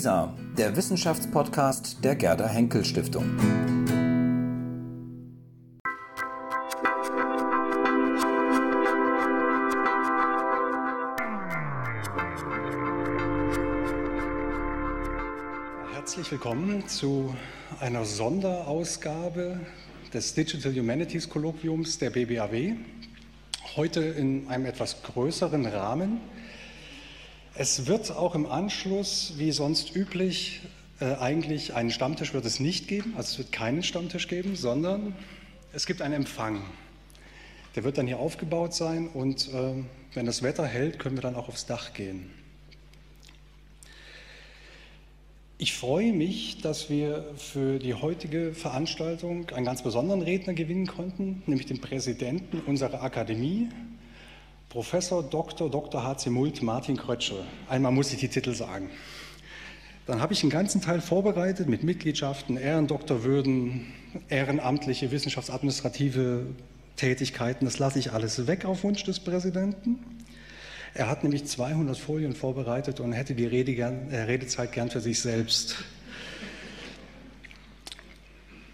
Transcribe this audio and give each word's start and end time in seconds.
WISA, 0.00 0.34
der 0.56 0.74
Wissenschaftspodcast 0.76 2.02
der 2.02 2.16
Gerda 2.16 2.48
Henkel 2.48 2.86
Stiftung. 2.86 3.36
Herzlich 15.92 16.30
willkommen 16.30 16.88
zu 16.88 17.34
einer 17.80 18.06
Sonderausgabe 18.06 19.60
des 20.14 20.32
Digital 20.32 20.74
Humanities 20.74 21.28
Kolloquiums 21.28 21.98
der 21.98 22.08
BBAW. 22.08 22.72
Heute 23.76 24.00
in 24.00 24.48
einem 24.48 24.64
etwas 24.64 25.02
größeren 25.02 25.66
Rahmen. 25.66 26.22
Es 27.54 27.86
wird 27.86 28.12
auch 28.12 28.36
im 28.36 28.46
Anschluss, 28.46 29.34
wie 29.36 29.50
sonst 29.50 29.96
üblich, 29.96 30.60
äh, 31.00 31.16
eigentlich 31.16 31.74
einen 31.74 31.90
Stammtisch 31.90 32.32
wird 32.32 32.44
es 32.44 32.60
nicht 32.60 32.86
geben, 32.86 33.14
also 33.16 33.32
es 33.32 33.38
wird 33.38 33.52
keinen 33.52 33.82
Stammtisch 33.82 34.28
geben, 34.28 34.54
sondern 34.54 35.14
es 35.72 35.86
gibt 35.86 36.00
einen 36.00 36.14
Empfang. 36.14 36.62
Der 37.74 37.82
wird 37.82 37.98
dann 37.98 38.06
hier 38.06 38.18
aufgebaut 38.18 38.72
sein 38.74 39.08
und 39.08 39.48
äh, 39.52 39.74
wenn 40.14 40.26
das 40.26 40.42
Wetter 40.42 40.64
hält, 40.64 40.98
können 41.00 41.16
wir 41.16 41.22
dann 41.22 41.34
auch 41.34 41.48
aufs 41.48 41.66
Dach 41.66 41.92
gehen. 41.92 42.30
Ich 45.58 45.74
freue 45.74 46.12
mich, 46.12 46.62
dass 46.62 46.88
wir 46.88 47.34
für 47.36 47.78
die 47.78 47.94
heutige 47.94 48.54
Veranstaltung 48.54 49.50
einen 49.50 49.66
ganz 49.66 49.82
besonderen 49.82 50.22
Redner 50.22 50.54
gewinnen 50.54 50.86
konnten, 50.86 51.42
nämlich 51.46 51.66
den 51.66 51.80
Präsidenten 51.80 52.60
unserer 52.60 53.02
Akademie, 53.02 53.68
Professor 54.70 55.24
Dr. 55.24 55.68
Dr. 55.68 56.04
H.C. 56.04 56.30
Mult 56.30 56.62
Martin 56.62 56.96
Krötschel. 56.96 57.42
Einmal 57.68 57.90
muss 57.90 58.12
ich 58.12 58.20
die 58.20 58.28
Titel 58.28 58.54
sagen. 58.54 58.88
Dann 60.06 60.20
habe 60.20 60.32
ich 60.32 60.44
einen 60.44 60.50
ganzen 60.50 60.80
Teil 60.80 61.00
vorbereitet 61.00 61.68
mit 61.68 61.82
Mitgliedschaften, 61.82 62.56
Ehrendoktorwürden, 62.56 63.92
ehrenamtliche 64.28 65.10
wissenschaftsadministrative 65.10 66.46
Tätigkeiten. 66.94 67.64
Das 67.64 67.80
lasse 67.80 67.98
ich 67.98 68.12
alles 68.12 68.46
weg 68.46 68.64
auf 68.64 68.84
Wunsch 68.84 69.02
des 69.02 69.18
Präsidenten. 69.18 69.98
Er 70.94 71.08
hat 71.08 71.24
nämlich 71.24 71.46
200 71.46 71.98
Folien 71.98 72.36
vorbereitet 72.36 73.00
und 73.00 73.10
hätte 73.10 73.34
die 73.34 73.46
Rede 73.46 73.74
gern, 73.74 74.08
äh, 74.12 74.20
Redezeit 74.20 74.70
gern 74.70 74.88
für 74.88 75.00
sich 75.00 75.20
selbst. 75.20 75.82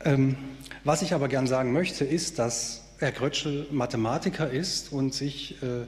Ähm, 0.04 0.36
was 0.84 1.00
ich 1.00 1.14
aber 1.14 1.28
gern 1.28 1.46
sagen 1.46 1.72
möchte, 1.72 2.04
ist, 2.04 2.38
dass 2.38 2.85
Herr 2.98 3.12
Grötschel 3.12 3.66
Mathematiker 3.70 4.48
ist 4.48 4.90
und 4.90 5.12
sich 5.12 5.62
äh, 5.62 5.84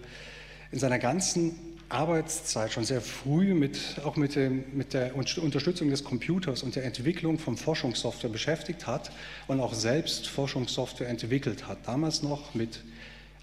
in 0.71 0.79
seiner 0.79 0.99
ganzen 0.99 1.55
Arbeitszeit 1.89 2.71
schon 2.71 2.85
sehr 2.85 3.01
früh 3.01 3.55
mit, 3.55 3.79
auch 4.05 4.17
mit, 4.17 4.35
dem, 4.35 4.65
mit 4.75 4.93
der 4.93 5.17
Unterstützung 5.17 5.89
des 5.89 6.05
Computers 6.05 6.63
und 6.63 6.77
der 6.77 6.85
Entwicklung 6.85 7.39
von 7.39 7.57
Forschungssoftware 7.57 8.29
beschäftigt 8.29 8.87
hat 8.87 9.11
und 9.47 9.59
auch 9.61 9.73
selbst 9.73 10.29
Forschungssoftware 10.29 11.09
entwickelt 11.09 11.67
hat. 11.67 11.79
Damals 11.87 12.23
noch 12.23 12.55
mit 12.55 12.85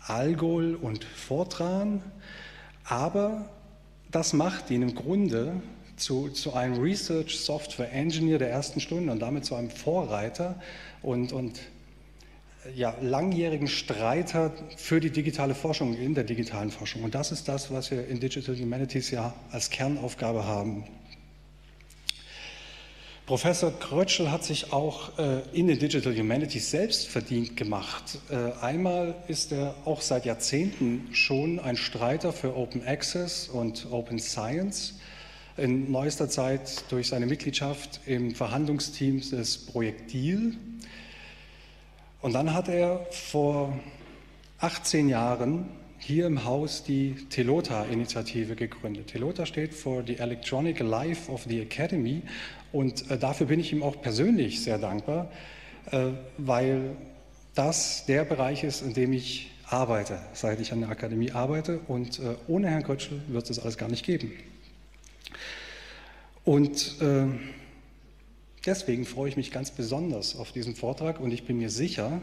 Algol 0.05 0.75
und 0.75 1.03
Fortran. 1.03 2.03
Aber 2.83 3.49
das 4.11 4.33
macht 4.33 4.69
ihn 4.69 4.83
im 4.83 4.93
Grunde 4.93 5.53
zu, 5.97 6.29
zu 6.29 6.53
einem 6.53 6.79
Research 6.79 7.39
Software 7.39 7.91
Engineer 7.91 8.37
der 8.37 8.51
ersten 8.51 8.79
Stunde 8.79 9.11
und 9.11 9.19
damit 9.19 9.43
zu 9.43 9.55
einem 9.55 9.71
Vorreiter 9.71 10.61
und, 11.01 11.33
und 11.33 11.59
ja, 12.73 12.95
langjährigen 13.01 13.67
Streiter 13.67 14.51
für 14.77 14.99
die 14.99 15.11
digitale 15.11 15.55
Forschung, 15.55 15.95
in 15.95 16.15
der 16.15 16.23
digitalen 16.23 16.71
Forschung. 16.71 17.03
Und 17.03 17.13
das 17.13 17.31
ist 17.31 17.47
das, 17.47 17.71
was 17.71 17.91
wir 17.91 18.07
in 18.07 18.19
Digital 18.19 18.55
Humanities 18.55 19.11
ja 19.11 19.33
als 19.51 19.69
Kernaufgabe 19.69 20.45
haben. 20.45 20.85
Professor 23.25 23.71
Krötschel 23.71 24.31
hat 24.31 24.43
sich 24.43 24.71
auch 24.71 25.17
äh, 25.17 25.41
in 25.51 25.65
den 25.65 25.79
Digital 25.79 26.15
Humanities 26.15 26.69
selbst 26.69 27.07
verdient 27.07 27.57
gemacht. 27.57 28.19
Äh, 28.29 28.51
einmal 28.61 29.15
ist 29.27 29.51
er 29.51 29.73
auch 29.85 30.01
seit 30.01 30.25
Jahrzehnten 30.25 31.07
schon 31.11 31.59
ein 31.59 31.75
Streiter 31.75 32.31
für 32.33 32.55
Open 32.55 32.85
Access 32.85 33.47
und 33.47 33.87
Open 33.89 34.19
Science. 34.19 34.99
In 35.57 35.89
neuester 35.89 36.29
Zeit 36.29 36.83
durch 36.91 37.07
seine 37.07 37.25
Mitgliedschaft 37.25 38.01
im 38.05 38.35
Verhandlungsteam 38.35 39.21
des 39.21 39.57
Projektil 39.57 40.55
und 42.25 42.33
dann 42.33 42.55
hat 42.55 42.69
er 42.69 43.05
vor 43.11 43.77
18 44.57 45.09
Jahren 45.09 45.67
hier 45.99 46.25
im 46.25 46.43
Haus 46.43 46.83
die 46.83 47.13
Telota-Initiative 47.29 48.55
gegründet. 48.55 49.09
Telota 49.11 49.45
steht 49.45 49.75
für 49.75 50.03
the 50.03 50.17
Electronic 50.17 50.79
Life 50.79 51.31
of 51.31 51.43
the 51.47 51.61
Academy 51.61 52.23
und 52.71 53.11
äh, 53.11 53.19
dafür 53.19 53.45
bin 53.45 53.59
ich 53.59 53.71
ihm 53.71 53.83
auch 53.83 54.01
persönlich 54.01 54.63
sehr 54.63 54.79
dankbar, 54.79 55.29
äh, 55.91 56.13
weil 56.39 56.95
das 57.53 58.07
der 58.07 58.25
Bereich 58.25 58.63
ist, 58.63 58.81
in 58.81 58.95
dem 58.95 59.13
ich 59.13 59.51
arbeite, 59.69 60.17
seit 60.33 60.59
ich 60.59 60.73
an 60.73 60.79
der 60.79 60.89
Akademie 60.89 61.31
arbeite 61.31 61.79
und 61.87 62.17
äh, 62.17 62.33
ohne 62.47 62.71
Herrn 62.71 62.81
Kötschel 62.81 63.21
wird 63.27 63.47
es 63.51 63.59
alles 63.59 63.77
gar 63.77 63.87
nicht 63.87 64.03
geben. 64.03 64.31
Und 66.43 66.95
Deswegen 68.65 69.05
freue 69.05 69.29
ich 69.29 69.37
mich 69.37 69.51
ganz 69.51 69.69
besonders 69.69 70.35
auf 70.35 70.51
diesen 70.51 70.75
Vortrag 70.75 71.19
und 71.19 71.31
ich 71.31 71.45
bin 71.45 71.57
mir 71.57 71.69
sicher, 71.69 72.21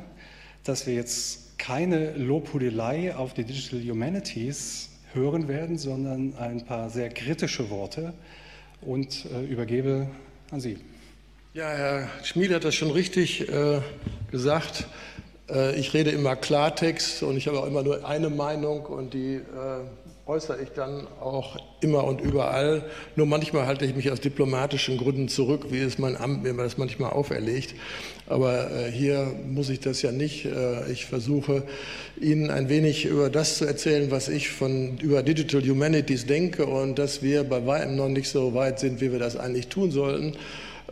dass 0.64 0.86
wir 0.86 0.94
jetzt 0.94 1.58
keine 1.58 2.12
Lobhudelei 2.16 3.14
auf 3.14 3.32
die 3.32 3.44
Digital 3.44 3.80
Humanities 3.80 4.91
hören 5.12 5.47
werden, 5.47 5.78
sondern 5.78 6.36
ein 6.36 6.64
paar 6.64 6.91
sehr 6.91 7.10
kritische 7.10 7.70
Worte 7.70 8.12
und 8.80 9.26
äh, 9.26 9.44
übergebe 9.44 10.08
an 10.50 10.60
Sie. 10.60 10.78
Ja, 11.54 11.69
Herr 11.69 12.08
Schmied 12.25 12.53
hat 12.53 12.64
das 12.64 12.74
schon 12.74 12.91
richtig 12.91 13.48
äh, 13.48 13.80
gesagt. 14.30 14.86
Äh, 15.48 15.78
ich 15.78 15.94
rede 15.94 16.10
immer 16.10 16.34
Klartext 16.34 17.22
und 17.22 17.36
ich 17.36 17.47
habe 17.47 17.60
auch 17.60 17.66
immer 17.66 17.82
nur 17.82 18.04
eine 18.06 18.30
Meinung 18.30 18.86
und 18.86 19.14
die 19.14 19.34
äh, 19.34 19.41
äußere 20.27 20.62
ich 20.62 20.69
dann 20.71 21.09
auch 21.21 21.56
immer 21.81 22.05
und 22.05 22.21
überall. 22.21 22.84
Nur 23.16 23.27
manchmal 23.27 23.66
halte 23.66 23.84
ich 23.84 23.97
mich 23.97 24.10
aus 24.12 24.21
diplomatischen 24.21 24.97
Gründen 24.97 25.28
zurück, 25.28 25.66
wie 25.71 25.81
es 25.81 25.99
mein 25.99 26.16
Amt 26.16 26.44
mir 26.44 26.55
das 26.55 26.78
manchmal 26.78 27.10
auferlegt. 27.10 27.75
Aber 28.28 28.71
äh, 28.71 28.91
hier 28.93 29.34
muss 29.49 29.69
ich 29.69 29.81
das 29.81 30.00
ja 30.00 30.12
nicht. 30.12 30.44
Äh, 30.44 30.91
ich 30.93 31.06
versuche 31.06 31.65
Ihnen 32.21 32.50
ein 32.50 32.69
wenig 32.69 33.05
über 33.05 33.31
das 33.31 33.59
zu 33.59 33.65
erzählen, 33.65 34.12
was 34.12 34.28
ich 34.28 34.50
von 34.50 34.97
über 34.99 35.25
Digital 35.25 35.60
Humanities 35.62 36.25
denke 36.27 36.66
und 36.66 37.00
dass 37.00 37.22
wir 37.22 37.43
bei 37.43 37.66
weitem 37.66 37.97
noch 37.97 38.09
nicht 38.09 38.28
so 38.28 38.54
weit 38.54 38.78
sind, 38.78 39.00
wie 39.00 39.10
wir 39.10 39.19
das 39.19 39.37
eigentlich 39.37 39.69
tun 39.69 39.91
sollten. 39.91 40.37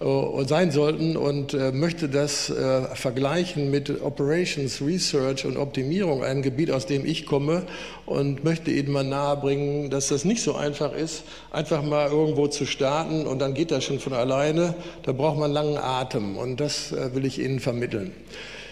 Äh, 0.01 0.45
sein 0.47 0.71
sollten 0.71 1.19
und 1.19 1.53
äh, 1.53 1.73
möchte 1.73 2.09
das 2.09 2.49
äh, 2.49 2.83
vergleichen 2.95 3.71
mit 3.71 4.03
Operations, 4.03 4.81
Research 4.81 5.45
und 5.45 5.59
Optimierung, 5.59 6.25
ein 6.25 6.41
Gebiet, 6.41 6.71
aus 6.71 6.87
dem 6.87 7.05
ich 7.05 7.27
komme 7.27 7.65
und 8.07 8.43
möchte 8.43 8.71
Ihnen 8.71 8.93
mal 8.93 9.05
nahebringen, 9.05 9.91
dass 9.91 10.09
das 10.09 10.25
nicht 10.25 10.43
so 10.43 10.55
einfach 10.55 10.95
ist, 10.95 11.25
einfach 11.51 11.83
mal 11.83 12.09
irgendwo 12.09 12.49
zu 12.49 12.65
starten 12.65 13.27
und 13.27 13.41
dann 13.41 13.53
geht 13.53 13.71
das 13.71 13.85
schon 13.85 14.01
von 14.01 14.15
alleine. 14.15 14.75
Da 15.03 15.13
braucht 15.13 15.39
man 15.39 15.53
langen 15.53 15.77
Atem 15.77 16.39
und 16.39 16.61
das 16.61 16.93
will 16.93 17.27
ich 17.27 17.39
Ihnen 17.39 17.61
vermitteln. 17.61 18.13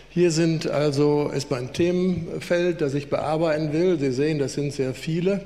Hier 0.09 0.31
sind 0.31 0.69
also, 0.69 1.29
ist 1.29 1.51
mein 1.51 1.75
Themenfeld, 1.75 2.81
das 2.81 2.95
ich 2.95 3.11
bearbeiten 3.11 3.75
will. 3.75 3.99
Sie 3.99 4.13
sehen, 4.13 4.39
das 4.39 4.55
sind 4.55 4.73
sehr 4.73 4.95
viele. 4.95 5.43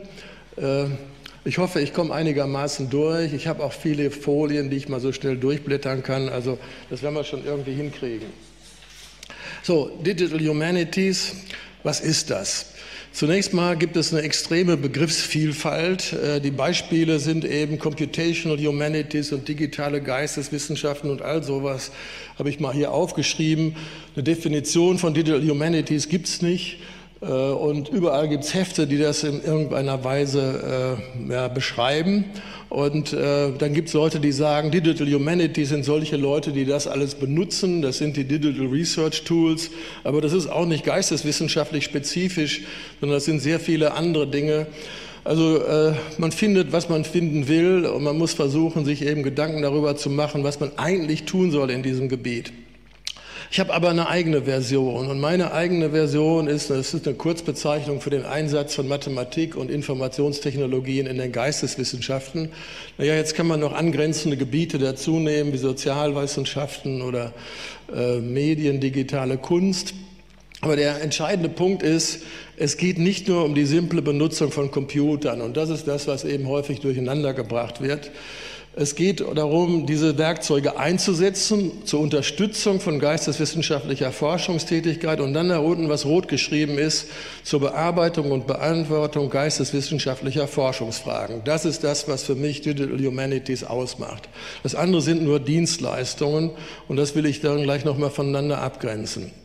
Ich 1.45 1.59
hoffe, 1.59 1.81
ich 1.81 1.93
komme 1.93 2.15
einigermaßen 2.15 2.89
durch. 2.89 3.33
Ich 3.33 3.49
habe 3.49 3.65
auch 3.65 3.73
viele 3.73 4.13
Folien, 4.13 4.71
die 4.71 4.77
ich 4.77 4.89
mal 4.89 5.01
so 5.01 5.13
schnell 5.13 5.37
durchblättern 5.37 6.05
kann. 6.05 6.29
Also 6.29 6.57
das 6.89 7.03
werden 7.03 7.15
wir 7.15 7.25
schon 7.25 7.45
irgendwie 7.45 7.73
hinkriegen. 7.73 8.29
So, 9.65 9.91
Digital 10.05 10.39
Humanities, 10.39 11.35
was 11.83 12.01
ist 12.01 12.31
das? 12.31 12.67
Zunächst 13.13 13.53
mal 13.53 13.77
gibt 13.77 13.97
es 13.97 14.13
eine 14.13 14.23
extreme 14.23 14.77
Begriffsvielfalt. 14.77 16.13
Äh, 16.13 16.41
die 16.41 16.53
Beispiele 16.53 17.19
sind 17.19 17.45
eben 17.45 17.79
Computational 17.79 18.59
Humanities 18.59 19.33
und 19.33 19.47
digitale 19.49 20.01
Geisteswissenschaften 20.01 21.11
und 21.11 21.23
all 21.23 21.43
sowas 21.43 21.91
habe 22.39 22.51
ich 22.51 22.61
mal 22.61 22.73
hier 22.73 22.93
aufgeschrieben. 22.93 23.77
Eine 24.15 24.23
Definition 24.23 24.97
von 24.99 25.13
Digital 25.13 25.43
Humanities 25.43 26.09
gibt 26.09 26.29
es 26.29 26.41
nicht. 26.41 26.79
Äh, 27.23 27.27
und 27.27 27.89
überall 27.89 28.29
gibt 28.29 28.45
es 28.45 28.55
Hefte, 28.55 28.87
die 28.87 28.99
das 28.99 29.23
in 29.25 29.43
irgendeiner 29.43 30.03
Weise 30.05 30.99
äh, 31.29 31.33
ja, 31.33 31.49
beschreiben. 31.49 32.25
Und 32.69 33.13
äh, 33.13 33.53
dann 33.57 33.75
gibt 33.75 33.89
es 33.89 33.95
Leute, 33.95 34.19
die 34.19 34.33
sagen, 34.33 34.71
Digital 34.71 35.07
Humanities 35.07 35.69
sind 35.69 35.85
solche 35.85 36.17
Leute, 36.17 36.53
die 36.53 36.65
das 36.65 36.87
alles 36.87 37.15
benutzen. 37.15 37.83
Das 37.83 37.99
sind 37.99 38.17
die 38.17 38.25
Digital 38.25 38.67
Research 38.67 39.25
Tools. 39.25 39.71
Aber 40.05 40.21
das 40.21 40.33
ist 40.33 40.47
auch 40.49 40.67
nicht 40.67 40.85
geisteswissenschaftlich 40.85 41.85
spezifisch, 41.85 42.63
sondern 43.01 43.17
das 43.17 43.27
sind 43.27 43.41
sehr 43.41 43.61
viele 43.61 43.93
andere 43.93 44.27
Dinge. 44.27 44.67
Also 45.25 45.63
äh, 45.63 45.93
man 46.19 46.33
findet, 46.33 46.73
was 46.73 46.89
man 46.89 47.05
finden 47.05 47.47
will 47.47 47.87
und 47.87 48.03
man 48.03 48.19
muss 48.19 48.33
versuchen, 48.33 48.85
sich 48.85 49.03
eben 49.07 49.23
Gedanken 49.23 49.63
darüber 49.63 49.95
zu 49.95 50.11
machen, 50.11 50.43
was 50.43 50.59
man 50.59 50.73
eigentlich 50.79 51.25
tun 51.25 51.53
soll 51.53 51.71
in 51.71 51.83
diesem 51.83 52.09
Gebiet. 52.09 52.53
Ich 53.53 53.61
habe 53.61 53.75
aber 53.75 53.91
eine 53.91 54.09
eigene 54.09 54.45
Version 54.45 55.09
und 55.09 55.21
meine 55.21 55.53
eigene 55.53 55.91
Version 55.91 56.47
ist, 56.47 56.71
das 56.71 56.95
ist 56.95 57.07
eine 57.07 57.15
Kurzbezeichnung 57.15 58.01
für 58.01 58.09
den 58.09 58.25
Einsatz 58.25 58.75
von 58.75 58.89
Mathematik 58.89 59.57
und 59.57 59.71
Informationstechnologien 59.71 61.07
in 61.07 61.19
den 61.19 61.33
Geisteswissenschaften. 61.33 62.49
Naja, 62.97 63.15
jetzt 63.15 63.35
kann 63.35 63.47
man 63.47 63.61
noch 63.61 63.75
angrenzende 63.75 64.39
Gebiete 64.39 64.79
dazu 64.79 65.19
nehmen, 65.19 65.53
wie 65.53 65.59
Sozialwissenschaften 65.59 67.03
oder 67.03 67.35
äh, 67.95 68.21
Medien, 68.21 68.81
digitale 68.81 69.37
Kunst. 69.37 69.93
Aber 70.63 70.77
der 70.77 71.03
entscheidende 71.03 71.51
Punkt 71.51 71.83
ist, 71.83 72.23
es 72.57 72.79
geht 72.79 72.99
nicht 72.99 73.29
nur 73.29 73.45
um 73.45 73.55
die 73.55 73.67
simple 73.67 74.01
Benutzung 74.01 74.51
von 74.51 74.71
Computern 74.71 75.43
und 75.43 75.59
das 75.59 75.69
ist 75.69 75.87
das, 75.87 76.07
was 76.07 76.25
eben 76.25 76.49
häufig 76.49 76.81
durcheinander 76.81 77.35
gebracht 77.35 77.83
wird, 77.83 78.13
es 78.75 78.95
geht 78.95 79.21
darum, 79.21 79.85
diese 79.85 80.17
Werkzeuge 80.17 80.79
einzusetzen 80.79 81.85
zur 81.85 82.01
Unterstützung 82.01 82.81
von 82.81 82.99
geisteswissenschaftlicher 83.01 84.13
Forschungstätigkeit 84.13 85.21
und 85.21 85.35
dann 85.35 85.51
da 85.51 85.59
unten, 85.59 85.91
was 85.91 86.07
rot 86.07 86.27
geschrieben 86.27 86.79
ist, 86.79 87.09
zur 87.43 87.61
Bearbeitung 87.61 88.31
und 88.31 88.47
Beantwortung 88.47 89.29
geisteswissenschaftlicher 89.29 90.49
Forschungsfragen. 90.49 91.43
Das 91.45 91.67
ist 91.67 91.85
das, 91.85 92.09
was 92.09 92.23
für 92.23 92.35
mich 92.35 92.63
Digital 92.63 92.99
Humanities 92.99 93.63
ausmacht. 93.63 94.31
Das 94.63 94.75
andere 94.75 95.03
sind 95.03 95.23
nur 95.23 95.39
Dienstleistungen 95.39 96.53
und 96.89 96.97
das 96.97 97.15
will 97.15 97.27
ich 97.27 97.43
dann 97.43 97.63
gleich 97.63 97.85
nochmal 97.85 98.11
voneinander 98.11 98.63
abgrenzen. 98.63 99.42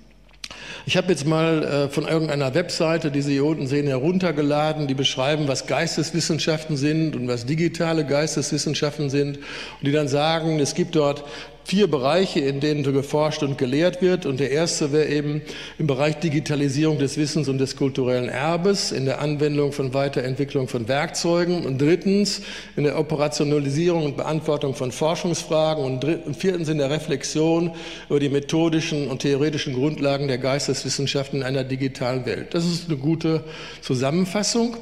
Ich 0.87 0.95
habe 0.95 1.09
jetzt 1.09 1.25
mal 1.25 1.63
äh, 1.65 1.89
von 1.89 2.07
irgendeiner 2.07 2.53
Webseite, 2.53 3.11
die 3.11 3.21
Sie 3.21 3.33
hier 3.33 3.43
unten 3.43 3.67
sehen, 3.67 3.87
heruntergeladen, 3.87 4.87
die 4.87 4.93
beschreiben, 4.93 5.49
was 5.49 5.67
Geisteswissenschaften 5.67 6.77
sind 6.77 7.13
und 7.17 7.27
was 7.27 7.45
digitale 7.45 8.05
Geisteswissenschaften 8.05 9.09
sind 9.09 9.35
und 9.35 9.43
die 9.81 9.91
dann 9.91 10.07
sagen, 10.07 10.61
es 10.61 10.75
gibt 10.75 10.95
dort 10.95 11.25
vier 11.67 11.91
Bereiche, 11.91 12.39
in 12.39 12.61
denen 12.61 12.81
geforscht 12.81 13.43
und 13.43 13.57
gelehrt 13.57 14.01
wird. 14.01 14.25
Und 14.25 14.39
der 14.39 14.51
erste 14.51 14.93
wäre 14.93 15.09
eben 15.09 15.41
im 15.77 15.85
Bereich 15.85 16.17
Digitalisierung 16.17 16.97
des 16.97 17.17
Wissens 17.17 17.49
und 17.49 17.57
des 17.57 17.75
kulturellen 17.75 18.29
Erbes, 18.29 18.93
in 18.93 19.03
der 19.03 19.19
Anwendung 19.19 19.73
von 19.73 19.93
Weiterentwicklung 19.93 20.69
von 20.69 20.87
Werkzeugen. 20.87 21.65
Und 21.65 21.81
drittens 21.81 22.41
in 22.77 22.85
der 22.85 22.97
Operationalisierung 22.97 24.05
und 24.05 24.15
Beantwortung 24.15 24.75
von 24.75 24.93
Forschungsfragen. 24.93 25.83
Und, 25.83 26.05
und 26.05 26.37
viertens 26.37 26.69
in 26.69 26.77
der 26.77 26.89
Reflexion 26.89 27.71
über 28.07 28.21
die 28.21 28.29
methodischen 28.29 29.09
und 29.09 29.23
theoretischen 29.23 29.73
Grundlagen 29.73 30.29
der 30.29 30.37
Geisteswissenschaften 30.37 31.41
in 31.41 31.45
einer 31.45 31.65
digitalen 31.65 32.25
Welt. 32.25 32.53
Das 32.53 32.65
ist 32.65 32.87
eine 32.87 32.97
gute 32.97 33.43
Zusammenfassung. 33.81 34.77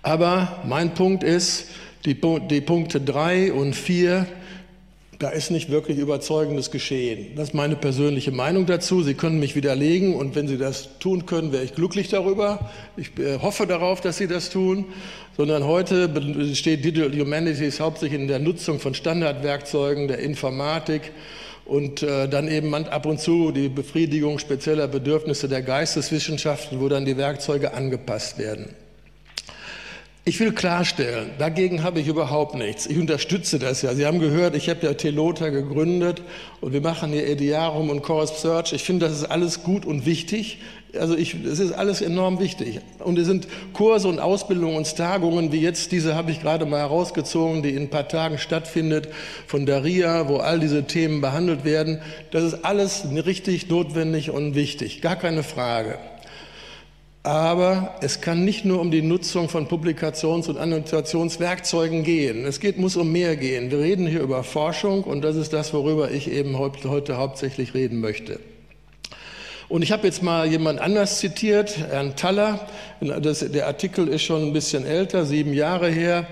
Aber 0.00 0.62
mein 0.66 0.94
Punkt 0.94 1.22
ist, 1.22 1.66
die, 2.06 2.18
die 2.48 2.62
Punkte 2.62 2.98
drei 2.98 3.52
und 3.52 3.76
vier 3.76 4.26
da 5.20 5.28
ist 5.28 5.50
nicht 5.50 5.70
wirklich 5.70 5.98
überzeugendes 5.98 6.70
geschehen. 6.70 7.32
Das 7.36 7.48
ist 7.48 7.54
meine 7.54 7.76
persönliche 7.76 8.32
Meinung 8.32 8.64
dazu. 8.64 9.02
Sie 9.02 9.12
können 9.12 9.38
mich 9.38 9.54
widerlegen 9.54 10.14
und 10.14 10.34
wenn 10.34 10.48
Sie 10.48 10.56
das 10.56 10.98
tun 10.98 11.26
können, 11.26 11.52
wäre 11.52 11.62
ich 11.62 11.74
glücklich 11.74 12.08
darüber. 12.08 12.70
Ich 12.96 13.10
äh, 13.18 13.38
hoffe 13.38 13.66
darauf, 13.66 14.00
dass 14.00 14.16
Sie 14.16 14.26
das 14.26 14.48
tun. 14.48 14.86
Sondern 15.36 15.64
heute 15.64 16.08
besteht 16.08 16.84
Digital 16.84 17.12
Humanities 17.18 17.80
hauptsächlich 17.80 18.18
in 18.18 18.28
der 18.28 18.38
Nutzung 18.38 18.80
von 18.80 18.94
Standardwerkzeugen, 18.94 20.08
der 20.08 20.20
Informatik 20.20 21.12
und 21.66 22.02
äh, 22.02 22.26
dann 22.26 22.48
eben 22.48 22.74
ab 22.74 23.04
und 23.04 23.20
zu 23.20 23.52
die 23.52 23.68
Befriedigung 23.68 24.38
spezieller 24.38 24.88
Bedürfnisse 24.88 25.48
der 25.48 25.60
Geisteswissenschaften, 25.60 26.80
wo 26.80 26.88
dann 26.88 27.04
die 27.04 27.18
Werkzeuge 27.18 27.74
angepasst 27.74 28.38
werden. 28.38 28.74
Ich 30.26 30.38
will 30.38 30.52
klarstellen, 30.52 31.30
dagegen 31.38 31.82
habe 31.82 31.98
ich 31.98 32.06
überhaupt 32.06 32.54
nichts. 32.54 32.84
Ich 32.84 32.98
unterstütze 32.98 33.58
das 33.58 33.80
ja. 33.80 33.94
Sie 33.94 34.04
haben 34.04 34.20
gehört, 34.20 34.54
ich 34.54 34.68
habe 34.68 34.86
ja 34.86 34.92
Telota 34.92 35.48
gegründet 35.48 36.22
und 36.60 36.74
wir 36.74 36.82
machen 36.82 37.10
hier 37.10 37.26
Ediarum 37.26 37.88
und 37.88 38.02
Corus 38.02 38.42
Search. 38.42 38.74
Ich 38.74 38.82
finde, 38.84 39.06
das 39.06 39.16
ist 39.16 39.24
alles 39.24 39.62
gut 39.62 39.86
und 39.86 40.04
wichtig. 40.04 40.58
Also 40.98 41.14
es 41.14 41.34
ist 41.34 41.72
alles 41.72 42.02
enorm 42.02 42.38
wichtig. 42.38 42.80
Und 42.98 43.18
es 43.18 43.26
sind 43.26 43.48
Kurse 43.72 44.08
und 44.08 44.18
Ausbildungen 44.18 44.76
und 44.76 44.94
Tagungen, 44.94 45.52
wie 45.52 45.60
jetzt 45.60 45.90
diese 45.90 46.14
habe 46.14 46.32
ich 46.32 46.42
gerade 46.42 46.66
mal 46.66 46.80
herausgezogen, 46.80 47.62
die 47.62 47.70
in 47.70 47.84
ein 47.84 47.90
paar 47.90 48.08
Tagen 48.08 48.36
stattfindet, 48.36 49.08
von 49.46 49.64
Daria, 49.64 50.28
wo 50.28 50.36
all 50.36 50.60
diese 50.60 50.84
Themen 50.84 51.22
behandelt 51.22 51.64
werden. 51.64 52.00
Das 52.30 52.44
ist 52.44 52.64
alles 52.64 53.06
richtig 53.24 53.70
notwendig 53.70 54.30
und 54.30 54.54
wichtig. 54.54 55.00
Gar 55.00 55.16
keine 55.16 55.44
Frage. 55.44 55.98
Aber 57.22 57.96
es 58.00 58.22
kann 58.22 58.46
nicht 58.46 58.64
nur 58.64 58.80
um 58.80 58.90
die 58.90 59.02
Nutzung 59.02 59.50
von 59.50 59.68
Publikations- 59.68 60.48
und 60.48 60.56
Annotationswerkzeugen 60.56 62.02
gehen. 62.02 62.46
Es 62.46 62.60
geht, 62.60 62.78
muss 62.78 62.96
um 62.96 63.12
mehr 63.12 63.36
gehen. 63.36 63.70
Wir 63.70 63.78
reden 63.78 64.06
hier 64.06 64.22
über 64.22 64.42
Forschung 64.42 65.04
und 65.04 65.20
das 65.22 65.36
ist 65.36 65.52
das, 65.52 65.74
worüber 65.74 66.10
ich 66.10 66.30
eben 66.30 66.58
heute 66.58 67.18
hauptsächlich 67.18 67.74
reden 67.74 68.00
möchte. 68.00 68.40
Und 69.68 69.82
ich 69.82 69.92
habe 69.92 70.06
jetzt 70.06 70.22
mal 70.22 70.46
jemand 70.46 70.80
anders 70.80 71.18
zitiert, 71.18 71.76
Herrn 71.90 72.16
Taller. 72.16 72.66
Das, 73.00 73.38
der 73.38 73.66
Artikel 73.66 74.08
ist 74.08 74.22
schon 74.22 74.42
ein 74.42 74.52
bisschen 74.52 74.84
älter, 74.84 75.26
sieben 75.26 75.52
Jahre 75.52 75.88
her. 75.88 76.26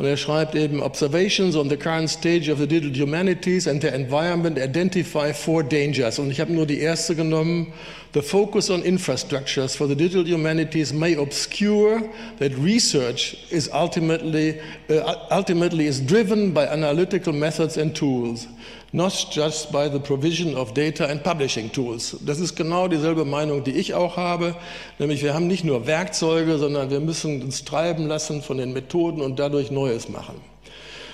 Und 0.00 0.06
er 0.06 0.16
schreibt 0.16 0.54
eben, 0.54 0.82
Observations 0.82 1.56
on 1.56 1.68
the 1.68 1.76
current 1.76 2.08
stage 2.08 2.48
of 2.48 2.58
the 2.58 2.66
digital 2.66 2.90
humanities 2.90 3.66
and 3.66 3.82
their 3.82 3.92
environment 3.92 4.56
identify 4.56 5.30
four 5.30 5.62
dangers. 5.62 6.18
Und 6.18 6.30
ich 6.30 6.40
habe 6.40 6.50
nur 6.54 6.64
die 6.64 6.80
erste 6.80 7.14
genommen. 7.14 7.74
The 8.14 8.22
focus 8.22 8.70
on 8.70 8.82
infrastructures 8.82 9.76
for 9.76 9.86
the 9.86 9.94
digital 9.94 10.24
humanities 10.24 10.94
may 10.94 11.18
obscure 11.18 12.02
that 12.38 12.50
research 12.56 13.46
is 13.50 13.68
ultimately, 13.74 14.58
uh, 14.88 15.16
ultimately 15.30 15.86
is 15.86 16.00
driven 16.00 16.54
by 16.54 16.66
analytical 16.66 17.34
methods 17.34 17.76
and 17.76 17.94
tools 17.94 18.48
not 18.92 19.12
just 19.30 19.70
by 19.70 19.88
the 19.88 20.00
provision 20.00 20.56
of 20.56 20.74
data 20.74 21.06
and 21.06 21.22
publishing 21.22 21.70
tools. 21.70 22.16
Das 22.26 22.40
ist 22.40 22.56
genau 22.56 22.88
dieselbe 22.88 23.24
Meinung, 23.24 23.62
die 23.62 23.72
ich 23.72 23.94
auch 23.94 24.16
habe, 24.16 24.54
nämlich 24.98 25.22
wir 25.22 25.34
haben 25.34 25.46
nicht 25.46 25.64
nur 25.64 25.86
Werkzeuge, 25.86 26.58
sondern 26.58 26.90
wir 26.90 27.00
müssen 27.00 27.42
uns 27.42 27.64
treiben 27.64 28.06
lassen 28.06 28.42
von 28.42 28.58
den 28.58 28.72
Methoden 28.72 29.20
und 29.20 29.38
dadurch 29.38 29.70
Neues 29.70 30.08
machen. 30.08 30.34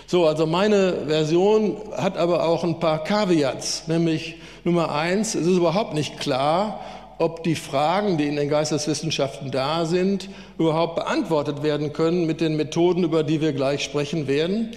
So, 0.07 0.27
also 0.27 0.47
meine 0.47 1.07
Version 1.07 1.77
hat 1.97 2.17
aber 2.17 2.47
auch 2.47 2.65
ein 2.65 2.79
paar 2.79 3.03
Caveats, 3.05 3.89
nämlich 3.89 4.37
Nummer 4.65 4.95
eins, 4.95 5.35
es 5.35 5.47
ist 5.47 5.57
überhaupt 5.57 5.95
nicht 5.95 6.19
klar, 6.19 6.81
ob 7.19 7.43
die 7.43 7.55
Fragen, 7.55 8.19
die 8.19 8.27
in 8.27 8.37
den 8.37 8.49
Geisteswissenschaften 8.49 9.51
da 9.51 9.85
sind, 9.85 10.29
überhaupt 10.59 10.97
beantwortet 10.97 11.63
werden 11.63 11.93
können 11.93 12.27
mit 12.27 12.41
den 12.41 12.57
Methoden, 12.57 13.05
über 13.05 13.23
die 13.23 13.41
wir 13.41 13.53
gleich 13.53 13.83
sprechen 13.83 14.29
werden 14.29 14.77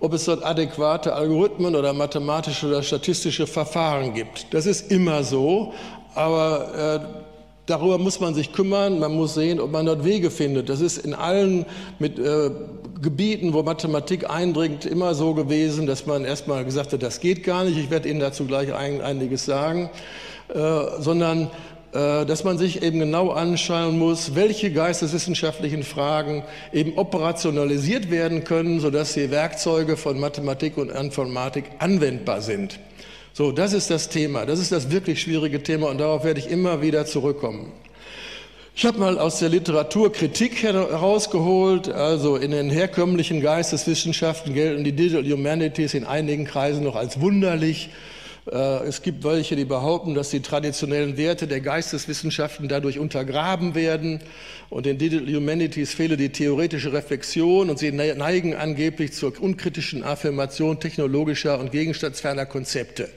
ob 0.00 0.14
es 0.14 0.24
dort 0.24 0.44
adäquate 0.44 1.12
Algorithmen 1.12 1.76
oder 1.76 1.92
mathematische 1.92 2.66
oder 2.66 2.82
statistische 2.82 3.46
Verfahren 3.46 4.14
gibt. 4.14 4.52
Das 4.52 4.66
ist 4.66 4.90
immer 4.90 5.22
so, 5.22 5.72
aber 6.14 7.04
äh, 7.04 7.30
darüber 7.66 7.98
muss 7.98 8.18
man 8.18 8.34
sich 8.34 8.52
kümmern. 8.52 8.98
Man 8.98 9.14
muss 9.14 9.34
sehen, 9.34 9.60
ob 9.60 9.70
man 9.70 9.86
dort 9.86 10.04
Wege 10.04 10.30
findet. 10.30 10.68
Das 10.68 10.80
ist 10.80 10.98
in 10.98 11.14
allen 11.14 11.66
mit, 11.98 12.18
äh, 12.18 12.50
Gebieten, 13.02 13.54
wo 13.54 13.62
Mathematik 13.62 14.28
eindringt, 14.28 14.84
immer 14.84 15.14
so 15.14 15.32
gewesen, 15.32 15.86
dass 15.86 16.04
man 16.04 16.24
erstmal 16.24 16.64
gesagt 16.64 16.92
hat, 16.92 17.02
das 17.02 17.20
geht 17.20 17.44
gar 17.44 17.64
nicht. 17.64 17.78
Ich 17.78 17.90
werde 17.90 18.08
Ihnen 18.08 18.20
dazu 18.20 18.44
gleich 18.44 18.74
ein, 18.74 19.00
einiges 19.00 19.46
sagen, 19.46 19.88
äh, 20.48 20.80
sondern 20.98 21.50
dass 21.92 22.44
man 22.44 22.56
sich 22.56 22.82
eben 22.82 23.00
genau 23.00 23.30
anschauen 23.30 23.98
muss, 23.98 24.36
welche 24.36 24.70
geisteswissenschaftlichen 24.70 25.82
Fragen 25.82 26.44
eben 26.72 26.96
operationalisiert 26.96 28.10
werden 28.10 28.44
können, 28.44 28.78
sodass 28.78 29.14
die 29.14 29.30
Werkzeuge 29.30 29.96
von 29.96 30.20
Mathematik 30.20 30.76
und 30.76 30.90
Informatik 30.90 31.64
anwendbar 31.80 32.42
sind. 32.42 32.78
So, 33.32 33.50
das 33.50 33.72
ist 33.72 33.90
das 33.90 34.08
Thema. 34.08 34.46
Das 34.46 34.60
ist 34.60 34.70
das 34.70 34.90
wirklich 34.90 35.20
schwierige 35.20 35.62
Thema 35.62 35.88
und 35.88 35.98
darauf 35.98 36.22
werde 36.22 36.38
ich 36.38 36.48
immer 36.48 36.80
wieder 36.80 37.06
zurückkommen. 37.06 37.72
Ich 38.76 38.84
habe 38.86 38.98
mal 38.98 39.18
aus 39.18 39.40
der 39.40 39.48
Literaturkritik 39.48 40.62
herausgeholt, 40.62 41.88
also 41.88 42.36
in 42.36 42.52
den 42.52 42.70
herkömmlichen 42.70 43.40
Geisteswissenschaften 43.40 44.54
gelten 44.54 44.84
die 44.84 44.92
Digital 44.92 45.24
Humanities 45.24 45.94
in 45.94 46.04
einigen 46.04 46.44
Kreisen 46.44 46.84
noch 46.84 46.94
als 46.94 47.20
wunderlich 47.20 47.88
äh, 47.88 48.19
es 48.46 49.02
gibt 49.02 49.22
welche, 49.22 49.54
die 49.54 49.66
behaupten, 49.66 50.14
dass 50.14 50.30
die 50.30 50.40
traditionellen 50.40 51.16
Werte 51.16 51.46
der 51.46 51.60
Geisteswissenschaften 51.60 52.68
dadurch 52.68 52.98
untergraben 52.98 53.74
werden 53.74 54.20
und 54.70 54.86
den 54.86 54.98
Digital 54.98 55.32
Humanities 55.34 55.92
fehle 55.92 56.16
die 56.16 56.30
theoretische 56.30 56.92
Reflexion 56.92 57.68
und 57.68 57.78
sie 57.78 57.92
neigen 57.92 58.54
angeblich 58.54 59.12
zur 59.12 59.40
unkritischen 59.40 60.02
Affirmation 60.04 60.80
technologischer 60.80 61.60
und 61.60 61.70
gegenstandsferner 61.70 62.46
Konzepte. 62.46 63.10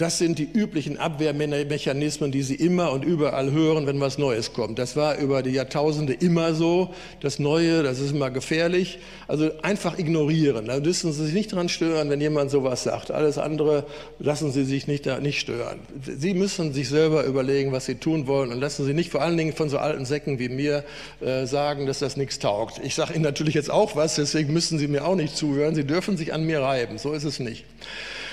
Äh, 0.00 0.10
das 0.10 0.18
sind 0.18 0.38
die 0.38 0.48
üblichen 0.52 0.98
Abwehrmechanismen, 0.98 2.32
die 2.32 2.42
Sie 2.42 2.54
immer 2.54 2.92
und 2.92 3.04
überall 3.04 3.50
hören, 3.50 3.86
wenn 3.86 4.00
was 4.00 4.18
Neues 4.18 4.52
kommt. 4.52 4.78
Das 4.78 4.96
war 4.96 5.18
über 5.18 5.42
die 5.42 5.50
Jahrtausende 5.50 6.12
immer 6.14 6.54
so. 6.54 6.94
Das 7.20 7.38
Neue, 7.38 7.82
das 7.82 8.00
ist 8.00 8.12
immer 8.12 8.30
gefährlich. 8.30 8.98
Also 9.28 9.50
einfach 9.62 9.98
ignorieren. 9.98 10.66
Da 10.66 10.80
müssen 10.80 11.12
Sie 11.12 11.24
sich 11.26 11.34
nicht 11.34 11.52
dran 11.52 11.68
stören, 11.68 12.10
wenn 12.10 12.20
jemand 12.20 12.50
sowas 12.50 12.82
sagt. 12.82 13.10
Alles 13.10 13.38
andere 13.38 13.84
lassen 14.18 14.52
Sie 14.52 14.64
sich 14.64 14.86
nicht, 14.86 15.06
nicht 15.20 15.40
stören. 15.40 15.80
Sie 16.02 16.34
müssen 16.34 16.72
sich 16.72 16.88
selber 16.88 17.24
überlegen, 17.24 17.72
was 17.72 17.86
Sie 17.86 17.96
tun 17.96 18.26
wollen 18.26 18.52
und 18.52 18.60
lassen 18.60 18.84
Sie 18.84 18.94
nicht 18.94 19.10
vor 19.10 19.22
allen 19.22 19.36
Dingen 19.36 19.52
von 19.52 19.68
so 19.68 19.78
alten 19.78 20.04
Säcken 20.04 20.38
wie 20.38 20.48
mir 20.48 20.84
äh, 21.20 21.46
sagen, 21.46 21.86
dass 21.86 21.98
das 21.98 22.16
nichts 22.16 22.38
taugt. 22.38 22.80
Ich 22.82 22.94
sage 22.94 23.14
Ihnen 23.14 23.22
natürlich 23.22 23.54
jetzt 23.54 23.70
auch 23.70 23.96
was, 23.96 24.16
deswegen 24.16 24.52
müssen 24.52 24.78
Sie 24.78 24.88
mir 24.88 25.04
auch 25.04 25.14
nicht 25.14 25.36
zuhören. 25.36 25.74
Sie 25.74 25.84
dürfen 25.84 26.16
sich 26.16 26.32
an 26.32 26.44
mir 26.44 26.60
reiben. 26.60 26.98
So 26.98 27.12
ist 27.12 27.24
es 27.24 27.38
nicht. 27.38 27.64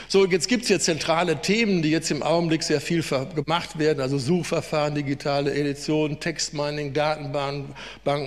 So, 0.09 0.25
jetzt 0.25 0.47
gibt 0.47 0.61
es 0.61 0.69
hier 0.69 0.79
zentrale 0.79 1.41
Themen, 1.41 1.81
die 1.81 1.91
jetzt 1.91 2.11
im 2.11 2.23
Augenblick 2.23 2.63
sehr 2.63 2.79
viel 2.79 3.03
gemacht 3.35 3.77
werden, 3.77 3.99
also 3.99 4.17
Suchverfahren, 4.17 4.95
digitale 4.95 5.53
Edition, 5.53 6.17
Textmining, 6.21 6.93
Datenbanken, 6.93 7.75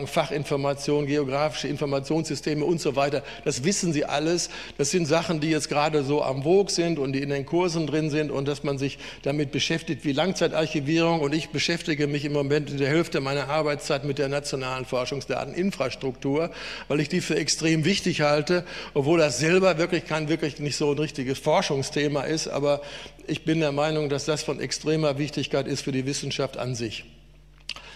Fachinformation, 0.06 1.06
geografische 1.06 1.68
Informationssysteme 1.68 2.66
und 2.66 2.82
so 2.82 2.96
weiter. 2.96 3.22
Das 3.46 3.64
wissen 3.64 3.94
Sie 3.94 4.04
alles. 4.04 4.50
Das 4.76 4.90
sind 4.90 5.06
Sachen, 5.06 5.40
die 5.40 5.48
jetzt 5.48 5.70
gerade 5.70 6.04
so 6.04 6.22
am 6.22 6.42
Vogue 6.42 6.70
sind 6.70 6.98
und 6.98 7.14
die 7.14 7.22
in 7.22 7.30
den 7.30 7.46
Kursen 7.46 7.86
drin 7.86 8.10
sind 8.10 8.30
und 8.30 8.46
dass 8.46 8.62
man 8.62 8.76
sich 8.76 8.98
damit 9.22 9.50
beschäftigt 9.50 10.04
wie 10.04 10.12
Langzeitarchivierung. 10.12 11.20
Und 11.20 11.34
ich 11.34 11.48
beschäftige 11.48 12.06
mich 12.08 12.26
im 12.26 12.34
Moment 12.34 12.68
in 12.68 12.76
der 12.76 12.90
Hälfte 12.90 13.22
meiner 13.22 13.48
Arbeitszeit 13.48 14.04
mit 14.04 14.18
der 14.18 14.28
nationalen 14.28 14.84
Forschungsdateninfrastruktur, 14.84 16.50
weil 16.88 17.00
ich 17.00 17.08
die 17.08 17.22
für 17.22 17.36
extrem 17.36 17.86
wichtig 17.86 18.20
halte, 18.20 18.66
obwohl 18.92 19.18
das 19.18 19.38
selber 19.38 19.78
wirklich 19.78 20.04
kein 20.04 20.28
wirklich 20.28 20.58
nicht 20.58 20.76
so 20.76 20.90
ein 20.92 20.98
richtiges 20.98 21.38
Forschung 21.38 21.69
Forschungsthema 21.70 22.22
ist, 22.22 22.48
aber 22.48 22.80
ich 23.28 23.44
bin 23.44 23.60
der 23.60 23.70
Meinung, 23.70 24.08
dass 24.08 24.24
das 24.24 24.42
von 24.42 24.58
extremer 24.58 25.18
Wichtigkeit 25.18 25.68
ist 25.68 25.82
für 25.82 25.92
die 25.92 26.04
Wissenschaft 26.04 26.56
an 26.56 26.74
sich. 26.74 27.04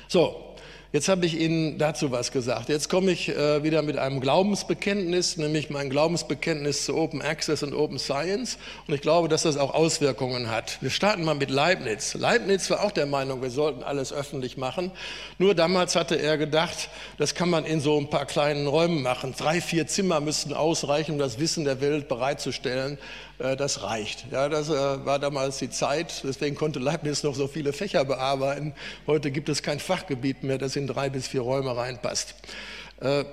So, 0.07 0.55
Jetzt 0.95 1.09
habe 1.09 1.27
ich 1.27 1.41
Ihnen 1.41 1.77
dazu 1.77 2.13
was 2.13 2.31
gesagt. 2.31 2.69
Jetzt 2.69 2.89
komme 2.89 3.11
ich 3.11 3.29
äh, 3.29 3.65
wieder 3.65 3.83
mit 3.83 3.99
einem 3.99 4.21
Glaubensbekenntnis, 4.21 5.37
nämlich 5.37 5.69
mein 5.69 5.91
Glaubensbekenntnis 5.91 6.85
zu 6.85 6.95
Open 6.95 7.21
Access 7.21 7.65
und 7.65 7.75
Open 7.75 7.99
Science. 7.99 8.59
Und 8.87 8.95
ich 8.95 9.01
glaube, 9.01 9.27
dass 9.27 9.43
das 9.43 9.57
auch 9.57 9.75
Auswirkungen 9.75 10.53
hat. 10.53 10.79
Wir 10.81 10.91
starten 10.91 11.25
mal 11.25 11.35
mit 11.35 11.51
Leibniz. 11.51 12.15
Leibniz 12.15 12.71
war 12.71 12.85
auch 12.85 12.93
der 12.93 13.07
Meinung, 13.07 13.43
wir 13.43 13.51
sollten 13.51 13.83
alles 13.83 14.13
öffentlich 14.13 14.57
machen. 14.57 14.93
Nur 15.39 15.57
damals 15.57 15.97
hatte 15.97 16.15
er 16.15 16.39
gedacht, 16.39 16.89
das 17.19 17.35
kann 17.35 17.51
man 17.51 17.65
in 17.65 17.81
so 17.81 17.99
ein 17.99 18.09
paar 18.09 18.27
kleinen 18.27 18.69
Räumen 18.69 19.03
machen. 19.03 19.35
Drei, 19.37 19.61
vier 19.61 19.89
Zimmer 19.89 20.21
müssten 20.21 20.53
ausreichen, 20.53 21.15
um 21.15 21.19
das 21.19 21.41
Wissen 21.41 21.65
der 21.65 21.81
Welt 21.81 22.07
bereitzustellen. 22.07 22.99
Äh, 23.39 23.57
das 23.57 23.83
reicht. 23.83 24.27
Ja, 24.31 24.49
das 24.49 24.69
äh, 24.69 24.73
war 24.73 25.19
damals 25.19 25.59
die 25.59 25.71
Zeit, 25.71 26.23
deswegen 26.25 26.57
konnte 26.57 26.79
Leibniz 26.79 27.23
noch 27.23 27.35
so 27.35 27.49
viele 27.49 27.73
Fächer 27.73 28.05
bearbeiten. 28.05 28.75
Heute 29.07 29.31
gibt 29.31 29.49
es 29.49 29.63
kein 29.63 29.81
Fachgebiet 29.81 30.43
mehr, 30.43 30.59
das 30.59 30.77
in 30.77 30.87
drei 30.87 31.11
bis 31.11 31.29
vier 31.29 31.41
Räume 31.41 31.77
reinpasst. 31.77 32.35
Äh, 33.01 33.25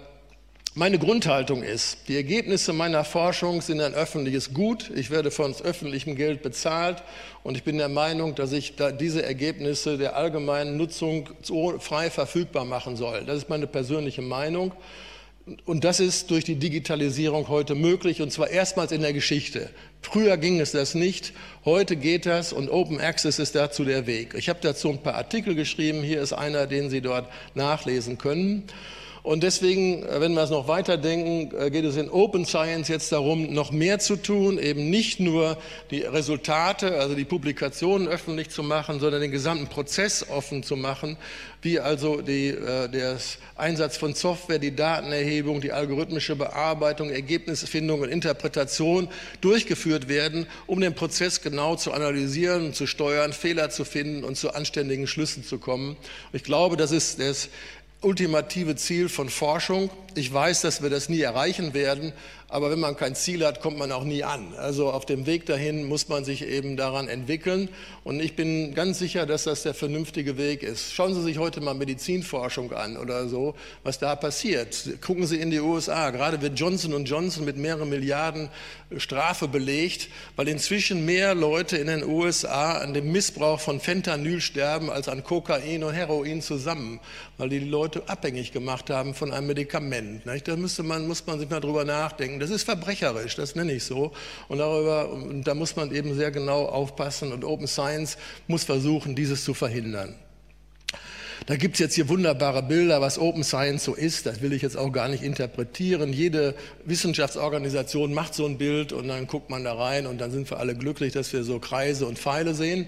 meine 0.73 0.97
Grundhaltung 0.97 1.63
ist, 1.63 2.07
die 2.07 2.15
Ergebnisse 2.15 2.71
meiner 2.71 3.03
Forschung 3.03 3.59
sind 3.59 3.81
ein 3.81 3.93
öffentliches 3.93 4.53
Gut. 4.53 4.89
Ich 4.95 5.11
werde 5.11 5.29
von 5.29 5.53
öffentlichem 5.53 6.15
Geld 6.15 6.43
bezahlt 6.43 7.03
und 7.43 7.57
ich 7.57 7.63
bin 7.63 7.77
der 7.77 7.89
Meinung, 7.89 8.35
dass 8.35 8.53
ich 8.53 8.75
diese 8.97 9.21
Ergebnisse 9.21 9.97
der 9.97 10.15
allgemeinen 10.15 10.77
Nutzung 10.77 11.27
frei 11.79 12.09
verfügbar 12.09 12.63
machen 12.63 12.95
soll. 12.95 13.25
Das 13.25 13.35
ist 13.35 13.49
meine 13.49 13.67
persönliche 13.67 14.21
Meinung. 14.21 14.71
Und 15.65 15.83
das 15.83 15.99
ist 15.99 16.29
durch 16.29 16.43
die 16.43 16.55
Digitalisierung 16.55 17.47
heute 17.47 17.73
möglich, 17.73 18.21
und 18.21 18.31
zwar 18.31 18.49
erstmals 18.49 18.91
in 18.91 19.01
der 19.01 19.13
Geschichte. 19.13 19.69
Früher 20.01 20.37
ging 20.37 20.59
es 20.59 20.71
das 20.71 20.93
nicht, 20.93 21.33
heute 21.65 21.95
geht 21.95 22.25
das 22.25 22.53
und 22.53 22.69
Open 22.69 23.01
Access 23.01 23.39
ist 23.39 23.55
dazu 23.55 23.83
der 23.83 24.05
Weg. 24.05 24.35
Ich 24.35 24.49
habe 24.49 24.59
dazu 24.61 24.89
ein 24.89 25.01
paar 25.01 25.15
Artikel 25.15 25.55
geschrieben, 25.55 26.03
hier 26.03 26.21
ist 26.21 26.33
einer, 26.33 26.67
den 26.67 26.89
Sie 26.89 27.01
dort 27.01 27.27
nachlesen 27.55 28.17
können. 28.17 28.63
Und 29.23 29.43
deswegen, 29.43 30.03
äh, 30.03 30.19
wenn 30.19 30.33
wir 30.33 30.41
es 30.41 30.49
noch 30.49 30.67
weiterdenken, 30.67 31.55
äh, 31.55 31.69
geht 31.69 31.85
es 31.85 31.95
in 31.95 32.09
Open 32.09 32.45
Science 32.45 32.87
jetzt 32.87 33.11
darum, 33.11 33.53
noch 33.53 33.71
mehr 33.71 33.99
zu 33.99 34.15
tun, 34.15 34.57
eben 34.57 34.89
nicht 34.89 35.19
nur 35.19 35.57
die 35.91 36.01
Resultate, 36.01 36.99
also 36.99 37.13
die 37.13 37.25
Publikationen 37.25 38.07
öffentlich 38.07 38.49
zu 38.49 38.63
machen, 38.63 38.99
sondern 38.99 39.21
den 39.21 39.31
gesamten 39.31 39.67
Prozess 39.67 40.27
offen 40.27 40.63
zu 40.63 40.75
machen, 40.75 41.17
wie 41.61 41.79
also 41.79 42.21
die, 42.21 42.47
äh, 42.47 42.89
der 42.89 43.17
Einsatz 43.55 43.97
von 43.97 44.15
Software, 44.15 44.57
die 44.57 44.75
Datenerhebung, 44.75 45.61
die 45.61 45.71
algorithmische 45.71 46.35
Bearbeitung, 46.35 47.11
Ergebnisfindung 47.11 48.01
und 48.01 48.09
Interpretation 48.09 49.07
durchgeführt 49.41 50.09
werden, 50.09 50.47
um 50.65 50.81
den 50.81 50.95
Prozess 50.95 51.41
genau 51.41 51.75
zu 51.75 51.91
analysieren 51.91 52.73
zu 52.73 52.87
steuern, 52.87 53.33
Fehler 53.33 53.69
zu 53.69 53.85
finden 53.85 54.23
und 54.23 54.35
zu 54.35 54.53
anständigen 54.53 55.05
Schlüssen 55.05 55.43
zu 55.43 55.59
kommen. 55.59 55.95
Ich 56.33 56.43
glaube, 56.43 56.75
das 56.77 56.91
ist 56.91 57.19
das 57.19 57.49
ultimative 58.01 58.75
Ziel 58.75 59.09
von 59.09 59.29
Forschung. 59.29 59.89
Ich 60.15 60.33
weiß, 60.33 60.61
dass 60.61 60.81
wir 60.81 60.89
das 60.89 61.07
nie 61.07 61.21
erreichen 61.21 61.73
werden, 61.73 62.13
aber 62.51 62.69
wenn 62.69 62.81
man 62.81 62.97
kein 62.97 63.15
Ziel 63.15 63.45
hat, 63.45 63.61
kommt 63.61 63.77
man 63.77 63.93
auch 63.93 64.03
nie 64.03 64.25
an. 64.25 64.53
Also 64.57 64.91
auf 64.91 65.05
dem 65.05 65.25
Weg 65.25 65.45
dahin 65.45 65.85
muss 65.85 66.09
man 66.09 66.25
sich 66.25 66.45
eben 66.45 66.75
daran 66.75 67.07
entwickeln. 67.07 67.69
Und 68.03 68.21
ich 68.21 68.35
bin 68.35 68.73
ganz 68.75 68.99
sicher, 68.99 69.25
dass 69.25 69.45
das 69.45 69.63
der 69.63 69.73
vernünftige 69.73 70.37
Weg 70.37 70.61
ist. 70.61 70.93
Schauen 70.93 71.13
Sie 71.13 71.21
sich 71.21 71.37
heute 71.37 71.61
mal 71.61 71.75
Medizinforschung 71.75 72.73
an 72.73 72.97
oder 72.97 73.29
so, 73.29 73.55
was 73.83 73.99
da 73.99 74.17
passiert. 74.17 74.83
Gucken 74.99 75.25
Sie 75.27 75.37
in 75.37 75.49
die 75.49 75.61
USA. 75.61 76.09
Gerade 76.09 76.41
wird 76.41 76.59
Johnson 76.59 77.05
Johnson 77.05 77.45
mit 77.45 77.55
mehreren 77.55 77.87
Milliarden 77.87 78.49
Strafe 78.97 79.47
belegt, 79.47 80.09
weil 80.35 80.49
inzwischen 80.49 81.05
mehr 81.05 81.33
Leute 81.33 81.77
in 81.77 81.87
den 81.87 82.03
USA 82.03 82.79
an 82.79 82.93
dem 82.93 83.13
Missbrauch 83.13 83.61
von 83.61 83.79
Fentanyl 83.79 84.41
sterben 84.41 84.89
als 84.89 85.07
an 85.07 85.23
Kokain 85.23 85.85
und 85.85 85.93
Heroin 85.93 86.41
zusammen, 86.41 86.99
weil 87.37 87.47
die 87.47 87.59
Leute 87.59 88.03
abhängig 88.07 88.51
gemacht 88.51 88.89
haben 88.89 89.13
von 89.13 89.31
einem 89.31 89.47
Medikament. 89.47 90.23
Da 90.25 90.55
müsste 90.57 90.83
man, 90.83 91.07
muss 91.07 91.25
man 91.25 91.39
sich 91.39 91.49
mal 91.49 91.61
drüber 91.61 91.85
nachdenken 91.85 92.40
das 92.41 92.49
ist 92.49 92.63
verbrecherisch, 92.63 93.35
das 93.35 93.55
nenne 93.55 93.71
ich 93.71 93.83
so. 93.83 94.11
Und 94.49 94.57
darüber, 94.57 95.09
und 95.09 95.43
da 95.43 95.53
muss 95.55 95.75
man 95.75 95.93
eben 95.93 96.15
sehr 96.15 96.31
genau 96.31 96.65
aufpassen 96.65 97.31
und 97.31 97.45
Open 97.45 97.67
Science 97.67 98.17
muss 98.47 98.63
versuchen, 98.63 99.15
dieses 99.15 99.45
zu 99.45 99.53
verhindern. 99.53 100.15
Da 101.47 101.55
gibt 101.55 101.75
es 101.75 101.79
jetzt 101.79 101.95
hier 101.95 102.07
wunderbare 102.07 102.61
Bilder, 102.61 103.01
was 103.01 103.17
Open 103.17 103.43
Science 103.43 103.83
so 103.83 103.95
ist. 103.95 104.27
Das 104.27 104.41
will 104.41 104.53
ich 104.53 104.61
jetzt 104.61 104.77
auch 104.77 104.91
gar 104.91 105.07
nicht 105.07 105.23
interpretieren. 105.23 106.13
Jede 106.13 106.53
Wissenschaftsorganisation 106.85 108.13
macht 108.13 108.35
so 108.35 108.45
ein 108.45 108.57
Bild 108.57 108.93
und 108.93 109.07
dann 109.07 109.25
guckt 109.25 109.49
man 109.49 109.63
da 109.63 109.73
rein 109.73 110.05
und 110.05 110.21
dann 110.21 110.31
sind 110.31 110.49
wir 110.51 110.59
alle 110.59 110.75
glücklich, 110.75 111.13
dass 111.13 111.33
wir 111.33 111.43
so 111.43 111.59
Kreise 111.59 112.05
und 112.05 112.19
Pfeile 112.19 112.53
sehen. 112.53 112.87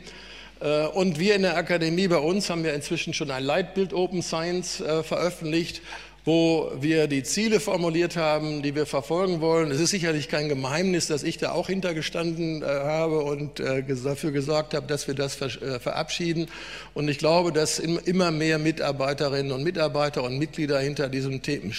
Äh, 0.59 0.85
und 0.85 1.19
wir 1.19 1.35
in 1.35 1.41
der 1.41 1.57
Akademie 1.57 2.07
bei 2.07 2.17
uns 2.17 2.49
haben 2.49 2.63
ja 2.63 2.73
inzwischen 2.73 3.13
schon 3.13 3.31
ein 3.31 3.43
Leitbild 3.43 3.91
Open 3.91 4.21
Science 4.21 4.81
äh, 4.81 5.01
veröffentlicht 5.01 5.81
wo 6.25 6.71
wir 6.79 7.07
die 7.07 7.23
Ziele 7.23 7.59
formuliert 7.59 8.15
haben, 8.15 8.61
die 8.61 8.75
wir 8.75 8.85
verfolgen 8.85 9.41
wollen. 9.41 9.71
Es 9.71 9.79
ist 9.81 9.89
sicherlich 9.89 10.29
kein 10.29 10.47
Geheimnis, 10.47 11.07
dass 11.07 11.23
ich 11.23 11.37
da 11.37 11.51
auch 11.51 11.67
hintergestanden 11.67 12.61
äh, 12.61 12.65
habe 12.65 13.19
und 13.23 13.59
äh, 13.59 13.83
dafür 14.03 14.31
gesorgt 14.31 14.73
habe, 14.73 14.87
dass 14.87 15.07
wir 15.07 15.15
das 15.15 15.39
äh, 15.41 15.79
verabschieden. 15.79 16.47
Und 16.93 17.09
ich 17.09 17.17
glaube, 17.17 17.51
dass 17.51 17.79
im, 17.79 17.99
immer 18.05 18.31
mehr 18.31 18.57
Mitarbeiterinnen 18.57 19.51
und 19.51 19.63
Mitarbeiter 19.63 20.23
und 20.23 20.37
Mitglieder 20.37 20.79
hinter 20.79 21.09
diesen 21.09 21.41
Themen, 21.41 21.73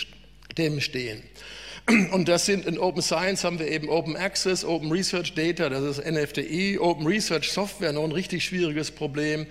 stehen. 0.80 1.22
Und 2.12 2.28
das 2.28 2.46
sind 2.46 2.64
in 2.64 2.78
Open 2.78 3.02
Science 3.02 3.44
haben 3.44 3.58
wir 3.58 3.68
eben 3.68 3.88
Open 3.88 4.16
Access, 4.16 4.64
Open 4.64 4.90
Research 4.90 5.34
Data, 5.34 5.68
das 5.68 5.98
ist 5.98 6.06
NFDI, 6.06 6.78
Open 6.78 7.06
Research 7.06 7.50
Software, 7.50 7.92
noch 7.92 8.04
ein 8.04 8.12
richtig 8.12 8.44
schwieriges 8.44 8.90
Problem. 8.90 9.46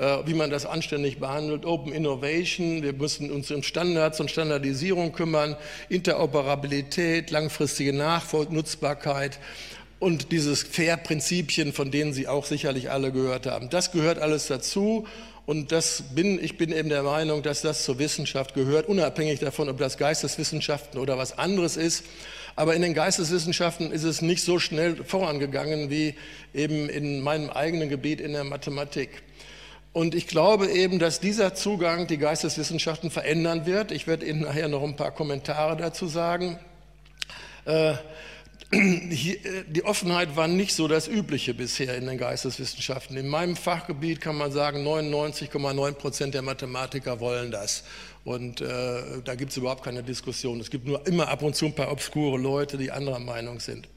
Äh, 0.00 0.26
wie 0.26 0.32
man 0.32 0.48
das 0.48 0.64
anständig 0.64 1.18
behandelt, 1.18 1.66
Open 1.66 1.92
Innovation, 1.92 2.82
wir 2.82 2.94
müssen 2.94 3.30
uns 3.30 3.50
um 3.50 3.62
Standards 3.62 4.18
und 4.18 4.30
Standardisierung 4.30 5.12
kümmern, 5.12 5.56
Interoperabilität, 5.90 7.30
langfristige 7.30 7.92
Nachnutzbarkeit 7.92 9.38
und 9.98 10.32
dieses 10.32 10.62
Fair-Prinzipien, 10.62 11.74
von 11.74 11.90
denen 11.90 12.14
Sie 12.14 12.28
auch 12.28 12.46
sicherlich 12.46 12.90
alle 12.90 13.12
gehört 13.12 13.46
haben. 13.46 13.68
Das 13.68 13.92
gehört 13.92 14.18
alles 14.18 14.46
dazu. 14.46 15.06
Und 15.44 15.70
das 15.70 16.04
bin, 16.14 16.42
ich 16.42 16.56
bin 16.56 16.72
eben 16.72 16.88
der 16.88 17.02
Meinung, 17.02 17.42
dass 17.42 17.60
das 17.60 17.84
zur 17.84 17.98
Wissenschaft 17.98 18.54
gehört, 18.54 18.88
unabhängig 18.88 19.40
davon, 19.40 19.68
ob 19.68 19.78
das 19.78 19.98
Geisteswissenschaften 19.98 20.98
oder 20.98 21.18
was 21.18 21.36
anderes 21.36 21.76
ist. 21.76 22.04
Aber 22.56 22.74
in 22.74 22.80
den 22.80 22.94
Geisteswissenschaften 22.94 23.90
ist 23.90 24.04
es 24.04 24.22
nicht 24.22 24.44
so 24.44 24.58
schnell 24.58 25.04
vorangegangen 25.04 25.90
wie 25.90 26.14
eben 26.54 26.88
in 26.88 27.20
meinem 27.20 27.50
eigenen 27.50 27.90
Gebiet 27.90 28.20
in 28.20 28.32
der 28.32 28.44
Mathematik. 28.44 29.22
Und 29.92 30.14
ich 30.14 30.28
glaube 30.28 30.68
eben, 30.68 30.98
dass 30.98 31.18
dieser 31.18 31.54
Zugang 31.54 32.06
die 32.06 32.18
Geisteswissenschaften 32.18 33.10
verändern 33.10 33.66
wird. 33.66 33.90
Ich 33.90 34.06
werde 34.06 34.24
Ihnen 34.24 34.42
nachher 34.42 34.68
noch 34.68 34.84
ein 34.84 34.94
paar 34.94 35.10
Kommentare 35.10 35.76
dazu 35.76 36.06
sagen. 36.06 36.58
Äh, 37.64 37.94
die 38.72 39.82
Offenheit 39.84 40.36
war 40.36 40.46
nicht 40.46 40.76
so 40.76 40.86
das 40.86 41.08
Übliche 41.08 41.54
bisher 41.54 41.96
in 41.96 42.06
den 42.06 42.18
Geisteswissenschaften. 42.18 43.16
In 43.16 43.26
meinem 43.26 43.56
Fachgebiet 43.56 44.20
kann 44.20 44.36
man 44.36 44.52
sagen, 44.52 44.86
99,9 44.86 45.92
Prozent 45.94 46.34
der 46.34 46.42
Mathematiker 46.42 47.18
wollen 47.18 47.50
das. 47.50 47.82
Und 48.24 48.60
äh, 48.60 49.22
da 49.24 49.34
gibt 49.34 49.50
es 49.50 49.56
überhaupt 49.56 49.82
keine 49.82 50.04
Diskussion. 50.04 50.60
Es 50.60 50.70
gibt 50.70 50.86
nur 50.86 51.04
immer 51.08 51.26
ab 51.28 51.42
und 51.42 51.56
zu 51.56 51.66
ein 51.66 51.74
paar 51.74 51.90
obskure 51.90 52.38
Leute, 52.38 52.78
die 52.78 52.92
anderer 52.92 53.18
Meinung 53.18 53.58
sind. 53.58 53.88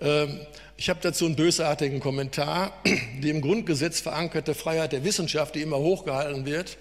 Ähm, 0.00 0.40
ich 0.76 0.88
habe 0.88 1.00
dazu 1.02 1.26
einen 1.26 1.36
bösartigen 1.36 2.00
Kommentar. 2.00 2.72
Die 3.22 3.30
im 3.30 3.40
Grundgesetz 3.40 4.00
verankerte 4.00 4.54
Freiheit 4.54 4.92
der 4.92 5.04
Wissenschaft, 5.04 5.54
die 5.54 5.62
immer 5.62 5.78
hochgehalten 5.78 6.46
wird, 6.46 6.78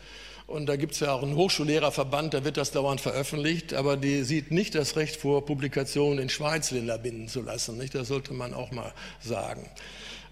und 0.50 0.66
da 0.66 0.78
gibt 0.78 0.94
es 0.94 1.02
ja 1.02 1.14
auch 1.14 1.22
einen 1.22 1.36
Hochschullehrerverband, 1.36 2.34
da 2.34 2.44
wird 2.44 2.58
das 2.58 2.72
dauernd 2.72 3.02
veröffentlicht, 3.02 3.76
aber 3.76 3.98
die 3.98 4.24
sieht 4.24 4.50
nicht 4.50 4.74
das 4.74 4.96
Recht 4.96 5.18
vor, 5.18 5.46
Publikationen 5.46 6.18
in 6.18 6.30
Schweizländer 6.30 6.98
binden 6.98 7.28
zu 7.28 7.44
lassen. 7.44 7.78
Nicht? 7.78 7.94
Das 7.94 8.08
sollte 8.08 8.34
man 8.34 8.56
auch 8.56 8.72
mal 8.72 8.92
sagen. 9.20 9.70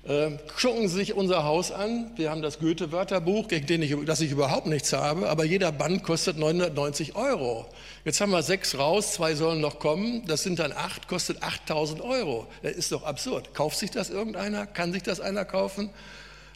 Äh, 0.07 0.37
gucken 0.61 0.87
Sie 0.87 0.95
sich 0.95 1.15
unser 1.15 1.43
Haus 1.43 1.73
an. 1.73 2.11
Wir 2.15 2.31
haben 2.31 2.41
das 2.41 2.59
Goethe-Wörterbuch, 2.59 3.49
gegen 3.49 3.65
den 3.67 3.81
ich, 3.81 3.93
das 4.05 4.21
ich 4.21 4.31
überhaupt 4.31 4.65
nichts 4.65 4.93
habe, 4.93 5.27
aber 5.27 5.43
jeder 5.43 5.73
Band 5.73 6.03
kostet 6.03 6.37
990 6.37 7.17
Euro. 7.17 7.65
Jetzt 8.05 8.21
haben 8.21 8.31
wir 8.31 8.41
sechs 8.41 8.77
raus, 8.77 9.15
zwei 9.15 9.35
sollen 9.35 9.59
noch 9.59 9.79
kommen. 9.79 10.25
Das 10.25 10.43
sind 10.43 10.59
dann 10.59 10.71
acht, 10.71 11.09
kostet 11.09 11.43
8000 11.43 11.99
Euro. 11.99 12.47
Das 12.63 12.71
ist 12.71 12.93
doch 12.93 13.03
absurd. 13.03 13.53
Kauft 13.53 13.77
sich 13.77 13.91
das 13.91 14.09
irgendeiner? 14.09 14.65
Kann 14.65 14.93
sich 14.93 15.03
das 15.03 15.19
einer 15.19 15.43
kaufen? 15.43 15.89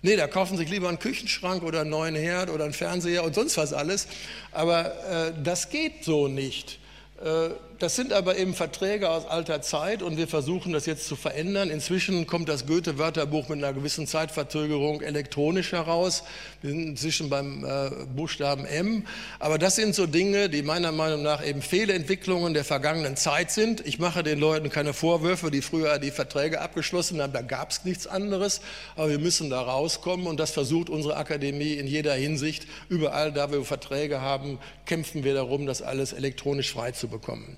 Nee, 0.01 0.15
da 0.15 0.27
kaufen 0.27 0.55
sich 0.55 0.69
lieber 0.69 0.87
einen 0.87 0.99
Küchenschrank 0.99 1.61
oder 1.61 1.81
einen 1.81 1.89
neuen 1.89 2.15
Herd 2.15 2.49
oder 2.49 2.63
einen 2.63 2.73
Fernseher 2.73 3.25
und 3.25 3.35
sonst 3.35 3.57
was 3.57 3.73
alles. 3.73 4.07
Aber 4.53 4.93
äh, 5.09 5.33
das 5.43 5.69
geht 5.69 6.05
so 6.05 6.29
nicht. 6.29 6.79
Äh, 7.21 7.49
das 7.81 7.95
sind 7.95 8.13
aber 8.13 8.37
eben 8.37 8.53
Verträge 8.53 9.09
aus 9.09 9.25
alter 9.25 9.63
Zeit 9.63 10.03
und 10.03 10.15
wir 10.15 10.27
versuchen 10.27 10.71
das 10.71 10.85
jetzt 10.85 11.07
zu 11.07 11.15
verändern. 11.15 11.71
Inzwischen 11.71 12.27
kommt 12.27 12.47
das 12.47 12.67
Goethe-Wörterbuch 12.67 13.49
mit 13.49 13.57
einer 13.57 13.73
gewissen 13.73 14.05
Zeitverzögerung 14.05 15.01
elektronisch 15.01 15.71
heraus. 15.71 16.21
Wir 16.61 16.69
sind 16.69 16.89
inzwischen 16.89 17.31
beim 17.31 17.65
äh, 17.65 17.89
Buchstaben 18.15 18.65
M. 18.65 19.07
Aber 19.39 19.57
das 19.57 19.77
sind 19.77 19.95
so 19.95 20.05
Dinge, 20.05 20.47
die 20.47 20.61
meiner 20.61 20.91
Meinung 20.91 21.23
nach 21.23 21.43
eben 21.43 21.63
Fehlentwicklungen 21.63 22.53
der 22.53 22.65
vergangenen 22.65 23.17
Zeit 23.17 23.49
sind. 23.49 23.83
Ich 23.87 23.97
mache 23.97 24.21
den 24.21 24.39
Leuten 24.39 24.69
keine 24.69 24.93
Vorwürfe, 24.93 25.49
die 25.49 25.63
früher 25.63 25.97
die 25.97 26.11
Verträge 26.11 26.61
abgeschlossen 26.61 27.19
haben. 27.19 27.33
Da 27.33 27.41
gab 27.41 27.71
es 27.71 27.83
nichts 27.83 28.05
anderes. 28.05 28.61
Aber 28.95 29.09
wir 29.09 29.17
müssen 29.17 29.49
da 29.49 29.59
rauskommen 29.59 30.27
und 30.27 30.39
das 30.39 30.51
versucht 30.51 30.91
unsere 30.91 31.17
Akademie 31.17 31.73
in 31.73 31.87
jeder 31.87 32.13
Hinsicht. 32.13 32.67
Überall, 32.89 33.31
da 33.31 33.51
wir 33.51 33.65
Verträge 33.65 34.21
haben, 34.21 34.59
kämpfen 34.85 35.23
wir 35.23 35.33
darum, 35.33 35.65
das 35.65 35.81
alles 35.81 36.13
elektronisch 36.13 36.71
frei 36.73 36.91
zu 36.91 37.07
bekommen. 37.07 37.57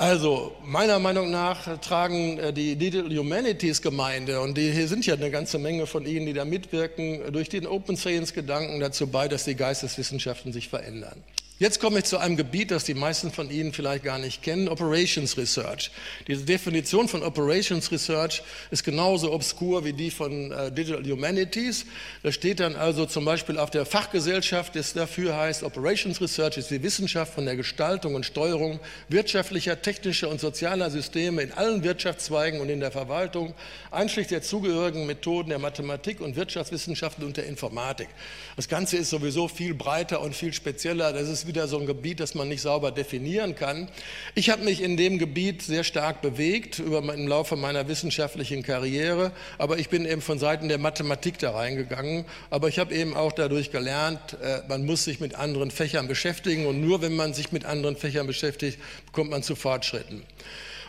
Also 0.00 0.56
meiner 0.64 0.98
Meinung 0.98 1.30
nach 1.30 1.78
tragen 1.82 2.38
äh, 2.38 2.54
die 2.54 2.74
Digital 2.74 3.14
Humanities 3.14 3.82
Gemeinde, 3.82 4.40
und 4.40 4.56
die, 4.56 4.72
hier 4.72 4.88
sind 4.88 5.04
ja 5.04 5.12
eine 5.12 5.30
ganze 5.30 5.58
Menge 5.58 5.86
von 5.86 6.06
Ihnen, 6.06 6.24
die 6.24 6.32
da 6.32 6.46
mitwirken, 6.46 7.32
durch 7.32 7.50
den 7.50 7.66
Open 7.66 7.98
Science 7.98 8.32
Gedanken 8.32 8.80
dazu 8.80 9.08
bei, 9.08 9.28
dass 9.28 9.44
die 9.44 9.56
Geisteswissenschaften 9.56 10.54
sich 10.54 10.70
verändern. 10.70 11.22
Jetzt 11.60 11.78
komme 11.78 11.98
ich 11.98 12.06
zu 12.06 12.16
einem 12.16 12.38
Gebiet, 12.38 12.70
das 12.70 12.84
die 12.84 12.94
meisten 12.94 13.30
von 13.30 13.50
Ihnen 13.50 13.74
vielleicht 13.74 14.02
gar 14.02 14.18
nicht 14.18 14.42
kennen, 14.42 14.66
Operations 14.66 15.36
Research. 15.36 15.90
Diese 16.26 16.42
Definition 16.42 17.06
von 17.06 17.22
Operations 17.22 17.92
Research 17.92 18.42
ist 18.70 18.82
genauso 18.82 19.30
obskur 19.30 19.84
wie 19.84 19.92
die 19.92 20.10
von 20.10 20.52
äh, 20.52 20.72
Digital 20.72 21.04
Humanities. 21.04 21.84
Da 22.22 22.32
steht 22.32 22.60
dann 22.60 22.76
also 22.76 23.04
zum 23.04 23.26
Beispiel 23.26 23.58
auf 23.58 23.68
der 23.68 23.84
Fachgesellschaft, 23.84 24.74
das 24.74 24.94
dafür 24.94 25.36
heißt, 25.36 25.62
Operations 25.62 26.18
Research 26.22 26.56
ist 26.56 26.70
die 26.70 26.82
Wissenschaft 26.82 27.34
von 27.34 27.44
der 27.44 27.56
Gestaltung 27.56 28.14
und 28.14 28.24
Steuerung 28.24 28.80
wirtschaftlicher, 29.10 29.82
technischer 29.82 30.30
und 30.30 30.40
sozialer 30.40 30.90
Systeme 30.90 31.42
in 31.42 31.52
allen 31.52 31.84
Wirtschaftszweigen 31.84 32.62
und 32.62 32.70
in 32.70 32.80
der 32.80 32.90
Verwaltung, 32.90 33.52
einschließlich 33.90 34.28
der 34.28 34.40
zugehörigen 34.40 35.04
Methoden 35.04 35.50
der 35.50 35.58
Mathematik 35.58 36.22
und 36.22 36.36
Wirtschaftswissenschaften 36.36 37.22
und 37.22 37.36
der 37.36 37.44
Informatik. 37.44 38.08
Das 38.56 38.66
Ganze 38.66 38.96
ist 38.96 39.10
sowieso 39.10 39.46
viel 39.46 39.74
breiter 39.74 40.22
und 40.22 40.34
viel 40.34 40.54
spezieller. 40.54 41.12
Das 41.12 41.28
ist 41.28 41.49
wieder 41.50 41.66
so 41.66 41.78
ein 41.78 41.86
Gebiet, 41.86 42.20
das 42.20 42.36
man 42.36 42.48
nicht 42.48 42.62
sauber 42.62 42.92
definieren 42.92 43.56
kann. 43.56 43.88
Ich 44.36 44.50
habe 44.50 44.62
mich 44.62 44.80
in 44.80 44.96
dem 44.96 45.18
Gebiet 45.18 45.62
sehr 45.62 45.82
stark 45.82 46.22
bewegt 46.22 46.78
über, 46.78 46.98
im 47.12 47.26
Laufe 47.26 47.56
meiner 47.56 47.88
wissenschaftlichen 47.88 48.62
Karriere, 48.62 49.32
aber 49.58 49.78
ich 49.80 49.88
bin 49.88 50.06
eben 50.06 50.22
von 50.22 50.38
Seiten 50.38 50.68
der 50.68 50.78
Mathematik 50.78 51.40
da 51.40 51.50
reingegangen. 51.50 52.24
Aber 52.50 52.68
ich 52.68 52.78
habe 52.78 52.94
eben 52.94 53.16
auch 53.16 53.32
dadurch 53.32 53.72
gelernt, 53.72 54.38
äh, 54.40 54.60
man 54.68 54.86
muss 54.86 55.02
sich 55.02 55.18
mit 55.18 55.34
anderen 55.34 55.72
Fächern 55.72 56.06
beschäftigen 56.06 56.66
und 56.66 56.80
nur 56.80 57.02
wenn 57.02 57.16
man 57.16 57.34
sich 57.34 57.50
mit 57.50 57.64
anderen 57.64 57.96
Fächern 57.96 58.28
beschäftigt, 58.28 58.78
kommt 59.10 59.30
man 59.30 59.42
zu 59.42 59.56
Fortschritten. 59.56 60.22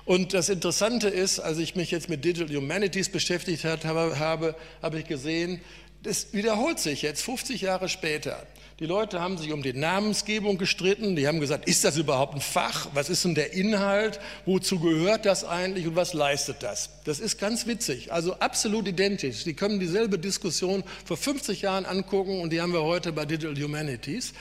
Und 0.05 0.33
das 0.35 0.49
Interessante 0.49 1.07
ist, 1.07 1.39
als 1.39 1.57
ich 1.57 1.75
mich 1.75 1.89
jetzt 1.89 2.07
mit 2.07 2.23
Digital 2.23 2.55
Humanities 2.55 3.09
beschäftigt 3.09 3.65
habe, 3.65 4.19
habe, 4.19 4.55
habe 4.83 4.99
ich 4.99 5.07
gesehen, 5.07 5.61
das 6.03 6.33
wiederholt 6.33 6.79
sich 6.79 7.01
jetzt 7.01 7.23
50 7.23 7.61
Jahre 7.61 7.89
später. 7.89 8.45
Die 8.81 8.87
Leute 8.87 9.21
haben 9.21 9.37
sich 9.37 9.53
um 9.53 9.61
die 9.61 9.73
Namensgebung 9.73 10.57
gestritten. 10.57 11.15
Die 11.15 11.27
haben 11.27 11.39
gesagt, 11.39 11.69
ist 11.69 11.83
das 11.83 11.97
überhaupt 11.97 12.33
ein 12.33 12.41
Fach? 12.41 12.87
Was 12.95 13.11
ist 13.11 13.23
denn 13.23 13.35
der 13.35 13.53
Inhalt? 13.53 14.19
Wozu 14.47 14.79
gehört 14.79 15.27
das 15.27 15.43
eigentlich 15.43 15.85
und 15.85 15.95
was 15.95 16.15
leistet 16.15 16.63
das? 16.63 16.89
Das 17.03 17.19
ist 17.19 17.37
ganz 17.37 17.67
witzig. 17.67 18.11
Also 18.11 18.33
absolut 18.39 18.87
identisch. 18.87 19.43
Sie 19.43 19.53
können 19.53 19.79
dieselbe 19.79 20.17
Diskussion 20.17 20.83
vor 21.05 21.15
50 21.15 21.61
Jahren 21.61 21.85
angucken 21.85 22.41
und 22.41 22.51
die 22.51 22.59
haben 22.59 22.73
wir 22.73 22.81
heute 22.81 23.11
bei 23.11 23.23
Digital 23.25 23.55
Humanities. 23.63 24.33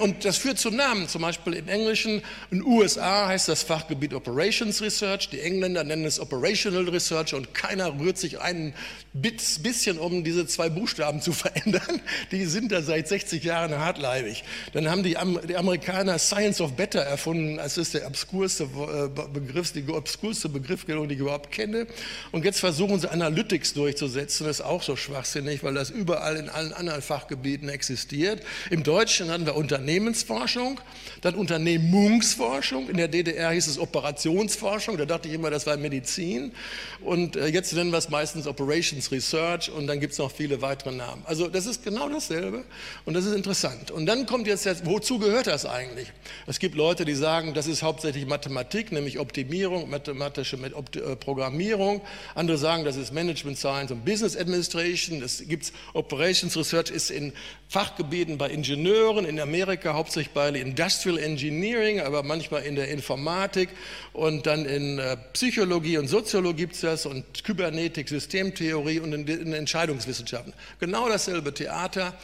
Und 0.00 0.24
das 0.24 0.36
führt 0.38 0.58
zu 0.58 0.70
Namen. 0.70 1.06
Zum 1.06 1.22
Beispiel 1.22 1.52
im 1.52 1.68
Englischen, 1.68 2.22
in 2.50 2.64
USA 2.64 3.28
heißt 3.28 3.48
das 3.48 3.62
Fachgebiet 3.62 4.14
Operations 4.14 4.82
Research. 4.82 5.28
Die 5.30 5.38
Engländer 5.38 5.84
nennen 5.84 6.06
es 6.06 6.18
Operational 6.18 6.88
Research 6.88 7.34
und 7.34 7.54
keiner 7.54 8.00
rührt 8.00 8.18
sich 8.18 8.40
ein 8.40 8.74
bisschen 9.12 9.98
um 9.98 10.22
diese 10.22 10.46
zwei 10.46 10.68
Buchstaben 10.68 11.20
zu 11.20 11.32
verändern. 11.40 12.00
Die 12.30 12.44
sind 12.44 12.70
da 12.70 12.82
seit 12.82 13.08
60 13.08 13.42
Jahren 13.42 13.76
hartleibig. 13.76 14.44
Dann 14.72 14.88
haben 14.88 15.02
die, 15.02 15.16
die, 15.48 15.56
Amerikaner 15.56 16.18
Science 16.18 16.60
of 16.60 16.74
Better 16.74 17.00
erfunden. 17.00 17.56
Das 17.56 17.76
ist 17.76 17.94
der 17.94 18.06
obskurste 18.06 18.64
äh, 18.64 19.28
Begriff, 19.32 19.72
die 19.72 19.88
obskurste 19.88 20.48
Begriffsstellung, 20.48 21.08
die 21.08 21.14
ich 21.14 21.20
überhaupt 21.20 21.50
kenne. 21.50 21.86
Und 22.30 22.44
jetzt 22.44 22.60
versuchen 22.60 23.00
sie 23.00 23.10
Analytics 23.10 23.74
durchzusetzen. 23.74 24.46
Das 24.46 24.60
ist 24.60 24.64
auch 24.64 24.82
so 24.82 24.94
schwachsinnig, 24.94 25.64
weil 25.64 25.74
das 25.74 25.90
überall 25.90 26.36
in 26.36 26.48
allen 26.48 26.72
anderen 26.72 27.02
Fachgebieten 27.02 27.68
existiert. 27.68 28.42
Im 28.70 28.84
Deutschen 28.84 29.30
hatten 29.30 29.44
wir 29.44 29.56
Unternehmensforschung, 29.56 30.80
dann 31.20 31.34
Unternehmungsforschung. 31.34 32.88
In 32.88 32.96
der 32.96 33.08
DDR 33.08 33.50
hieß 33.50 33.66
es 33.66 33.78
Operationsforschung. 33.78 34.96
Da 34.96 35.04
dachte 35.04 35.26
ich 35.26 35.34
immer, 35.34 35.50
das 35.50 35.66
war 35.66 35.76
Medizin. 35.76 36.52
Und 37.00 37.34
äh, 37.34 37.46
jetzt 37.46 37.72
nennen 37.72 37.90
wir 37.90 37.98
es 37.98 38.08
meistens 38.08 38.46
Operations 38.46 38.99
Research. 39.12 39.70
Und 39.70 39.86
dann 39.86 40.00
gibt 40.00 40.14
es 40.14 40.18
noch 40.18 40.32
viele 40.32 40.60
weitere 40.62 40.92
Namen. 40.92 41.22
Also 41.26 41.48
das 41.48 41.66
ist 41.66 41.84
genau 41.84 42.08
dasselbe. 42.08 42.64
Und 43.04 43.14
das 43.14 43.24
ist 43.24 43.34
interessant 43.34 43.50
interessant. 43.50 43.90
Und 43.90 44.06
dann 44.06 44.26
kommt 44.26 44.46
jetzt, 44.46 44.64
jetzt, 44.64 44.86
wozu 44.86 45.18
gehört 45.18 45.46
das 45.46 45.66
eigentlich? 45.66 46.08
Es 46.46 46.58
gibt 46.58 46.74
Leute, 46.74 47.04
die 47.04 47.14
sagen, 47.14 47.54
das 47.54 47.66
ist 47.66 47.82
hauptsächlich 47.82 48.26
Mathematik, 48.26 48.92
nämlich 48.92 49.18
Optimierung, 49.18 49.90
mathematische 49.90 50.56
äh, 50.56 51.16
Programmierung. 51.16 52.00
Andere 52.34 52.58
sagen, 52.58 52.84
das 52.84 52.96
ist 52.96 53.12
Management 53.12 53.58
Science 53.58 53.90
und 53.90 54.04
Business 54.04 54.36
Administration. 54.36 55.22
Es 55.22 55.46
gibt 55.46 55.72
Operations 55.94 56.56
Research, 56.56 56.90
ist 56.90 57.10
in 57.10 57.32
Fachgebieten 57.68 58.36
bei 58.36 58.50
Ingenieuren, 58.50 59.24
in 59.24 59.38
Amerika 59.38 59.94
hauptsächlich 59.94 60.32
bei 60.34 60.48
Industrial 60.48 61.18
Engineering, 61.18 62.00
aber 62.00 62.22
manchmal 62.22 62.62
in 62.62 62.74
der 62.74 62.88
Informatik 62.88 63.68
und 64.12 64.46
dann 64.46 64.64
in 64.64 64.98
äh, 64.98 65.16
Psychologie 65.32 65.98
und 65.98 66.08
Soziologie 66.08 66.60
gibt 66.60 66.74
es 66.74 66.80
das 66.80 67.06
und 67.06 67.44
Kybernetik, 67.44 68.08
Systemtheorie 68.08 68.89
und 68.98 69.12
in 69.12 69.52
Entscheidungswissenschaften. 69.52 70.52
Genau 70.80 71.08
dasselbe 71.08 71.54
Theater. 71.54 72.14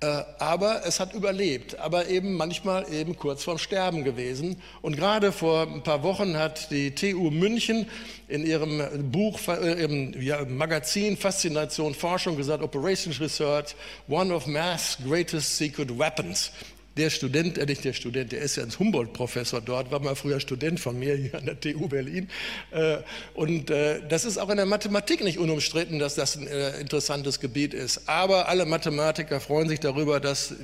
Äh, 0.00 0.22
aber 0.38 0.86
es 0.86 1.00
hat 1.00 1.12
überlebt, 1.12 1.76
aber 1.80 2.06
eben 2.06 2.34
manchmal 2.34 2.88
eben 2.92 3.16
kurz 3.16 3.42
vorm 3.42 3.58
Sterben 3.58 4.04
gewesen. 4.04 4.62
Und 4.80 4.96
gerade 4.96 5.32
vor 5.32 5.62
ein 5.62 5.82
paar 5.82 6.04
Wochen 6.04 6.36
hat 6.36 6.70
die 6.70 6.94
TU 6.94 7.30
München 7.30 7.86
in 8.28 8.46
ihrem 8.46 9.10
Buch, 9.10 9.40
äh, 9.48 9.82
im 9.82 10.20
ja, 10.22 10.44
Magazin 10.44 11.16
Faszination 11.16 11.94
Forschung 11.94 12.36
gesagt, 12.36 12.62
Operations 12.62 13.20
Research, 13.20 13.74
one 14.06 14.32
of 14.32 14.46
math's 14.46 14.96
greatest 15.04 15.56
secret 15.56 15.98
weapons 15.98 16.52
der 16.98 17.10
Student, 17.10 17.58
äh 17.58 17.66
nicht 17.66 17.84
der 17.84 17.92
Student, 17.92 18.32
der 18.32 18.40
ist 18.40 18.56
ja 18.56 18.62
ein 18.62 18.78
Humboldt-Professor 18.78 19.60
dort, 19.60 19.90
war 19.90 20.00
mal 20.00 20.14
früher 20.14 20.40
Student 20.40 20.80
von 20.80 20.98
mir 20.98 21.14
hier 21.14 21.34
an 21.34 21.46
der 21.46 21.60
TU 21.60 21.88
Berlin. 21.88 22.28
Äh, 22.70 22.98
und 23.34 23.70
äh, 23.70 24.00
das 24.08 24.24
ist 24.24 24.38
auch 24.38 24.50
in 24.50 24.56
der 24.56 24.66
Mathematik 24.66 25.22
nicht 25.22 25.38
unumstritten, 25.38 25.98
dass 25.98 26.14
das 26.14 26.36
ein 26.36 26.46
äh, 26.46 26.78
interessantes 26.80 27.40
Gebiet 27.40 27.74
ist. 27.74 28.08
Aber 28.08 28.48
alle 28.48 28.66
Mathematiker 28.66 29.40
freuen 29.40 29.68
sich 29.68 29.80
darüber, 29.80 30.20
dass 30.20 30.54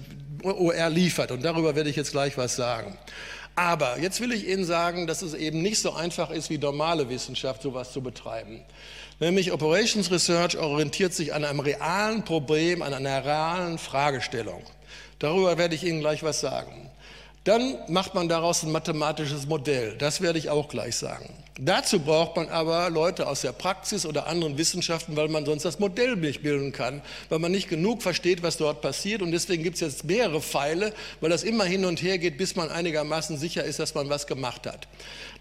OR 0.43 0.91
liefert. 0.91 1.31
Und 1.31 1.45
darüber 1.45 1.75
werde 1.75 1.89
ich 1.89 1.97
jetzt 1.97 2.13
gleich 2.13 2.37
was 2.37 2.57
sagen. 2.57 2.99
Aber 3.57 4.01
jetzt 4.01 4.21
will 4.21 4.33
ich 4.33 4.49
Ihnen 4.49 4.65
sagen, 4.65 5.07
dass 5.07 5.23
es 5.23 5.33
eben 5.33 5.63
nicht 5.63 5.81
so 5.81 5.93
einfach 5.93 6.31
ist, 6.31 6.51
wie 6.51 6.59
normale 6.59 7.09
Wissenschaft 7.09 7.63
sowas 7.63 7.93
zu 7.93 8.03
betreiben. 8.03 8.63
Nämlich 9.21 9.53
Operations 9.53 10.11
Research 10.11 10.59
orientiert 10.59 11.15
sich 11.15 11.33
an 11.33 11.45
einem 11.45 11.61
realen 11.61 12.25
Problem, 12.25 12.83
an 12.83 12.93
einer 12.93 13.25
realen 13.25 13.79
Fragestellung. 13.79 14.65
Darüber 15.19 15.59
werde 15.59 15.75
ich 15.75 15.85
Ihnen 15.85 16.01
gleich 16.01 16.23
was 16.23 16.41
sagen. 16.41 16.91
Dann 17.45 17.77
macht 17.89 18.15
man 18.15 18.29
daraus 18.29 18.63
ein 18.63 18.73
mathematisches 18.73 19.47
Modell. 19.47 19.97
Das 19.99 20.23
werde 20.23 20.39
ich 20.39 20.49
auch 20.49 20.69
gleich 20.69 20.97
sagen. 20.97 21.29
Dazu 21.61 22.01
braucht 22.01 22.35
man 22.37 22.49
aber 22.49 22.89
Leute 22.91 23.29
aus 23.29 23.43
der 23.43 23.53
Praxis 23.53 24.07
oder 24.07 24.27
anderen 24.27 24.57
Wissenschaften, 24.59 25.15
weil 25.15 25.29
man 25.29 25.45
sonst 25.45 25.65
das 25.65 25.79
Modell 25.79 26.17
nicht 26.17 26.43
bilden 26.43 26.73
kann, 26.73 27.03
weil 27.29 27.39
man 27.39 27.53
nicht 27.53 27.69
genug 27.69 28.03
versteht, 28.03 28.43
was 28.43 28.57
dort 28.57 28.81
passiert. 28.81 29.21
Und 29.21 29.31
deswegen 29.31 29.63
gibt 29.63 29.77
es 29.77 29.83
jetzt 29.83 30.05
mehrere 30.05 30.41
Pfeile, 30.41 30.95
weil 31.21 31.31
das 31.31 31.45
immer 31.45 31.65
hin 31.65 31.85
und 31.85 32.03
her 32.03 32.19
geht, 32.19 32.39
bis 32.39 32.57
man 32.57 32.71
einigermaßen 32.71 33.37
sicher 33.37 33.63
ist, 33.63 33.79
dass 33.79 33.95
man 33.95 34.09
was 34.09 34.27
gemacht 34.27 34.67
hat. 34.67 34.89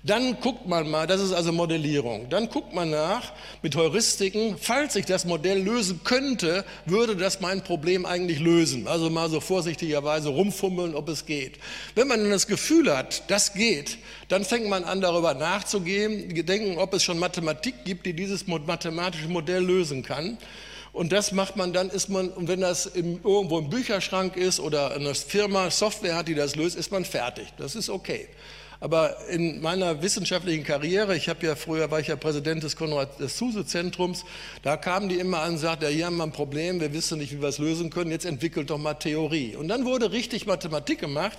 Dann 0.06 0.38
guckt 0.42 0.68
man 0.68 0.89
mal, 0.89 1.08
das 1.08 1.22
ist 1.22 1.32
also 1.32 1.54
Modellierung, 1.54 2.28
dann 2.30 2.50
guckt 2.50 2.74
man 2.74 2.89
nach 2.89 3.32
mit 3.62 3.78
Heuristiken, 3.78 4.58
falls 4.60 4.98
ich 4.98 5.06
das 5.06 5.24
Modell 5.24 5.63
lösen 5.63 6.02
könnte, 6.04 6.66
würde 6.86 7.16
das 7.16 7.39
mein 7.39 7.63
Problem 7.63 8.06
eigentlich 8.06 8.42
lösen. 8.42 8.86
Also 8.89 9.10
mal 9.10 9.30
so 9.30 9.39
vorsichtigerweise 9.39 10.28
rumfummeln, 10.28 10.94
ob 10.94 11.08
es 11.08 11.26
geht. 11.26 11.58
Wenn 11.96 12.10
man 12.10 12.20
dann 12.20 12.32
das 12.32 12.48
Gefühl 12.48 12.94
hat, 12.94 13.24
das 13.32 13.54
geht, 13.54 13.98
dann 14.28 14.44
fängt 14.44 14.68
man 14.68 14.84
an 14.84 15.00
darüber 15.00 15.36
nachzugehen 15.36 16.36
denken, 16.46 16.80
ob 16.80 16.94
es 16.94 17.04
schon 17.06 17.18
Mathematik 17.18 17.86
gibt, 17.86 18.06
die 18.06 18.13
dieses 18.13 18.46
mathematische 18.46 19.30
Modell 19.30 19.63
lösen 19.63 20.04
kann. 20.04 20.38
Und 20.92 21.13
das 21.13 21.32
macht 21.32 21.56
man 21.56 21.72
dann, 21.72 21.89
ist 21.89 22.10
man, 22.10 22.28
und 22.28 22.50
wenn 22.50 22.60
das 22.60 22.88
im, 22.88 23.22
irgendwo 23.24 23.58
im 23.58 23.70
Bücherschrank 23.70 24.36
ist 24.36 24.60
oder 24.60 24.92
eine 24.92 25.16
Firma 25.16 25.72
Software 25.72 26.16
hat, 26.16 26.28
die 26.28 26.36
das 26.36 26.58
löst, 26.58 26.76
ist 26.76 26.92
man 26.92 27.06
fertig. 27.06 27.48
Das 27.58 27.76
ist 27.76 27.89
okay. 27.89 28.28
Aber 28.84 29.15
in 29.30 29.62
meiner 29.62 30.02
wissenschaftlichen 30.02 30.65
Karriere, 30.65 31.15
ich 31.15 31.30
habe 31.30 31.46
ja 31.46 31.56
früher 31.56 31.89
war 31.89 32.02
ich 32.02 32.08
ja 32.08 32.17
Präsident 32.17 32.63
des 32.63 32.76
Konrad 32.76 33.17
des 33.17 33.38
Zuse 33.38 33.65
Zentrums, 33.65 34.26
da 34.62 34.76
kamen 34.76 35.08
die 35.08 35.19
immer 35.19 35.39
an 35.39 35.54
und 35.54 35.60
sagten, 35.60 35.86
ja, 35.86 35.89
hier 35.89 36.06
haben 36.08 36.17
wir 36.17 36.26
ein 36.26 36.34
Problem, 36.34 36.82
wir 36.82 36.91
wissen 36.91 37.19
nicht, 37.19 37.32
wie 37.32 37.41
wir 37.41 37.48
es 37.48 37.60
lösen 37.60 37.91
können, 37.91 38.12
jetzt 38.12 38.26
entwickelt 38.26 38.69
doch 38.69 38.78
mal 38.78 38.96
Theorie. 38.96 39.56
Und 39.56 39.69
dann 39.69 39.86
wurde 39.86 40.12
richtig 40.12 40.48
Mathematik 40.48 41.00
gemacht. 41.00 41.38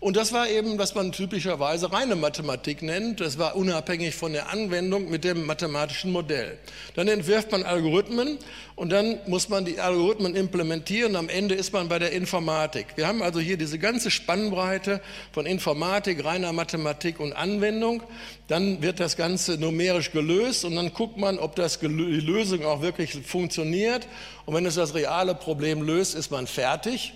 Und 0.00 0.16
das 0.16 0.32
war 0.32 0.48
eben, 0.48 0.78
was 0.78 0.94
man 0.94 1.12
typischerweise 1.12 1.92
reine 1.92 2.16
Mathematik 2.16 2.80
nennt. 2.80 3.20
Das 3.20 3.38
war 3.38 3.54
unabhängig 3.54 4.14
von 4.14 4.32
der 4.32 4.48
Anwendung 4.48 5.10
mit 5.10 5.24
dem 5.24 5.44
mathematischen 5.44 6.10
Modell. 6.10 6.58
Dann 6.94 7.06
entwirft 7.06 7.52
man 7.52 7.64
Algorithmen 7.64 8.38
und 8.76 8.88
dann 8.88 9.18
muss 9.26 9.50
man 9.50 9.66
die 9.66 9.78
Algorithmen 9.78 10.34
implementieren. 10.34 11.16
Am 11.16 11.28
Ende 11.28 11.54
ist 11.54 11.74
man 11.74 11.90
bei 11.90 11.98
der 11.98 12.12
Informatik. 12.12 12.86
Wir 12.96 13.06
haben 13.06 13.20
also 13.20 13.40
hier 13.40 13.58
diese 13.58 13.78
ganze 13.78 14.10
Spannbreite 14.10 15.02
von 15.32 15.44
Informatik, 15.44 16.24
reiner 16.24 16.54
Mathematik 16.54 17.20
und 17.20 17.34
Anwendung. 17.34 18.02
Dann 18.48 18.80
wird 18.80 19.00
das 19.00 19.18
Ganze 19.18 19.58
numerisch 19.58 20.12
gelöst 20.12 20.64
und 20.64 20.76
dann 20.76 20.94
guckt 20.94 21.18
man, 21.18 21.38
ob 21.38 21.56
das 21.56 21.78
die 21.78 21.86
Lösung 21.88 22.64
auch 22.64 22.80
wirklich 22.80 23.12
funktioniert. 23.12 24.08
Und 24.46 24.54
wenn 24.54 24.64
es 24.64 24.76
das 24.76 24.94
reale 24.94 25.34
Problem 25.34 25.82
löst, 25.82 26.14
ist 26.14 26.30
man 26.30 26.46
fertig. 26.46 27.12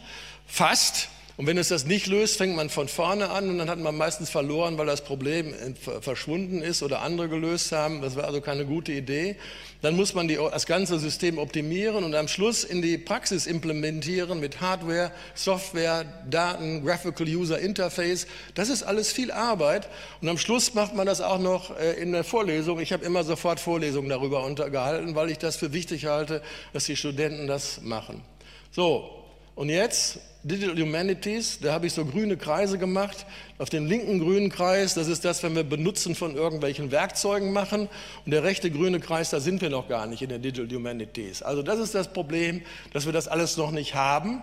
Fast. 0.46 1.08
Und 1.36 1.48
wenn 1.48 1.58
es 1.58 1.66
das 1.66 1.84
nicht 1.84 2.06
löst, 2.06 2.36
fängt 2.36 2.54
man 2.54 2.70
von 2.70 2.86
vorne 2.86 3.30
an 3.30 3.50
und 3.50 3.58
dann 3.58 3.68
hat 3.68 3.80
man 3.80 3.96
meistens 3.96 4.30
verloren, 4.30 4.78
weil 4.78 4.86
das 4.86 5.02
Problem 5.02 5.52
verschwunden 6.00 6.62
ist 6.62 6.80
oder 6.84 7.02
andere 7.02 7.28
gelöst 7.28 7.72
haben. 7.72 8.02
Das 8.02 8.14
war 8.14 8.24
also 8.24 8.40
keine 8.40 8.64
gute 8.64 8.92
Idee. 8.92 9.34
Dann 9.82 9.96
muss 9.96 10.14
man 10.14 10.28
die, 10.28 10.36
das 10.36 10.64
ganze 10.64 10.96
System 11.00 11.38
optimieren 11.38 12.04
und 12.04 12.14
am 12.14 12.28
Schluss 12.28 12.62
in 12.62 12.82
die 12.82 12.98
Praxis 12.98 13.46
implementieren 13.46 14.38
mit 14.38 14.60
Hardware, 14.60 15.10
Software, 15.34 16.04
Daten, 16.30 16.84
Graphical 16.84 17.26
User 17.26 17.58
Interface. 17.58 18.28
Das 18.54 18.68
ist 18.68 18.84
alles 18.84 19.12
viel 19.12 19.32
Arbeit. 19.32 19.88
Und 20.20 20.28
am 20.28 20.38
Schluss 20.38 20.72
macht 20.74 20.94
man 20.94 21.04
das 21.04 21.20
auch 21.20 21.40
noch 21.40 21.76
äh, 21.76 21.94
in 21.94 22.12
der 22.12 22.22
Vorlesung. 22.22 22.78
Ich 22.78 22.92
habe 22.92 23.04
immer 23.04 23.24
sofort 23.24 23.58
Vorlesungen 23.58 24.08
darüber 24.08 24.44
untergehalten, 24.44 25.16
weil 25.16 25.30
ich 25.30 25.38
das 25.38 25.56
für 25.56 25.72
wichtig 25.72 26.06
halte, 26.06 26.42
dass 26.72 26.84
die 26.84 26.96
Studenten 26.96 27.48
das 27.48 27.80
machen. 27.82 28.22
So, 28.70 29.23
und 29.54 29.68
jetzt 29.68 30.18
Digital 30.44 30.76
Humanities, 30.78 31.58
da 31.60 31.72
habe 31.72 31.86
ich 31.86 31.94
so 31.94 32.04
grüne 32.04 32.36
Kreise 32.36 32.76
gemacht. 32.76 33.24
Auf 33.56 33.70
dem 33.70 33.86
linken 33.86 34.18
grünen 34.18 34.50
Kreis, 34.50 34.92
das 34.92 35.08
ist 35.08 35.24
das, 35.24 35.42
wenn 35.42 35.54
wir 35.56 35.64
Benutzen 35.64 36.14
von 36.14 36.36
irgendwelchen 36.36 36.90
Werkzeugen 36.90 37.50
machen. 37.50 37.88
Und 38.26 38.30
der 38.30 38.42
rechte 38.42 38.70
grüne 38.70 39.00
Kreis, 39.00 39.30
da 39.30 39.40
sind 39.40 39.62
wir 39.62 39.70
noch 39.70 39.88
gar 39.88 40.06
nicht 40.06 40.20
in 40.20 40.28
den 40.28 40.42
Digital 40.42 40.76
Humanities. 40.76 41.42
Also 41.42 41.62
das 41.62 41.78
ist 41.78 41.94
das 41.94 42.12
Problem, 42.12 42.60
dass 42.92 43.06
wir 43.06 43.12
das 43.14 43.26
alles 43.26 43.56
noch 43.56 43.70
nicht 43.70 43.94
haben. 43.94 44.42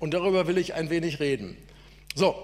Und 0.00 0.12
darüber 0.12 0.46
will 0.46 0.58
ich 0.58 0.74
ein 0.74 0.90
wenig 0.90 1.18
reden. 1.18 1.56
So, 2.14 2.34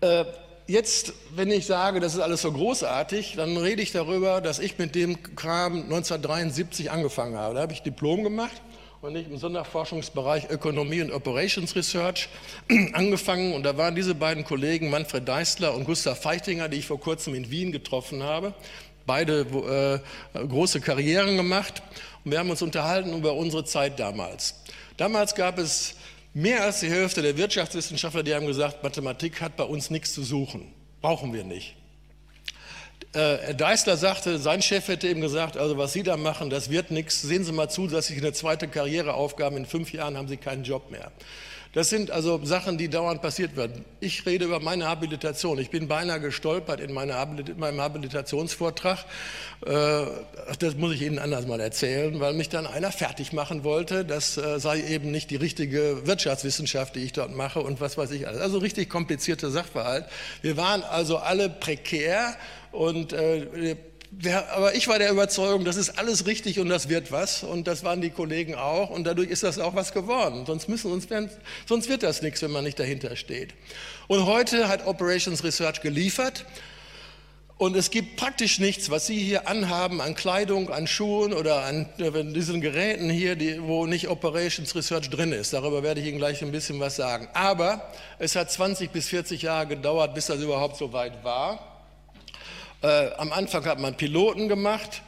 äh, 0.00 0.24
jetzt, 0.66 1.12
wenn 1.34 1.50
ich 1.50 1.66
sage, 1.66 2.00
das 2.00 2.14
ist 2.14 2.20
alles 2.20 2.40
so 2.40 2.50
großartig, 2.50 3.34
dann 3.36 3.58
rede 3.58 3.82
ich 3.82 3.92
darüber, 3.92 4.40
dass 4.40 4.58
ich 4.58 4.78
mit 4.78 4.94
dem 4.94 5.22
Kram 5.36 5.82
1973 5.82 6.90
angefangen 6.90 7.36
habe. 7.36 7.56
Da 7.56 7.60
habe 7.60 7.74
ich 7.74 7.82
Diplom 7.82 8.22
gemacht 8.22 8.62
und 9.04 9.16
ich 9.16 9.28
im 9.28 9.36
Sonderforschungsbereich 9.36 10.48
Ökonomie 10.48 11.02
und 11.02 11.12
Operations 11.12 11.76
Research 11.76 12.30
angefangen. 12.94 13.52
Und 13.52 13.64
da 13.64 13.76
waren 13.76 13.94
diese 13.94 14.14
beiden 14.14 14.44
Kollegen, 14.44 14.88
Manfred 14.88 15.28
Deistler 15.28 15.74
und 15.74 15.84
Gustav 15.84 16.22
Feichtinger, 16.22 16.70
die 16.70 16.78
ich 16.78 16.86
vor 16.86 16.98
kurzem 16.98 17.34
in 17.34 17.50
Wien 17.50 17.70
getroffen 17.70 18.22
habe. 18.22 18.54
Beide 19.04 20.00
äh, 20.34 20.38
große 20.38 20.80
Karrieren 20.80 21.36
gemacht. 21.36 21.82
Und 22.24 22.30
wir 22.30 22.38
haben 22.38 22.48
uns 22.48 22.62
unterhalten 22.62 23.14
über 23.14 23.34
unsere 23.34 23.66
Zeit 23.66 24.00
damals. 24.00 24.62
Damals 24.96 25.34
gab 25.34 25.58
es 25.58 25.96
mehr 26.32 26.64
als 26.64 26.80
die 26.80 26.88
Hälfte 26.88 27.20
der 27.20 27.36
Wirtschaftswissenschaftler, 27.36 28.22
die 28.22 28.34
haben 28.34 28.46
gesagt, 28.46 28.82
Mathematik 28.82 29.42
hat 29.42 29.56
bei 29.56 29.64
uns 29.64 29.90
nichts 29.90 30.14
zu 30.14 30.22
suchen. 30.22 30.72
Brauchen 31.02 31.34
wir 31.34 31.44
nicht. 31.44 31.76
Äh, 33.14 33.54
Deißler 33.54 33.96
sagte, 33.96 34.38
sein 34.38 34.60
Chef 34.60 34.88
hätte 34.88 35.08
ihm 35.08 35.20
gesagt, 35.20 35.56
also 35.56 35.78
was 35.78 35.92
Sie 35.92 36.02
da 36.02 36.16
machen, 36.16 36.50
das 36.50 36.68
wird 36.68 36.90
nichts. 36.90 37.22
Sehen 37.22 37.44
Sie 37.44 37.52
mal 37.52 37.68
zu, 37.68 37.86
dass 37.86 38.08
Sie 38.08 38.16
eine 38.16 38.32
zweite 38.32 38.66
Karriere 38.66 39.14
aufgaben. 39.14 39.56
In 39.56 39.66
fünf 39.66 39.92
Jahren 39.92 40.16
haben 40.16 40.26
Sie 40.26 40.36
keinen 40.36 40.64
Job 40.64 40.90
mehr. 40.90 41.12
Das 41.74 41.90
sind 41.90 42.12
also 42.12 42.40
Sachen, 42.44 42.78
die 42.78 42.88
dauernd 42.88 43.20
passiert 43.20 43.56
werden. 43.56 43.84
Ich 43.98 44.24
rede 44.26 44.44
über 44.44 44.60
meine 44.60 44.86
Habilitation. 44.86 45.58
Ich 45.58 45.70
bin 45.70 45.88
beinahe 45.88 46.20
gestolpert 46.20 46.78
in, 46.80 46.92
meinem 46.92 47.80
Habilitationsvortrag. 47.80 49.04
Äh, 49.66 50.04
das 50.60 50.76
muss 50.76 50.94
ich 50.94 51.02
Ihnen 51.02 51.18
anders 51.18 51.48
mal 51.48 51.58
erzählen, 51.58 52.20
weil 52.20 52.34
mich 52.34 52.48
dann 52.48 52.68
einer 52.68 52.92
fertig 52.92 53.32
machen 53.32 53.64
wollte. 53.64 54.04
Das 54.04 54.36
äh, 54.36 54.60
sei 54.60 54.82
eben 54.82 55.10
nicht 55.10 55.30
die 55.30 55.36
richtige 55.36 56.06
Wirtschaftswissenschaft, 56.06 56.94
die 56.94 57.00
ich 57.00 57.12
dort 57.12 57.34
mache 57.34 57.60
und 57.60 57.80
was 57.80 57.98
weiß 57.98 58.12
ich 58.12 58.28
alles. 58.28 58.40
Also 58.40 58.58
richtig 58.58 58.88
komplizierte 58.88 59.50
Sachverhalt. 59.50 60.04
Wir 60.42 60.56
waren 60.56 60.84
also 60.84 61.16
alle 61.16 61.50
prekär 61.50 62.36
und 62.70 63.12
äh, 63.12 63.76
der, 64.22 64.52
aber 64.52 64.74
ich 64.74 64.88
war 64.88 64.98
der 64.98 65.10
Überzeugung, 65.10 65.64
das 65.64 65.76
ist 65.76 65.98
alles 65.98 66.26
richtig 66.26 66.58
und 66.60 66.68
das 66.68 66.88
wird 66.88 67.10
was. 67.10 67.42
Und 67.42 67.66
das 67.66 67.84
waren 67.84 68.00
die 68.00 68.10
Kollegen 68.10 68.54
auch. 68.54 68.90
Und 68.90 69.04
dadurch 69.04 69.30
ist 69.30 69.42
das 69.42 69.58
auch 69.58 69.74
was 69.74 69.92
geworden. 69.92 70.44
Sonst, 70.46 70.68
müssen 70.68 70.92
uns, 70.92 71.06
sonst 71.66 71.88
wird 71.88 72.02
das 72.02 72.22
nichts, 72.22 72.42
wenn 72.42 72.50
man 72.50 72.64
nicht 72.64 72.78
dahinter 72.78 73.16
steht. 73.16 73.54
Und 74.06 74.26
heute 74.26 74.68
hat 74.68 74.86
Operations 74.86 75.42
Research 75.42 75.80
geliefert. 75.80 76.44
Und 77.56 77.76
es 77.76 77.90
gibt 77.90 78.16
praktisch 78.16 78.58
nichts, 78.58 78.90
was 78.90 79.06
Sie 79.06 79.18
hier 79.18 79.48
anhaben 79.48 80.00
an 80.00 80.16
Kleidung, 80.16 80.70
an 80.70 80.88
Schuhen 80.88 81.32
oder 81.32 81.62
an 81.64 81.86
äh, 81.98 82.24
diesen 82.32 82.60
Geräten 82.60 83.08
hier, 83.08 83.36
die, 83.36 83.62
wo 83.62 83.86
nicht 83.86 84.08
Operations 84.08 84.74
Research 84.74 85.08
drin 85.08 85.32
ist. 85.32 85.52
Darüber 85.52 85.82
werde 85.84 86.00
ich 86.00 86.08
Ihnen 86.08 86.18
gleich 86.18 86.42
ein 86.42 86.50
bisschen 86.50 86.80
was 86.80 86.96
sagen. 86.96 87.28
Aber 87.32 87.92
es 88.18 88.34
hat 88.34 88.50
20 88.50 88.90
bis 88.90 89.08
40 89.08 89.42
Jahre 89.42 89.68
gedauert, 89.68 90.14
bis 90.14 90.26
das 90.26 90.40
überhaupt 90.40 90.76
so 90.76 90.92
weit 90.92 91.22
war. 91.22 91.73
Äh, 92.84 93.12
am 93.16 93.32
Anfang 93.32 93.64
hat 93.64 93.80
man 93.80 93.96
Piloten 93.96 94.46
gemacht 94.46 95.00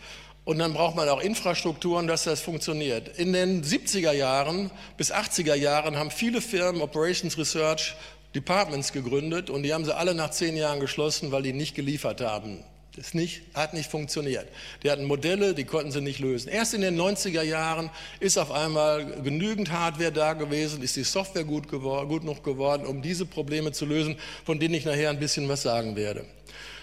und 0.46 0.58
dann 0.60 0.72
braucht 0.72 0.96
man 0.96 1.10
auch 1.10 1.20
Infrastrukturen, 1.20 2.06
dass 2.06 2.24
das 2.24 2.40
funktioniert. 2.40 3.18
In 3.18 3.34
den 3.34 3.62
70er 3.62 4.12
Jahren 4.12 4.70
bis 4.96 5.12
80er 5.12 5.54
Jahren 5.54 5.98
haben 5.98 6.10
viele 6.10 6.40
Firmen 6.40 6.80
Operations 6.80 7.36
Research 7.36 7.94
Departments 8.34 8.94
gegründet 8.94 9.50
und 9.50 9.62
die 9.62 9.74
haben 9.74 9.84
sie 9.84 9.94
alle 9.94 10.14
nach 10.14 10.30
zehn 10.30 10.56
Jahren 10.56 10.80
geschlossen, 10.80 11.32
weil 11.32 11.42
die 11.42 11.52
nicht 11.52 11.74
geliefert 11.74 12.22
haben. 12.22 12.64
Das 12.96 13.12
nicht, 13.12 13.42
hat 13.52 13.74
nicht 13.74 13.90
funktioniert. 13.90 14.48
Die 14.82 14.90
hatten 14.90 15.04
Modelle, 15.04 15.52
die 15.52 15.64
konnten 15.64 15.92
sie 15.92 16.00
nicht 16.00 16.18
lösen. 16.18 16.48
Erst 16.48 16.72
in 16.72 16.80
den 16.80 16.98
90er 16.98 17.42
Jahren 17.42 17.90
ist 18.20 18.38
auf 18.38 18.52
einmal 18.52 19.04
genügend 19.20 19.70
Hardware 19.70 20.12
da 20.12 20.32
gewesen, 20.32 20.82
ist 20.82 20.96
die 20.96 21.04
Software 21.04 21.44
gut, 21.44 21.68
geworden, 21.68 22.08
gut 22.08 22.22
genug 22.22 22.42
geworden, 22.42 22.86
um 22.86 23.02
diese 23.02 23.26
Probleme 23.26 23.72
zu 23.72 23.84
lösen, 23.84 24.16
von 24.46 24.58
denen 24.58 24.72
ich 24.72 24.86
nachher 24.86 25.10
ein 25.10 25.18
bisschen 25.18 25.46
was 25.46 25.60
sagen 25.60 25.94
werde. 25.94 26.24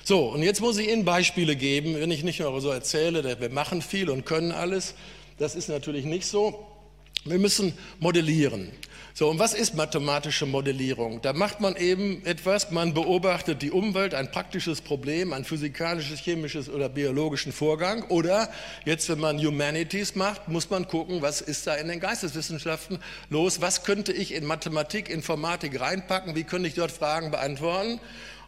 So, 0.06 0.26
und 0.26 0.44
jetzt 0.44 0.60
muss 0.60 0.78
ich 0.78 0.90
Ihnen 0.90 1.06
Beispiele 1.06 1.56
geben, 1.56 1.96
wenn 1.96 2.12
ich 2.12 2.26
nicht 2.26 2.42
nur 2.42 2.60
so 2.60 2.70
erzähle, 2.72 3.40
wir 3.40 3.50
machen 3.50 3.82
viel 3.82 4.10
und 4.10 4.26
können 4.26 4.52
alles. 4.52 4.96
Das 5.40 5.56
ist 5.56 5.70
natürlich 5.70 6.04
nicht 6.04 6.28
so. 6.28 6.66
Wir 7.24 7.40
müssen 7.40 7.72
modellieren. 8.00 8.70
So, 9.14 9.30
und 9.30 9.40
was 9.40 9.54
ist 9.54 9.76
mathematische 9.76 10.46
Modellierung? 10.46 11.22
Da 11.22 11.32
macht 11.32 11.62
man 11.62 11.78
eben 11.78 12.26
etwas, 12.26 12.72
man 12.72 12.94
beobachtet 12.94 13.62
die 13.62 13.72
Umwelt, 13.72 14.14
ein 14.14 14.30
praktisches 14.30 14.82
Problem, 14.82 15.32
ein 15.32 15.46
physikalisches, 15.46 16.20
chemisches 16.20 16.68
oder 16.68 16.90
biologischen 16.90 17.54
Vorgang. 17.54 18.04
Oder 18.10 18.50
jetzt, 18.84 19.08
wenn 19.08 19.20
man 19.20 19.38
Humanities 19.40 20.16
macht, 20.16 20.50
muss 20.50 20.70
man 20.70 20.86
gucken, 20.86 21.22
was 21.22 21.40
ist 21.40 21.66
da 21.66 21.76
in 21.76 21.88
den 21.88 22.02
Geisteswissenschaften 22.02 23.00
los? 23.30 23.62
Was 23.62 23.86
könnte 23.86 24.12
ich 24.12 24.34
in 24.34 24.46
Mathematik, 24.46 25.10
Informatik 25.10 25.80
reinpacken? 25.80 26.36
Wie 26.36 26.44
könnte 26.44 26.68
ich 26.68 26.74
dort 26.74 26.92
Fragen 26.92 27.32
beantworten? 27.32 28.02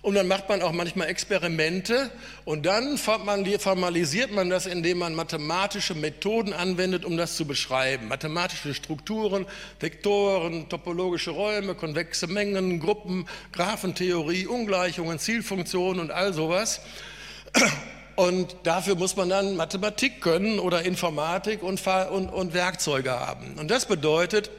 Und 0.05 0.13
dann 0.13 0.27
macht 0.27 0.49
man 0.49 0.61
auch 0.61 0.71
manchmal 0.71 1.07
Experimente 1.07 2.11
und 2.45 2.67
dann 2.67 2.99
formalisiert 2.99 4.31
man 4.31 4.51
das, 4.51 4.67
indem 4.67 4.99
man 4.99 5.15
mathematische 5.15 5.95
Methoden 5.95 6.53
anwendet, 6.53 7.05
um 7.05 7.17
das 7.17 7.35
zu 7.35 7.45
beschreiben. 7.45 8.07
Mathematische 8.07 8.75
Strukturen, 8.75 9.47
Vektoren, 9.79 10.69
topologische 10.69 11.31
Räume, 11.31 11.73
konvexe 11.73 12.27
Mengen, 12.27 12.79
Gruppen, 12.79 13.27
Graphentheorie, 13.51 14.45
Ungleichungen, 14.45 15.17
Zielfunktionen 15.17 15.99
und 15.99 16.11
all 16.11 16.33
sowas. 16.33 16.81
Und 18.15 18.57
dafür 18.61 18.93
muss 18.93 19.15
man 19.15 19.29
dann 19.29 19.55
Mathematik 19.55 20.21
können 20.21 20.59
oder 20.59 20.83
Informatik 20.83 21.63
und, 21.63 21.81
und, 21.87 22.29
und 22.29 22.53
Werkzeuge 22.53 23.09
haben. 23.09 23.55
Und 23.57 23.71
das 23.71 23.87
bedeutet, 23.87 24.51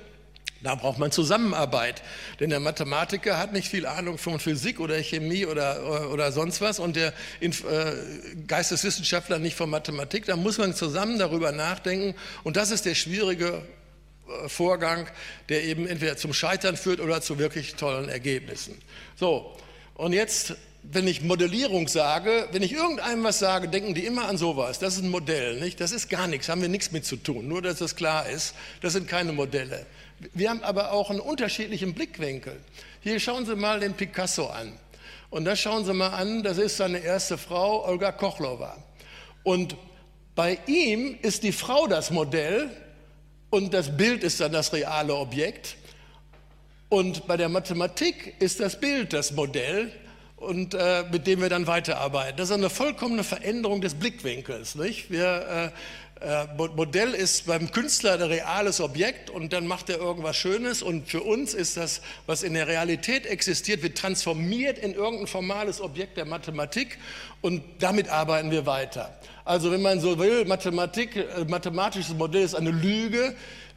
da 0.63 0.75
braucht 0.75 0.99
man 0.99 1.13
Zusammenarbeit, 1.13 2.03
denn 2.41 2.51
der 2.51 2.61
Mathematiker 2.61 3.39
hat 3.39 3.53
nicht 3.53 3.69
viel 3.69 3.87
Ahnung 3.87 4.19
von 4.19 4.41
Physik 4.41 4.81
oder 4.81 4.97
Chemie 5.03 5.47
oder, 5.47 6.11
oder 6.11 6.33
sonst 6.33 6.61
was 6.61 6.79
und 6.79 6.97
der 6.97 7.13
äh, 7.41 7.53
Geisteswissenschaftler 8.47 9.39
nicht 9.39 9.57
von 9.57 9.71
Mathematik. 9.71 10.25
Da 10.25 10.35
muss 10.37 10.59
man 10.59 10.75
zusammen 10.75 11.19
darüber 11.19 11.53
nachdenken 11.53 12.15
und 12.43 12.57
das 12.57 12.71
ist 12.71 12.87
der 12.87 12.95
schwierige 12.95 13.63
äh, 14.29 14.49
Vorgang, 14.49 15.07
der 15.49 15.63
eben 15.65 15.87
entweder 15.87 16.17
zum 16.17 16.33
Scheitern 16.33 16.77
führt 16.77 17.01
oder 17.01 17.21
zu 17.21 17.39
wirklich 17.39 17.75
tollen 17.75 18.09
Ergebnissen. 18.09 18.77
So, 19.15 19.57
und 19.95 20.15
jetzt 20.15 20.57
wenn 20.93 21.07
ich 21.07 21.23
Modellierung 21.23 21.89
sage, 21.89 22.49
wenn 22.53 22.63
ich 22.63 22.73
irgendeinem 22.73 23.25
was 23.25 23.39
sage, 23.39 23.69
denken 23.69 23.95
die 23.95 24.05
immer 24.05 24.29
an 24.29 24.39
sowas. 24.39 24.79
Das 24.79 24.95
ist 24.97 25.03
ein 25.03 25.11
Modell, 25.11 25.59
nicht? 25.61 25.81
Das 25.81 25.93
ist 25.93 26.09
gar 26.09 26.27
nichts, 26.27 26.49
haben 26.49 26.63
wir 26.63 26.69
nichts 26.69 26.93
mit 26.93 27.05
zu 27.05 27.17
tun. 27.17 27.49
Nur, 27.49 27.63
dass 27.63 27.79
das 27.79 27.97
klar 27.97 28.29
ist, 28.29 28.55
das 28.81 28.93
sind 28.93 29.09
keine 29.09 29.33
Modelle. 29.33 29.87
Wir 30.33 30.51
haben 30.51 30.63
aber 30.63 30.93
auch 30.93 31.11
einen 31.11 31.21
unterschiedlichen 31.21 31.95
Blickwinkel. 31.95 32.61
Hier 33.01 33.21
schauen 33.21 33.45
Sie 33.47 33.55
mal 33.55 33.81
den 33.81 33.95
Picasso 33.95 34.47
an. 34.47 34.73
Und 35.31 35.45
da 35.45 35.57
schauen 35.57 35.85
Sie 35.85 35.93
mal 35.93 36.11
an, 36.11 36.43
das 36.43 36.59
ist 36.59 36.77
seine 36.79 36.99
erste 36.99 37.37
Frau, 37.37 37.87
Olga 37.87 38.13
Kochlova. 38.13 38.77
Und 39.43 39.77
bei 40.35 40.59
ihm 40.67 41.19
ist 41.23 41.43
die 41.43 41.53
Frau 41.53 41.87
das 41.87 42.11
Modell 42.11 42.71
und 43.51 43.75
das 43.75 43.97
Bild 43.97 44.23
ist 44.23 44.41
dann 44.41 44.53
das 44.53 44.73
reale 44.73 45.15
Objekt. 45.15 45.77
Und 46.89 47.27
bei 47.27 47.37
der 47.37 47.49
Mathematik 47.49 48.35
ist 48.39 48.61
das 48.61 48.79
Bild 48.79 49.13
das 49.13 49.33
Modell 49.33 49.93
und 50.37 50.75
äh, 50.75 51.05
mit 51.11 51.27
dem 51.27 51.41
wir 51.41 51.49
dann 51.49 51.67
weiterarbeiten. 51.67 52.37
Das 52.37 52.51
ist 52.51 52.55
eine 52.55 52.71
vollkommene 52.71 53.25
Veränderung 53.25 53.81
des 53.81 53.95
Blickwinkels. 53.95 54.75
Nicht? 54.75 55.11
Wir, 55.11 55.73
äh, 55.73 56.06
Modell 56.57 57.13
ist 57.13 57.47
beim 57.47 57.71
Künstler 57.71 58.15
ein 58.15 58.23
reales 58.23 58.81
Objekt 58.81 59.29
und 59.29 59.53
dann 59.53 59.67
macht 59.67 59.91
er 59.91 59.99
irgendwas 59.99 60.35
Schönes 60.37 60.83
und 60.83 61.09
für 61.09 61.21
uns 61.21 61.53
ist 61.53 61.77
das, 61.77 62.01
was 62.25 62.43
in 62.43 62.55
der 62.55 62.67
Realität 62.67 63.27
existiert, 63.27 63.83
wird 63.83 63.99
transformiert 63.99 64.79
in 64.79 64.95
irgendein 64.95 65.27
formales 65.27 65.81
Objekt 65.83 66.17
der 66.17 66.25
Mathematik 66.25 66.99
und 67.43 67.63
damit 67.81 68.09
arbeiten 68.09 68.51
wir 68.51 68.65
weiter. 68.65 69.15
Also 69.45 69.71
wenn 69.71 69.83
man 69.83 70.01
so 70.01 70.19
will, 70.19 70.47
Mathematik, 70.47 71.17
äh, 71.17 71.45
mathematisches 71.47 72.15
Modell 72.15 72.45
ist 72.45 72.55
eine 72.55 72.71
Lüge, 72.71 73.35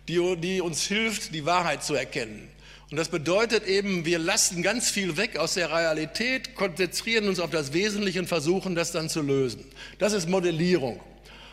die, 0.07 0.37
die 0.37 0.61
uns 0.61 0.83
hilft, 0.83 1.33
die 1.35 1.45
Wahrheit 1.45 1.83
zu 1.83 1.93
erkennen. 1.93 2.47
Und 2.89 2.97
das 2.97 3.09
bedeutet 3.09 3.67
eben, 3.67 4.05
wir 4.05 4.17
lassen 4.17 4.63
ganz 4.63 4.89
viel 4.89 5.17
weg 5.17 5.37
aus 5.37 5.55
der 5.55 5.71
Realität, 5.71 6.55
konzentrieren 6.55 7.27
uns 7.27 7.39
auf 7.39 7.51
das 7.51 7.73
Wesentliche 7.73 8.19
und 8.19 8.27
versuchen, 8.27 8.75
das 8.75 8.93
dann 8.93 9.09
zu 9.09 9.21
lösen. 9.21 9.65
Das 9.99 10.13
ist 10.13 10.27
Modellierung. 10.27 10.99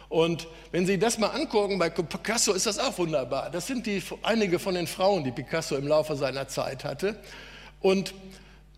Und 0.08 0.46
wenn 0.70 0.86
Sie 0.86 0.98
das 0.98 1.18
mal 1.18 1.28
angucken, 1.28 1.78
bei 1.78 1.90
Picasso 1.90 2.52
ist 2.52 2.66
das 2.66 2.78
auch 2.78 2.96
wunderbar. 2.98 3.50
Das 3.50 3.66
sind 3.66 3.86
die, 3.86 4.02
einige 4.22 4.58
von 4.58 4.74
den 4.74 4.86
Frauen, 4.86 5.24
die 5.24 5.32
Picasso 5.32 5.76
im 5.76 5.86
Laufe 5.86 6.16
seiner 6.16 6.48
Zeit 6.48 6.84
hatte. 6.84 7.16
Und 7.80 8.14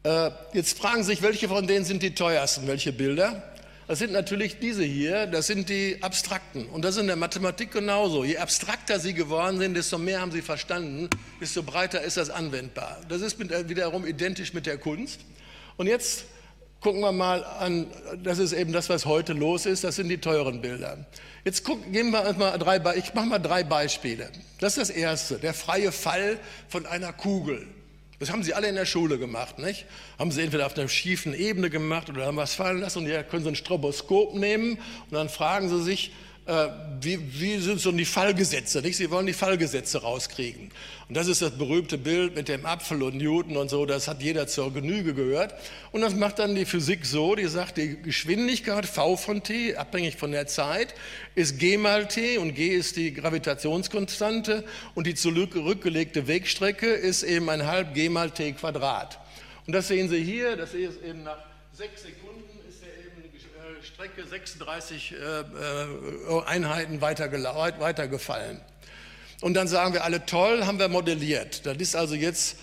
äh, 0.04 0.30
jetzt 0.52 0.78
fragen 0.78 1.02
Sie 1.02 1.12
sich, 1.12 1.22
welche 1.22 1.48
von 1.48 1.66
denen 1.66 1.84
sind 1.84 2.02
die 2.02 2.14
teuersten, 2.14 2.66
welche 2.66 2.92
Bilder? 2.92 3.42
Das 3.88 4.00
sind 4.00 4.12
natürlich 4.12 4.58
diese 4.58 4.84
hier, 4.84 5.26
das 5.26 5.46
sind 5.46 5.70
die 5.70 5.96
abstrakten. 6.02 6.66
Und 6.66 6.84
das 6.84 6.96
ist 6.96 7.00
in 7.00 7.06
der 7.06 7.16
Mathematik 7.16 7.72
genauso. 7.72 8.22
Je 8.22 8.36
abstrakter 8.36 9.00
sie 9.00 9.14
geworden 9.14 9.58
sind, 9.58 9.74
desto 9.74 9.96
mehr 9.96 10.20
haben 10.20 10.30
sie 10.30 10.42
verstanden, 10.42 11.08
desto 11.40 11.62
breiter 11.62 12.02
ist 12.02 12.18
das 12.18 12.28
anwendbar. 12.28 13.00
Das 13.08 13.22
ist 13.22 13.38
mit, 13.38 13.50
wiederum 13.70 14.06
identisch 14.06 14.52
mit 14.52 14.66
der 14.66 14.76
Kunst. 14.76 15.20
Und 15.78 15.86
jetzt 15.86 16.26
gucken 16.80 17.00
wir 17.00 17.12
mal 17.12 17.44
an, 17.44 17.86
das 18.22 18.38
ist 18.38 18.52
eben 18.52 18.72
das, 18.72 18.88
was 18.88 19.06
heute 19.06 19.32
los 19.32 19.66
ist, 19.66 19.84
das 19.84 19.96
sind 19.96 20.08
die 20.08 20.18
teuren 20.18 20.60
Bilder. 20.60 21.06
Jetzt 21.44 21.64
gucken, 21.64 21.92
gehen 21.92 22.10
wir 22.10 22.32
mal 22.34 22.58
drei, 22.58 22.80
ich 22.96 23.14
mache 23.14 23.26
mal 23.26 23.38
drei 23.38 23.64
Beispiele. 23.64 24.30
Das 24.60 24.76
ist 24.76 24.90
das 24.90 24.96
erste, 24.96 25.38
der 25.38 25.54
freie 25.54 25.92
Fall 25.92 26.38
von 26.68 26.86
einer 26.86 27.12
Kugel. 27.12 27.66
Das 28.18 28.32
haben 28.32 28.42
sie 28.42 28.52
alle 28.52 28.68
in 28.68 28.74
der 28.74 28.86
Schule 28.86 29.18
gemacht, 29.18 29.58
nicht? 29.58 29.86
Haben 30.18 30.32
sie 30.32 30.42
entweder 30.42 30.66
auf 30.66 30.76
einer 30.76 30.88
schiefen 30.88 31.34
Ebene 31.34 31.70
gemacht 31.70 32.08
oder 32.08 32.26
haben 32.26 32.36
was 32.36 32.54
fallen 32.54 32.80
lassen 32.80 32.98
und 32.98 33.06
hier 33.06 33.22
können 33.22 33.44
sie 33.44 33.50
ein 33.50 33.56
Stroboskop 33.56 34.34
nehmen 34.34 34.72
und 34.72 35.12
dann 35.12 35.28
fragen 35.28 35.68
sie 35.68 35.82
sich, 35.82 36.12
äh, 36.48 36.68
wie, 37.02 37.20
wie, 37.40 37.58
sind 37.58 37.78
so 37.78 37.92
die 37.92 38.06
Fallgesetze, 38.06 38.80
nicht? 38.80 38.96
Sie 38.96 39.11
wollen 39.11 39.26
die 39.26 39.34
Fallgesetze 39.34 40.00
rauskriegen. 40.00 40.70
Und 41.06 41.16
das 41.16 41.26
ist 41.26 41.42
das 41.42 41.50
berühmte 41.50 41.98
Bild 41.98 42.34
mit 42.34 42.48
dem 42.48 42.64
Apfel 42.64 43.02
und 43.02 43.16
Newton 43.16 43.58
und 43.58 43.68
so, 43.68 43.84
das 43.84 44.08
hat 44.08 44.22
jeder 44.22 44.46
zur 44.46 44.72
Genüge 44.72 45.12
gehört. 45.12 45.54
Und 45.92 46.00
das 46.00 46.14
macht 46.14 46.38
dann 46.38 46.54
die 46.54 46.64
Physik 46.64 47.04
so, 47.04 47.34
die 47.34 47.46
sagt, 47.46 47.76
die 47.76 48.00
Geschwindigkeit 48.00 48.87
V 48.87 49.16
von 49.16 49.42
t, 49.42 49.76
abhängig 49.76 50.16
von 50.16 50.32
der 50.32 50.46
Zeit, 50.46 50.94
ist 51.34 51.58
g 51.58 51.76
mal 51.76 52.08
t 52.08 52.38
und 52.38 52.54
g 52.54 52.68
ist 52.68 52.96
die 52.96 53.12
Gravitationskonstante 53.12 54.64
und 54.94 55.06
die 55.06 55.14
zurückgelegte 55.14 56.28
Wegstrecke 56.28 56.87
ist 56.87 57.24
eben 57.24 57.50
ein 57.50 57.66
halb 57.66 57.92
g 57.92 58.08
mal 58.08 58.30
t 58.30 58.52
Quadrat. 58.52 59.20
Und 59.66 59.74
das 59.74 59.88
sehen 59.88 60.08
Sie 60.08 60.24
hier, 60.24 60.56
das 60.56 60.72
ist 60.72 61.02
eben 61.02 61.24
nach 61.24 61.44
sechs 61.74 62.02
Sekunden 62.02 62.58
ist 62.66 62.80
ja 62.80 62.88
eben 63.04 63.22
die 63.22 63.37
äh, 63.37 63.84
Strecke 63.98 64.24
36 64.24 65.12
äh, 65.12 65.16
äh, 65.16 66.44
Einheiten 66.46 67.00
weitergefallen. 67.00 68.61
Und 69.40 69.54
dann 69.54 69.66
sagen 69.66 69.92
wir 69.92 70.04
alle, 70.04 70.24
toll, 70.24 70.66
haben 70.66 70.78
wir 70.78 70.88
modelliert. 70.88 71.66
Das 71.66 71.78
ist 71.78 71.96
also 71.96 72.14
jetzt 72.14 72.58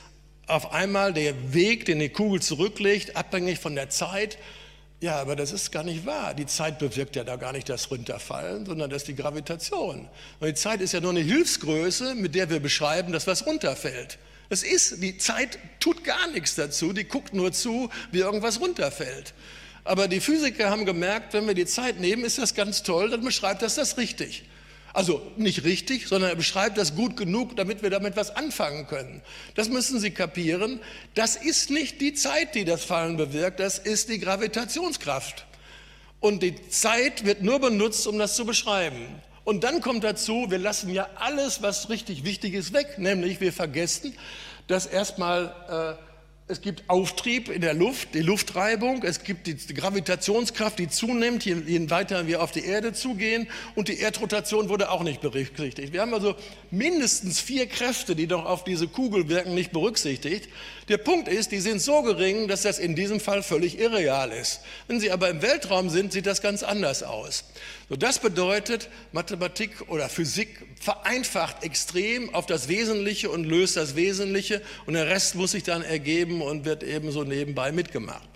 auf 0.48 0.72
einmal 0.72 1.12
der 1.12 1.54
Weg, 1.54 1.84
den 1.88 2.00
die 2.00 2.08
Kugel 2.08 2.42
zurücklegt, 2.42 3.18
abhängig 3.18 3.60
von 3.60 3.76
der 3.76 3.90
Zeit. 3.90 4.38
Ja, 5.02 5.18
aber 5.20 5.36
das 5.36 5.52
ist 5.52 5.74
gar 5.74 5.84
nicht 5.84 6.06
wahr. 6.06 6.36
Die 6.36 6.46
Zeit 6.46 6.80
bewirkt 6.80 7.18
ja 7.18 7.26
da 7.26 7.36
gar 7.36 7.52
nicht 7.52 7.68
das 7.68 7.92
Runterfallen, 7.92 8.66
sondern 8.66 8.90
das 8.90 9.02
ist 9.02 9.10
die 9.10 9.16
Gravitation. 9.18 10.08
Und 10.40 10.48
die 10.48 10.54
Zeit 10.54 10.80
ist 10.80 10.94
ja 10.94 11.02
nur 11.02 11.12
eine 11.12 11.20
Hilfsgröße, 11.20 12.16
mit 12.16 12.34
der 12.34 12.50
wir 12.50 12.62
beschreiben, 12.62 13.12
dass 13.12 13.28
was 13.28 13.46
runterfällt. 13.46 14.20
Das 14.48 14.64
ist, 14.64 15.04
die 15.04 15.18
Zeit 15.18 15.60
tut 15.82 16.06
gar 16.06 16.28
nichts 16.28 16.56
dazu, 16.56 16.94
die 16.94 17.04
guckt 17.04 17.34
nur 17.34 17.52
zu, 17.52 17.90
wie 18.14 18.20
irgendwas 18.20 18.62
runterfällt. 18.62 19.34
Aber 19.86 20.08
die 20.08 20.20
Physiker 20.20 20.70
haben 20.72 20.86
gemerkt, 20.86 21.34
wenn 21.34 21.48
wir 21.48 21.54
die 21.54 21.68
Zeit 21.68 22.00
nehmen, 22.00 22.26
ist 22.26 22.40
das 22.40 22.56
ganz 22.56 22.84
toll, 22.84 23.12
dann 23.12 23.24
beschreibt 23.24 23.62
das 23.62 23.76
das 23.76 23.98
richtig. 23.98 24.44
Also 24.94 25.22
nicht 25.36 25.64
richtig, 25.64 26.08
sondern 26.08 26.32
er 26.32 26.36
beschreibt 26.36 26.78
das 26.78 26.96
gut 26.96 27.18
genug, 27.18 27.56
damit 27.56 27.84
wir 27.84 27.90
damit 27.90 28.16
was 28.16 28.36
anfangen 28.36 28.88
können. 28.88 29.22
Das 29.54 29.70
müssen 29.70 30.00
Sie 30.00 30.12
kapieren. 30.12 30.80
Das 31.14 31.36
ist 31.36 31.70
nicht 31.70 32.02
die 32.02 32.14
Zeit, 32.14 32.56
die 32.56 32.66
das 32.66 32.84
Fallen 32.84 33.18
bewirkt, 33.18 33.60
das 33.60 33.78
ist 33.78 34.10
die 34.10 34.20
Gravitationskraft. 34.20 35.46
Und 36.20 36.42
die 36.42 36.70
Zeit 36.70 37.26
wird 37.26 37.44
nur 37.44 37.60
benutzt, 37.60 38.08
um 38.08 38.18
das 38.18 38.36
zu 38.36 38.46
beschreiben. 38.46 39.06
Und 39.44 39.64
dann 39.64 39.82
kommt 39.82 40.04
dazu, 40.04 40.48
wir 40.50 40.58
lassen 40.58 40.90
ja 40.92 41.08
alles, 41.16 41.62
was 41.62 41.90
richtig 41.90 42.24
wichtig 42.24 42.56
ist, 42.56 42.74
weg. 42.74 42.98
Nämlich 42.98 43.42
wir 43.42 43.54
vergessen, 43.54 44.16
dass 44.68 44.88
erstmal 44.88 45.98
äh, 46.00 46.15
es 46.48 46.62
gibt 46.62 46.84
Auftrieb 46.88 47.50
in 47.50 47.62
der 47.62 47.74
Luft, 47.74 48.14
die 48.14 48.22
Luftreibung, 48.22 49.02
es 49.02 49.24
gibt 49.24 49.48
die 49.48 49.74
Gravitationskraft, 49.74 50.78
die 50.78 50.88
zunimmt, 50.88 51.44
je, 51.44 51.56
je 51.66 51.90
weiter 51.90 52.28
wir 52.28 52.44
auf 52.44 52.52
die 52.52 52.64
Erde 52.64 52.94
zugehen 52.94 53.48
und 53.74 53.88
die 53.88 53.98
Erdrotation 54.00 54.70
wurde 54.70 54.92
auch 54.92 55.02
nicht 55.02 55.22
berücksichtigt. 55.22 55.92
Wir 55.92 56.02
haben 56.02 56.14
also 56.14 56.36
mindestens 56.70 57.40
vier 57.40 57.66
Kräfte, 57.66 58.16
die 58.16 58.28
doch 58.28 58.46
auf 58.46 58.64
diese 58.64 58.88
Kugel 58.88 59.28
wirken, 59.28 59.56
nicht 59.56 59.72
berücksichtigt. 59.72 60.48
Der 60.88 61.00
Punkt 61.00 61.28
ist, 61.28 61.52
die 61.52 61.62
sind 61.62 61.82
so 61.82 62.04
gering, 62.04 62.48
dass 62.48 62.62
das 62.62 62.78
in 62.78 62.94
diesem 62.94 63.20
Fall 63.20 63.42
völlig 63.42 63.80
irreal 63.80 64.32
ist. 64.32 64.62
Wenn 64.88 65.00
sie 65.00 65.10
aber 65.10 65.32
im 65.32 65.42
Weltraum 65.42 65.90
sind, 65.90 66.14
sieht 66.14 66.28
das 66.28 66.44
ganz 66.44 66.62
anders 66.62 67.02
aus. 67.02 67.46
So, 67.90 67.96
das 67.96 68.20
bedeutet, 68.20 68.90
Mathematik 69.12 69.90
oder 69.90 70.10
Physik 70.10 70.66
vereinfacht 70.80 71.64
extrem 71.64 72.34
auf 72.34 72.46
das 72.46 72.68
Wesentliche 72.68 73.30
und 73.30 73.46
löst 73.46 73.78
das 73.78 73.96
Wesentliche 73.96 74.62
und 74.86 74.94
der 74.94 75.08
Rest 75.08 75.36
muss 75.36 75.52
sich 75.52 75.64
dann 75.64 75.82
ergeben 75.82 76.35
und 76.42 76.66
wird 76.66 76.84
eben 76.84 77.12
so 77.12 77.24
nebenbei 77.24 77.72
mitgemacht. 77.72 78.28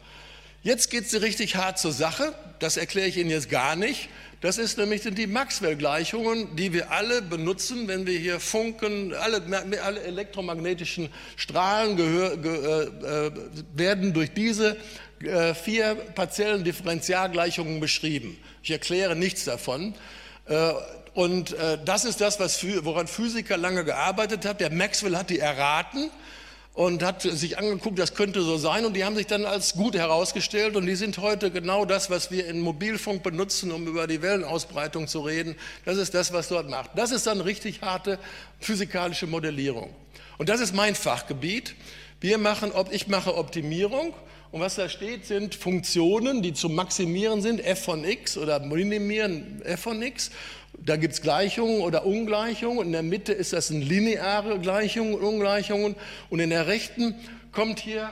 Jetzt 0.62 0.91
geht 0.91 1.05
es 1.05 1.21
richtig 1.21 1.55
hart 1.55 1.79
zur 1.79 1.93
Sache. 1.93 2.33
Das 2.59 2.75
erkläre 2.75 3.07
ich 3.07 3.17
Ihnen 3.17 3.29
jetzt 3.29 3.49
gar 3.49 3.77
nicht. 3.77 4.09
Das 4.41 4.57
ist 4.57 4.77
nämlich 4.77 5.01
die 5.03 5.27
Maxwell-Gleichungen, 5.27 6.55
die 6.55 6.73
wir 6.73 6.91
alle 6.91 7.21
benutzen, 7.21 7.88
wenn 7.88 8.05
wir 8.05 8.17
hier 8.17 8.39
funken. 8.39 9.13
Alle, 9.13 9.41
alle 9.83 10.01
elektromagnetischen 10.01 11.09
Strahlen 11.35 11.97
gehör, 11.97 12.38
ge, 12.38 13.27
äh, 13.27 13.31
werden 13.73 14.13
durch 14.13 14.33
diese 14.33 14.77
äh, 15.21 15.53
vier 15.53 15.95
partiellen 16.15 16.63
Differentialgleichungen 16.63 17.79
beschrieben. 17.79 18.38
Ich 18.63 18.71
erkläre 18.71 19.15
nichts 19.15 19.45
davon. 19.45 19.93
Äh, 20.45 20.73
und 21.13 21.53
äh, 21.53 21.77
das 21.83 22.05
ist 22.05 22.21
das, 22.21 22.39
was, 22.39 22.63
woran 22.83 23.07
Physiker 23.07 23.57
lange 23.57 23.83
gearbeitet 23.83 24.45
haben. 24.45 24.57
Der 24.57 24.71
Maxwell 24.71 25.17
hat 25.17 25.29
die 25.29 25.39
erraten 25.39 26.09
und 26.79 27.03
hat 27.03 27.23
sich 27.23 27.57
angeguckt, 27.57 27.99
das 27.99 28.13
könnte 28.13 28.41
so 28.41 28.55
sein 28.55 28.85
und 28.85 28.93
die 28.93 29.03
haben 29.03 29.17
sich 29.17 29.27
dann 29.27 29.43
als 29.43 29.73
gut 29.73 29.95
herausgestellt 29.95 30.77
und 30.77 30.85
die 30.85 30.95
sind 30.95 31.17
heute 31.17 31.51
genau 31.51 31.83
das, 31.83 32.09
was 32.09 32.31
wir 32.31 32.47
in 32.47 32.61
Mobilfunk 32.61 33.21
benutzen, 33.21 33.73
um 33.73 33.85
über 33.85 34.07
die 34.07 34.21
Wellenausbreitung 34.21 35.09
zu 35.09 35.19
reden. 35.19 35.57
Das 35.83 35.97
ist 35.97 36.13
das, 36.13 36.31
was 36.31 36.47
dort 36.47 36.69
macht. 36.69 36.91
Das 36.95 37.11
ist 37.11 37.27
dann 37.27 37.41
richtig 37.41 37.81
harte 37.81 38.17
physikalische 38.61 39.27
Modellierung. 39.27 39.93
Und 40.37 40.47
das 40.47 40.61
ist 40.61 40.73
mein 40.73 40.95
Fachgebiet. 40.95 41.75
Wir 42.21 42.37
machen, 42.37 42.71
ich 42.91 43.07
mache 43.09 43.35
Optimierung 43.35 44.13
und 44.51 44.61
was 44.61 44.75
da 44.75 44.87
steht, 44.87 45.25
sind 45.25 45.55
Funktionen, 45.55 46.41
die 46.41 46.53
zu 46.53 46.69
maximieren 46.69 47.41
sind, 47.41 47.59
f 47.59 47.83
von 47.83 48.05
x 48.05 48.37
oder 48.37 48.61
minimieren 48.61 49.61
f 49.63 49.81
von 49.81 50.01
x. 50.01 50.31
Da 50.77 50.95
gibt 50.95 51.13
es 51.13 51.21
Gleichungen 51.21 51.82
oder 51.82 52.05
Ungleichungen. 52.05 52.88
In 52.88 52.91
der 52.91 53.03
Mitte 53.03 53.34
ist 53.34 53.53
das 53.53 53.71
eine 53.71 53.84
lineare 53.84 54.60
Gleichung 54.60 55.13
und 55.13 55.21
Ungleichungen. 55.21 55.95
Und 56.29 56.39
in 56.39 56.49
der 56.49 56.67
rechten 56.67 57.15
kommt 57.51 57.79
hier 57.79 58.12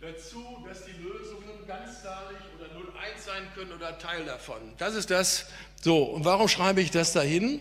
dazu, 0.00 0.42
dass 0.68 0.84
die 0.84 1.02
Lösungen 1.02 1.66
ganzzahlig 1.66 2.38
oder 2.58 2.66
0,1 2.78 3.26
sein 3.26 3.42
können 3.54 3.72
oder 3.72 3.98
Teil 3.98 4.24
davon. 4.24 4.56
Das 4.78 4.94
ist 4.94 5.10
das. 5.10 5.46
So, 5.82 6.02
und 6.02 6.24
warum 6.24 6.48
schreibe 6.48 6.80
ich 6.80 6.90
das 6.90 7.12
dahin? 7.12 7.60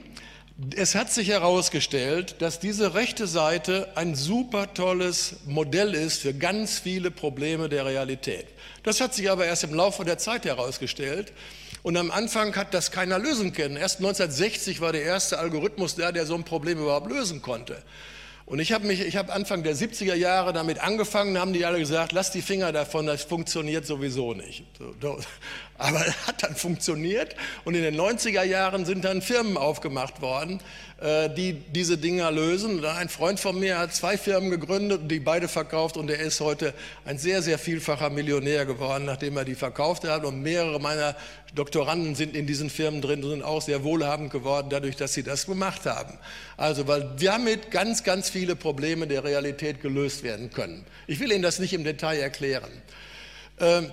Es 0.75 0.95
hat 0.95 1.11
sich 1.11 1.29
herausgestellt, 1.29 2.37
dass 2.39 2.59
diese 2.59 2.95
rechte 2.95 3.27
Seite 3.27 3.89
ein 3.95 4.15
super 4.15 4.73
tolles 4.73 5.35
Modell 5.45 5.93
ist 5.93 6.21
für 6.21 6.33
ganz 6.33 6.79
viele 6.79 7.11
Probleme 7.11 7.69
der 7.69 7.85
Realität. 7.85 8.47
Das 8.81 8.99
hat 8.99 9.13
sich 9.13 9.29
aber 9.29 9.45
erst 9.45 9.65
im 9.65 9.75
Laufe 9.75 10.03
der 10.03 10.17
Zeit 10.17 10.45
herausgestellt. 10.45 11.31
Und 11.87 11.95
am 11.95 12.11
Anfang 12.11 12.53
hat 12.57 12.73
das 12.73 12.91
keiner 12.91 13.17
lösen 13.17 13.53
können. 13.53 13.77
Erst 13.77 13.99
1960 13.99 14.81
war 14.81 14.91
der 14.91 15.03
erste 15.03 15.39
Algorithmus 15.39 15.95
da, 15.95 16.11
der 16.11 16.25
so 16.25 16.35
ein 16.35 16.43
Problem 16.43 16.79
überhaupt 16.79 17.09
lösen 17.09 17.41
konnte. 17.41 17.81
Und 18.45 18.59
ich 18.59 18.73
habe 18.73 18.85
mich, 18.85 18.99
ich 18.99 19.15
habe 19.15 19.31
Anfang 19.31 19.63
der 19.63 19.73
70er 19.73 20.13
Jahre 20.13 20.51
damit 20.51 20.83
angefangen, 20.83 21.37
haben 21.37 21.53
die 21.53 21.63
alle 21.63 21.79
gesagt, 21.79 22.11
lass 22.11 22.29
die 22.31 22.41
Finger 22.41 22.73
davon, 22.73 23.05
das 23.05 23.23
funktioniert 23.23 23.85
sowieso 23.85 24.33
nicht. 24.33 24.65
Aber 25.77 25.99
hat 26.27 26.43
dann 26.43 26.57
funktioniert 26.57 27.37
und 27.63 27.73
in 27.73 27.83
den 27.83 27.95
90er 27.95 28.43
Jahren 28.43 28.83
sind 28.83 29.05
dann 29.05 29.21
Firmen 29.21 29.55
aufgemacht 29.55 30.21
worden, 30.21 30.59
die 30.99 31.53
diese 31.53 31.97
Dinger 31.97 32.31
lösen. 32.31 32.83
Ein 32.83 33.09
Freund 33.09 33.39
von 33.39 33.59
mir 33.59 33.77
hat 33.77 33.93
zwei 33.93 34.17
Firmen 34.17 34.49
gegründet 34.49 35.11
die 35.11 35.19
beide 35.19 35.47
verkauft 35.47 35.95
und 35.95 36.09
er 36.09 36.19
ist 36.19 36.39
heute 36.39 36.73
ein 37.05 37.17
sehr, 37.17 37.41
sehr 37.41 37.59
vielfacher 37.59 38.09
Millionär 38.09 38.65
geworden, 38.65 39.05
nachdem 39.05 39.37
er 39.37 39.45
die 39.45 39.55
verkauft 39.55 40.05
hat. 40.05 40.25
Und 40.25 40.41
mehrere 40.41 40.79
meiner 40.79 41.15
Doktoranden 41.53 42.15
sind 42.15 42.35
in 42.35 42.47
diesen 42.47 42.69
Firmen 42.69 43.01
drin 43.01 43.23
und 43.23 43.29
sind 43.29 43.43
auch 43.43 43.61
sehr 43.61 43.83
wohlhabend 43.83 44.31
geworden, 44.31 44.67
dadurch, 44.69 44.95
dass 44.95 45.13
sie 45.13 45.23
das 45.23 45.45
gemacht 45.45 45.85
haben. 45.85 46.17
Also, 46.57 46.87
weil 46.87 47.11
damit 47.19 47.71
ganz, 47.71 48.03
ganz 48.03 48.29
viele 48.29 48.55
Probleme 48.55 49.07
der 49.07 49.23
Realität 49.23 49.81
gelöst 49.81 50.23
werden 50.23 50.49
können. 50.51 50.85
Ich 51.05 51.19
will 51.19 51.31
Ihnen 51.31 51.43
das 51.43 51.59
nicht 51.59 51.73
im 51.73 51.83
Detail 51.83 52.19
erklären. 52.19 52.71
Ähm, 53.59 53.91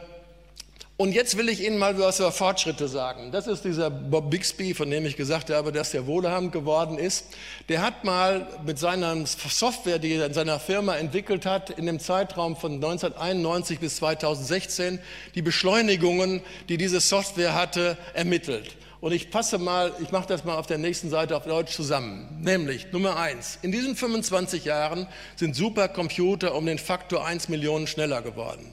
und 0.96 1.12
jetzt 1.12 1.36
will 1.36 1.48
ich 1.48 1.64
Ihnen 1.64 1.76
mal 1.76 1.98
was 1.98 2.20
über 2.20 2.30
Fortschritte 2.30 2.86
sagen. 2.86 3.32
Das 3.32 3.48
ist 3.48 3.64
dieser 3.64 3.90
Bob 3.90 4.30
Bixby, 4.30 4.74
von 4.74 4.88
dem 4.88 5.04
ich 5.06 5.16
gesagt 5.16 5.50
habe, 5.50 5.72
dass 5.72 5.90
der 5.90 6.06
wohlhabend 6.06 6.52
geworden 6.52 6.98
ist. 6.98 7.26
Der 7.68 7.82
hat 7.82 8.04
mal 8.04 8.46
mit 8.64 8.78
seiner 8.78 9.26
Software, 9.26 9.98
die 9.98 10.12
er 10.12 10.26
in 10.26 10.34
seiner 10.34 10.60
Firma 10.60 10.96
entwickelt 10.96 11.46
hat, 11.46 11.70
in 11.70 11.86
dem 11.86 11.98
Zeitraum 11.98 12.54
von 12.54 12.74
1991 12.74 13.80
bis 13.80 13.96
2016 13.96 15.00
die 15.34 15.42
Beschleunigungen, 15.42 16.42
die 16.68 16.76
diese 16.76 17.00
Software 17.00 17.54
hatte, 17.54 17.98
ermittelt. 18.12 18.76
Und 19.00 19.10
ich 19.10 19.32
passe 19.32 19.58
mal, 19.58 19.92
ich 20.00 20.12
mache 20.12 20.28
das 20.28 20.44
mal 20.44 20.56
auf 20.56 20.68
der 20.68 20.78
nächsten 20.78 21.10
Seite 21.10 21.36
auf 21.36 21.44
Deutsch 21.44 21.74
zusammen. 21.74 22.38
Nämlich 22.40 22.92
Nummer 22.92 23.16
eins: 23.16 23.58
In 23.62 23.72
diesen 23.72 23.96
25 23.96 24.64
Jahren 24.64 25.08
sind 25.34 25.56
Supercomputer 25.56 26.54
um 26.54 26.64
den 26.66 26.78
Faktor 26.78 27.26
1 27.26 27.48
Millionen 27.48 27.88
schneller 27.88 28.22
geworden. 28.22 28.72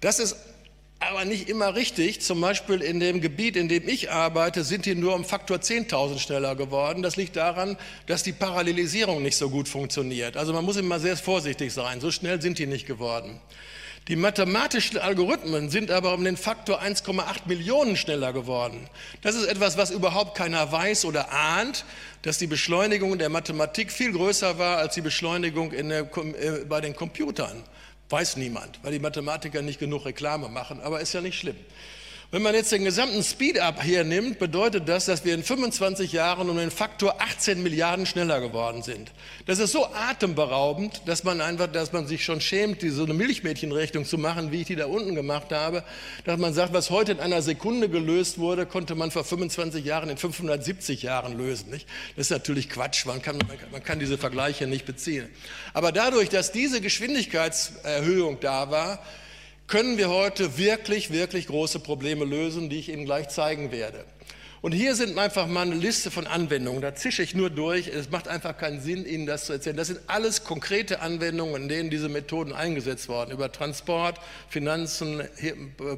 Das 0.00 0.18
ist 0.18 0.36
aber 1.10 1.24
nicht 1.24 1.48
immer 1.48 1.74
richtig. 1.74 2.20
Zum 2.20 2.40
Beispiel 2.40 2.80
in 2.80 3.00
dem 3.00 3.20
Gebiet, 3.20 3.56
in 3.56 3.68
dem 3.68 3.88
ich 3.88 4.10
arbeite, 4.10 4.64
sind 4.64 4.86
die 4.86 4.94
nur 4.94 5.14
um 5.14 5.24
Faktor 5.24 5.58
10.000 5.58 6.18
schneller 6.18 6.56
geworden. 6.56 7.02
Das 7.02 7.16
liegt 7.16 7.36
daran, 7.36 7.76
dass 8.06 8.22
die 8.22 8.32
Parallelisierung 8.32 9.22
nicht 9.22 9.36
so 9.36 9.50
gut 9.50 9.68
funktioniert. 9.68 10.36
Also 10.36 10.52
man 10.52 10.64
muss 10.64 10.76
immer 10.76 11.00
sehr 11.00 11.16
vorsichtig 11.16 11.72
sein. 11.72 12.00
So 12.00 12.10
schnell 12.10 12.40
sind 12.40 12.58
die 12.58 12.66
nicht 12.66 12.86
geworden. 12.86 13.40
Die 14.08 14.16
mathematischen 14.16 14.98
Algorithmen 14.98 15.70
sind 15.70 15.90
aber 15.90 16.12
um 16.12 16.24
den 16.24 16.36
Faktor 16.36 16.82
1,8 16.82 17.46
Millionen 17.46 17.96
schneller 17.96 18.34
geworden. 18.34 18.86
Das 19.22 19.34
ist 19.34 19.46
etwas, 19.46 19.78
was 19.78 19.90
überhaupt 19.90 20.36
keiner 20.36 20.70
weiß 20.70 21.06
oder 21.06 21.32
ahnt, 21.32 21.86
dass 22.20 22.36
die 22.36 22.46
Beschleunigung 22.46 23.16
der 23.18 23.30
Mathematik 23.30 23.90
viel 23.90 24.12
größer 24.12 24.58
war 24.58 24.76
als 24.76 24.94
die 24.94 25.00
Beschleunigung 25.00 25.70
der, 25.70 26.00
äh, 26.00 26.64
bei 26.68 26.82
den 26.82 26.94
Computern. 26.94 27.62
Weiß 28.10 28.36
niemand, 28.36 28.78
weil 28.82 28.92
die 28.92 28.98
Mathematiker 28.98 29.62
nicht 29.62 29.78
genug 29.78 30.04
Reklame 30.04 30.48
machen, 30.48 30.80
aber 30.80 31.00
ist 31.00 31.14
ja 31.14 31.20
nicht 31.20 31.38
schlimm. 31.38 31.56
Wenn 32.34 32.42
man 32.42 32.56
jetzt 32.56 32.72
den 32.72 32.82
gesamten 32.82 33.22
Speed-up 33.22 33.80
hier 33.80 34.02
nimmt, 34.02 34.40
bedeutet 34.40 34.88
das, 34.88 35.04
dass 35.04 35.24
wir 35.24 35.34
in 35.34 35.44
25 35.44 36.10
Jahren 36.10 36.50
um 36.50 36.56
den 36.56 36.72
Faktor 36.72 37.14
18 37.20 37.62
Milliarden 37.62 38.06
schneller 38.06 38.40
geworden 38.40 38.82
sind. 38.82 39.12
Das 39.46 39.60
ist 39.60 39.70
so 39.70 39.86
atemberaubend, 39.94 41.02
dass 41.06 41.22
man 41.22 41.40
einfach, 41.40 41.68
dass 41.68 41.92
man 41.92 42.08
sich 42.08 42.24
schon 42.24 42.40
schämt, 42.40 42.82
die, 42.82 42.90
so 42.90 43.04
eine 43.04 43.14
Milchmädchenrechnung 43.14 44.04
zu 44.04 44.18
machen, 44.18 44.50
wie 44.50 44.62
ich 44.62 44.66
die 44.66 44.74
da 44.74 44.86
unten 44.86 45.14
gemacht 45.14 45.52
habe, 45.52 45.84
dass 46.24 46.36
man 46.36 46.52
sagt, 46.52 46.72
was 46.72 46.90
heute 46.90 47.12
in 47.12 47.20
einer 47.20 47.40
Sekunde 47.40 47.88
gelöst 47.88 48.40
wurde, 48.40 48.66
konnte 48.66 48.96
man 48.96 49.12
vor 49.12 49.22
25 49.22 49.84
Jahren 49.84 50.10
in 50.10 50.16
570 50.16 51.04
Jahren 51.04 51.38
lösen. 51.38 51.70
Nicht? 51.70 51.86
Das 52.16 52.26
ist 52.26 52.30
natürlich 52.30 52.68
Quatsch, 52.68 53.06
man 53.06 53.22
kann, 53.22 53.38
man 53.70 53.84
kann 53.84 54.00
diese 54.00 54.18
Vergleiche 54.18 54.66
nicht 54.66 54.86
beziehen. 54.86 55.28
Aber 55.72 55.92
dadurch, 55.92 56.30
dass 56.30 56.50
diese 56.50 56.80
Geschwindigkeitserhöhung 56.80 58.40
da 58.40 58.72
war, 58.72 58.98
können 59.66 59.98
wir 59.98 60.10
heute 60.10 60.58
wirklich, 60.58 61.10
wirklich 61.10 61.46
große 61.46 61.80
Probleme 61.80 62.24
lösen, 62.24 62.68
die 62.68 62.78
ich 62.78 62.88
Ihnen 62.90 63.04
gleich 63.04 63.28
zeigen 63.28 63.72
werde. 63.72 64.04
Und 64.64 64.72
hier 64.72 64.94
sind 64.94 65.18
einfach 65.18 65.46
mal 65.46 65.60
eine 65.66 65.74
Liste 65.74 66.10
von 66.10 66.26
Anwendungen. 66.26 66.80
Da 66.80 66.94
zische 66.94 67.22
ich 67.22 67.34
nur 67.34 67.50
durch. 67.50 67.88
Es 67.88 68.10
macht 68.10 68.28
einfach 68.28 68.56
keinen 68.56 68.80
Sinn, 68.80 69.04
Ihnen 69.04 69.26
das 69.26 69.44
zu 69.44 69.52
erzählen. 69.52 69.76
Das 69.76 69.88
sind 69.88 70.00
alles 70.06 70.42
konkrete 70.42 71.00
Anwendungen, 71.00 71.64
in 71.64 71.68
denen 71.68 71.90
diese 71.90 72.08
Methoden 72.08 72.54
eingesetzt 72.54 73.10
wurden. 73.10 73.30
Über 73.30 73.52
Transport, 73.52 74.18
Finanzen, 74.48 75.22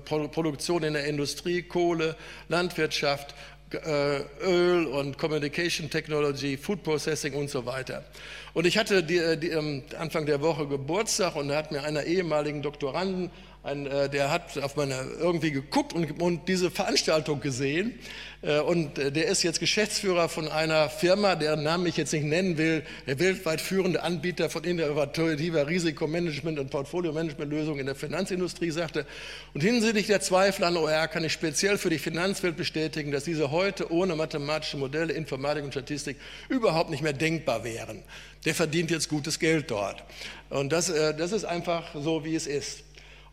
Produktion 0.04 0.82
in 0.82 0.94
der 0.94 1.04
Industrie, 1.04 1.62
Kohle, 1.62 2.16
Landwirtschaft, 2.48 3.36
äh, 3.72 4.20
Öl 4.42 4.86
und 4.86 5.16
Communication 5.16 5.88
Technology, 5.88 6.56
Food 6.56 6.82
Processing 6.82 7.34
und 7.34 7.50
so 7.50 7.66
weiter. 7.66 8.04
Und 8.52 8.66
ich 8.66 8.78
hatte 8.78 9.02
die, 9.02 9.38
die, 9.38 9.54
Anfang 9.96 10.26
der 10.26 10.40
Woche 10.40 10.66
Geburtstag 10.66 11.36
und 11.36 11.48
da 11.48 11.56
hat 11.56 11.70
mir 11.70 11.84
einer 11.84 12.04
ehemaligen 12.04 12.62
Doktoranden 12.62 13.30
ein, 13.66 13.86
äh, 13.86 14.08
der 14.08 14.30
hat 14.30 14.56
auf 14.58 14.76
meine 14.76 14.94
irgendwie 15.18 15.50
geguckt 15.50 15.92
und, 15.92 16.20
und 16.22 16.48
diese 16.48 16.70
Veranstaltung 16.70 17.40
gesehen. 17.40 17.98
Äh, 18.42 18.60
und 18.60 18.98
äh, 18.98 19.10
der 19.10 19.26
ist 19.26 19.42
jetzt 19.42 19.58
Geschäftsführer 19.58 20.28
von 20.28 20.48
einer 20.48 20.88
Firma, 20.88 21.34
deren 21.34 21.64
Namen 21.64 21.86
ich 21.86 21.96
jetzt 21.96 22.12
nicht 22.12 22.24
nennen 22.24 22.58
will, 22.58 22.84
der 23.06 23.18
weltweit 23.18 23.60
führende 23.60 24.02
Anbieter 24.02 24.48
von 24.50 24.62
innovativer 24.62 25.66
Risikomanagement 25.66 26.60
und 26.60 26.70
Portfolio-Management-Lösungen 26.70 27.80
in 27.80 27.86
der 27.86 27.96
Finanzindustrie, 27.96 28.70
sagte. 28.70 29.04
Und 29.52 29.62
hinsichtlich 29.62 30.06
der 30.06 30.20
Zweifel 30.20 30.64
an 30.64 30.76
OR 30.76 31.08
kann 31.08 31.24
ich 31.24 31.32
speziell 31.32 31.76
für 31.76 31.90
die 31.90 31.98
Finanzwelt 31.98 32.56
bestätigen, 32.56 33.10
dass 33.10 33.24
diese 33.24 33.50
heute 33.50 33.90
ohne 33.90 34.14
mathematische 34.14 34.76
Modelle, 34.76 35.12
Informatik 35.12 35.64
und 35.64 35.72
Statistik 35.72 36.16
überhaupt 36.48 36.90
nicht 36.90 37.02
mehr 37.02 37.12
denkbar 37.12 37.64
wären. 37.64 38.02
Der 38.44 38.54
verdient 38.54 38.92
jetzt 38.92 39.08
gutes 39.08 39.40
Geld 39.40 39.72
dort. 39.72 40.04
Und 40.50 40.70
das, 40.70 40.86
das 40.86 41.32
ist 41.32 41.44
einfach 41.44 41.84
so, 41.94 42.24
wie 42.24 42.36
es 42.36 42.46
ist. 42.46 42.84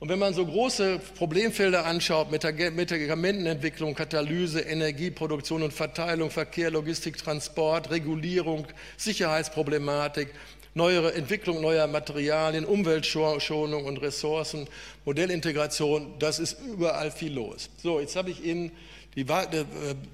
Und 0.03 0.09
wenn 0.09 0.19
man 0.19 0.33
so 0.33 0.45
große 0.45 0.99
Problemfelder 1.17 1.85
anschaut, 1.85 2.29
Medikamentenentwicklung, 2.29 3.95
Katalyse, 3.95 4.59
Energieproduktion 4.59 5.63
und 5.63 5.71
Verteilung, 5.71 6.29
Verkehr, 6.29 6.71
Logistik, 6.71 7.15
Transport, 7.15 7.89
Regulierung, 7.89 8.67
Sicherheitsproblematik, 8.97 10.27
neuere 10.73 11.13
Entwicklung 11.13 11.61
neuer 11.61 11.87
Materialien, 11.87 12.65
Umweltschonung 12.65 13.85
und 13.85 14.01
Ressourcen, 14.01 14.67
Modellintegration, 15.05 16.15
das 16.19 16.37
ist 16.37 16.57
überall 16.59 17.09
viel 17.09 17.31
los. 17.31 17.69
So, 17.81 18.01
jetzt 18.01 18.17
habe 18.17 18.29
ich 18.29 18.43
Ihnen 18.43 18.73
die 19.15 19.21
äh, 19.21 19.65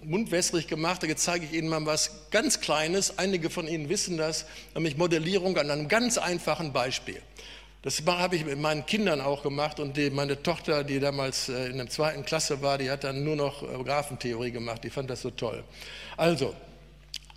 Mund 0.03 0.31
wässrig 0.31 0.67
gemacht, 0.67 1.01
jetzt 1.01 1.23
zeige 1.23 1.45
ich 1.45 1.53
Ihnen 1.53 1.67
mal 1.67 1.83
was 1.87 2.29
ganz 2.29 2.61
Kleines. 2.61 3.17
Einige 3.17 3.49
von 3.49 3.67
Ihnen 3.67 3.89
wissen 3.89 4.17
das, 4.17 4.45
nämlich 4.75 4.97
Modellierung 4.97 5.57
an 5.57 5.71
einem 5.71 5.87
ganz 5.87 6.19
einfachen 6.19 6.73
Beispiel. 6.73 7.19
Das 7.81 8.03
habe 8.05 8.35
ich 8.35 8.43
mit 8.43 8.59
meinen 8.59 8.85
Kindern 8.85 9.21
auch 9.21 9.41
gemacht 9.41 9.79
und 9.79 9.95
die, 9.95 10.09
meine 10.09 10.43
Tochter, 10.43 10.83
die 10.83 10.99
damals 10.99 11.47
äh, 11.47 11.67
in 11.67 11.77
der 11.77 11.89
zweiten 11.89 12.25
Klasse 12.25 12.61
war, 12.61 12.77
die 12.77 12.91
hat 12.91 13.05
dann 13.05 13.23
nur 13.23 13.37
noch 13.37 13.63
äh, 13.63 13.81
Graphentheorie 13.81 14.51
gemacht. 14.51 14.83
Die 14.83 14.89
fand 14.89 15.09
das 15.09 15.21
so 15.21 15.29
toll. 15.29 15.63
Also, 16.17 16.53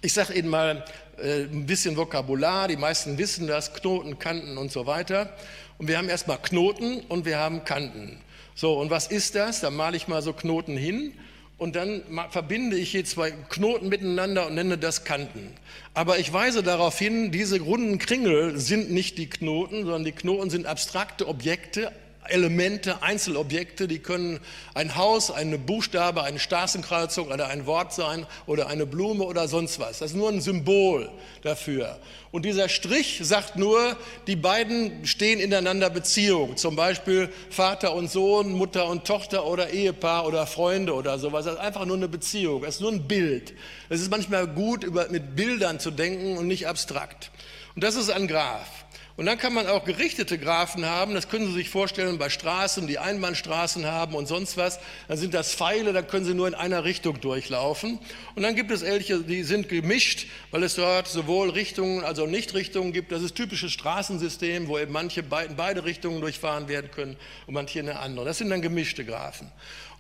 ich 0.00 0.12
sage 0.12 0.34
Ihnen 0.34 0.48
mal 0.48 0.84
äh, 1.16 1.42
ein 1.42 1.64
bisschen 1.64 1.96
Vokabular. 1.96 2.66
Die 2.66 2.76
meisten 2.76 3.18
wissen 3.18 3.46
das: 3.46 3.72
Knoten, 3.72 4.18
Kanten 4.18 4.58
und 4.58 4.72
so 4.72 4.84
weiter. 4.84 5.32
Und 5.78 5.86
wir 5.86 5.96
haben 5.96 6.08
erstmal 6.08 6.38
Knoten 6.38 7.02
und 7.02 7.24
wir 7.24 7.38
haben 7.38 7.62
Kanten. 7.62 8.20
So, 8.56 8.80
und 8.80 8.90
was 8.90 9.06
ist 9.06 9.36
das? 9.36 9.60
Da 9.60 9.70
male 9.70 9.96
ich 9.96 10.08
mal 10.08 10.22
so 10.22 10.32
Knoten 10.32 10.76
hin 10.76 11.14
und 11.62 11.76
dann 11.76 12.02
verbinde 12.30 12.76
ich 12.76 12.90
hier 12.90 13.04
zwei 13.04 13.30
Knoten 13.30 13.88
miteinander 13.88 14.48
und 14.48 14.56
nenne 14.56 14.78
das 14.78 15.04
Kanten. 15.04 15.52
Aber 15.94 16.18
ich 16.18 16.32
weise 16.32 16.64
darauf 16.64 16.98
hin, 16.98 17.30
diese 17.30 17.60
runden 17.60 18.00
Kringel 18.00 18.58
sind 18.58 18.90
nicht 18.90 19.16
die 19.16 19.30
Knoten, 19.30 19.84
sondern 19.84 20.02
die 20.02 20.10
Knoten 20.10 20.50
sind 20.50 20.66
abstrakte 20.66 21.28
Objekte, 21.28 21.92
Elemente, 22.28 23.02
Einzelobjekte, 23.02 23.88
die 23.88 23.98
können 23.98 24.40
ein 24.74 24.96
Haus, 24.96 25.30
eine 25.30 25.58
Buchstabe, 25.58 26.22
eine 26.22 26.38
Straßenkreuzung 26.38 27.28
oder 27.28 27.48
ein 27.48 27.66
Wort 27.66 27.92
sein 27.92 28.26
oder 28.46 28.68
eine 28.68 28.86
Blume 28.86 29.24
oder 29.24 29.48
sonst 29.48 29.80
was. 29.80 29.98
Das 29.98 30.12
ist 30.12 30.16
nur 30.16 30.28
ein 30.28 30.40
Symbol 30.40 31.10
dafür. 31.42 31.98
Und 32.30 32.44
dieser 32.44 32.68
Strich 32.68 33.20
sagt 33.22 33.56
nur, 33.56 33.96
die 34.26 34.36
beiden 34.36 35.04
stehen 35.04 35.40
ineinander 35.40 35.90
Beziehung. 35.90 36.56
Zum 36.56 36.76
Beispiel 36.76 37.28
Vater 37.50 37.94
und 37.94 38.10
Sohn, 38.10 38.52
Mutter 38.52 38.86
und 38.86 39.04
Tochter 39.04 39.44
oder 39.44 39.70
Ehepaar 39.70 40.26
oder 40.26 40.46
Freunde 40.46 40.94
oder 40.94 41.18
sowas. 41.18 41.44
Das 41.44 41.54
ist 41.54 41.60
einfach 41.60 41.84
nur 41.84 41.96
eine 41.96 42.08
Beziehung. 42.08 42.62
Das 42.62 42.76
ist 42.76 42.80
nur 42.80 42.92
ein 42.92 43.06
Bild. 43.06 43.52
Es 43.88 44.00
ist 44.00 44.10
manchmal 44.10 44.46
gut, 44.46 44.86
mit 45.10 45.36
Bildern 45.36 45.80
zu 45.80 45.90
denken 45.90 46.38
und 46.38 46.46
nicht 46.46 46.66
abstrakt. 46.68 47.30
Und 47.74 47.84
das 47.84 47.96
ist 47.96 48.10
ein 48.10 48.28
Graph. 48.28 48.81
Und 49.22 49.26
dann 49.26 49.38
kann 49.38 49.54
man 49.54 49.68
auch 49.68 49.84
gerichtete 49.84 50.36
Graphen 50.36 50.84
haben. 50.84 51.14
Das 51.14 51.28
können 51.28 51.46
Sie 51.46 51.52
sich 51.52 51.70
vorstellen 51.70 52.18
bei 52.18 52.28
Straßen, 52.28 52.88
die 52.88 52.98
Einbahnstraßen 52.98 53.86
haben 53.86 54.16
und 54.16 54.26
sonst 54.26 54.56
was. 54.56 54.80
Dann 55.06 55.16
sind 55.16 55.32
das 55.32 55.54
Pfeile, 55.54 55.92
da 55.92 56.02
können 56.02 56.24
Sie 56.24 56.34
nur 56.34 56.48
in 56.48 56.56
einer 56.56 56.82
Richtung 56.82 57.20
durchlaufen. 57.20 58.00
Und 58.34 58.42
dann 58.42 58.56
gibt 58.56 58.72
es 58.72 58.82
welche, 58.82 59.20
die 59.20 59.44
sind 59.44 59.68
gemischt, 59.68 60.26
weil 60.50 60.64
es 60.64 60.74
dort 60.74 61.06
sowohl 61.06 61.50
Richtungen 61.50 62.02
als 62.02 62.18
auch 62.18 62.26
Nichtrichtungen 62.26 62.92
gibt. 62.92 63.12
Das 63.12 63.22
ist 63.22 63.36
typisches 63.36 63.70
Straßensystem, 63.70 64.66
wo 64.66 64.76
eben 64.76 64.90
manche 64.90 65.20
in 65.20 65.54
beide 65.56 65.84
Richtungen 65.84 66.20
durchfahren 66.20 66.66
werden 66.66 66.90
können 66.90 67.16
und 67.46 67.54
manche 67.54 67.78
in 67.78 67.88
eine 67.88 68.00
andere. 68.00 68.24
Das 68.24 68.38
sind 68.38 68.50
dann 68.50 68.60
gemischte 68.60 69.04
Graphen. 69.04 69.52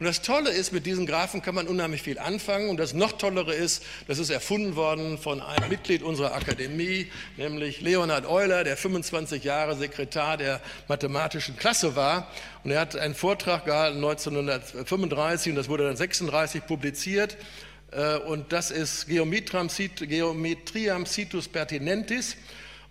Und 0.02 0.06
das 0.06 0.20
Tolle 0.20 0.50
ist, 0.50 0.72
mit 0.72 0.84
diesen 0.84 1.06
Graphen 1.06 1.42
kann 1.42 1.54
man 1.54 1.68
unheimlich 1.68 2.02
viel 2.02 2.18
anfangen. 2.18 2.70
Und 2.70 2.78
das 2.78 2.92
noch 2.92 3.12
Tollere 3.12 3.54
ist, 3.54 3.84
das 4.08 4.18
ist 4.18 4.30
erfunden 4.30 4.74
worden 4.74 5.16
von 5.16 5.40
einem 5.40 5.68
Mitglied 5.68 6.02
unserer 6.02 6.34
Akademie, 6.34 7.06
nämlich 7.36 7.80
Leonhard 7.80 8.26
Euler, 8.26 8.64
der 8.64 8.76
25 8.76 9.44
Jahre 9.44 9.76
Sekretar 9.76 10.38
der 10.38 10.60
mathematischen 10.88 11.56
Klasse 11.56 11.94
war. 11.94 12.26
Und 12.64 12.72
er 12.72 12.80
hat 12.80 12.96
einen 12.96 13.14
Vortrag 13.14 13.64
gehalten 13.64 13.98
1935 13.98 15.52
und 15.52 15.56
das 15.56 15.68
wurde 15.68 15.84
dann 15.84 15.96
36 15.96 16.66
publiziert. 16.66 17.36
Äh, 17.92 18.16
und 18.16 18.52
das 18.52 18.72
ist 18.72 19.06
Geometriam 19.06 19.68
Citus 19.68 21.46
Pertinentis. 21.46 22.36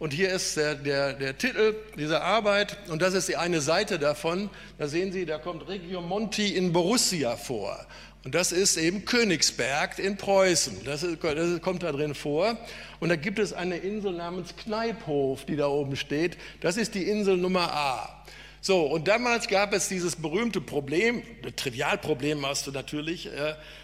Und 0.02 0.14
hier 0.14 0.32
ist 0.32 0.58
der, 0.58 0.74
der, 0.74 1.14
der, 1.14 1.38
Titel 1.38 1.76
dieser 1.96 2.24
Arbeit 2.24 2.76
und 2.90 3.04
das 3.04 3.14
ist 3.14 3.30
die 3.30 3.36
eine 3.36 3.62
Seite 3.62 4.00
davon. 4.00 4.50
Da 4.80 4.88
sehen 4.88 5.12
Sie, 5.12 5.28
da 5.28 5.38
kommt 5.38 5.68
Regiomonti 5.68 6.56
in 6.56 6.74
Borussia 6.74 7.36
vor. 7.36 7.86
Und 8.26 8.34
das 8.34 8.52
ist 8.52 8.78
eben 8.78 9.06
Königsberg 9.06 10.00
in 10.00 10.18
Preußen. 10.18 10.84
Das, 10.86 11.04
ist, 11.04 11.24
das, 11.24 11.62
kommt 11.62 11.84
da 11.84 11.92
drin 11.92 12.16
vor. 12.16 12.58
Und 13.00 13.10
da 13.10 13.16
gibt 13.16 13.38
es 13.38 13.54
eine 13.54 13.78
Insel 13.78 14.14
namens 14.14 14.56
Kneiphof, 14.56 15.46
die 15.46 15.56
da 15.56 15.68
oben 15.68 15.96
steht. 15.96 16.36
Das 16.62 16.78
ist 16.78 16.96
die 16.96 17.04
Insel 17.04 17.38
Nummer 17.38 17.72
A. 17.72 18.21
So, 18.64 18.82
und 18.82 19.08
damals 19.08 19.48
gab 19.48 19.74
es 19.74 19.88
dieses 19.88 20.16
berühmte 20.16 20.62
Problem, 20.62 21.24
Trivialproblem 21.56 22.46
hast 22.46 22.68
du 22.68 22.72
natürlich, 22.72 23.28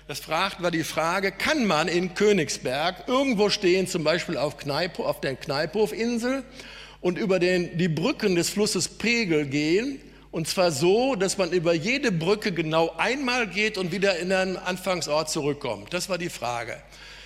das 0.07 0.19
fragt, 0.19 0.61
war 0.61 0.69
die 0.69 0.83
Frage, 0.83 1.31
kann 1.31 1.65
man 1.65 1.87
in 1.87 2.13
Königsberg 2.13 3.07
irgendwo 3.07 3.49
stehen, 3.49 3.87
zum 3.87 4.03
Beispiel 4.03 4.37
auf, 4.37 4.57
Kneipo, 4.57 5.03
auf 5.03 5.19
der 5.19 5.35
Kneiphofinsel 5.35 6.43
und 7.01 7.17
über 7.17 7.39
den, 7.39 7.79
die 7.79 7.87
Brücken 7.87 8.35
des 8.35 8.51
Flusses 8.51 8.87
Pegel 8.87 9.47
gehen, 9.47 9.99
und 10.29 10.47
zwar 10.47 10.71
so, 10.71 11.15
dass 11.15 11.39
man 11.39 11.51
über 11.51 11.73
jede 11.73 12.11
Brücke 12.11 12.51
genau 12.51 12.93
einmal 12.97 13.47
geht 13.47 13.79
und 13.79 13.91
wieder 13.91 14.19
in 14.19 14.29
den 14.29 14.57
Anfangsort 14.57 15.31
zurückkommt. 15.31 15.91
Das 15.91 16.07
war 16.07 16.19
die 16.19 16.29
Frage. 16.29 16.77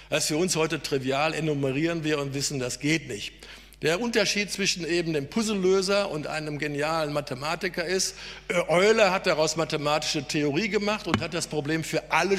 Das 0.09 0.23
ist 0.23 0.27
für 0.27 0.37
uns 0.37 0.55
heute 0.55 0.81
trivial, 0.81 1.33
enumerieren 1.33 2.05
wir 2.05 2.19
und 2.19 2.33
wissen, 2.33 2.59
das 2.59 2.79
geht 2.79 3.09
nicht. 3.09 3.33
Der 3.81 3.99
Unterschied 3.99 4.51
zwischen 4.51 4.85
eben 4.85 5.13
dem 5.13 5.27
Puzzlelöser 5.27 6.11
und 6.11 6.27
einem 6.27 6.59
genialen 6.59 7.13
Mathematiker 7.13 7.83
ist, 7.83 8.15
äh, 8.47 8.53
Euler 8.67 9.11
hat 9.11 9.25
daraus 9.25 9.55
mathematische 9.55 10.23
Theorie 10.23 10.69
gemacht 10.69 11.07
und 11.07 11.19
hat 11.19 11.33
das 11.33 11.47
Problem 11.47 11.83
für 11.83 12.11
alle, 12.11 12.37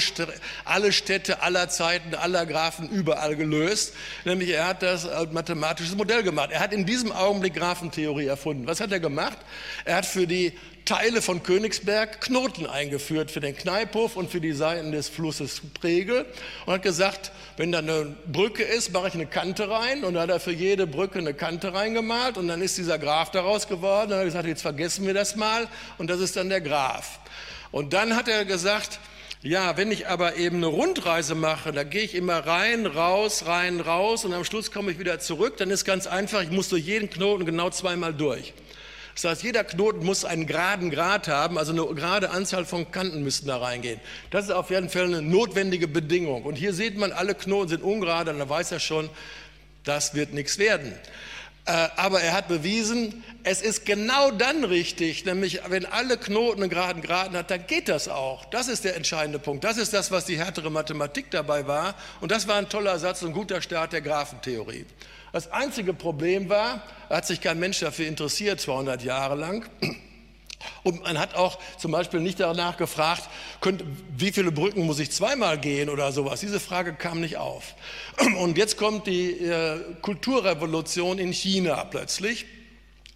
alle 0.64 0.92
Städte 0.92 1.42
aller 1.42 1.68
Zeiten, 1.68 2.14
aller 2.14 2.46
Graphen 2.46 2.88
überall 2.88 3.34
gelöst. 3.34 3.94
Nämlich 4.24 4.50
er 4.50 4.68
hat 4.68 4.84
das 4.84 5.08
mathematisches 5.32 5.96
Modell 5.96 6.22
gemacht. 6.22 6.50
Er 6.52 6.60
hat 6.60 6.72
in 6.72 6.86
diesem 6.86 7.10
Augenblick 7.10 7.54
Graphentheorie 7.54 8.26
erfunden. 8.26 8.68
Was 8.68 8.78
hat 8.78 8.92
er 8.92 9.00
gemacht? 9.00 9.38
Er 9.84 9.96
hat 9.96 10.06
für 10.06 10.28
die 10.28 10.52
Teile 10.92 11.22
von 11.22 11.42
Königsberg 11.42 12.20
Knoten 12.20 12.66
eingeführt 12.66 13.30
für 13.30 13.40
den 13.40 13.56
Kneiphof 13.56 14.14
und 14.14 14.30
für 14.30 14.42
die 14.42 14.52
Seiten 14.52 14.92
des 14.92 15.08
Flusses 15.08 15.62
Pregel 15.80 16.26
und 16.66 16.74
hat 16.74 16.82
gesagt, 16.82 17.32
wenn 17.56 17.72
da 17.72 17.78
eine 17.78 18.14
Brücke 18.30 18.62
ist, 18.62 18.92
mache 18.92 19.08
ich 19.08 19.14
eine 19.14 19.24
Kante 19.24 19.70
rein 19.70 20.04
und 20.04 20.12
dann 20.12 20.24
hat 20.24 20.28
er 20.28 20.38
für 20.38 20.52
jede 20.52 20.86
Brücke 20.86 21.18
eine 21.18 21.32
Kante 21.32 21.72
reingemalt 21.72 22.36
und 22.36 22.46
dann 22.46 22.60
ist 22.60 22.76
dieser 22.76 22.98
Graph 22.98 23.30
daraus 23.30 23.68
geworden. 23.68 24.12
Hat 24.12 24.18
er 24.18 24.24
gesagt, 24.26 24.46
jetzt 24.46 24.60
vergessen 24.60 25.06
wir 25.06 25.14
das 25.14 25.34
mal 25.34 25.66
und 25.96 26.10
das 26.10 26.20
ist 26.20 26.36
dann 26.36 26.50
der 26.50 26.60
Graph. 26.60 27.20
Und 27.70 27.94
dann 27.94 28.14
hat 28.14 28.28
er 28.28 28.44
gesagt, 28.44 28.98
ja, 29.40 29.78
wenn 29.78 29.90
ich 29.92 30.08
aber 30.08 30.36
eben 30.36 30.58
eine 30.58 30.66
Rundreise 30.66 31.34
mache, 31.34 31.72
da 31.72 31.84
gehe 31.84 32.02
ich 32.02 32.14
immer 32.14 32.46
rein, 32.46 32.84
raus, 32.84 33.46
rein, 33.46 33.80
raus 33.80 34.26
und 34.26 34.34
am 34.34 34.44
Schluss 34.44 34.70
komme 34.70 34.92
ich 34.92 34.98
wieder 34.98 35.18
zurück, 35.20 35.56
dann 35.56 35.70
ist 35.70 35.86
ganz 35.86 36.06
einfach, 36.06 36.42
ich 36.42 36.50
muss 36.50 36.68
durch 36.68 36.84
jeden 36.84 37.08
Knoten 37.08 37.46
genau 37.46 37.70
zweimal 37.70 38.12
durch. 38.12 38.52
Das 39.14 39.24
heißt, 39.24 39.42
jeder 39.42 39.64
Knoten 39.64 40.04
muss 40.04 40.24
einen 40.24 40.46
geraden 40.46 40.90
Grad 40.90 41.28
haben, 41.28 41.58
also 41.58 41.72
eine 41.72 41.84
gerade 41.94 42.30
Anzahl 42.30 42.64
von 42.64 42.90
Kanten 42.90 43.22
müssten 43.22 43.46
da 43.46 43.58
reingehen. 43.58 44.00
Das 44.30 44.46
ist 44.46 44.50
auf 44.50 44.70
jeden 44.70 44.88
Fall 44.88 45.04
eine 45.04 45.22
notwendige 45.22 45.86
Bedingung. 45.86 46.44
Und 46.44 46.56
hier 46.56 46.72
sieht 46.72 46.96
man, 46.96 47.12
alle 47.12 47.34
Knoten 47.34 47.68
sind 47.68 47.82
ungerade, 47.82 48.32
dann 48.32 48.48
weiß 48.48 48.72
er 48.72 48.80
schon, 48.80 49.10
das 49.84 50.14
wird 50.14 50.32
nichts 50.32 50.58
werden. 50.58 50.94
Äh, 51.64 51.88
aber 51.96 52.20
er 52.20 52.32
hat 52.32 52.48
bewiesen, 52.48 53.22
es 53.44 53.62
ist 53.62 53.86
genau 53.86 54.32
dann 54.32 54.64
richtig, 54.64 55.24
nämlich 55.24 55.60
wenn 55.68 55.86
alle 55.86 56.16
Knoten 56.16 56.62
einen 56.62 56.70
geraden 56.70 57.02
Graden 57.02 57.36
hat, 57.36 57.52
dann 57.52 57.66
geht 57.66 57.88
das 57.88 58.08
auch. 58.08 58.46
Das 58.46 58.66
ist 58.66 58.84
der 58.84 58.96
entscheidende 58.96 59.38
Punkt. 59.38 59.62
Das 59.62 59.76
ist 59.76 59.92
das, 59.92 60.10
was 60.10 60.24
die 60.24 60.38
härtere 60.38 60.70
Mathematik 60.70 61.30
dabei 61.30 61.66
war. 61.68 61.94
Und 62.20 62.32
das 62.32 62.48
war 62.48 62.56
ein 62.56 62.68
toller 62.68 62.98
Satz 62.98 63.22
und 63.22 63.28
ein 63.28 63.34
guter 63.34 63.62
Start 63.62 63.92
der 63.92 64.00
Graphentheorie. 64.00 64.86
Das 65.32 65.50
einzige 65.50 65.94
Problem 65.94 66.48
war, 66.50 66.82
hat 67.08 67.26
sich 67.26 67.40
kein 67.40 67.58
Mensch 67.58 67.80
dafür 67.80 68.06
interessiert, 68.06 68.60
200 68.60 69.02
Jahre 69.02 69.34
lang. 69.34 69.66
Und 70.84 71.02
man 71.02 71.18
hat 71.18 71.34
auch 71.34 71.58
zum 71.78 71.92
Beispiel 71.92 72.20
nicht 72.20 72.38
danach 72.38 72.76
gefragt, 72.76 73.28
könnt, 73.60 73.82
wie 74.16 74.32
viele 74.32 74.52
Brücken 74.52 74.84
muss 74.84 74.98
ich 74.98 75.10
zweimal 75.10 75.58
gehen 75.58 75.88
oder 75.88 76.12
sowas. 76.12 76.40
Diese 76.40 76.60
Frage 76.60 76.92
kam 76.92 77.20
nicht 77.20 77.36
auf. 77.36 77.74
Und 78.38 78.58
jetzt 78.58 78.76
kommt 78.76 79.06
die 79.06 79.30
äh, 79.30 79.80
Kulturrevolution 80.02 81.18
in 81.18 81.32
China 81.32 81.84
plötzlich. 81.84 82.46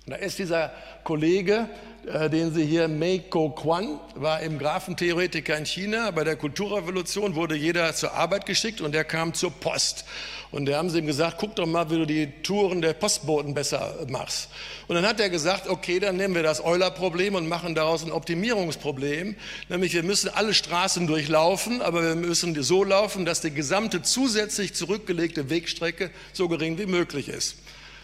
Da 0.06 0.16
ist 0.16 0.38
dieser 0.38 0.72
Kollege, 1.04 1.68
den 2.06 2.54
Sie 2.54 2.64
hier, 2.64 2.86
Mei 2.86 3.18
Kuo-Quan, 3.18 3.98
war 4.14 4.40
eben 4.40 4.58
Graphentheoretiker 4.58 5.56
in 5.58 5.66
China. 5.66 6.12
Bei 6.12 6.22
der 6.22 6.36
Kulturrevolution 6.36 7.34
wurde 7.34 7.56
jeder 7.56 7.92
zur 7.94 8.14
Arbeit 8.14 8.46
geschickt 8.46 8.80
und 8.80 8.94
der 8.94 9.02
kam 9.02 9.34
zur 9.34 9.50
Post. 9.50 10.04
Und 10.52 10.66
da 10.66 10.78
haben 10.78 10.88
sie 10.88 11.00
ihm 11.00 11.06
gesagt, 11.06 11.38
guck 11.40 11.56
doch 11.56 11.66
mal, 11.66 11.90
wie 11.90 11.96
du 11.96 12.06
die 12.06 12.28
Touren 12.44 12.80
der 12.80 12.92
Postboten 12.92 13.54
besser 13.54 14.06
machst. 14.08 14.48
Und 14.86 14.94
dann 14.94 15.04
hat 15.04 15.18
er 15.18 15.30
gesagt, 15.30 15.68
okay, 15.68 15.98
dann 15.98 16.16
nehmen 16.16 16.36
wir 16.36 16.44
das 16.44 16.64
Euler-Problem 16.64 17.34
und 17.34 17.48
machen 17.48 17.74
daraus 17.74 18.04
ein 18.04 18.12
Optimierungsproblem. 18.12 19.34
Nämlich 19.68 19.92
wir 19.92 20.04
müssen 20.04 20.28
alle 20.28 20.54
Straßen 20.54 21.08
durchlaufen, 21.08 21.82
aber 21.82 22.04
wir 22.04 22.14
müssen 22.14 22.62
so 22.62 22.84
laufen, 22.84 23.24
dass 23.24 23.40
die 23.40 23.50
gesamte 23.50 24.02
zusätzlich 24.02 24.74
zurückgelegte 24.74 25.50
Wegstrecke 25.50 26.10
so 26.32 26.48
gering 26.48 26.78
wie 26.78 26.86
möglich 26.86 27.28
ist. 27.28 27.56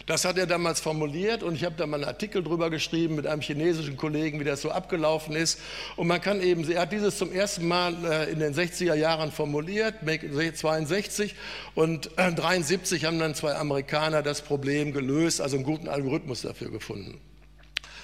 Das 0.05 0.25
hat 0.25 0.37
er 0.37 0.45
damals 0.45 0.81
formuliert 0.81 1.43
und 1.43 1.55
ich 1.55 1.63
habe 1.63 1.75
da 1.77 1.87
mal 1.87 1.97
einen 1.97 2.05
Artikel 2.05 2.43
drüber 2.43 2.69
geschrieben 2.69 3.15
mit 3.15 3.25
einem 3.25 3.41
chinesischen 3.41 3.95
Kollegen, 3.95 4.39
wie 4.39 4.43
das 4.43 4.61
so 4.61 4.69
abgelaufen 4.69 5.35
ist. 5.35 5.59
Und 5.95 6.07
man 6.07 6.19
kann 6.19 6.41
eben, 6.41 6.69
er 6.69 6.81
hat 6.81 6.91
dieses 6.91 7.17
zum 7.17 7.31
ersten 7.31 7.67
Mal 7.67 7.95
äh, 8.03 8.31
in 8.31 8.39
den 8.39 8.53
60er 8.53 8.95
Jahren 8.95 9.31
formuliert, 9.31 9.95
62 10.03 11.35
und 11.75 12.09
73 12.17 13.05
haben 13.05 13.19
dann 13.19 13.33
zwei 13.33 13.55
Amerikaner 13.55 14.21
das 14.23 14.41
Problem 14.41 14.91
gelöst, 14.91 15.39
also 15.39 15.55
einen 15.55 15.65
guten 15.65 15.87
Algorithmus 15.87 16.41
dafür 16.41 16.69
gefunden. 16.69 17.21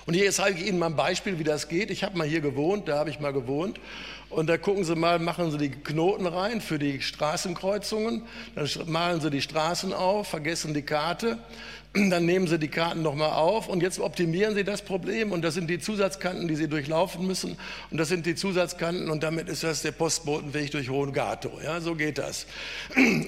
Und 0.05 0.15
hier 0.15 0.31
zeige 0.31 0.59
ich 0.59 0.65
Ihnen 0.65 0.79
mal 0.79 0.87
ein 0.87 0.95
Beispiel, 0.95 1.37
wie 1.37 1.43
das 1.43 1.67
geht. 1.67 1.91
Ich 1.91 2.03
habe 2.03 2.17
mal 2.17 2.25
hier 2.25 2.41
gewohnt, 2.41 2.87
da 2.87 2.97
habe 2.97 3.11
ich 3.11 3.19
mal 3.19 3.31
gewohnt. 3.31 3.79
Und 4.31 4.47
da 4.47 4.57
gucken 4.57 4.83
Sie 4.83 4.95
mal, 4.95 5.19
machen 5.19 5.51
Sie 5.51 5.59
die 5.59 5.69
Knoten 5.69 6.25
rein 6.25 6.61
für 6.61 6.79
die 6.79 7.01
Straßenkreuzungen. 7.01 8.23
Dann 8.55 8.67
malen 8.87 9.21
Sie 9.21 9.29
die 9.29 9.43
Straßen 9.43 9.93
auf, 9.93 10.29
vergessen 10.29 10.73
die 10.73 10.81
Karte. 10.81 11.37
Dann 11.93 12.27
nehmen 12.27 12.45
Sie 12.45 12.59
die 12.59 12.67
Karten 12.67 13.01
nochmal 13.01 13.31
auf 13.31 13.67
und 13.67 13.81
jetzt 13.81 13.99
optimieren 13.99 14.53
Sie 14.53 14.63
das 14.63 14.83
Problem 14.83 15.31
und 15.31 15.41
das 15.41 15.55
sind 15.55 15.71
die 15.71 15.79
Zusatzkanten, 15.79 16.47
die 16.47 16.55
Sie 16.55 16.67
durchlaufen 16.67 17.25
müssen 17.25 17.57
und 17.89 17.97
das 17.97 18.09
sind 18.09 18.27
die 18.27 18.35
Zusatzkanten 18.35 19.09
und 19.09 19.23
damit 19.23 19.49
ist 19.49 19.63
das 19.63 19.81
der 19.81 19.91
Postbotenweg 19.91 20.69
durch 20.69 20.89
Hohengato. 20.89 21.59
Ja, 21.63 21.81
so 21.81 21.95
geht 21.95 22.19
das. 22.19 22.45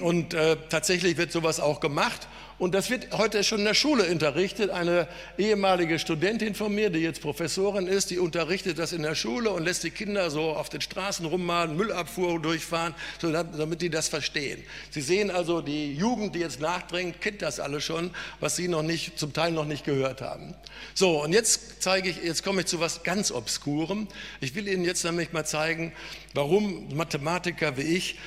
Und 0.00 0.34
äh, 0.34 0.56
tatsächlich 0.68 1.16
wird 1.16 1.32
sowas 1.32 1.58
auch 1.58 1.80
gemacht 1.80 2.28
und 2.62 2.76
das 2.76 2.90
wird 2.90 3.08
heute 3.18 3.42
schon 3.42 3.58
in 3.58 3.64
der 3.64 3.74
Schule 3.74 4.04
unterrichtet. 4.04 4.70
Eine 4.70 5.08
ehemalige 5.36 5.98
Studentin 5.98 6.54
von 6.54 6.72
mir, 6.72 6.90
die 6.90 7.00
jetzt 7.00 7.20
Professorin 7.20 7.88
ist, 7.88 8.10
die 8.10 8.20
unterrichtet 8.20 8.78
das 8.78 8.92
in 8.92 9.02
der 9.02 9.16
Schule 9.16 9.50
und 9.50 9.64
lässt 9.64 9.82
die 9.82 9.90
Kinder 9.90 10.30
so 10.30 10.50
auf 10.50 10.68
den 10.68 10.80
Straßen 10.80 11.26
rummalen, 11.26 11.76
Müllabfuhr 11.76 12.40
durchfahren, 12.40 12.94
damit 13.20 13.82
die 13.82 13.90
das 13.90 14.06
verstehen. 14.06 14.62
Sie 14.90 15.00
sehen 15.00 15.32
also, 15.32 15.60
die 15.60 15.94
Jugend, 15.94 16.36
die 16.36 16.38
jetzt 16.38 16.60
nachdrängt, 16.60 17.20
kennt 17.20 17.42
das 17.42 17.58
alle 17.58 17.80
schon, 17.80 18.12
was 18.38 18.51
sie 18.56 18.68
noch 18.68 18.82
nicht, 18.82 19.18
zum 19.18 19.32
Teil 19.32 19.52
noch 19.52 19.64
nicht 19.64 19.84
gehört 19.84 20.20
haben. 20.20 20.54
So, 20.94 21.22
und 21.22 21.32
jetzt 21.32 21.82
zeige 21.82 22.08
ich, 22.08 22.22
jetzt 22.22 22.42
komme 22.44 22.60
ich 22.60 22.66
zu 22.66 22.80
was 22.80 23.02
ganz 23.02 23.30
Obskurem. 23.30 24.08
Ich 24.40 24.54
will 24.54 24.68
Ihnen 24.68 24.84
jetzt 24.84 25.04
nämlich 25.04 25.32
mal 25.32 25.44
zeigen, 25.44 25.92
warum 26.34 26.94
Mathematiker 26.94 27.76
wie 27.76 27.82
ich 27.82 28.18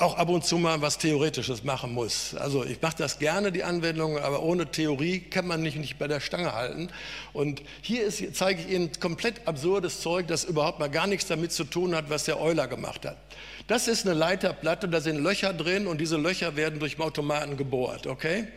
auch 0.00 0.16
ab 0.16 0.28
und 0.30 0.44
zu 0.44 0.56
mal 0.56 0.80
was 0.80 0.98
Theoretisches 0.98 1.62
machen 1.62 1.92
muss. 1.92 2.34
Also 2.34 2.64
ich 2.64 2.80
mache 2.80 2.96
das 2.96 3.18
gerne, 3.18 3.52
die 3.52 3.64
Anwendung, 3.64 4.18
aber 4.18 4.42
ohne 4.42 4.70
Theorie 4.70 5.20
kann 5.20 5.46
man 5.46 5.62
mich 5.62 5.76
nicht 5.76 5.98
bei 5.98 6.08
der 6.08 6.20
Stange 6.20 6.54
halten. 6.54 6.88
Und 7.32 7.62
hier 7.82 8.04
ist, 8.04 8.22
zeige 8.34 8.62
ich 8.62 8.70
Ihnen 8.70 8.90
komplett 8.98 9.46
absurdes 9.46 10.00
Zeug, 10.00 10.26
das 10.26 10.44
überhaupt 10.44 10.78
mal 10.78 10.88
gar 10.88 11.06
nichts 11.06 11.26
damit 11.26 11.52
zu 11.52 11.64
tun 11.64 11.94
hat, 11.94 12.08
was 12.08 12.24
der 12.24 12.40
Euler 12.40 12.66
gemacht 12.66 13.04
hat. 13.04 13.18
Das 13.66 13.88
ist 13.88 14.06
eine 14.06 14.14
Leiterplatte, 14.14 14.88
da 14.88 15.00
sind 15.00 15.22
Löcher 15.22 15.52
drin 15.52 15.86
und 15.86 16.00
diese 16.00 16.16
Löcher 16.16 16.56
werden 16.56 16.80
durch 16.80 16.98
Automaten 16.98 17.56
gebohrt, 17.56 18.06
okay? 18.06 18.48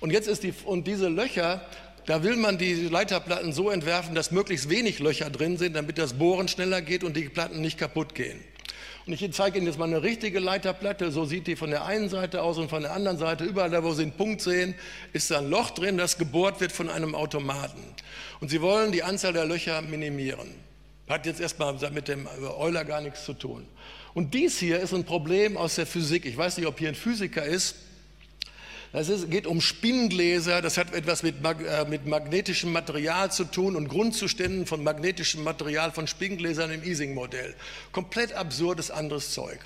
Und 0.00 0.10
jetzt 0.10 0.28
ist 0.28 0.42
die, 0.42 0.54
und 0.64 0.86
diese 0.86 1.08
Löcher, 1.08 1.62
Da 2.06 2.22
will 2.22 2.36
man 2.36 2.58
die 2.58 2.74
Leiterplatten 2.74 3.52
so 3.52 3.70
entwerfen, 3.70 4.14
dass 4.14 4.30
möglichst 4.30 4.68
wenig 4.68 4.98
Löcher 4.98 5.30
drin 5.30 5.58
sind, 5.58 5.76
damit 5.76 5.98
das 5.98 6.14
Bohren 6.14 6.48
schneller 6.48 6.82
geht 6.82 7.04
und 7.04 7.16
die 7.16 7.28
Platten 7.28 7.60
nicht 7.60 7.78
kaputt 7.78 8.14
gehen. 8.14 8.40
Und 9.06 9.12
ich 9.12 9.32
zeige 9.32 9.58
Ihnen 9.58 9.66
jetzt 9.66 9.78
mal 9.78 9.86
eine 9.86 10.02
richtige 10.02 10.40
Leiterplatte. 10.40 11.10
So 11.10 11.24
sieht 11.24 11.46
die 11.46 11.56
von 11.56 11.70
der 11.70 11.84
einen 11.84 12.08
Seite 12.08 12.42
aus 12.42 12.58
und 12.58 12.68
von 12.68 12.82
der 12.82 12.92
anderen 12.92 13.18
Seite. 13.18 13.44
Überall 13.44 13.70
da, 13.70 13.82
wo 13.82 13.92
Sie 13.92 14.02
einen 14.02 14.12
Punkt 14.12 14.40
sehen, 14.40 14.74
ist 15.12 15.30
da 15.30 15.38
ein 15.38 15.50
Loch 15.50 15.70
drin, 15.70 15.96
das 15.96 16.18
gebohrt 16.18 16.60
wird 16.60 16.72
von 16.72 16.88
einem 16.88 17.14
Automaten. 17.14 17.82
Und 18.40 18.50
Sie 18.50 18.60
wollen 18.60 18.92
die 18.92 19.02
Anzahl 19.02 19.32
der 19.32 19.44
Löcher 19.44 19.80
minimieren. 19.82 20.48
Hat 21.08 21.26
jetzt 21.26 21.40
erstmal 21.40 21.74
mit 21.90 22.08
dem 22.08 22.28
Euler 22.58 22.84
gar 22.84 23.00
nichts 23.00 23.24
zu 23.24 23.34
tun. 23.34 23.66
Und 24.14 24.34
dies 24.34 24.58
hier 24.58 24.80
ist 24.80 24.92
ein 24.92 25.04
Problem 25.04 25.56
aus 25.56 25.76
der 25.76 25.86
Physik. 25.86 26.26
Ich 26.26 26.36
weiß 26.36 26.56
nicht, 26.56 26.66
ob 26.66 26.78
hier 26.78 26.88
ein 26.88 26.94
Physiker 26.94 27.44
ist. 27.44 27.76
Es 28.92 29.30
geht 29.30 29.46
um 29.46 29.60
Spinngläser, 29.60 30.60
das 30.62 30.76
hat 30.76 30.92
etwas 30.92 31.22
mit, 31.22 31.36
äh, 31.44 31.84
mit, 31.88 32.06
magnetischem 32.06 32.72
Material 32.72 33.30
zu 33.30 33.44
tun 33.44 33.76
und 33.76 33.88
Grundzuständen 33.88 34.66
von 34.66 34.82
magnetischem 34.82 35.44
Material 35.44 35.92
von 35.92 36.08
Spinngläsern 36.08 36.72
im 36.72 36.82
Ising-Modell. 36.82 37.54
Komplett 37.92 38.32
absurdes 38.32 38.90
anderes 38.90 39.32
Zeug. 39.32 39.60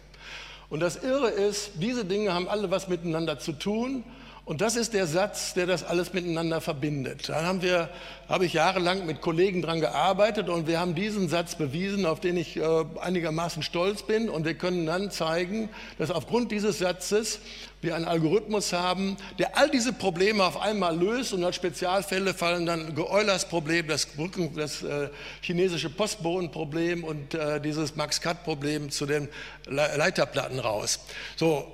Und 0.69 0.81
das 0.81 1.03
Irre 1.03 1.31
ist, 1.31 1.73
diese 1.77 2.05
Dinge 2.05 2.35
haben 2.35 2.49
alle 2.49 2.71
was 2.71 2.89
miteinander 2.89 3.39
zu 3.39 3.53
tun 3.53 4.05
und 4.47 4.61
das 4.61 4.77
ist 4.77 4.93
der 4.93 5.07
Satz, 5.07 5.55
der 5.55 5.65
das 5.65 5.85
alles 5.85 6.13
miteinander 6.13 6.61
verbindet. 6.61 7.31
Da 7.31 7.45
haben 7.45 7.63
wir, 7.63 7.89
habe 8.29 8.45
ich 8.45 8.53
jahrelang 8.53 9.07
mit 9.07 9.23
Kollegen 9.23 9.63
dran 9.63 9.81
gearbeitet 9.81 10.51
und 10.51 10.67
wir 10.67 10.79
haben 10.79 10.95
diesen 10.95 11.31
Satz 11.31 11.55
bewiesen, 11.55 12.05
auf 12.05 12.21
den 12.21 12.37
ich 12.37 12.59
äh, 12.59 12.85
einigermaßen 13.01 13.63
stolz 13.63 14.03
bin. 14.03 14.29
Und 14.29 14.45
wir 14.45 14.53
können 14.53 14.85
dann 14.85 15.11
zeigen, 15.11 15.71
dass 15.97 16.11
aufgrund 16.11 16.53
dieses 16.53 16.79
Satzes 16.79 17.39
wir 17.81 17.97
einen 17.97 18.05
Algorithmus 18.05 18.75
haben, 18.75 19.17
der 19.39 19.57
all 19.57 19.71
diese 19.71 19.95
Probleme 19.95 20.45
auf 20.45 20.61
einmal 20.61 20.95
löst. 20.95 21.33
Und 21.33 21.43
als 21.43 21.57
Spezialfälle 21.57 22.35
fallen 22.35 22.67
dann 22.67 22.95
Eulers 22.99 23.49
Problem, 23.49 23.89
das, 23.89 24.05
Brücken, 24.05 24.55
das 24.55 24.83
äh, 24.83 25.09
chinesische 25.41 25.89
Postbodenproblem 25.89 27.03
und 27.03 27.33
äh, 27.33 27.63
dieses 27.63 27.97
Max-Cut-Problem 27.97 28.91
zu 28.91 29.07
den 29.07 29.27
Leiterplatten 29.65 30.59
raus. 30.59 31.01
So, 31.37 31.67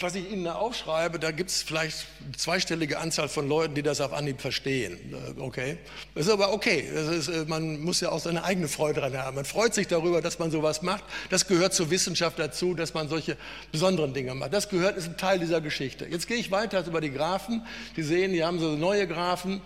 was 0.00 0.14
ich 0.14 0.30
Ihnen 0.30 0.44
da 0.44 0.54
aufschreibe, 0.54 1.18
da 1.18 1.30
gibt 1.30 1.50
es 1.50 1.62
vielleicht 1.62 2.06
eine 2.24 2.36
zweistellige 2.36 2.98
Anzahl 2.98 3.28
von 3.28 3.48
Leuten, 3.48 3.74
die 3.74 3.82
das 3.82 4.00
auf 4.00 4.12
Anhieb 4.12 4.40
verstehen. 4.40 4.98
Äh, 5.12 5.40
okay? 5.40 5.78
Das 6.14 6.26
ist 6.26 6.32
aber 6.32 6.52
okay. 6.52 6.80
Ist, 6.80 7.48
man 7.48 7.80
muss 7.80 8.00
ja 8.00 8.10
auch 8.10 8.20
seine 8.20 8.44
eigene 8.44 8.68
Freude 8.68 9.00
daran 9.00 9.18
haben. 9.18 9.36
Man 9.36 9.44
freut 9.44 9.74
sich 9.74 9.86
darüber, 9.86 10.20
dass 10.20 10.38
man 10.38 10.50
sowas 10.50 10.82
macht. 10.82 11.04
Das 11.30 11.46
gehört 11.46 11.74
zur 11.74 11.90
Wissenschaft 11.90 12.38
dazu, 12.38 12.74
dass 12.74 12.94
man 12.94 13.08
solche 13.08 13.36
besonderen 13.72 14.14
Dinge 14.14 14.34
macht. 14.34 14.52
Das 14.52 14.68
gehört, 14.68 14.96
ist 14.96 15.08
ein 15.08 15.16
Teil 15.16 15.38
dieser 15.38 15.60
Geschichte. 15.60 16.06
Jetzt 16.06 16.26
gehe 16.26 16.36
ich 16.36 16.50
weiter 16.50 16.84
über 16.86 17.00
die 17.00 17.10
Graphen. 17.10 17.64
Sie 17.94 18.02
sehen, 18.02 18.32
die 18.32 18.44
haben 18.44 18.58
so 18.58 18.76
neue 18.76 19.06
Graphen 19.06 19.60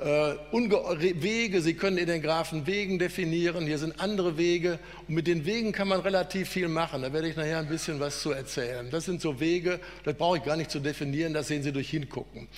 äh, 0.00 1.22
Wege, 1.22 1.60
Sie 1.60 1.74
können 1.74 1.98
in 1.98 2.06
den 2.06 2.22
Graphen 2.22 2.66
Wegen 2.66 2.98
definieren, 2.98 3.66
hier 3.66 3.78
sind 3.78 4.00
andere 4.00 4.38
Wege 4.38 4.78
und 5.06 5.14
mit 5.14 5.26
den 5.26 5.44
Wegen 5.44 5.72
kann 5.72 5.88
man 5.88 6.00
relativ 6.00 6.48
viel 6.48 6.68
machen. 6.68 7.02
Da 7.02 7.12
werde 7.12 7.28
ich 7.28 7.36
nachher 7.36 7.58
ein 7.58 7.68
bisschen 7.68 8.00
was 8.00 8.20
zu 8.20 8.32
erzählen. 8.32 8.88
Das 8.90 9.04
sind 9.04 9.20
so 9.20 9.40
Wege, 9.40 9.80
das 10.04 10.14
brauche 10.14 10.38
ich 10.38 10.44
gar 10.44 10.56
nicht 10.56 10.70
zu 10.70 10.80
definieren, 10.80 11.34
das 11.34 11.48
sehen 11.48 11.62
Sie 11.62 11.72
durch 11.72 11.90
Hingucken. 11.90 12.48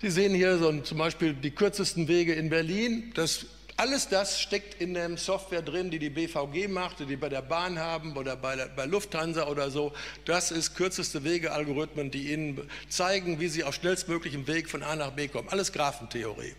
Sie 0.00 0.10
sehen 0.10 0.34
hier 0.34 0.58
so 0.58 0.72
zum 0.80 0.98
Beispiel 0.98 1.34
die 1.34 1.50
kürzesten 1.50 2.08
Wege 2.08 2.32
in 2.34 2.50
Berlin. 2.50 3.12
Das, 3.14 3.46
alles 3.76 4.08
das 4.08 4.40
steckt 4.40 4.80
in 4.80 4.94
der 4.94 5.16
Software 5.16 5.62
drin, 5.62 5.90
die 5.90 6.00
die 6.00 6.10
BVG 6.10 6.68
macht, 6.68 7.00
die 7.00 7.06
die 7.06 7.16
bei 7.16 7.28
der 7.28 7.42
Bahn 7.42 7.78
haben 7.78 8.16
oder 8.16 8.34
bei, 8.34 8.56
der, 8.56 8.66
bei 8.66 8.86
Lufthansa 8.86 9.46
oder 9.46 9.70
so. 9.70 9.92
Das 10.24 10.50
ist 10.50 10.74
kürzeste 10.74 11.22
Wege-Algorithmen, 11.22 12.10
die 12.10 12.32
Ihnen 12.32 12.68
zeigen, 12.88 13.38
wie 13.38 13.46
Sie 13.46 13.62
auf 13.62 13.74
schnellstmöglichem 13.74 14.48
Weg 14.48 14.68
von 14.68 14.82
A 14.82 14.96
nach 14.96 15.12
B 15.12 15.28
kommen. 15.28 15.48
Alles 15.48 15.72
Graphentheorie. 15.72 16.54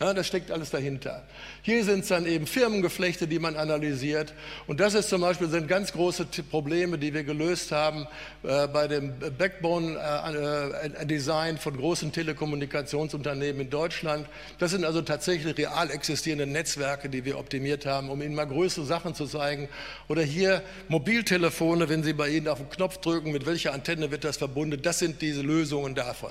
Ja, 0.00 0.14
das 0.14 0.28
steckt 0.28 0.52
alles 0.52 0.70
dahinter. 0.70 1.24
Hier 1.62 1.84
sind 1.84 1.98
es 2.00 2.08
dann 2.08 2.24
eben 2.24 2.46
Firmengeflechte, 2.46 3.26
die 3.26 3.40
man 3.40 3.56
analysiert. 3.56 4.32
Und 4.68 4.78
das 4.78 4.94
ist 4.94 5.08
zum 5.08 5.22
Beispiel 5.22 5.48
sind 5.48 5.66
ganz 5.66 5.92
große 5.92 6.26
Probleme, 6.48 6.98
die 6.98 7.12
wir 7.12 7.24
gelöst 7.24 7.72
haben 7.72 8.06
äh, 8.44 8.68
bei 8.68 8.86
dem 8.86 9.12
Backbone-Design 9.36 11.56
äh, 11.56 11.58
von 11.58 11.76
großen 11.76 12.12
Telekommunikationsunternehmen 12.12 13.62
in 13.62 13.70
Deutschland. 13.70 14.28
Das 14.60 14.70
sind 14.70 14.84
also 14.84 15.02
tatsächlich 15.02 15.58
real 15.58 15.90
existierende 15.90 16.46
Netzwerke, 16.46 17.08
die 17.08 17.24
wir 17.24 17.36
optimiert 17.36 17.84
haben, 17.84 18.08
um 18.08 18.22
Ihnen 18.22 18.36
mal 18.36 18.46
größere 18.46 18.86
Sachen 18.86 19.16
zu 19.16 19.26
zeigen. 19.26 19.68
Oder 20.06 20.22
hier 20.22 20.62
Mobiltelefone, 20.86 21.88
wenn 21.88 22.04
Sie 22.04 22.12
bei 22.12 22.28
Ihnen 22.28 22.46
auf 22.46 22.58
den 22.58 22.70
Knopf 22.70 22.98
drücken, 22.98 23.32
mit 23.32 23.46
welcher 23.46 23.72
Antenne 23.72 24.12
wird 24.12 24.22
das 24.22 24.36
verbunden. 24.36 24.80
Das 24.80 25.00
sind 25.00 25.20
diese 25.22 25.42
Lösungen 25.42 25.96
davon. 25.96 26.30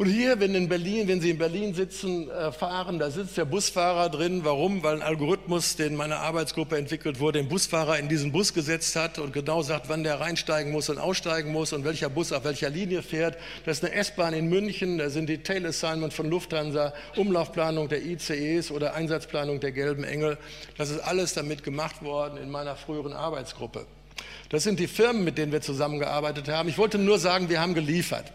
Und 0.00 0.06
hier, 0.06 0.40
wenn, 0.40 0.54
in 0.54 0.66
Berlin, 0.66 1.08
wenn 1.08 1.20
Sie 1.20 1.28
in 1.28 1.36
Berlin 1.36 1.74
sitzen, 1.74 2.30
äh, 2.30 2.52
fahren, 2.52 2.98
da 2.98 3.10
sitzt 3.10 3.36
der 3.36 3.44
Busfahrer 3.44 4.08
drin. 4.08 4.40
Warum? 4.44 4.82
Weil 4.82 4.94
ein 4.94 5.02
Algorithmus, 5.02 5.76
den 5.76 5.94
meine 5.94 6.16
Arbeitsgruppe 6.16 6.78
entwickelt 6.78 7.20
wurde, 7.20 7.40
den 7.40 7.50
Busfahrer 7.50 7.98
in 7.98 8.08
diesen 8.08 8.32
Bus 8.32 8.54
gesetzt 8.54 8.96
hat 8.96 9.18
und 9.18 9.34
genau 9.34 9.60
sagt, 9.60 9.90
wann 9.90 10.02
der 10.02 10.18
reinsteigen 10.18 10.72
muss 10.72 10.88
und 10.88 10.96
aussteigen 10.96 11.52
muss 11.52 11.74
und 11.74 11.84
welcher 11.84 12.08
Bus 12.08 12.32
auf 12.32 12.44
welcher 12.44 12.70
Linie 12.70 13.02
fährt. 13.02 13.36
Das 13.66 13.76
ist 13.76 13.84
eine 13.84 13.92
S-Bahn 13.92 14.32
in 14.32 14.48
München, 14.48 14.96
da 14.96 15.10
sind 15.10 15.28
die 15.28 15.42
Tail 15.42 15.66
Assignment 15.66 16.14
von 16.14 16.30
Lufthansa, 16.30 16.94
Umlaufplanung 17.16 17.90
der 17.90 18.02
ICEs 18.02 18.70
oder 18.70 18.94
Einsatzplanung 18.94 19.60
der 19.60 19.72
Gelben 19.72 20.04
Engel. 20.04 20.38
Das 20.78 20.88
ist 20.88 21.00
alles 21.00 21.34
damit 21.34 21.62
gemacht 21.62 22.00
worden 22.02 22.38
in 22.38 22.48
meiner 22.48 22.74
früheren 22.74 23.12
Arbeitsgruppe. 23.12 23.84
Das 24.48 24.62
sind 24.62 24.80
die 24.80 24.86
Firmen, 24.86 25.24
mit 25.24 25.36
denen 25.36 25.52
wir 25.52 25.60
zusammengearbeitet 25.60 26.48
haben. 26.48 26.70
Ich 26.70 26.78
wollte 26.78 26.96
nur 26.96 27.18
sagen, 27.18 27.50
wir 27.50 27.60
haben 27.60 27.74
geliefert. 27.74 28.32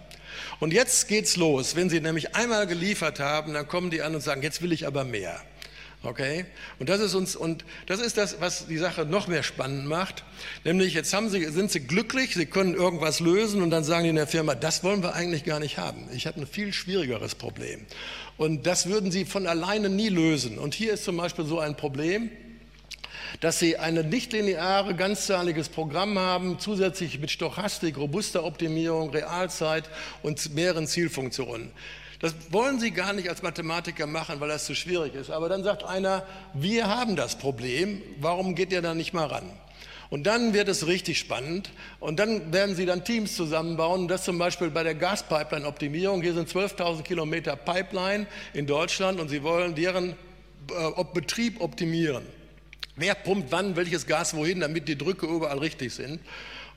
Und 0.60 0.74
jetzt 0.74 1.08
geht's 1.08 1.38
los. 1.38 1.76
Wenn 1.76 1.90
Sie 1.90 2.00
nämlich 2.00 2.36
einmal 2.36 2.68
geliefert 2.68 3.20
haben, 3.20 3.54
dann 3.54 3.68
kommen 3.68 3.92
die 3.92 4.02
an 4.02 4.16
und 4.16 4.22
sagen, 4.22 4.42
jetzt 4.42 4.62
will 4.62 4.72
ich 4.72 4.88
aber 4.88 5.04
mehr. 5.04 5.42
Okay? 6.06 6.46
Und 6.80 6.90
das 6.90 7.00
ist 7.00 7.16
uns, 7.16 7.36
und 7.36 7.66
das 7.88 8.00
ist 8.00 8.18
das, 8.18 8.40
was 8.40 8.68
die 8.68 8.78
Sache 8.78 9.06
noch 9.06 9.28
mehr 9.28 9.44
spannend 9.44 9.88
macht. 9.88 10.24
Nämlich, 10.64 10.94
jetzt 10.94 11.14
haben 11.14 11.30
sie, 11.30 11.44
sind 11.46 11.72
sie 11.72 11.82
glücklich, 11.82 12.36
sie 12.36 12.46
können 12.46 12.76
irgendwas 12.76 13.20
lösen 13.20 13.62
und 13.62 13.72
dann 13.72 13.84
sagen 13.84 14.04
die 14.04 14.10
in 14.10 14.16
der 14.16 14.28
Firma, 14.28 14.56
das 14.56 14.84
wollen 14.84 15.02
wir 15.02 15.14
eigentlich 15.14 15.44
gar 15.44 15.60
nicht 15.60 15.78
haben. 15.78 16.08
Ich 16.14 16.28
habe 16.28 16.40
ein 16.40 16.48
viel 16.48 16.74
schwierigeres 16.74 17.36
Problem. 17.36 17.86
Und 18.38 18.68
das 18.68 18.88
würden 18.88 19.12
sie 19.12 19.26
von 19.26 19.48
alleine 19.48 19.90
nie 19.90 20.10
lösen. 20.10 20.60
Und 20.60 20.74
hier 20.74 20.94
ist 20.94 21.06
zum 21.06 21.18
Beispiel 21.18 21.46
so 21.46 21.60
ein 21.60 21.76
Problem 21.76 22.30
dass 23.40 23.60
sie 23.60 23.78
ein 23.78 23.96
nichtlineare, 24.10 24.96
ganzzahliges 24.96 25.70
Programm 25.70 26.18
haben, 26.18 26.60
zusätzlich 26.60 27.20
mit 27.20 27.32
Stochastik, 27.32 27.98
robuster 27.98 28.44
Optimierung, 28.44 29.10
Realzeit 29.10 29.90
und 30.24 30.54
mehreren 30.54 30.88
Zielfunktionen. 30.88 31.72
Das 32.20 32.34
wollen 32.50 32.80
Sie 32.80 32.92
gar 32.92 33.14
nicht 33.14 33.30
als 33.30 33.44
Mathematiker 33.44 34.08
machen, 34.08 34.40
weil 34.40 34.50
das 34.50 34.66
zu 34.66 34.74
schwierig 34.74 35.14
ist. 35.16 35.30
Aber 35.30 35.50
dann 35.50 35.64
sagt 35.64 35.84
einer, 35.84 36.26
wir 36.54 36.88
haben 36.88 37.16
das 37.16 37.38
Problem, 37.38 38.02
warum 38.20 38.56
geht 38.56 38.72
ihr 38.72 38.82
da 38.82 38.94
nicht 38.94 39.14
mal 39.14 39.26
ran? 39.26 39.50
Und 40.10 40.28
dann 40.28 40.54
wird 40.54 40.70
es 40.70 40.88
richtig 40.88 41.20
spannend. 41.20 41.72
Und 42.00 42.20
dann 42.20 42.54
werden 42.54 42.76
Sie 42.76 42.86
dann 42.86 43.04
Teams 43.04 43.36
zusammenbauen. 43.36 44.08
Das 44.08 44.24
zum 44.24 44.38
Beispiel 44.38 44.70
bei 44.70 44.84
der 44.84 44.96
Gaspipeline-Optimierung. 44.96 46.22
Hier 46.22 46.34
sind 46.34 46.48
12.000 46.50 47.02
Kilometer 47.02 47.56
Pipeline 47.56 48.28
in 48.54 48.68
Deutschland 48.68 49.20
und 49.20 49.30
Sie 49.30 49.44
wollen 49.44 49.76
deren 49.76 50.12
äh, 50.12 51.04
Betrieb 51.14 51.60
optimieren. 51.60 52.24
Wer 52.96 53.16
pumpt 53.16 53.52
wann 53.52 53.76
welches 53.76 54.08
Gas 54.08 54.34
wohin, 54.36 54.62
damit 54.62 54.88
die 54.88 54.98
Drücke 54.98 55.26
überall 55.26 55.60
richtig 55.60 55.94
sind. 55.94 56.20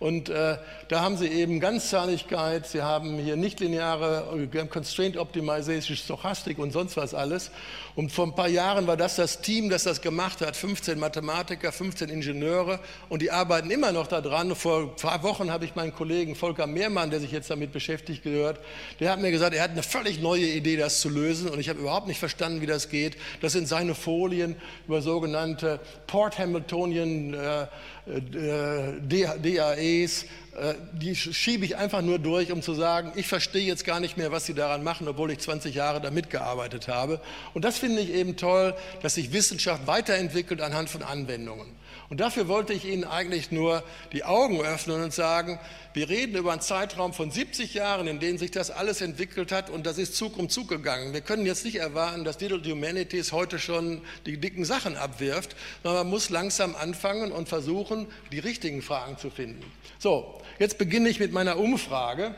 Und 0.00 0.28
äh, 0.28 0.58
da 0.86 1.00
haben 1.00 1.16
Sie 1.16 1.26
eben 1.26 1.58
Ganzzahligkeit, 1.58 2.66
Sie 2.68 2.82
haben 2.82 3.18
hier 3.18 3.36
nichtlineare 3.36 4.48
äh, 4.52 4.66
Constraint 4.66 5.16
Optimization, 5.16 5.96
Stochastik 5.96 6.58
und 6.58 6.72
sonst 6.72 6.96
was 6.96 7.14
alles. 7.14 7.50
Und 7.96 8.12
vor 8.12 8.26
ein 8.26 8.34
paar 8.36 8.48
Jahren 8.48 8.86
war 8.86 8.96
das 8.96 9.16
das 9.16 9.40
Team, 9.40 9.70
das 9.70 9.82
das 9.82 10.00
gemacht 10.00 10.40
hat, 10.40 10.54
15 10.54 11.00
Mathematiker, 11.00 11.72
15 11.72 12.10
Ingenieure 12.10 12.78
und 13.08 13.22
die 13.22 13.32
arbeiten 13.32 13.72
immer 13.72 13.90
noch 13.90 14.06
daran. 14.06 14.54
Vor 14.54 14.82
ein 14.82 14.94
paar 14.94 15.20
Wochen 15.24 15.50
habe 15.50 15.64
ich 15.64 15.74
meinen 15.74 15.92
Kollegen 15.92 16.36
Volker 16.36 16.68
Mehrmann, 16.68 17.10
der 17.10 17.18
sich 17.18 17.32
jetzt 17.32 17.50
damit 17.50 17.72
beschäftigt, 17.72 18.22
gehört. 18.22 18.60
Der 19.00 19.10
hat 19.10 19.20
mir 19.20 19.32
gesagt, 19.32 19.52
er 19.52 19.64
hat 19.64 19.72
eine 19.72 19.82
völlig 19.82 20.20
neue 20.20 20.46
Idee, 20.46 20.76
das 20.76 21.00
zu 21.00 21.08
lösen 21.08 21.48
und 21.48 21.58
ich 21.58 21.68
habe 21.68 21.80
überhaupt 21.80 22.06
nicht 22.06 22.20
verstanden, 22.20 22.60
wie 22.60 22.66
das 22.66 22.88
geht. 22.88 23.16
Das 23.40 23.50
sind 23.50 23.66
seine 23.66 23.96
Folien 23.96 24.54
über 24.86 25.02
sogenannte 25.02 25.80
Port 26.06 26.38
Hamiltonian 26.38 27.34
äh, 27.34 27.66
DAEs, 28.08 29.87
äh, 29.96 30.74
die 30.92 31.14
schiebe 31.14 31.64
ich 31.64 31.76
einfach 31.76 32.02
nur 32.02 32.18
durch, 32.18 32.50
um 32.50 32.62
zu 32.62 32.74
sagen, 32.74 33.12
ich 33.14 33.26
verstehe 33.26 33.62
jetzt 33.62 33.84
gar 33.84 34.00
nicht 34.00 34.16
mehr, 34.16 34.32
was 34.32 34.46
sie 34.46 34.54
daran 34.54 34.82
machen, 34.82 35.06
obwohl 35.06 35.30
ich 35.30 35.38
20 35.38 35.74
Jahre 35.74 36.00
da 36.00 36.10
mitgearbeitet 36.10 36.88
habe. 36.88 37.20
Und 37.54 37.64
das 37.64 37.78
finde 37.78 38.02
ich 38.02 38.10
eben 38.10 38.36
toll, 38.36 38.74
dass 39.02 39.14
sich 39.14 39.32
Wissenschaft 39.32 39.86
weiterentwickelt 39.86 40.60
anhand 40.60 40.90
von 40.90 41.02
Anwendungen. 41.02 41.66
Und 42.10 42.20
dafür 42.20 42.48
wollte 42.48 42.72
ich 42.72 42.86
Ihnen 42.86 43.04
eigentlich 43.04 43.50
nur 43.50 43.82
die 44.12 44.24
Augen 44.24 44.62
öffnen 44.62 45.02
und 45.02 45.12
sagen, 45.12 45.60
wir 45.92 46.08
reden 46.08 46.36
über 46.36 46.52
einen 46.52 46.62
Zeitraum 46.62 47.12
von 47.12 47.30
70 47.30 47.74
Jahren, 47.74 48.06
in 48.06 48.18
denen 48.18 48.38
sich 48.38 48.50
das 48.50 48.70
alles 48.70 49.02
entwickelt 49.02 49.52
hat 49.52 49.68
und 49.68 49.84
das 49.84 49.98
ist 49.98 50.16
Zug 50.16 50.38
um 50.38 50.48
Zug 50.48 50.68
gegangen. 50.68 51.12
Wir 51.12 51.20
können 51.20 51.44
jetzt 51.44 51.66
nicht 51.66 51.76
erwarten, 51.76 52.24
dass 52.24 52.38
Digital 52.38 52.72
Humanities 52.72 53.32
heute 53.32 53.58
schon 53.58 54.00
die 54.24 54.38
dicken 54.38 54.64
Sachen 54.64 54.96
abwirft, 54.96 55.54
sondern 55.82 56.04
man 56.04 56.10
muss 56.10 56.30
langsam 56.30 56.76
anfangen 56.76 57.30
und 57.30 57.48
versuchen, 57.48 58.06
die 58.32 58.38
richtigen 58.38 58.80
Fragen 58.80 59.18
zu 59.18 59.28
finden. 59.28 59.70
So, 59.98 60.40
jetzt 60.58 60.78
beginne 60.78 61.10
ich 61.10 61.20
mit 61.20 61.32
meiner 61.32 61.58
Umfrage. 61.58 62.34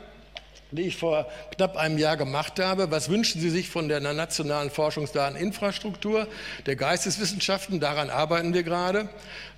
Die 0.71 0.83
ich 0.83 0.97
vor 0.97 1.27
knapp 1.55 1.75
einem 1.75 1.97
Jahr 1.97 2.17
gemacht 2.17 2.59
habe. 2.59 2.91
Was 2.91 3.09
wünschen 3.09 3.41
Sie 3.41 3.49
sich 3.49 3.69
von 3.69 3.89
der 3.89 3.99
nationalen 3.99 4.69
Forschungsdateninfrastruktur 4.69 6.27
der 6.65 6.75
Geisteswissenschaften? 6.75 7.79
Daran 7.79 8.09
arbeiten 8.09 8.53
wir 8.53 8.63
gerade. 8.63 9.09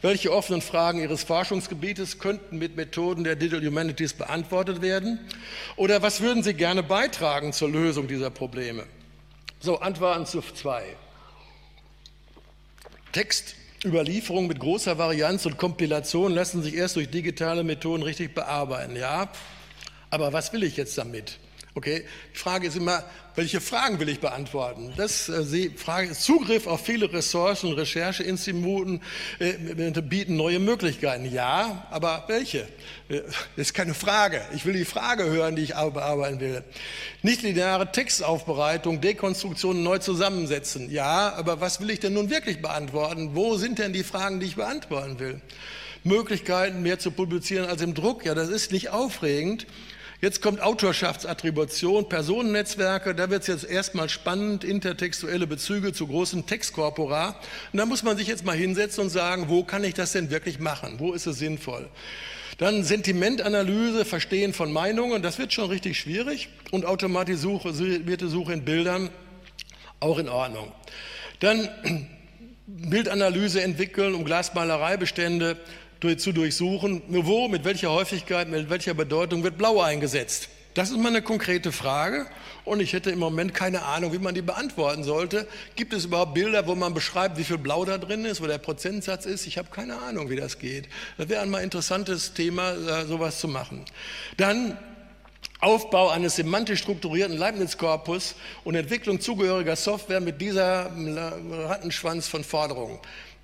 Welche 0.02 0.34
offenen 0.34 0.62
Fragen 0.62 1.00
Ihres 1.00 1.24
Forschungsgebietes 1.24 2.20
könnten 2.20 2.58
mit 2.58 2.76
Methoden 2.76 3.24
der 3.24 3.36
Digital 3.36 3.66
Humanities 3.66 4.14
beantwortet 4.14 4.82
werden? 4.82 5.20
Oder 5.76 6.02
was 6.02 6.22
würden 6.22 6.44
Sie 6.44 6.54
gerne 6.54 6.84
beitragen 6.84 7.54
zur 7.54 7.70
Lösung 7.70 8.08
dieser 8.08 8.30
Probleme? 8.30 8.86
So, 9.60 9.80
Antworten 9.80 10.26
zu 10.26 10.42
zwei. 10.42 10.84
Textüberlieferungen 13.14 14.48
mit 14.48 14.60
großer 14.60 14.98
Varianz 14.98 15.46
und 15.46 15.58
Kompilation 15.58 16.34
lassen 16.34 16.64
sich 16.64 16.74
erst 16.74 16.96
durch 16.96 17.10
digitale 17.10 17.64
Methoden 17.64 18.04
richtig 18.04 18.34
bearbeiten. 18.34 18.96
Ja, 18.96 19.30
aber 20.14 20.32
was 20.32 20.54
will 20.54 20.62
ich 20.62 20.78
jetzt 20.78 20.96
damit? 20.96 21.40
Okay, 21.74 22.06
die 22.36 22.38
Frage 22.38 22.68
ist 22.68 22.78
immer, 22.78 23.04
welche 23.34 23.60
Fragen 23.60 24.00
will 24.00 24.08
ich 24.10 24.20
beantworten? 24.20 24.94
Das 24.96 25.28
äh, 25.28 25.44
die 25.44 25.70
Frage 25.72 26.10
ist 26.10 26.22
Zugriff 26.22 26.68
auf 26.68 26.86
viele 26.86 27.12
Ressourcen 27.12 27.74
Rechercheinstituten 27.74 29.02
äh, 29.40 29.54
bieten 30.04 30.36
neue 30.36 30.60
Möglichkeiten. 30.60 31.26
Ja, 31.26 31.88
aber 31.90 32.26
welche? 32.28 32.68
Äh, 33.10 33.22
ist 33.56 33.74
keine 33.74 33.96
Frage. 33.96 34.44
Ich 34.54 34.68
will 34.68 34.74
die 34.74 34.86
Frage 34.86 35.24
hören, 35.24 35.56
die 35.56 35.64
ich 35.64 35.74
bearbeiten 35.74 36.40
will. 36.40 36.64
Nicht 37.24 37.42
lineare 37.42 37.92
Textaufbereitung, 37.92 39.02
Dekonstruktion 39.02 39.82
neu 39.82 39.98
zusammensetzen. 39.98 40.92
Ja, 40.92 41.34
aber 41.34 41.60
was 41.60 41.82
will 41.82 41.90
ich 41.90 42.02
denn 42.02 42.14
nun 42.14 42.30
wirklich 42.30 42.62
beantworten? 42.62 43.32
Wo 43.34 43.58
sind 43.58 43.80
denn 43.80 43.94
die 43.94 44.04
Fragen, 44.04 44.40
die 44.40 44.46
ich 44.46 44.58
beantworten 44.58 45.18
will? 45.18 45.42
Möglichkeiten, 46.04 46.84
mehr 46.84 47.00
zu 47.00 47.12
publizieren 47.12 47.66
als 47.68 47.82
im 47.82 47.96
Druck. 47.96 48.26
Ja, 48.26 48.36
das 48.36 48.50
ist 48.50 48.72
nicht 48.72 48.90
aufregend. 48.90 49.66
Jetzt 50.24 50.42
kommt 50.42 50.62
Autorschaftsatribution, 50.62 52.08
Personennetzwerke, 52.08 53.14
da 53.14 53.30
wird 53.30 53.42
es 53.42 53.48
jetzt 53.48 53.66
erstmal 53.66 54.08
spannend, 54.08 54.64
intertextuelle 54.64 55.48
Bezüge 55.48 55.92
zu 55.92 56.08
großen 56.08 56.46
Textkorpora. 56.46 57.36
Und 57.74 57.78
da 57.78 57.86
muss 57.86 58.04
man 58.04 58.16
sich 58.16 58.30
jetzt 58.30 58.46
mal 58.46 58.56
hinsetzen 58.56 59.04
und 59.04 59.10
sagen, 59.10 59.50
wo 59.50 59.66
kann 59.66 59.84
ich 59.84 59.96
das 59.96 60.14
denn 60.14 60.30
wirklich 60.30 60.60
machen? 60.60 60.96
Wo 61.00 61.12
ist 61.12 61.26
es 61.26 61.40
sinnvoll? 61.40 61.90
Dann 62.58 62.86
Sentimentanalyse, 62.86 64.06
Verstehen 64.06 64.54
von 64.54 64.72
Meinungen, 64.72 65.22
das 65.22 65.40
wird 65.40 65.52
schon 65.52 65.70
richtig 65.70 66.00
schwierig. 66.00 66.48
Und 66.72 66.86
automatisierte 66.86 68.30
Suche 68.30 68.54
in 68.54 68.64
Bildern, 68.64 69.10
auch 70.00 70.20
in 70.20 70.30
Ordnung. 70.30 70.72
Dann 71.42 71.68
Bildanalyse 72.66 73.62
entwickeln, 73.62 74.16
um 74.16 74.24
Glasmalereibestände 74.24 75.58
zu 76.18 76.32
durchsuchen, 76.32 77.02
wo, 77.08 77.48
mit 77.48 77.66
welcher 77.66 77.92
Häufigkeit, 77.92 78.50
mit 78.50 78.70
welcher 78.70 78.94
Bedeutung 78.94 79.44
wird 79.44 79.58
Blau 79.58 79.82
eingesetzt. 79.82 80.50
Das 80.74 80.90
ist 80.90 80.98
mal 80.98 81.10
eine 81.10 81.22
konkrete 81.22 81.72
Frage 81.72 82.26
und 82.66 82.80
ich 82.80 82.94
hätte 82.94 83.12
im 83.12 83.20
Moment 83.20 83.54
keine 83.54 83.84
Ahnung, 83.84 84.12
wie 84.12 84.18
man 84.18 84.34
die 84.34 84.42
beantworten 84.42 85.04
sollte. 85.04 85.48
Gibt 85.76 85.94
es 85.94 86.06
überhaupt 86.06 86.34
Bilder, 86.34 86.66
wo 86.66 86.74
man 86.74 86.94
beschreibt, 86.96 87.38
wie 87.38 87.44
viel 87.44 87.60
Blau 87.60 87.86
da 87.86 88.00
drin 88.00 88.26
ist, 88.26 88.42
wo 88.42 88.48
der 88.48 88.58
Prozentsatz 88.58 89.26
ist? 89.26 89.46
Ich 89.46 89.60
habe 89.60 89.70
keine 89.70 90.00
Ahnung, 90.00 90.30
wie 90.32 90.36
das 90.36 90.58
geht. 90.58 90.90
Das 91.18 91.30
wäre 91.30 91.42
ein 91.42 91.50
mal 91.52 91.60
interessantes 91.60 92.34
Thema, 92.34 92.72
äh, 92.72 93.06
sowas 93.06 93.40
zu 93.40 93.48
machen. 93.48 93.86
Dann 94.38 94.78
Aufbau 95.60 96.10
eines 96.10 96.36
semantisch 96.36 96.80
strukturierten 96.80 97.38
Leibniz-Korpus 97.38 98.36
und 98.64 98.76
Entwicklung 98.76 99.22
zugehöriger 99.22 99.78
Software 99.78 100.20
mit 100.20 100.42
dieser 100.42 100.92
Rattenschwanz 101.52 102.28
von 102.28 102.44
Forderungen. 102.44 103.00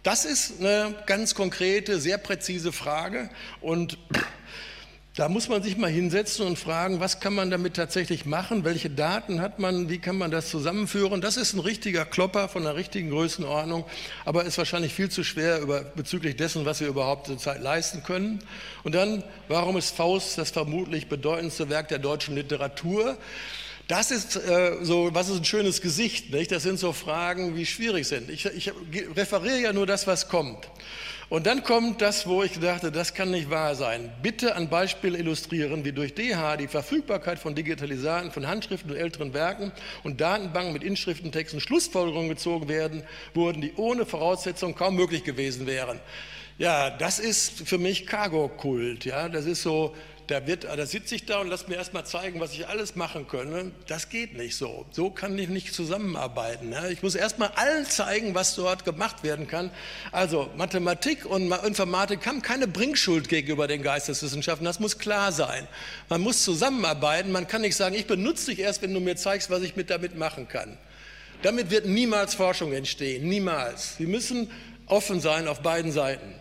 Das 0.09 0.25
ist 0.25 0.59
eine 0.59 0.95
ganz 1.05 1.35
konkrete, 1.35 1.99
sehr 1.99 2.17
präzise 2.17 2.71
Frage 2.71 3.29
und 3.61 3.99
da 5.15 5.29
muss 5.29 5.49
man 5.49 5.61
sich 5.61 5.77
mal 5.77 5.91
hinsetzen 5.91 6.47
und 6.47 6.57
fragen, 6.57 6.99
was 6.99 7.19
kann 7.19 7.35
man 7.35 7.51
damit 7.51 7.75
tatsächlich 7.75 8.25
machen, 8.25 8.63
welche 8.63 8.89
Daten 8.89 9.39
hat 9.39 9.59
man, 9.59 9.87
wie 9.87 9.99
kann 9.99 10.17
man 10.17 10.31
das 10.31 10.49
zusammenführen. 10.49 11.21
Das 11.21 11.37
ist 11.37 11.53
ein 11.53 11.59
richtiger 11.59 12.05
Klopper 12.05 12.49
von 12.49 12.65
einer 12.65 12.75
richtigen 12.75 13.11
Größenordnung, 13.11 13.85
aber 14.25 14.45
ist 14.45 14.57
wahrscheinlich 14.57 14.95
viel 14.95 15.09
zu 15.09 15.23
schwer 15.23 15.59
über, 15.61 15.81
bezüglich 15.81 16.35
dessen, 16.37 16.65
was 16.65 16.79
wir 16.79 16.87
überhaupt 16.87 17.27
zurzeit 17.27 17.61
leisten 17.61 18.01
können. 18.01 18.39
Und 18.83 18.95
dann, 18.95 19.23
warum 19.47 19.77
ist 19.77 19.95
Faust 19.95 20.39
das 20.39 20.49
vermutlich 20.49 21.07
bedeutendste 21.07 21.69
Werk 21.69 21.89
der 21.89 21.99
deutschen 21.99 22.33
Literatur? 22.33 23.15
Das 23.89 24.11
ist 24.11 24.35
äh, 24.35 24.77
so, 24.83 25.09
was 25.13 25.29
ist 25.29 25.37
ein 25.37 25.45
schönes 25.45 25.81
Gesicht, 25.81 26.31
nicht? 26.31 26.51
Das 26.51 26.61
sind 26.61 26.77
so 26.77 26.93
Fragen, 26.93 27.55
wie 27.55 27.65
schwierig 27.65 28.07
sind. 28.07 28.29
Ich, 28.29 28.45
ich 28.45 28.71
referiere 29.15 29.61
ja 29.61 29.73
nur 29.73 29.87
das, 29.87 30.05
was 30.05 30.29
kommt. 30.29 30.69
Und 31.27 31.47
dann 31.47 31.63
kommt 31.63 31.99
das, 31.99 32.27
wo 32.27 32.43
ich 32.43 32.59
dachte, 32.59 32.91
das 32.91 33.15
kann 33.15 33.31
nicht 33.31 33.49
wahr 33.49 33.73
sein. 33.73 34.11
Bitte 34.21 34.55
an 34.55 34.69
Beispiel 34.69 35.15
illustrieren, 35.15 35.85
wie 35.85 35.91
durch 35.91 36.13
DH 36.13 36.57
die 36.57 36.67
Verfügbarkeit 36.67 37.39
von 37.39 37.55
Digitalisaten 37.55 38.31
von 38.31 38.47
Handschriften 38.47 38.91
und 38.91 38.97
älteren 38.97 39.33
Werken 39.33 39.71
und 40.03 40.21
Datenbanken 40.21 40.73
mit 40.73 40.83
Inschriftentexten 40.83 41.59
Schlussfolgerungen 41.59 42.29
gezogen 42.29 42.67
werden, 42.67 43.01
wurden, 43.33 43.59
die 43.59 43.73
ohne 43.75 44.05
Voraussetzung 44.05 44.75
kaum 44.75 44.97
möglich 44.97 45.23
gewesen 45.23 45.65
wären. 45.65 45.99
Ja, 46.59 46.91
das 46.91 47.17
ist 47.17 47.67
für 47.67 47.79
mich 47.79 48.05
Cargo-Kult. 48.05 49.05
Ja, 49.05 49.29
das 49.29 49.45
ist 49.45 49.63
so, 49.63 49.95
da, 50.29 50.45
wird, 50.45 50.65
da 50.65 50.85
sitze 50.85 51.15
ich 51.15 51.25
da 51.25 51.39
und 51.39 51.47
lass 51.47 51.67
mir 51.67 51.75
erst 51.75 51.93
mal 51.93 52.05
zeigen, 52.05 52.39
was 52.39 52.53
ich 52.53 52.67
alles 52.67 52.95
machen 52.95 53.27
könne. 53.27 53.71
Das 53.87 54.09
geht 54.09 54.37
nicht 54.37 54.55
so. 54.55 54.85
So 54.91 55.09
kann 55.09 55.37
ich 55.39 55.49
nicht 55.49 55.73
zusammenarbeiten. 55.73 56.73
Ich 56.91 57.01
muss 57.01 57.15
erst 57.15 57.39
mal 57.39 57.51
allen 57.55 57.85
zeigen, 57.85 58.35
was 58.35 58.55
dort 58.55 58.85
gemacht 58.85 59.23
werden 59.23 59.47
kann. 59.47 59.71
Also 60.11 60.49
Mathematik 60.55 61.25
und 61.25 61.51
Informatik 61.65 62.27
haben 62.27 62.43
keine 62.43 62.67
Bringschuld 62.67 63.27
gegenüber 63.27 63.67
den 63.67 63.81
Geisteswissenschaften. 63.81 64.65
Das 64.65 64.79
muss 64.79 64.99
klar 64.99 65.31
sein. 65.31 65.67
Man 66.09 66.21
muss 66.21 66.43
zusammenarbeiten. 66.43 67.31
Man 67.31 67.47
kann 67.47 67.61
nicht 67.61 67.75
sagen, 67.75 67.95
ich 67.95 68.05
benutze 68.05 68.51
dich 68.51 68.59
erst, 68.59 68.83
wenn 68.83 68.93
du 68.93 68.99
mir 68.99 69.15
zeigst, 69.15 69.49
was 69.49 69.63
ich 69.63 69.75
mit 69.75 69.89
damit 69.89 70.15
machen 70.15 70.47
kann. 70.47 70.77
Damit 71.41 71.71
wird 71.71 71.87
niemals 71.87 72.35
Forschung 72.35 72.71
entstehen. 72.73 73.27
Niemals. 73.27 73.95
Wir 73.97 74.07
müssen 74.07 74.51
offen 74.85 75.21
sein 75.21 75.47
auf 75.47 75.61
beiden 75.61 75.91
Seiten. 75.91 76.35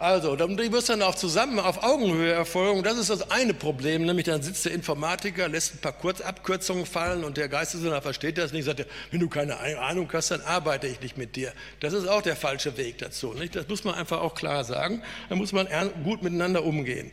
Also, 0.00 0.34
die 0.34 0.72
wird 0.72 0.88
dann 0.88 1.02
auch 1.02 1.14
zusammen 1.14 1.58
auf 1.58 1.82
Augenhöhe 1.82 2.32
erfolgen. 2.32 2.82
Das 2.82 2.96
ist 2.96 3.10
das 3.10 3.30
eine 3.30 3.52
Problem, 3.52 4.06
nämlich 4.06 4.24
dann 4.24 4.40
sitzt 4.40 4.64
der 4.64 4.72
Informatiker, 4.72 5.46
lässt 5.46 5.74
ein 5.74 5.78
paar 5.82 5.92
Kurzabkürzungen 5.92 6.86
fallen 6.86 7.22
und 7.22 7.36
der 7.36 7.50
Geisteswissenschaftler 7.50 8.00
versteht 8.00 8.38
das 8.38 8.52
nicht, 8.52 8.64
sagt, 8.64 8.86
wenn 9.10 9.20
du 9.20 9.28
keine 9.28 9.58
Ahnung 9.58 10.08
hast, 10.10 10.30
dann 10.30 10.40
arbeite 10.40 10.86
ich 10.86 11.02
nicht 11.02 11.18
mit 11.18 11.36
dir. 11.36 11.52
Das 11.80 11.92
ist 11.92 12.08
auch 12.08 12.22
der 12.22 12.34
falsche 12.34 12.78
Weg 12.78 12.96
dazu. 12.96 13.34
Nicht? 13.34 13.54
Das 13.54 13.68
muss 13.68 13.84
man 13.84 13.94
einfach 13.94 14.22
auch 14.22 14.34
klar 14.34 14.64
sagen. 14.64 15.02
Da 15.28 15.36
muss 15.36 15.52
man 15.52 15.68
gut 16.02 16.22
miteinander 16.22 16.64
umgehen. 16.64 17.12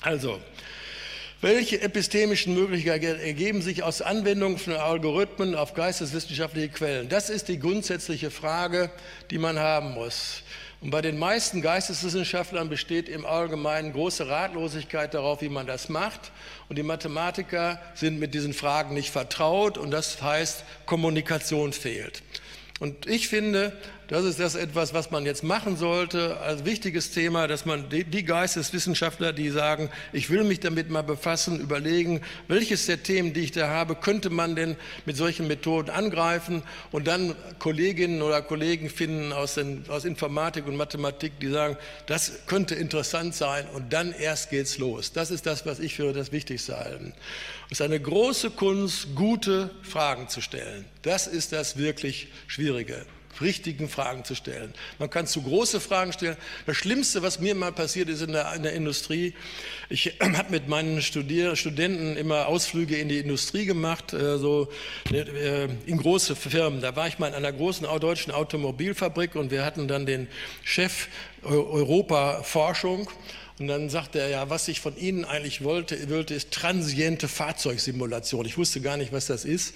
Also, 0.00 0.40
welche 1.40 1.80
epistemischen 1.80 2.54
Möglichkeiten 2.54 3.20
ergeben 3.20 3.62
sich 3.62 3.84
aus 3.84 4.02
Anwendung 4.02 4.58
von 4.58 4.72
Algorithmen 4.74 5.54
auf 5.54 5.74
geisteswissenschaftliche 5.74 6.70
Quellen? 6.70 7.08
Das 7.08 7.30
ist 7.30 7.46
die 7.46 7.60
grundsätzliche 7.60 8.32
Frage, 8.32 8.90
die 9.30 9.38
man 9.38 9.60
haben 9.60 9.92
muss. 9.92 10.42
Und 10.80 10.90
bei 10.90 11.02
den 11.02 11.18
meisten 11.18 11.60
Geisteswissenschaftlern 11.60 12.70
besteht 12.70 13.10
im 13.10 13.26
Allgemeinen 13.26 13.92
große 13.92 14.28
Ratlosigkeit 14.28 15.12
darauf, 15.12 15.42
wie 15.42 15.50
man 15.50 15.66
das 15.66 15.90
macht. 15.90 16.32
Und 16.70 16.76
die 16.76 16.82
Mathematiker 16.82 17.78
sind 17.94 18.18
mit 18.18 18.32
diesen 18.32 18.54
Fragen 18.54 18.94
nicht 18.94 19.10
vertraut 19.10 19.76
und 19.76 19.90
das 19.90 20.22
heißt, 20.22 20.64
Kommunikation 20.86 21.74
fehlt. 21.74 22.22
Und 22.78 23.06
ich 23.06 23.28
finde, 23.28 23.76
das 24.10 24.24
ist 24.24 24.40
das 24.40 24.56
etwas, 24.56 24.92
was 24.92 25.12
man 25.12 25.24
jetzt 25.24 25.44
machen 25.44 25.76
sollte, 25.76 26.40
als 26.40 26.64
wichtiges 26.64 27.12
Thema, 27.12 27.46
dass 27.46 27.64
man 27.64 27.88
die, 27.90 28.24
Geisteswissenschaftler, 28.24 29.32
die 29.32 29.50
sagen, 29.50 29.88
ich 30.12 30.30
will 30.30 30.42
mich 30.42 30.58
damit 30.58 30.90
mal 30.90 31.02
befassen, 31.02 31.60
überlegen, 31.60 32.20
welches 32.48 32.86
der 32.86 33.04
Themen, 33.04 33.34
die 33.34 33.42
ich 33.42 33.52
da 33.52 33.68
habe, 33.68 33.94
könnte 33.94 34.28
man 34.28 34.56
denn 34.56 34.74
mit 35.06 35.16
solchen 35.16 35.46
Methoden 35.46 35.90
angreifen 35.90 36.64
und 36.90 37.06
dann 37.06 37.36
Kolleginnen 37.60 38.20
oder 38.20 38.42
Kollegen 38.42 38.90
finden 38.90 39.32
aus, 39.32 39.54
den, 39.54 39.84
aus 39.88 40.04
Informatik 40.04 40.66
und 40.66 40.74
Mathematik, 40.74 41.38
die 41.38 41.48
sagen, 41.48 41.76
das 42.06 42.46
könnte 42.48 42.74
interessant 42.74 43.36
sein 43.36 43.64
und 43.74 43.92
dann 43.92 44.10
erst 44.10 44.50
geht's 44.50 44.78
los. 44.78 45.12
Das 45.12 45.30
ist 45.30 45.46
das, 45.46 45.66
was 45.66 45.78
ich 45.78 45.94
für 45.94 46.12
das 46.12 46.32
Wichtigste 46.32 46.76
halte. 46.76 47.12
Es 47.66 47.78
ist 47.78 47.82
eine 47.82 48.00
große 48.00 48.50
Kunst, 48.50 49.14
gute 49.14 49.70
Fragen 49.82 50.28
zu 50.28 50.40
stellen. 50.40 50.84
Das 51.02 51.28
ist 51.28 51.52
das 51.52 51.76
wirklich 51.76 52.26
Schwierige 52.48 53.06
richtigen 53.40 53.88
Fragen 53.88 54.24
zu 54.24 54.34
stellen. 54.34 54.72
Man 54.98 55.10
kann 55.10 55.26
zu 55.26 55.42
große 55.42 55.80
Fragen 55.80 56.12
stellen. 56.12 56.36
Das 56.66 56.76
Schlimmste, 56.76 57.22
was 57.22 57.40
mir 57.40 57.54
mal 57.54 57.72
passiert 57.72 58.08
ist 58.08 58.22
in 58.22 58.32
der, 58.32 58.52
in 58.54 58.62
der 58.62 58.72
Industrie, 58.72 59.34
ich 59.88 60.18
habe 60.20 60.50
mit 60.50 60.68
meinen 60.68 61.02
Studier 61.02 61.56
Studenten 61.56 62.16
immer 62.16 62.46
Ausflüge 62.46 62.96
in 62.96 63.08
die 63.08 63.18
Industrie 63.18 63.66
gemacht, 63.66 64.12
äh, 64.12 64.38
so 64.38 64.68
äh, 65.12 65.68
in 65.86 65.98
große 65.98 66.36
Firmen. 66.36 66.80
Da 66.80 66.96
war 66.96 67.08
ich 67.08 67.18
mal 67.18 67.28
in 67.28 67.34
einer 67.34 67.52
großen 67.52 67.86
deutschen 68.00 68.32
Automobilfabrik 68.32 69.34
und 69.34 69.50
wir 69.50 69.64
hatten 69.64 69.88
dann 69.88 70.06
den 70.06 70.28
Chef 70.62 71.08
Europa 71.42 72.42
Forschung 72.42 73.08
und 73.60 73.66
dann 73.66 73.90
sagte 73.90 74.18
er, 74.18 74.30
ja, 74.30 74.48
was 74.48 74.68
ich 74.68 74.80
von 74.80 74.96
Ihnen 74.96 75.26
eigentlich 75.26 75.62
wollte, 75.62 76.08
wollte 76.08 76.32
ist 76.32 76.50
transiente 76.50 77.28
Fahrzeugsimulation. 77.28 78.46
Ich 78.46 78.56
wusste 78.56 78.80
gar 78.80 78.96
nicht, 78.96 79.12
was 79.12 79.26
das 79.26 79.44
ist. 79.44 79.74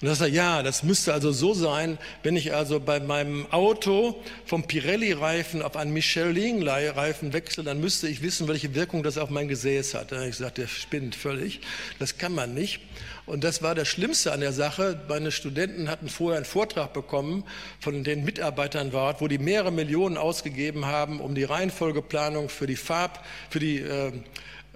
Und 0.00 0.06
er 0.06 0.14
sagt, 0.14 0.32
ja, 0.32 0.62
das 0.62 0.84
müsste 0.84 1.12
also 1.12 1.32
so 1.32 1.52
sein, 1.52 1.98
wenn 2.22 2.36
ich 2.36 2.54
also 2.54 2.78
bei 2.78 3.00
meinem 3.00 3.50
Auto 3.50 4.22
vom 4.44 4.62
Pirelli-Reifen 4.62 5.60
auf 5.60 5.74
einen 5.74 5.92
Michelin-Reifen 5.92 7.32
wechsle, 7.32 7.64
dann 7.64 7.80
müsste 7.80 8.06
ich 8.06 8.22
wissen, 8.22 8.46
welche 8.46 8.76
Wirkung 8.76 9.02
das 9.02 9.18
auf 9.18 9.28
mein 9.28 9.48
Gesäß 9.48 9.94
hat. 9.94 10.12
Habe 10.12 10.26
ich 10.26 10.36
gesagt, 10.36 10.58
der 10.58 10.68
spinnt 10.68 11.16
völlig. 11.16 11.60
Das 11.98 12.18
kann 12.18 12.32
man 12.32 12.54
nicht. 12.54 12.78
Und 13.26 13.42
das 13.42 13.60
war 13.60 13.74
das 13.74 13.88
Schlimmste 13.88 14.32
an 14.32 14.40
der 14.40 14.52
Sache. 14.52 15.00
Meine 15.08 15.32
Studenten 15.32 15.90
hatten 15.90 16.08
vorher 16.08 16.36
einen 16.36 16.46
Vortrag 16.46 16.92
bekommen 16.92 17.44
von 17.80 18.04
den 18.04 18.24
Mitarbeitern 18.24 18.92
dort, 18.92 19.20
wo 19.20 19.26
die 19.26 19.38
mehrere 19.38 19.72
Millionen 19.72 20.16
ausgegeben 20.16 20.86
haben, 20.86 21.20
um 21.20 21.34
die 21.34 21.42
Reihenfolgeplanung 21.42 22.48
für 22.48 22.68
die 22.68 22.76
Farb, 22.76 23.24
für 23.50 23.58
die 23.58 23.80
äh, 23.80 24.08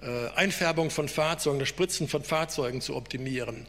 äh 0.01 0.29
Einfärbung 0.35 0.89
von 0.89 1.07
Fahrzeugen, 1.07 1.59
das 1.59 1.69
Spritzen 1.69 2.09
von 2.09 2.23
Fahrzeugen 2.23 2.81
zu 2.81 2.97
optimieren. 2.97 3.65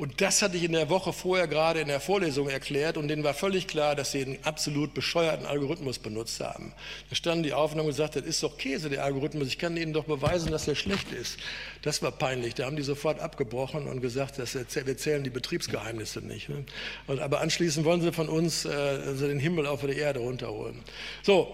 Und 0.00 0.22
das 0.22 0.40
hatte 0.40 0.56
ich 0.56 0.64
in 0.64 0.72
der 0.72 0.88
Woche 0.88 1.12
vorher 1.12 1.46
gerade 1.46 1.78
in 1.78 1.88
der 1.88 2.00
Vorlesung 2.00 2.48
erklärt 2.48 2.96
und 2.96 3.08
denen 3.08 3.22
war 3.22 3.34
völlig 3.34 3.66
klar, 3.66 3.94
dass 3.94 4.12
sie 4.12 4.22
einen 4.22 4.38
absolut 4.44 4.94
bescheuerten 4.94 5.44
Algorithmus 5.44 5.98
benutzt 5.98 6.40
haben. 6.40 6.72
Da 7.10 7.16
standen 7.16 7.42
die 7.42 7.52
auf 7.52 7.74
und 7.74 7.80
haben 7.80 7.86
gesagt, 7.86 8.16
das 8.16 8.22
ist 8.22 8.42
doch 8.42 8.56
Käse, 8.56 8.88
der 8.88 9.04
Algorithmus. 9.04 9.48
Ich 9.48 9.58
kann 9.58 9.76
Ihnen 9.76 9.92
doch 9.92 10.04
beweisen, 10.04 10.52
dass 10.52 10.66
er 10.66 10.74
schlecht 10.74 11.12
ist. 11.12 11.36
Das 11.82 12.00
war 12.00 12.12
peinlich. 12.12 12.54
Da 12.54 12.64
haben 12.64 12.76
die 12.76 12.82
sofort 12.82 13.20
abgebrochen 13.20 13.86
und 13.88 14.00
gesagt, 14.00 14.38
dass 14.38 14.54
wir 14.54 14.96
zählen 14.96 15.22
die 15.22 15.28
Betriebsgeheimnisse 15.28 16.20
nicht. 16.20 16.48
Ne? 16.48 16.64
Aber 17.06 17.42
anschließend 17.42 17.84
wollen 17.84 18.00
sie 18.00 18.10
von 18.10 18.30
uns 18.30 18.64
äh, 18.64 18.70
also 18.70 19.28
den 19.28 19.38
Himmel 19.38 19.66
auf 19.66 19.82
die 19.82 19.92
Erde 19.98 20.20
runterholen. 20.20 20.80
So, 21.22 21.46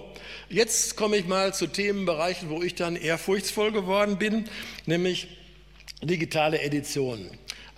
jetzt 0.49 0.95
komme 0.95 1.17
ich 1.17 1.27
mal 1.27 1.53
zu 1.53 1.67
Themenbereichen, 1.67 2.49
wo 2.49 2.63
ich 2.63 2.77
dann 2.77 2.95
ehrfurchtsvoll 2.95 3.73
geworden 3.73 4.19
bin, 4.19 4.45
nämlich 4.85 5.27
digitale 6.01 6.61
Editionen. 6.61 7.29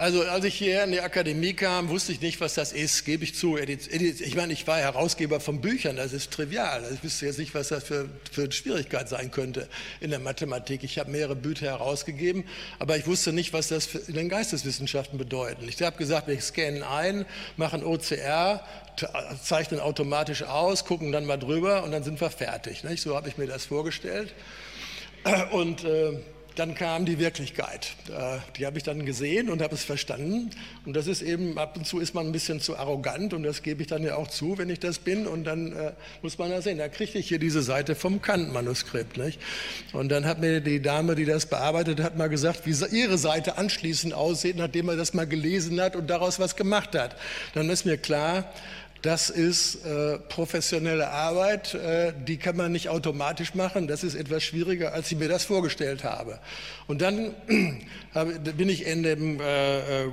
Also 0.00 0.22
als 0.22 0.44
ich 0.44 0.54
hier 0.54 0.84
in 0.84 0.92
die 0.92 1.00
Akademie 1.00 1.54
kam, 1.54 1.88
wusste 1.88 2.12
ich 2.12 2.20
nicht, 2.20 2.40
was 2.40 2.54
das 2.54 2.72
ist, 2.72 3.04
gebe 3.04 3.24
ich 3.24 3.34
zu. 3.34 3.58
Ich 3.58 4.36
meine, 4.36 4.52
ich 4.52 4.64
war 4.68 4.78
Herausgeber 4.78 5.40
von 5.40 5.60
Büchern, 5.60 5.96
das 5.96 6.12
ist 6.12 6.30
trivial. 6.30 6.84
Ich 6.94 7.02
wüsste 7.02 7.26
jetzt 7.26 7.40
nicht, 7.40 7.52
was 7.52 7.68
das 7.68 7.82
für, 7.82 8.08
für 8.30 8.42
eine 8.42 8.52
Schwierigkeit 8.52 9.08
sein 9.08 9.32
könnte 9.32 9.68
in 9.98 10.10
der 10.10 10.20
Mathematik. 10.20 10.84
Ich 10.84 11.00
habe 11.00 11.10
mehrere 11.10 11.34
Bücher 11.34 11.66
herausgegeben, 11.66 12.44
aber 12.78 12.96
ich 12.96 13.08
wusste 13.08 13.32
nicht, 13.32 13.52
was 13.52 13.68
das 13.68 13.92
in 13.92 14.14
den 14.14 14.28
Geisteswissenschaften 14.28 15.18
bedeutet. 15.18 15.68
Ich 15.68 15.82
habe 15.82 15.96
gesagt, 15.96 16.28
wir 16.28 16.40
scannen 16.40 16.84
ein, 16.84 17.26
machen 17.56 17.82
OCR, 17.82 18.64
zeichnen 19.42 19.80
automatisch 19.80 20.44
aus, 20.44 20.84
gucken 20.84 21.10
dann 21.10 21.24
mal 21.24 21.38
drüber 21.38 21.82
und 21.82 21.90
dann 21.90 22.04
sind 22.04 22.20
wir 22.20 22.30
fertig. 22.30 22.84
So 22.98 23.16
habe 23.16 23.28
ich 23.28 23.36
mir 23.36 23.48
das 23.48 23.64
vorgestellt. 23.64 24.32
Und 25.50 25.82
äh, 25.82 26.20
dann 26.58 26.74
kam 26.74 27.04
die 27.04 27.18
Wirklichkeit. 27.18 27.92
Die 28.56 28.66
habe 28.66 28.78
ich 28.78 28.84
dann 28.84 29.06
gesehen 29.06 29.48
und 29.48 29.62
habe 29.62 29.74
es 29.74 29.84
verstanden. 29.84 30.50
Und 30.84 30.94
das 30.94 31.06
ist 31.06 31.22
eben, 31.22 31.58
ab 31.58 31.76
und 31.76 31.86
zu 31.86 32.00
ist 32.00 32.14
man 32.14 32.26
ein 32.26 32.32
bisschen 32.32 32.60
zu 32.60 32.76
arrogant 32.76 33.32
und 33.34 33.42
das 33.42 33.62
gebe 33.62 33.82
ich 33.82 33.88
dann 33.88 34.02
ja 34.02 34.16
auch 34.16 34.28
zu, 34.28 34.58
wenn 34.58 34.68
ich 34.70 34.80
das 34.80 34.98
bin. 34.98 35.26
Und 35.26 35.44
dann 35.44 35.72
äh, 35.72 35.92
muss 36.22 36.38
man 36.38 36.50
ja 36.50 36.60
sehen, 36.60 36.78
da 36.78 36.88
kriegte 36.88 37.18
ich 37.18 37.28
hier 37.28 37.38
diese 37.38 37.62
Seite 37.62 37.94
vom 37.94 38.20
Kant-Manuskript. 38.22 39.18
Und 39.92 40.08
dann 40.10 40.26
hat 40.26 40.40
mir 40.40 40.60
die 40.60 40.82
Dame, 40.82 41.14
die 41.14 41.24
das 41.24 41.46
bearbeitet 41.46 42.00
hat, 42.02 42.16
mal 42.16 42.28
gesagt, 42.28 42.66
wie 42.66 42.74
ihre 42.96 43.18
Seite 43.18 43.58
anschließend 43.58 44.14
aussieht, 44.14 44.56
nachdem 44.56 44.88
er 44.88 44.96
das 44.96 45.14
mal 45.14 45.26
gelesen 45.26 45.80
hat 45.80 45.96
und 45.96 46.08
daraus 46.08 46.38
was 46.38 46.56
gemacht 46.56 46.94
hat. 46.94 47.16
Dann 47.54 47.70
ist 47.70 47.84
mir 47.84 47.98
klar, 47.98 48.52
das 49.02 49.30
ist 49.30 49.84
äh, 49.84 50.18
professionelle 50.18 51.08
Arbeit, 51.08 51.74
äh, 51.74 52.12
die 52.26 52.36
kann 52.36 52.56
man 52.56 52.72
nicht 52.72 52.88
automatisch 52.88 53.54
machen. 53.54 53.86
Das 53.86 54.02
ist 54.02 54.14
etwas 54.14 54.42
schwieriger, 54.42 54.92
als 54.92 55.12
ich 55.12 55.18
mir 55.18 55.28
das 55.28 55.44
vorgestellt 55.44 56.02
habe. 56.02 56.40
Und 56.86 57.00
dann 57.00 57.34
bin 58.56 58.68
ich 58.68 58.86
in 58.86 59.02
dem, 59.02 59.40
äh, 59.40 60.04
äh 60.04 60.10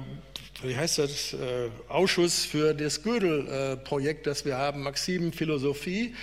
wie 0.63 0.75
heißt 0.75 0.99
das, 0.99 1.33
äh, 1.33 1.69
Ausschuss 1.89 2.45
für 2.45 2.73
das 2.73 3.03
Gödel-Projekt, 3.03 4.25
das 4.25 4.45
wir 4.45 4.57
haben, 4.57 4.83
Maxim 4.83 5.33
Philosophie. 5.33 6.15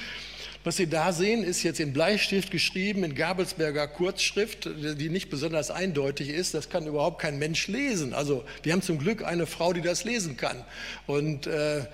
Was 0.65 0.77
Sie 0.77 0.87
da 0.87 1.13
sehen, 1.13 1.43
ist 1.43 1.65
jetzt 1.65 1.81
in 1.81 1.93
Bleistift 1.93 2.53
geschrieben, 2.53 3.03
in 3.03 3.17
Gabelsberger 3.17 3.89
Kurzschrift, 3.89 4.69
die 4.77 5.09
nicht 5.09 5.29
besonders 5.29 5.73
eindeutig 5.73 6.29
ist. 6.29 6.55
Das 6.55 6.71
kann 6.71 6.87
überhaupt 6.87 7.21
kein 7.21 7.39
Mensch 7.39 7.67
lesen. 7.67 8.15
Also 8.15 8.45
wir 8.63 8.73
haben 8.73 8.83
zum 8.83 8.99
Glück 8.99 9.25
eine 9.25 9.47
Frau, 9.47 9.73
die 9.73 9.81
das 9.81 10.05
lesen 10.05 10.37
kann. 10.37 10.65
Und 11.07 11.49
äh, 11.49 11.85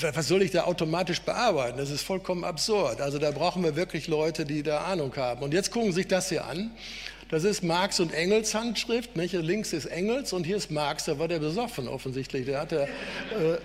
was 0.00 0.28
soll 0.28 0.42
ich 0.42 0.50
da 0.50 0.64
automatisch 0.64 1.20
bearbeiten? 1.20 1.78
Das 1.78 1.90
ist 1.90 2.02
vollkommen 2.02 2.44
absurd. 2.44 3.00
Also 3.00 3.18
da 3.18 3.30
brauchen 3.30 3.62
wir 3.62 3.76
wirklich 3.76 4.08
Leute, 4.08 4.44
die 4.44 4.62
da 4.62 4.84
Ahnung 4.84 5.14
haben. 5.16 5.42
Und 5.42 5.54
jetzt 5.54 5.70
gucken 5.70 5.92
Sie 5.92 5.96
sich 5.96 6.08
das 6.08 6.28
hier 6.28 6.44
an. 6.46 6.70
Das 7.30 7.42
ist 7.42 7.64
Marx 7.64 8.00
und 8.00 8.12
Engels 8.12 8.54
Handschrift. 8.54 9.16
Nicht? 9.16 9.32
Links 9.32 9.72
ist 9.72 9.86
Engels 9.86 10.32
und 10.32 10.44
hier 10.44 10.56
ist 10.56 10.70
Marx. 10.70 11.04
Da 11.04 11.18
war 11.18 11.26
der 11.26 11.38
besoffen 11.38 11.88
offensichtlich. 11.88 12.44
Der 12.46 12.60
hat 12.60 12.72
äh, 12.72 12.86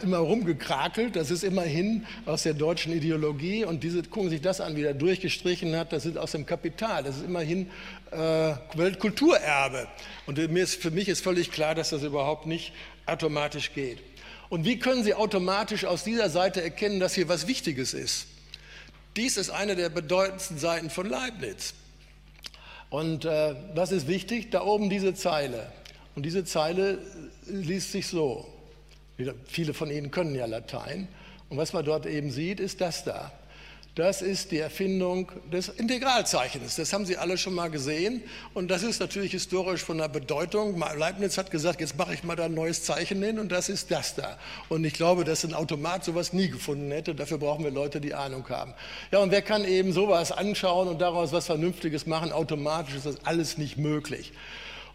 immer 0.01 0.19
rumgekrakelt. 0.19 1.15
Das 1.15 1.29
ist 1.29 1.43
immerhin 1.43 2.05
aus 2.25 2.43
der 2.43 2.53
deutschen 2.53 2.93
Ideologie. 2.93 3.65
Und 3.65 3.83
diese, 3.83 4.01
gucken 4.03 4.29
Sie 4.29 4.37
sich 4.37 4.41
das 4.41 4.61
an, 4.61 4.75
wie 4.75 4.83
er 4.83 4.93
durchgestrichen 4.93 5.75
hat. 5.75 5.91
Das 5.91 6.05
ist 6.05 6.17
aus 6.17 6.31
dem 6.31 6.45
Kapital. 6.45 7.03
Das 7.03 7.17
ist 7.17 7.25
immerhin 7.25 7.69
äh, 8.11 8.53
Weltkulturerbe. 8.75 9.87
Und 10.25 10.37
mir 10.51 10.63
ist, 10.63 10.81
für 10.81 10.91
mich 10.91 11.09
ist 11.09 11.23
völlig 11.23 11.51
klar, 11.51 11.75
dass 11.75 11.89
das 11.89 12.03
überhaupt 12.03 12.45
nicht 12.45 12.73
automatisch 13.05 13.73
geht. 13.73 13.99
Und 14.49 14.65
wie 14.65 14.79
können 14.79 15.03
Sie 15.03 15.13
automatisch 15.13 15.85
aus 15.85 16.03
dieser 16.03 16.29
Seite 16.29 16.61
erkennen, 16.61 16.99
dass 16.99 17.13
hier 17.13 17.29
was 17.29 17.47
Wichtiges 17.47 17.93
ist? 17.93 18.27
Dies 19.15 19.37
ist 19.37 19.49
eine 19.49 19.75
der 19.75 19.89
bedeutendsten 19.89 20.57
Seiten 20.57 20.89
von 20.89 21.07
Leibniz. 21.07 21.73
Und 22.89 23.25
äh, 23.25 23.55
was 23.75 23.91
ist 23.91 24.07
wichtig? 24.07 24.49
Da 24.49 24.63
oben 24.63 24.89
diese 24.89 25.13
Zeile. 25.13 25.71
Und 26.15 26.23
diese 26.23 26.43
Zeile 26.45 26.99
liest 27.45 27.91
sich 27.91 28.07
so. 28.07 28.47
Viele 29.45 29.73
von 29.73 29.91
Ihnen 29.91 30.11
können 30.11 30.33
ja 30.33 30.45
Latein. 30.45 31.07
Und 31.49 31.57
was 31.57 31.73
man 31.73 31.85
dort 31.85 32.05
eben 32.05 32.31
sieht, 32.31 32.59
ist 32.59 32.81
das 32.81 33.03
da. 33.03 33.31
Das 33.99 34.21
ist 34.21 34.51
die 34.51 34.59
Erfindung 34.59 35.29
des 35.51 35.67
Integralzeichens. 35.67 36.77
Das 36.77 36.93
haben 36.93 37.05
Sie 37.05 37.17
alle 37.17 37.37
schon 37.37 37.53
mal 37.53 37.69
gesehen. 37.69 38.23
Und 38.53 38.71
das 38.71 38.81
ist 38.81 39.01
natürlich 39.01 39.33
historisch 39.33 39.83
von 39.83 39.97
der 39.97 40.07
Bedeutung. 40.07 40.81
Leibniz 40.97 41.37
hat 41.37 41.51
gesagt, 41.51 41.81
jetzt 41.81 41.97
mache 41.97 42.13
ich 42.13 42.23
mal 42.23 42.37
da 42.37 42.45
ein 42.45 42.53
neues 42.53 42.81
Zeichen 42.85 43.21
hin 43.21 43.39
und 43.39 43.51
das 43.51 43.67
ist 43.67 43.91
das 43.91 44.15
da. 44.15 44.37
Und 44.69 44.85
ich 44.85 44.93
glaube, 44.93 45.25
dass 45.25 45.43
ein 45.43 45.53
Automat 45.53 46.05
sowas 46.05 46.31
nie 46.31 46.47
gefunden 46.47 46.89
hätte. 46.91 47.13
Dafür 47.13 47.39
brauchen 47.39 47.65
wir 47.65 47.71
Leute, 47.71 47.99
die 47.99 48.13
Ahnung 48.13 48.47
haben. 48.47 48.73
Ja, 49.11 49.19
und 49.19 49.31
wer 49.31 49.41
kann 49.41 49.65
eben 49.65 49.91
sowas 49.91 50.31
anschauen 50.31 50.87
und 50.87 51.01
daraus 51.01 51.33
was 51.33 51.47
Vernünftiges 51.47 52.05
machen? 52.05 52.31
Automatisch 52.31 52.95
ist 52.95 53.05
das 53.05 53.25
alles 53.25 53.57
nicht 53.57 53.75
möglich. 53.75 54.31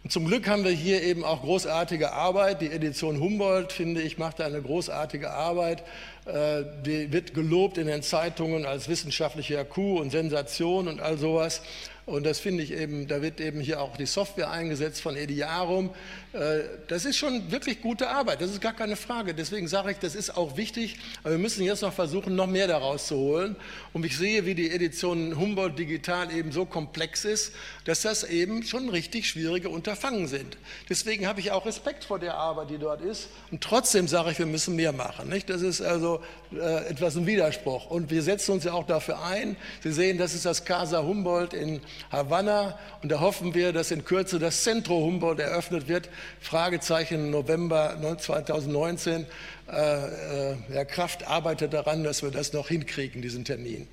Und 0.05 0.11
zum 0.11 0.27
Glück 0.27 0.47
haben 0.47 0.63
wir 0.63 0.69
hier 0.69 1.01
eben 1.01 1.23
auch 1.23 1.41
großartige 1.41 2.11
Arbeit. 2.11 2.61
Die 2.61 2.69
Edition 2.71 3.19
Humboldt, 3.19 3.73
finde 3.73 4.03
ich, 4.03 4.19
macht 4.19 4.39
eine 4.39 4.61
großartige 4.61 5.31
Arbeit. 5.31 5.81
Äh, 6.27 6.63
die 6.85 7.11
wird 7.11 7.33
gelobt 7.33 7.79
in 7.79 7.87
den 7.87 8.03
Zeitungen 8.03 8.67
als 8.67 8.87
wissenschaftlicher 8.87 9.65
Coup 9.65 9.99
und 9.99 10.11
Sensation 10.11 10.87
und 10.87 11.01
all 11.01 11.17
sowas. 11.17 11.63
Und 12.05 12.23
das 12.23 12.37
finde 12.37 12.61
ich 12.61 12.71
eben, 12.71 13.07
da 13.07 13.23
wird 13.23 13.41
eben 13.41 13.59
hier 13.61 13.81
auch 13.81 13.97
die 13.97 14.05
Software 14.05 14.51
eingesetzt 14.51 15.01
von 15.01 15.17
Ediarum. 15.17 15.89
Äh, 16.35 16.63
das 16.87 17.05
ist 17.05 17.17
schon 17.17 17.49
wirklich 17.51 17.81
gute 17.81 18.09
Arbeit, 18.09 18.41
das 18.41 18.51
ist 18.51 18.61
gar 18.61 18.73
keine 18.73 18.95
Frage. 18.95 19.33
Deswegen 19.33 19.67
sage 19.67 19.91
ich, 19.91 19.99
das 19.99 20.15
ist 20.15 20.35
auch 20.35 20.57
wichtig, 20.57 20.97
aber 21.23 21.31
wir 21.31 21.37
müssen 21.37 21.63
jetzt 21.63 21.81
noch 21.81 21.93
versuchen, 21.93 22.35
noch 22.35 22.47
mehr 22.47 22.67
daraus 22.67 23.07
zu 23.07 23.15
holen. 23.15 23.55
Und 23.93 24.05
ich 24.05 24.17
sehe, 24.17 24.45
wie 24.45 24.53
die 24.53 24.71
Edition 24.71 25.37
Humboldt 25.37 25.79
Digital 25.79 26.31
eben 26.31 26.51
so 26.51 26.65
komplex 26.65 27.23
ist, 27.23 27.53
dass 27.85 28.01
das 28.01 28.23
eben 28.23 28.63
schon 28.63 28.89
richtig 28.89 29.29
schwierige 29.29 29.69
Unterfangen 29.69 30.27
sind. 30.27 30.57
Deswegen 30.89 31.25
habe 31.25 31.39
ich 31.39 31.51
auch 31.51 31.65
Respekt 31.65 32.03
vor 32.03 32.19
der 32.19 32.35
Arbeit, 32.35 32.69
die 32.69 32.77
dort 32.77 33.01
ist. 33.01 33.29
Und 33.51 33.61
trotzdem 33.61 34.07
sage 34.07 34.31
ich, 34.31 34.39
wir 34.39 34.45
müssen 34.45 34.75
mehr 34.75 34.91
machen. 34.91 35.29
Nicht? 35.29 35.49
Das 35.49 35.61
ist 35.61 35.81
also 35.81 36.21
äh, 36.53 36.89
etwas 36.89 37.15
ein 37.15 37.25
Widerspruch. 37.25 37.89
Und 37.89 38.11
wir 38.11 38.21
setzen 38.21 38.51
uns 38.51 38.65
ja 38.65 38.73
auch 38.73 38.85
dafür 38.85 39.23
ein. 39.23 39.55
Sie 39.81 39.93
sehen, 39.93 40.17
das 40.17 40.33
ist 40.33 40.45
das 40.45 40.65
Casa 40.65 41.01
Humboldt 41.01 41.53
in 41.53 41.79
Havanna 42.11 42.77
und 43.01 43.11
da 43.11 43.21
hoffen 43.21 43.53
wir, 43.53 43.71
dass 43.71 43.91
in 43.91 44.03
Kürze 44.03 44.37
das 44.37 44.63
Centro 44.63 44.95
Humboldt 45.05 45.39
eröffnet 45.39 45.87
wird. 45.87 46.09
Fragezeichen 46.39 47.31
November 47.31 47.97
2019. 48.17 49.25
Äh, 49.67 50.51
äh, 50.51 50.55
Herr 50.69 50.85
Kraft 50.85 51.27
arbeitet 51.27 51.73
daran, 51.73 52.03
dass 52.03 52.23
wir 52.23 52.31
das 52.31 52.53
noch 52.53 52.67
hinkriegen, 52.67 53.21
diesen 53.21 53.45
Termin. 53.45 53.87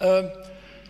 Ähm, 0.00 0.30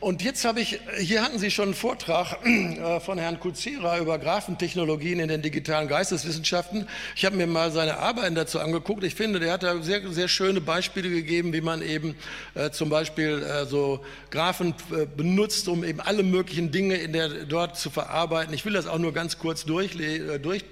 und 0.06 0.22
jetzt 0.22 0.44
habe 0.44 0.60
ich, 0.60 0.78
hier 1.00 1.20
hatten 1.20 1.40
Sie 1.40 1.50
schon 1.50 1.64
einen 1.64 1.74
Vortrag 1.74 2.38
äh, 2.46 3.00
von 3.00 3.18
Herrn 3.18 3.40
Kuzira 3.40 3.98
über 3.98 4.20
Graphentechnologien 4.20 5.18
in 5.18 5.26
den 5.26 5.42
digitalen 5.42 5.88
Geisteswissenschaften. 5.88 6.86
Ich 7.16 7.24
habe 7.24 7.34
mir 7.34 7.48
mal 7.48 7.72
seine 7.72 7.98
Arbeiten 7.98 8.36
dazu 8.36 8.60
angeguckt. 8.60 9.02
Ich 9.02 9.16
finde, 9.16 9.40
der 9.40 9.52
hat 9.52 9.64
da 9.64 9.82
sehr, 9.82 10.08
sehr 10.12 10.28
schöne 10.28 10.60
Beispiele 10.60 11.10
gegeben, 11.10 11.52
wie 11.52 11.60
man 11.60 11.82
eben 11.82 12.14
äh, 12.54 12.70
zum 12.70 12.88
Beispiel 12.88 13.42
äh, 13.42 13.66
so 13.66 13.98
Graphen 14.30 14.74
benutzt, 15.16 15.66
um 15.66 15.82
eben 15.82 15.98
alle 15.98 16.22
möglichen 16.22 16.70
Dinge 16.70 16.94
in 16.94 17.12
der, 17.12 17.28
dort 17.28 17.76
zu 17.76 17.90
verarbeiten. 17.90 18.54
Ich 18.54 18.64
will 18.64 18.74
das 18.74 18.86
auch 18.86 18.98
nur 18.98 19.12
ganz 19.12 19.38
kurz 19.38 19.64
durchklicken. 19.64 20.40
Durch, 20.40 20.62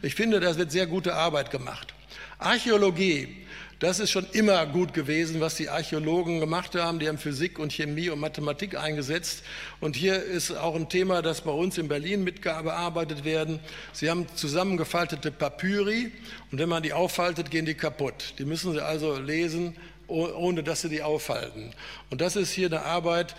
ich 0.00 0.14
finde, 0.14 0.40
da 0.40 0.56
wird 0.56 0.72
sehr 0.72 0.86
gute 0.86 1.12
Arbeit 1.12 1.50
gemacht. 1.50 1.92
Archäologie 2.38 3.42
Das 3.82 3.98
ist 3.98 4.12
schon 4.12 4.28
immer 4.30 4.64
gut 4.66 4.94
gewesen, 4.94 5.40
was 5.40 5.56
die 5.56 5.68
Archäologen 5.68 6.38
gemacht 6.38 6.76
haben. 6.76 7.00
Die 7.00 7.08
haben 7.08 7.18
Physik 7.18 7.58
und 7.58 7.72
Chemie 7.72 8.10
und 8.10 8.20
Mathematik 8.20 8.78
eingesetzt. 8.78 9.42
Und 9.80 9.96
hier 9.96 10.22
ist 10.22 10.52
auch 10.52 10.76
ein 10.76 10.88
Thema, 10.88 11.20
das 11.20 11.40
bei 11.40 11.50
uns 11.50 11.78
in 11.78 11.88
Berlin 11.88 12.22
mitgearbeitet 12.22 13.24
werden. 13.24 13.58
Sie 13.92 14.08
haben 14.08 14.28
zusammengefaltete 14.36 15.32
Papyri 15.32 16.12
und 16.52 16.58
wenn 16.60 16.68
man 16.68 16.84
die 16.84 16.92
auffaltet, 16.92 17.50
gehen 17.50 17.66
die 17.66 17.74
kaputt. 17.74 18.34
Die 18.38 18.44
müssen 18.44 18.72
Sie 18.72 18.80
also 18.80 19.18
lesen, 19.18 19.74
ohne 20.12 20.62
dass 20.62 20.82
sie 20.82 20.88
die 20.88 21.02
aufhalten. 21.02 21.72
Und 22.10 22.20
das 22.20 22.36
ist 22.36 22.52
hier 22.52 22.66
eine 22.66 22.82
Arbeit, 22.82 23.34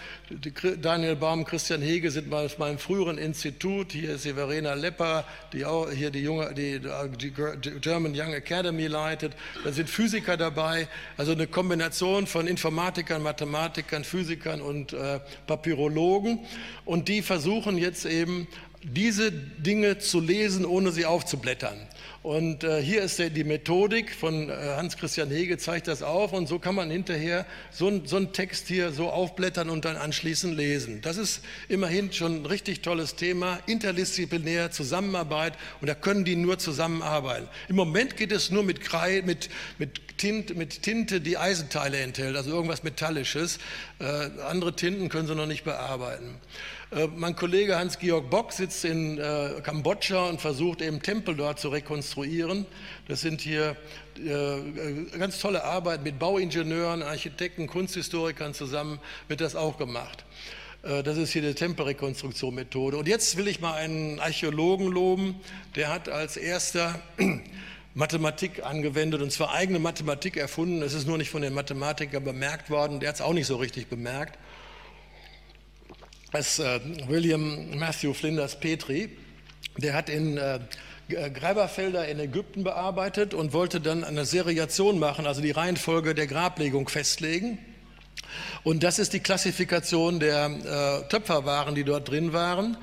Daniel 0.82 1.16
Baum, 1.16 1.46
Christian 1.46 1.82
Hege 1.82 2.12
sind 2.12 2.34
aus 2.34 2.58
meinem 2.58 2.80
früheren 2.80 3.18
Institut, 3.18 3.92
hier 3.92 4.16
ist 4.16 4.26
die 4.26 4.32
Lepper, 4.32 5.26
die 5.54 5.66
auch 5.66 5.90
hier 5.92 6.10
die, 6.10 6.22
junge, 6.22 6.54
die, 6.54 6.80
die 6.80 7.32
German 7.80 8.14
Young 8.16 8.34
Academy 8.34 8.88
leitet, 8.88 9.34
da 9.64 9.72
sind 9.72 9.90
Physiker 9.90 10.38
dabei, 10.38 10.88
also 11.18 11.34
eine 11.34 11.48
Kombination 11.48 12.28
von 12.28 12.48
Informatikern, 12.48 13.22
Mathematikern, 13.22 14.04
Physikern 14.04 14.62
und 14.62 14.94
äh, 14.94 15.20
Papyrologen. 15.48 16.40
Und 16.86 17.08
die 17.08 17.22
versuchen 17.22 17.78
jetzt 17.78 18.06
eben 18.06 18.48
diese 18.84 19.32
Dinge 19.32 19.98
zu 19.98 20.20
lesen, 20.20 20.66
ohne 20.66 20.92
sie 20.92 21.06
aufzublättern. 21.06 21.78
Und 22.24 22.64
äh, 22.64 22.82
hier 22.82 23.02
ist 23.04 23.20
der, 23.20 23.30
die 23.30 23.44
Methodik 23.44 24.16
von 24.16 24.50
äh, 24.50 24.54
Hans-Christian 24.78 25.30
Hege, 25.30 25.58
zeigt 25.58 25.90
das 25.90 26.02
auf. 26.02 26.32
Und 26.32 26.48
so 26.48 26.58
kann 26.58 26.74
man 26.74 26.90
hinterher 26.90 27.46
so, 27.70 28.06
so 28.06 28.16
einen 28.16 28.32
Text 28.32 28.70
hier 28.70 28.94
so 28.94 29.10
aufblättern 29.10 29.70
und 29.70 29.84
dann 29.84 29.98
anschließend 29.98 30.56
lesen. 30.56 31.02
Das 31.02 31.18
ist 31.18 31.44
immerhin 31.68 32.14
schon 32.14 32.44
ein 32.44 32.46
richtig 32.46 32.82
tolles 32.82 33.16
Thema, 33.16 33.60
interdisziplinär, 33.66 34.72
Zusammenarbeit. 34.72 35.54
Und 35.82 35.88
da 35.88 35.96
können 35.96 36.24
die 36.24 36.38
nur 36.38 36.58
zusammenarbeiten. 36.60 37.50
Im 37.68 37.76
Moment 37.76 38.16
geht 38.16 38.32
es 38.32 38.52
nur 38.52 38.64
mit, 38.64 38.80
Kreide, 38.80 39.28
mit, 39.28 39.50
mit, 39.78 40.18
Tint, 40.18 40.56
mit 40.56 40.82
Tinte, 40.82 41.20
die 41.20 41.38
Eisenteile 41.38 42.00
enthält, 42.00 42.38
also 42.38 42.52
irgendwas 42.52 42.84
Metallisches. 42.84 43.60
Äh, 44.00 44.30
andere 44.48 44.74
Tinten 44.74 45.10
können 45.10 45.28
sie 45.28 45.36
noch 45.36 45.46
nicht 45.46 45.66
bearbeiten. 45.66 46.36
Äh, 46.96 47.08
mein 47.16 47.36
Kollege 47.36 47.78
Hans-Georg 47.78 48.30
Bock 48.30 48.52
sitzt 48.52 48.86
in 48.86 49.18
äh, 49.18 49.62
Kambodscha 49.64 50.28
und 50.30 50.40
versucht 50.40 50.82
eben 50.82 51.02
Tempel 51.02 51.36
dort 51.36 51.60
zu 51.60 51.70
rekonstruieren. 51.70 52.66
Das 53.08 53.22
sind 53.22 53.42
hier 53.42 53.76
äh, 54.18 55.18
ganz 55.18 55.40
tolle 55.40 55.64
Arbeit 55.64 56.04
mit 56.04 56.20
Bauingenieuren, 56.20 57.02
Architekten, 57.02 57.68
Kunsthistorikern 57.68 58.54
zusammen 58.54 59.00
wird 59.28 59.42
das 59.42 59.56
auch 59.56 59.78
gemacht. 59.78 60.26
Das 60.84 61.16
ist 61.16 61.32
hier 61.32 61.42
die 61.42 61.54
Tempelrekonstruktion-Methode. 61.54 62.98
Und 62.98 63.08
jetzt 63.08 63.38
will 63.38 63.48
ich 63.48 63.62
mal 63.62 63.74
einen 63.74 64.20
Archäologen 64.20 64.88
loben, 64.88 65.40
der 65.78 65.88
hat 65.88 66.10
als 66.10 66.36
erster 66.36 67.00
Mathematik 67.94 68.66
angewendet 68.66 69.22
und 69.22 69.32
zwar 69.32 69.54
eigene 69.54 69.80
Mathematik 69.80 70.36
erfunden. 70.36 70.82
Es 70.82 70.94
ist 70.94 71.08
nur 71.08 71.18
nicht 71.18 71.30
von 71.30 71.42
den 71.42 71.54
Mathematikern 71.54 72.26
bemerkt 72.26 72.70
worden. 72.70 73.00
Der 73.00 73.08
hat 73.08 73.16
es 73.16 73.22
auch 73.22 73.32
nicht 73.32 73.48
so 73.48 73.56
richtig 73.56 73.88
bemerkt 73.88 74.38
ist 76.40 76.60
äh, 76.60 76.80
William 77.08 77.78
Matthew 77.78 78.14
Flinders 78.14 78.60
Petrie. 78.60 79.10
Der 79.78 79.94
hat 79.94 80.10
in 80.10 80.38
äh, 80.38 80.60
Gräberfelder 81.08 82.08
in 82.08 82.20
Ägypten 82.20 82.64
bearbeitet 82.64 83.34
und 83.34 83.54
wollte 83.54 83.80
dann 83.80 84.04
eine 84.04 84.26
Seriation 84.26 85.00
machen, 85.00 85.28
also 85.28 85.42
die 85.42 85.52
Reihenfolge 85.52 86.16
der 86.16 86.28
Grablegung 86.28 86.90
festlegen. 86.90 87.60
Und 88.64 88.84
das 88.84 89.00
ist 89.00 89.14
die 89.14 89.20
Klassifikation 89.20 90.20
der 90.20 91.04
äh, 91.06 91.08
Töpferwaren, 91.10 91.76
die 91.76 91.84
dort 91.84 92.10
drin 92.10 92.34
waren. 92.34 92.78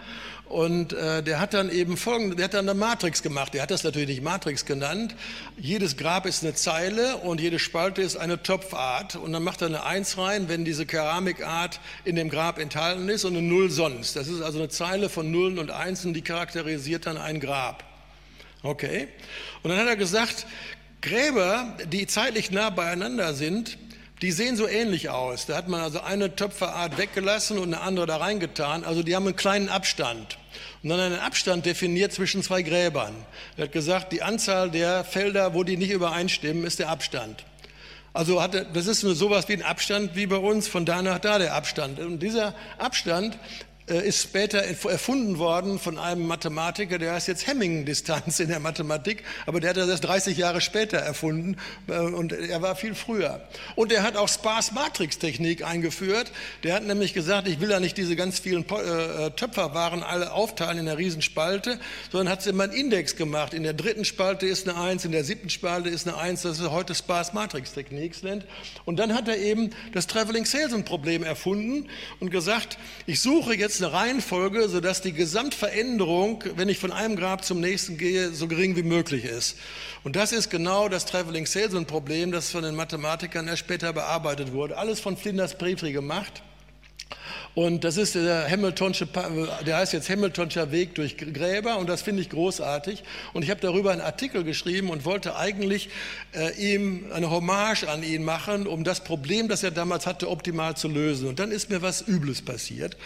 Und 0.50 0.92
äh, 0.94 1.22
der 1.22 1.38
hat 1.38 1.54
dann 1.54 1.70
eben 1.70 1.96
folgende, 1.96 2.34
der 2.34 2.46
hat 2.46 2.54
dann 2.54 2.68
eine 2.68 2.76
Matrix 2.76 3.22
gemacht. 3.22 3.54
Der 3.54 3.62
hat 3.62 3.70
das 3.70 3.84
natürlich 3.84 4.08
nicht 4.08 4.22
Matrix 4.24 4.66
genannt. 4.66 5.14
Jedes 5.56 5.96
Grab 5.96 6.26
ist 6.26 6.42
eine 6.42 6.54
Zeile 6.54 7.18
und 7.18 7.40
jede 7.40 7.60
Spalte 7.60 8.02
ist 8.02 8.16
eine 8.16 8.42
Topfart. 8.42 9.14
Und 9.14 9.32
dann 9.32 9.44
macht 9.44 9.62
er 9.62 9.68
eine 9.68 9.84
Eins 9.84 10.18
rein, 10.18 10.48
wenn 10.48 10.64
diese 10.64 10.86
Keramikart 10.86 11.78
in 12.04 12.16
dem 12.16 12.28
Grab 12.30 12.58
enthalten 12.58 13.08
ist 13.08 13.24
und 13.24 13.36
eine 13.36 13.46
Null 13.46 13.70
sonst. 13.70 14.16
Das 14.16 14.26
ist 14.26 14.42
also 14.42 14.58
eine 14.58 14.68
Zeile 14.68 15.08
von 15.08 15.30
Nullen 15.30 15.60
und 15.60 15.70
Einsen, 15.70 16.14
die 16.14 16.22
charakterisiert 16.22 17.06
dann 17.06 17.16
ein 17.16 17.38
Grab. 17.38 17.84
Okay? 18.64 19.06
Und 19.62 19.70
dann 19.70 19.78
hat 19.78 19.86
er 19.86 19.96
gesagt, 19.96 20.46
Gräber, 21.00 21.76
die 21.92 22.08
zeitlich 22.08 22.50
nah 22.50 22.70
beieinander 22.70 23.34
sind, 23.34 23.78
die 24.20 24.32
sehen 24.32 24.56
so 24.56 24.66
ähnlich 24.66 25.10
aus. 25.10 25.46
Da 25.46 25.56
hat 25.56 25.68
man 25.68 25.80
also 25.80 26.00
eine 26.00 26.34
Töpferart 26.34 26.98
weggelassen 26.98 27.56
und 27.56 27.72
eine 27.72 27.82
andere 27.82 28.06
da 28.06 28.16
reingetan. 28.16 28.82
Also 28.82 29.04
die 29.04 29.14
haben 29.14 29.26
einen 29.26 29.36
kleinen 29.36 29.68
Abstand. 29.68 30.39
Und 30.82 30.88
dann 30.88 31.00
einen 31.00 31.18
Abstand 31.18 31.66
definiert 31.66 32.12
zwischen 32.12 32.42
zwei 32.42 32.62
Gräbern. 32.62 33.14
Er 33.56 33.64
hat 33.64 33.72
gesagt, 33.72 34.12
die 34.12 34.22
Anzahl 34.22 34.70
der 34.70 35.04
Felder, 35.04 35.52
wo 35.52 35.62
die 35.62 35.76
nicht 35.76 35.90
übereinstimmen, 35.90 36.64
ist 36.64 36.78
der 36.78 36.88
Abstand. 36.88 37.44
Also 38.12 38.42
hat 38.42 38.54
er, 38.54 38.64
das 38.64 38.86
ist 38.86 39.02
nur 39.02 39.14
sowas 39.14 39.48
wie 39.48 39.52
ein 39.52 39.62
Abstand 39.62 40.16
wie 40.16 40.26
bei 40.26 40.36
uns, 40.36 40.68
von 40.68 40.84
da 40.84 41.02
nach 41.02 41.18
da 41.18 41.38
der 41.38 41.54
Abstand. 41.54 42.00
Und 42.00 42.20
dieser 42.20 42.54
Abstand 42.78 43.38
ist 43.98 44.22
später 44.22 44.58
erfunden 44.58 45.38
worden 45.38 45.78
von 45.78 45.98
einem 45.98 46.26
Mathematiker, 46.26 46.98
der 46.98 47.14
heißt 47.14 47.28
jetzt 47.28 47.46
Hemming-Distanz 47.46 48.40
in 48.40 48.48
der 48.48 48.60
Mathematik, 48.60 49.24
aber 49.46 49.60
der 49.60 49.70
hat 49.70 49.76
das 49.76 49.88
erst 49.88 50.04
30 50.04 50.36
Jahre 50.36 50.60
später 50.60 50.98
erfunden 50.98 51.56
äh, 51.88 51.98
und 51.98 52.32
er 52.32 52.62
war 52.62 52.76
viel 52.76 52.94
früher. 52.94 53.40
Und 53.74 53.92
er 53.92 54.02
hat 54.02 54.16
auch 54.16 54.28
Sparse-Matrix-Technik 54.28 55.64
eingeführt. 55.64 56.32
Der 56.62 56.74
hat 56.74 56.84
nämlich 56.84 57.14
gesagt, 57.14 57.48
ich 57.48 57.60
will 57.60 57.70
ja 57.70 57.80
nicht 57.80 57.96
diese 57.96 58.16
ganz 58.16 58.38
vielen 58.38 58.64
äh, 58.68 59.30
Töpferwaren 59.32 60.02
alle 60.02 60.32
aufteilen 60.32 60.78
in 60.78 60.88
einer 60.88 60.98
Riesenspalte, 60.98 61.80
sondern 62.12 62.28
hat 62.30 62.46
immer 62.46 62.64
einen 62.64 62.72
Index 62.72 63.16
gemacht. 63.16 63.54
In 63.54 63.62
der 63.62 63.74
dritten 63.74 64.04
Spalte 64.04 64.46
ist 64.46 64.68
eine 64.68 64.78
Eins, 64.78 65.04
in 65.04 65.12
der 65.12 65.24
siebten 65.24 65.50
Spalte 65.50 65.88
ist 65.88 66.06
eine 66.06 66.16
Eins, 66.16 66.42
das 66.42 66.58
ist 66.58 66.70
heute 66.70 66.94
Sparse-Matrix-Technik 66.94 68.10
nennt. 68.22 68.44
Und 68.84 68.98
dann 68.98 69.14
hat 69.14 69.28
er 69.28 69.38
eben 69.38 69.70
das 69.92 70.06
Traveling-Salesman-Problem 70.06 71.22
erfunden 71.22 71.88
und 72.18 72.30
gesagt, 72.30 72.78
ich 73.06 73.20
suche 73.20 73.54
jetzt 73.54 73.79
eine 73.82 73.92
Reihenfolge, 73.92 74.68
sodass 74.68 75.00
die 75.00 75.12
Gesamtveränderung, 75.12 76.44
wenn 76.56 76.68
ich 76.68 76.78
von 76.78 76.92
einem 76.92 77.16
Grab 77.16 77.44
zum 77.44 77.60
nächsten 77.60 77.98
gehe, 77.98 78.30
so 78.30 78.48
gering 78.48 78.76
wie 78.76 78.82
möglich 78.82 79.24
ist. 79.24 79.56
Und 80.04 80.16
das 80.16 80.32
ist 80.32 80.50
genau 80.50 80.88
das 80.88 81.06
Traveling 81.06 81.46
Salesman 81.46 81.86
Problem, 81.86 82.32
das 82.32 82.50
von 82.50 82.62
den 82.62 82.74
Mathematikern 82.74 83.48
erst 83.48 83.60
später 83.60 83.92
bearbeitet 83.92 84.52
wurde. 84.52 84.76
Alles 84.76 85.00
von 85.00 85.16
Flinders 85.16 85.56
Petrie 85.56 85.92
gemacht. 85.92 86.42
Und 87.54 87.82
das 87.82 87.96
ist 87.96 88.14
der 88.14 88.48
Hamiltonsche, 88.48 89.08
der 89.66 89.78
heißt 89.78 89.92
jetzt 89.92 90.08
Hamiltonscher 90.08 90.70
Weg 90.70 90.94
durch 90.94 91.16
Gräber 91.16 91.78
und 91.78 91.88
das 91.88 92.02
finde 92.02 92.22
ich 92.22 92.30
großartig. 92.30 93.02
Und 93.32 93.42
ich 93.42 93.50
habe 93.50 93.60
darüber 93.60 93.90
einen 93.90 94.00
Artikel 94.00 94.44
geschrieben 94.44 94.88
und 94.88 95.04
wollte 95.04 95.34
eigentlich 95.36 95.90
äh, 96.32 96.54
ihm 96.54 97.06
eine 97.12 97.28
Hommage 97.28 97.88
an 97.88 98.04
ihn 98.04 98.22
machen, 98.22 98.68
um 98.68 98.84
das 98.84 99.02
Problem, 99.02 99.48
das 99.48 99.64
er 99.64 99.72
damals 99.72 100.06
hatte, 100.06 100.30
optimal 100.30 100.76
zu 100.76 100.86
lösen. 100.86 101.28
Und 101.28 101.40
dann 101.40 101.50
ist 101.50 101.70
mir 101.70 101.82
was 101.82 102.06
Übles 102.06 102.40
passiert. 102.40 102.96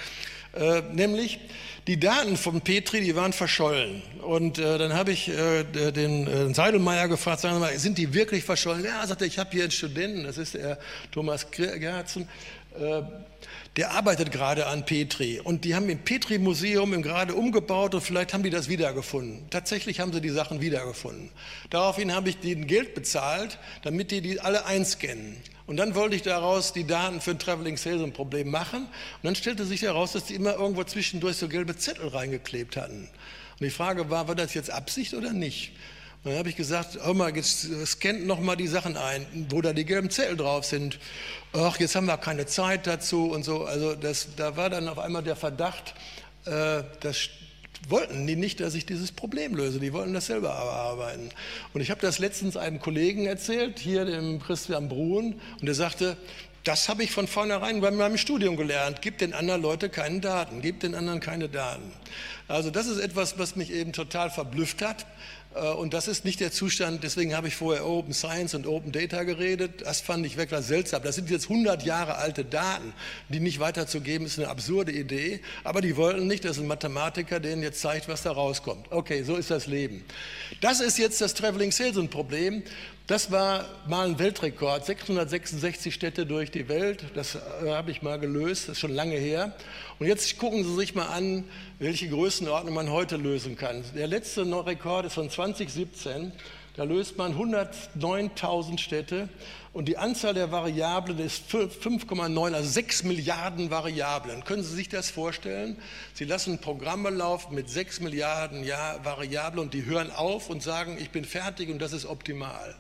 Äh, 0.55 0.83
nämlich 0.93 1.41
die 1.87 2.01
Daten 2.01 2.37
von 2.37 2.61
Petri, 2.61 3.01
die 3.01 3.15
waren 3.15 3.33
verschollen. 3.33 4.03
Und 4.23 4.59
äh, 4.59 4.79
dann 4.79 4.95
habe 4.95 5.13
ich 5.13 5.29
äh, 5.29 5.65
den 5.65 6.27
äh, 6.27 6.55
Seidelmeier 6.55 7.09
gefragt, 7.09 7.41
sagen 7.41 7.57
Sie 7.57 7.61
mal, 7.61 7.79
sind 7.79 7.99
die 7.99 8.15
wirklich 8.15 8.45
verschollen? 8.45 8.85
Ja, 8.85 9.07
sagte 9.07 9.27
ich 9.27 9.39
habe 9.39 9.51
hier 9.53 9.65
einen 9.65 9.73
Studenten, 9.73 10.25
das 10.25 10.39
ist 10.39 10.55
der 10.55 10.79
Thomas 11.13 11.51
Gerzen, 11.51 12.29
äh, 12.79 13.03
der 13.77 13.91
arbeitet 13.91 14.31
gerade 14.31 14.67
an 14.67 14.87
Petri. 14.87 15.41
Und 15.41 15.65
die 15.65 15.75
haben 15.75 15.89
im 15.89 15.99
Petri-Museum 15.99 17.03
gerade 17.03 17.35
umgebaut 17.35 17.95
und 17.95 18.01
vielleicht 18.01 18.33
haben 18.33 18.45
die 18.45 18.51
das 18.51 18.69
wiedergefunden. 18.69 19.51
Tatsächlich 19.51 20.01
haben 20.01 20.13
sie 20.13 20.21
die 20.21 20.31
Sachen 20.31 20.61
wiedergefunden. 20.61 21.31
Daraufhin 21.71 22.15
habe 22.15 22.31
ich 22.31 22.39
denen 22.39 22.67
Geld 22.67 22.95
bezahlt, 22.95 23.59
damit 23.83 24.11
die 24.11 24.21
die 24.21 24.41
alle 24.41 24.65
einscannen. 24.65 25.37
Und 25.67 25.79
dann 25.79 25.95
wollte 25.95 26.15
ich 26.15 26.23
daraus 26.23 26.73
die 26.73 26.87
Daten 26.87 27.21
für 27.21 27.31
ein 27.31 27.39
Traveling 27.39 27.77
Salesman 27.77 28.13
Problem 28.13 28.51
machen. 28.51 28.83
Und 28.83 29.25
dann 29.25 29.35
stellte 29.35 29.65
sich 29.65 29.83
heraus, 29.83 30.13
dass 30.13 30.25
die 30.25 30.35
immer 30.35 30.55
irgendwo 30.55 30.85
zwischendurch 30.85 31.37
so 31.37 31.49
gelbe 31.49 31.77
Zettel 31.77 32.09
reingeklebt 32.09 32.77
hatten. 32.77 33.09
Und 33.59 33.61
die 33.61 33.71
Frage 33.71 34.11
war, 34.11 34.29
war 34.29 34.35
das 34.35 34.53
jetzt 34.53 34.71
Absicht 34.71 35.15
oder 35.15 35.33
nicht? 35.33 35.73
Und 36.23 36.31
dann 36.31 36.39
habe 36.39 36.49
ich 36.49 36.57
gesagt, 36.57 36.99
hör 37.03 37.15
mal, 37.15 37.35
jetzt 37.35 37.69
scannt 37.87 38.27
noch 38.27 38.41
mal 38.41 38.57
die 38.57 38.67
Sachen 38.67 38.97
ein, 38.97 39.27
wo 39.51 39.61
da 39.61 39.73
die 39.73 39.85
gelben 39.85 40.11
Zettel 40.11 40.37
drauf 40.37 40.65
sind. 40.65 40.99
Ach, 41.53 41.79
jetzt 41.79 41.95
haben 41.95 42.07
wir 42.07 42.17
keine 42.19 42.47
Zeit 42.47 42.87
dazu 42.87 43.31
und 43.31 43.43
so. 43.43 43.65
Also 43.65 43.95
das, 43.95 44.29
da 44.37 44.57
war 44.57 44.71
dann 44.71 44.89
auf 44.89 44.99
einmal 44.99 45.23
der 45.23 45.37
Verdacht, 45.37 45.95
äh, 46.47 46.83
das 47.01 47.29
wollten 47.91 48.27
die 48.27 48.37
nicht, 48.37 48.61
dass 48.61 48.75
ich 48.75 48.87
dieses 48.87 49.13
Problem 49.13 49.55
löse. 49.55 49.81
Die 49.81 49.93
wollten 49.93 50.15
das 50.15 50.27
selber 50.27 50.55
arbeiten. 50.55 51.31
Und 51.73 51.81
ich 51.81 51.91
habe 51.91 52.01
das 52.01 52.19
letztens 52.19 52.57
einem 52.57 52.81
Kollegen 52.81 53.27
erzählt, 53.27 53.79
hier 53.79 54.05
dem 54.05 54.41
Christian 54.41 54.89
Bruhn, 54.89 55.41
und 55.61 55.67
der 55.67 55.75
sagte, 55.75 56.17
das 56.65 56.89
habe 56.89 57.03
ich 57.05 57.11
von 57.11 57.29
vornherein 57.29 57.83
bei 57.83 57.91
meinem 57.91 58.17
Studium 58.17 58.57
gelernt. 58.57 59.03
Gib 59.03 59.19
den 59.19 59.35
anderen 59.35 59.61
Leuten 59.61 59.91
keine 59.91 60.21
Daten, 60.21 60.63
gib 60.63 60.81
den 60.81 60.95
anderen 60.95 61.21
keine 61.21 61.51
Daten. 61.51 61.93
Also 62.49 62.71
das 62.71 62.87
ist 62.87 62.99
etwas, 62.99 63.39
was 63.39 63.55
mich 63.55 63.71
eben 63.71 63.93
total 63.93 64.31
verblüfft 64.31 64.81
hat. 64.81 65.05
Äh, 65.55 65.73
und 65.73 65.95
das 65.95 66.09
ist 66.09 66.25
nicht 66.25 66.41
der 66.41 66.53
Zustand, 66.53 67.05
deswegen 67.05 67.35
habe 67.35 67.49
ich 67.49 67.57
vorher 67.57 67.87
Open 67.87 68.13
Science 68.13 68.55
und 68.55 68.67
Open 68.67 68.93
Data 68.93 69.23
geredet. 69.23 69.83
Das 69.85 70.01
fand 70.01 70.27
ich 70.27 70.37
wirklich 70.37 70.61
seltsam. 70.61 71.03
Das 71.03 71.15
sind 71.15 71.31
jetzt 71.31 71.49
100 71.49 71.85
Jahre 71.85 72.17
alte 72.17 72.45
Daten, 72.45 72.93
die 73.29 73.41
nicht 73.41 73.61
weiterzugeben, 73.61 74.27
ist 74.27 74.39
eine 74.39 74.49
absurde 74.49 74.93
Idee. 74.93 75.41
Aber 75.63 75.81
die 75.81 75.97
wollten 75.97 76.27
nicht, 76.27 76.45
dass 76.45 76.59
ein 76.59 76.67
Mathematiker 76.67 77.41
denen 77.41 77.63
jetzt 77.63 77.81
zeigt, 77.81 78.09
was 78.09 78.23
da 78.23 78.33
rauskommt. 78.33 78.87
Okay, 78.91 79.23
so 79.23 79.37
ist 79.37 79.51
das 79.51 79.67
Leben. 79.67 80.05
Das 80.61 80.81
ist 80.81 80.99
jetzt 80.99 81.21
das 81.21 81.35
Traveling 81.35 81.73
Salesman 81.73 82.09
Problem. 82.09 82.63
Das 83.07 83.31
war 83.31 83.67
mal 83.87 84.07
ein 84.07 84.19
Weltrekord, 84.19 84.87
666 84.87 85.93
Städte 85.93 86.25
durch 86.25 86.51
die 86.51 86.71
Welt. 86.71 87.05
Das 87.13 87.35
äh, 87.35 87.39
habe 87.67 87.91
ich 87.91 88.01
mal 88.01 88.19
gelöst, 88.19 88.63
das 88.63 88.77
ist 88.77 88.81
schon 88.81 88.95
lange 88.95 89.17
her. 89.17 89.55
Und 89.99 90.07
jetzt 90.07 90.39
gucken 90.39 90.65
Sie 90.65 90.75
sich 90.75 90.95
mal 90.95 91.09
an, 91.09 91.45
welche 91.79 92.09
Größenordnung 92.09 92.73
man 92.73 92.91
heute 92.91 93.17
lösen 93.17 93.59
kann. 93.59 93.85
Der 93.95 94.07
letzte 94.07 94.47
Rekord 94.67 95.05
ist 95.05 95.13
von 95.13 95.29
2017. 95.29 96.33
Da 96.77 96.85
löst 96.85 97.19
man 97.19 97.37
109.000 97.37 98.79
Städte 98.79 99.29
und 99.75 99.85
die 99.85 99.99
Anzahl 99.99 100.33
der 100.33 100.51
Variablen 100.51 101.19
ist 101.19 101.45
5,9, 101.51 102.55
also 102.55 102.69
6 102.69 103.05
Milliarden 103.05 103.71
Variablen. 103.71 104.45
Können 104.45 104.63
Sie 104.63 104.75
sich 104.75 104.89
das 104.89 105.11
vorstellen? 105.11 105.77
Sie 106.15 106.25
lassen 106.25 106.59
Programme 106.59 107.11
laufen 107.11 107.55
mit 107.55 107.69
6 107.69 108.01
Milliarden 108.01 108.67
Variablen 108.67 109.61
und 109.61 109.75
die 109.75 109.85
hören 109.85 110.11
auf 110.11 110.49
und 110.49 110.63
sagen, 110.63 110.97
ich 110.99 111.11
bin 111.11 111.27
fertig 111.27 111.69
und 111.69 111.81
das 111.81 111.93
ist 111.93 112.07
optimal. 112.07 112.75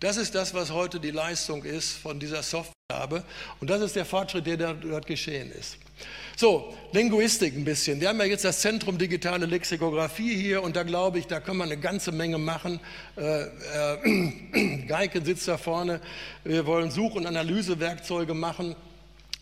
Das 0.00 0.18
ist 0.18 0.34
das, 0.34 0.52
was 0.52 0.70
heute 0.70 1.00
die 1.00 1.10
Leistung 1.10 1.64
ist 1.64 1.92
von 1.92 2.20
dieser 2.20 2.42
Software. 2.42 3.24
Und 3.60 3.70
das 3.70 3.80
ist 3.80 3.96
der 3.96 4.04
Fortschritt, 4.04 4.46
der 4.46 4.74
dort 4.74 5.06
geschehen 5.06 5.50
ist. 5.52 5.78
So, 6.36 6.74
Linguistik 6.92 7.56
ein 7.56 7.64
bisschen. 7.64 7.98
Wir 7.98 8.10
haben 8.10 8.18
ja 8.18 8.26
jetzt 8.26 8.44
das 8.44 8.60
Zentrum 8.60 8.98
Digitale 8.98 9.46
Lexikographie 9.46 10.36
hier 10.36 10.62
und 10.62 10.76
da 10.76 10.82
glaube 10.82 11.18
ich, 11.18 11.26
da 11.26 11.40
kann 11.40 11.56
man 11.56 11.70
eine 11.70 11.80
ganze 11.80 12.12
Menge 12.12 12.36
machen. 12.36 12.78
Äh, 13.16 13.44
äh, 13.44 14.76
Geiken 14.86 15.24
sitzt 15.24 15.48
da 15.48 15.56
vorne. 15.56 16.02
Wir 16.44 16.66
wollen 16.66 16.90
Such- 16.90 17.14
und 17.14 17.24
Analysewerkzeuge 17.26 18.34
machen. 18.34 18.76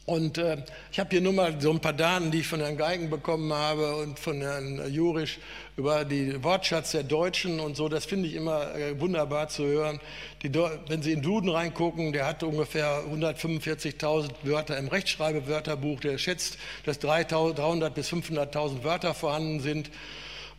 Und 0.07 0.37
äh, 0.37 0.59
ich 0.93 1.01
habe 1.01 1.09
hier 1.11 1.23
nur 1.23 1.33
mal 1.33 1.59
so 1.59 1.71
ein 1.71 1.81
paar 1.81 1.95
Daten, 1.95 2.31
die 2.31 2.41
ich 2.41 2.47
von 2.47 2.61
Herrn 2.61 2.77
Geigen 2.77 3.09
bekommen 3.09 3.51
habe 3.55 3.97
und 3.97 4.19
von 4.19 4.39
Herrn 4.43 4.93
Jurisch 4.93 5.39
über 5.79 6.05
die 6.05 6.43
Wortschatz 6.45 6.91
der 6.91 7.05
Deutschen 7.05 7.59
und 7.59 7.75
so. 7.75 7.89
Das 7.89 8.05
finde 8.05 8.29
ich 8.29 8.35
immer 8.35 8.75
äh, 8.75 9.01
wunderbar 9.01 9.49
zu 9.49 9.65
hören. 9.65 10.01
Die, 10.43 10.53
wenn 10.89 11.01
Sie 11.01 11.13
in 11.13 11.23
Duden 11.23 11.49
reingucken, 11.49 12.13
der 12.13 12.27
hat 12.27 12.43
ungefähr 12.43 13.03
145.000 13.11 14.31
Wörter 14.43 14.77
im 14.77 14.89
Rechtschreibewörterbuch. 14.89 16.01
Der 16.01 16.19
schätzt, 16.19 16.59
dass 16.85 16.99
300 16.99 17.95
bis 17.95 18.13
500.000 18.13 18.85
Wörter 18.85 19.15
vorhanden 19.15 19.61
sind. 19.61 19.91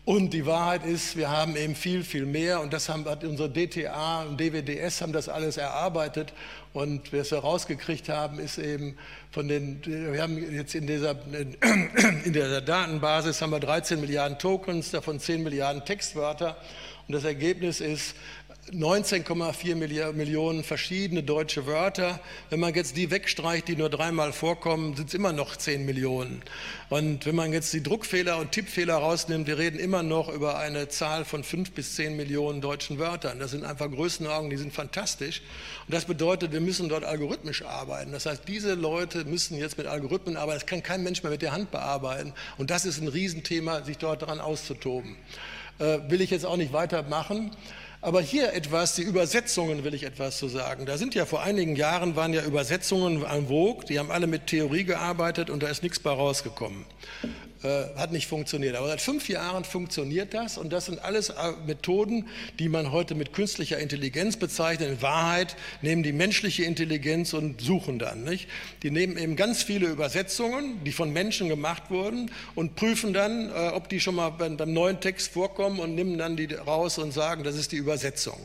Und 0.05 0.33
die 0.33 0.45
Wahrheit 0.45 0.85
ist, 0.85 1.17
wir 1.17 1.29
haben 1.29 1.55
eben 1.55 1.75
viel, 1.75 2.03
viel 2.03 2.27
mehr 2.27 2.61
und 2.61 2.73
das 2.73 2.89
haben 2.89 3.05
unsere 3.05 3.49
DTA 3.49 4.23
und 4.23 4.39
DWDS 4.39 5.01
haben 5.01 5.13
das 5.13 5.29
alles 5.29 5.57
erarbeitet 5.57 6.31
und 6.75 7.13
wir 7.13 7.21
es 7.21 7.31
herausgekriegt 7.31 8.09
haben, 8.09 8.37
ist 8.37 8.57
eben 8.57 8.97
von 9.31 9.47
den, 9.47 9.79
wir 9.85 10.21
haben 10.21 10.37
jetzt 10.53 10.75
in 10.75 10.85
dieser, 10.85 11.15
in 11.31 12.33
dieser 12.33 12.59
Datenbasis 12.59 13.41
haben 13.41 13.51
wir 13.51 13.61
13 13.61 14.01
Milliarden 14.01 14.37
Tokens, 14.37 14.91
davon 14.91 15.21
10 15.21 15.41
Milliarden 15.41 15.85
Textwörter. 15.85 16.57
Und 17.07 17.13
das 17.13 17.23
Ergebnis 17.23 17.79
ist, 17.79 18.15
19,4 18.71 20.11
Millionen 20.13 20.63
verschiedene 20.63 21.21
deutsche 21.21 21.67
Wörter. 21.67 22.19
Wenn 22.49 22.59
man 22.59 22.73
jetzt 22.73 22.97
die 22.97 23.11
wegstreicht, 23.11 23.67
die 23.67 23.75
nur 23.75 23.91
dreimal 23.91 24.33
vorkommen, 24.33 24.95
sind 24.95 25.09
es 25.09 25.13
immer 25.13 25.33
noch 25.33 25.55
10 25.55 25.85
Millionen. 25.85 26.41
Und 26.89 27.27
wenn 27.27 27.35
man 27.35 27.53
jetzt 27.53 27.71
die 27.73 27.83
Druckfehler 27.83 28.39
und 28.39 28.53
Tippfehler 28.53 28.95
rausnimmt, 28.95 29.45
wir 29.45 29.59
reden 29.59 29.77
immer 29.77 30.01
noch 30.01 30.29
über 30.29 30.57
eine 30.57 30.87
Zahl 30.87 31.25
von 31.25 31.43
5 31.43 31.73
bis 31.73 31.95
10 31.95 32.15
Millionen 32.15 32.59
deutschen 32.59 32.97
Wörtern. 32.97 33.37
Das 33.37 33.51
sind 33.51 33.63
einfach 33.63 33.89
Größenordnungen, 33.91 34.49
die 34.49 34.57
sind 34.57 34.73
fantastisch. 34.73 35.43
Und 35.87 35.93
das 35.93 36.05
bedeutet, 36.05 36.51
wir 36.51 36.61
müssen 36.61 36.89
dort 36.89 37.03
algorithmisch 37.03 37.63
arbeiten. 37.63 38.13
Das 38.13 38.25
heißt, 38.25 38.47
diese 38.47 38.73
Leute 38.73 39.25
müssen 39.25 39.59
jetzt 39.59 39.77
mit 39.77 39.85
Algorithmen 39.85 40.37
arbeiten. 40.37 40.61
Das 40.61 40.65
kann 40.65 40.81
kein 40.81 41.03
Mensch 41.03 41.21
mehr 41.21 41.31
mit 41.31 41.43
der 41.43 41.51
Hand 41.51 41.69
bearbeiten. 41.69 42.33
Und 42.57 42.71
das 42.71 42.85
ist 42.85 42.99
ein 42.99 43.09
Riesenthema, 43.09 43.83
sich 43.83 43.99
dort 43.99 44.23
daran 44.23 44.39
auszutoben. 44.39 45.17
Äh, 45.77 45.99
will 46.09 46.21
ich 46.21 46.31
jetzt 46.31 46.47
auch 46.47 46.57
nicht 46.57 46.73
weitermachen. 46.73 47.51
Aber 48.05 48.21
hier 48.21 48.53
etwas, 48.53 48.93
die 48.93 49.01
Übersetzungen 49.01 49.83
will 49.83 49.95
ich 49.95 50.03
etwas 50.03 50.37
zu 50.37 50.47
sagen. 50.47 50.85
Da 50.85 50.95
sind 50.95 51.15
ja 51.15 51.25
vor 51.25 51.41
einigen 51.41 51.75
Jahren 51.75 52.15
waren 52.15 52.33
ja 52.33 52.43
Übersetzungen 52.43 53.25
an 53.25 53.47
Vogue, 53.47 53.83
die 53.89 53.97
haben 53.97 54.11
alle 54.11 54.27
mit 54.27 54.45
Theorie 54.45 54.83
gearbeitet 54.83 55.49
und 55.49 55.63
da 55.63 55.69
ist 55.69 55.81
nichts 55.81 55.97
bei 55.97 56.11
rausgekommen. 56.11 56.85
Äh, 57.65 57.97
hat 57.97 58.11
nicht 58.11 58.27
funktioniert. 58.27 58.75
Aber 58.75 58.87
seit 58.87 59.01
fünf 59.01 59.27
Jahren 59.27 59.63
funktioniert 59.63 60.35
das 60.35 60.59
und 60.59 60.71
das 60.71 60.85
sind 60.85 61.03
alles 61.03 61.29
äh, 61.29 61.33
Methoden, 61.65 62.27
die 62.59 62.69
man 62.69 62.91
heute 62.91 63.15
mit 63.15 63.33
künstlicher 63.33 63.79
Intelligenz 63.79 64.37
bezeichnet. 64.37 64.89
In 64.89 65.01
Wahrheit 65.01 65.55
nehmen 65.81 66.03
die 66.03 66.11
menschliche 66.11 66.63
Intelligenz 66.63 67.33
und 67.33 67.61
suchen 67.61 67.97
dann. 67.97 68.23
Nicht? 68.23 68.47
Die 68.83 68.91
nehmen 68.91 69.17
eben 69.17 69.35
ganz 69.35 69.63
viele 69.63 69.87
Übersetzungen, 69.87 70.83
die 70.83 70.91
von 70.91 71.11
Menschen 71.11 71.49
gemacht 71.49 71.89
wurden 71.89 72.29
und 72.53 72.75
prüfen 72.75 73.13
dann, 73.13 73.49
äh, 73.49 73.69
ob 73.73 73.89
die 73.89 73.99
schon 73.99 74.13
mal 74.13 74.29
beim 74.29 74.57
neuen 74.71 74.99
Text 74.99 75.33
vorkommen 75.33 75.79
und 75.79 75.95
nehmen 75.95 76.19
dann 76.19 76.37
die 76.37 76.53
raus 76.53 76.99
und 76.99 77.13
sagen, 77.13 77.43
das 77.43 77.55
ist 77.55 77.71
die 77.71 77.77
Übersetzung. 77.77 78.37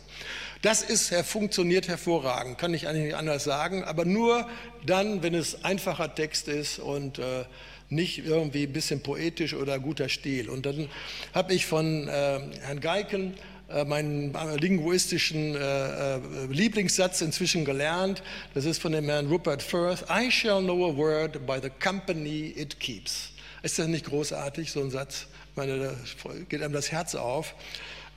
Das 0.63 0.83
ist, 0.83 1.15
funktioniert 1.27 1.89
hervorragend, 1.89 2.57
kann 2.57 2.73
ich 2.73 2.87
eigentlich 2.89 3.07
nicht 3.07 3.17
anders 3.17 3.45
sagen, 3.45 3.85
aber 3.85 4.05
nur 4.07 4.47
dann, 4.85 5.23
wenn 5.23 5.35
es 5.35 5.65
einfacher 5.65 6.15
Text 6.15 6.49
ist 6.49 6.79
und 6.79 7.19
äh, 7.19 7.45
nicht 7.91 8.25
irgendwie 8.25 8.65
ein 8.65 8.73
bisschen 8.73 9.03
poetisch 9.03 9.55
oder 9.55 9.79
guter 9.79 10.09
Stil. 10.09 10.49
Und 10.49 10.65
dann 10.65 10.89
habe 11.35 11.55
ich 11.55 11.67
von 11.67 12.09
äh, 12.09 12.41
Herrn 12.63 12.81
Geiken 12.81 13.35
äh, 13.69 13.85
meinen 13.85 14.35
äh, 14.35 14.57
linguistischen 14.57 15.55
äh, 15.55 16.17
äh, 16.17 16.21
Lieblingssatz 16.51 17.21
inzwischen 17.21 17.65
gelernt. 17.65 18.23
Das 18.55 18.65
ist 18.65 18.81
von 18.81 18.93
dem 18.93 19.05
Herrn 19.05 19.29
Rupert 19.29 19.63
Firth. 19.63 20.05
I 20.11 20.31
shall 20.31 20.61
know 20.61 20.91
a 20.91 20.97
word 20.97 21.47
by 21.47 21.59
the 21.63 21.71
company 21.71 22.53
it 22.57 22.81
keeps. 22.81 23.31
Ist 23.63 23.79
das 23.79 23.87
nicht 23.87 24.07
großartig, 24.07 24.73
so 24.73 24.81
ein 24.81 24.91
Satz? 24.91 25.27
Ich 25.51 25.57
meine, 25.57 25.79
da 25.79 25.95
geht 26.49 26.63
einem 26.63 26.73
das 26.73 26.91
Herz 26.91 27.15
auf. 27.15 27.55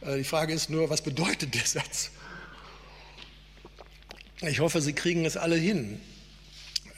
Die 0.05 0.23
Frage 0.23 0.53
ist 0.53 0.69
nur, 0.69 0.89
was 0.89 1.01
bedeutet 1.01 1.53
der 1.53 1.65
Satz? 1.65 2.11
Ich 4.41 4.59
hoffe, 4.59 4.81
Sie 4.81 4.93
kriegen 4.93 5.25
es 5.25 5.37
alle 5.37 5.55
hin. 5.55 5.99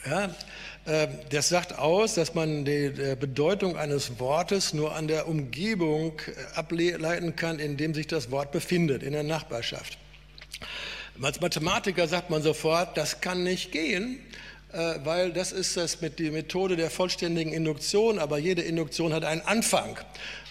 Ja, 0.06 0.36
das 0.86 1.50
sagt 1.50 1.80
aus, 1.80 2.14
dass 2.14 2.36
man 2.36 2.64
die 2.64 2.92
Bedeutung 3.20 3.76
eines 3.76 4.20
Wortes 4.20 4.74
nur 4.74 4.96
an 4.96 5.08
der 5.08 5.28
Umgebung 5.28 6.14
äh, 6.28 6.56
ableiten 6.56 7.36
kann, 7.36 7.58
in 7.60 7.76
dem 7.76 7.94
sich 7.94 8.06
das 8.08 8.30
Wort 8.30 8.52
befindet, 8.52 9.02
in 9.02 9.14
der 9.14 9.24
Nachbarschaft. 9.24 9.98
Als 11.22 11.42
Mathematiker 11.42 12.08
sagt 12.08 12.30
man 12.30 12.42
sofort, 12.42 12.98
das 12.98 13.22
kann 13.22 13.44
nicht 13.44 13.72
gehen, 13.72 14.20
äh, 14.74 14.96
weil 15.04 15.32
das 15.32 15.54
ist 15.54 15.78
das 15.78 16.02
mit 16.02 16.20
die 16.20 16.30
Methode 16.30 16.76
der 16.76 16.92
vollständigen 16.92 17.54
Induktion, 17.54 18.20
aber 18.20 18.38
jede 18.38 18.62
Induktion 18.62 19.14
hat 19.14 19.24
einen 19.24 19.42
Anfang. 19.42 19.98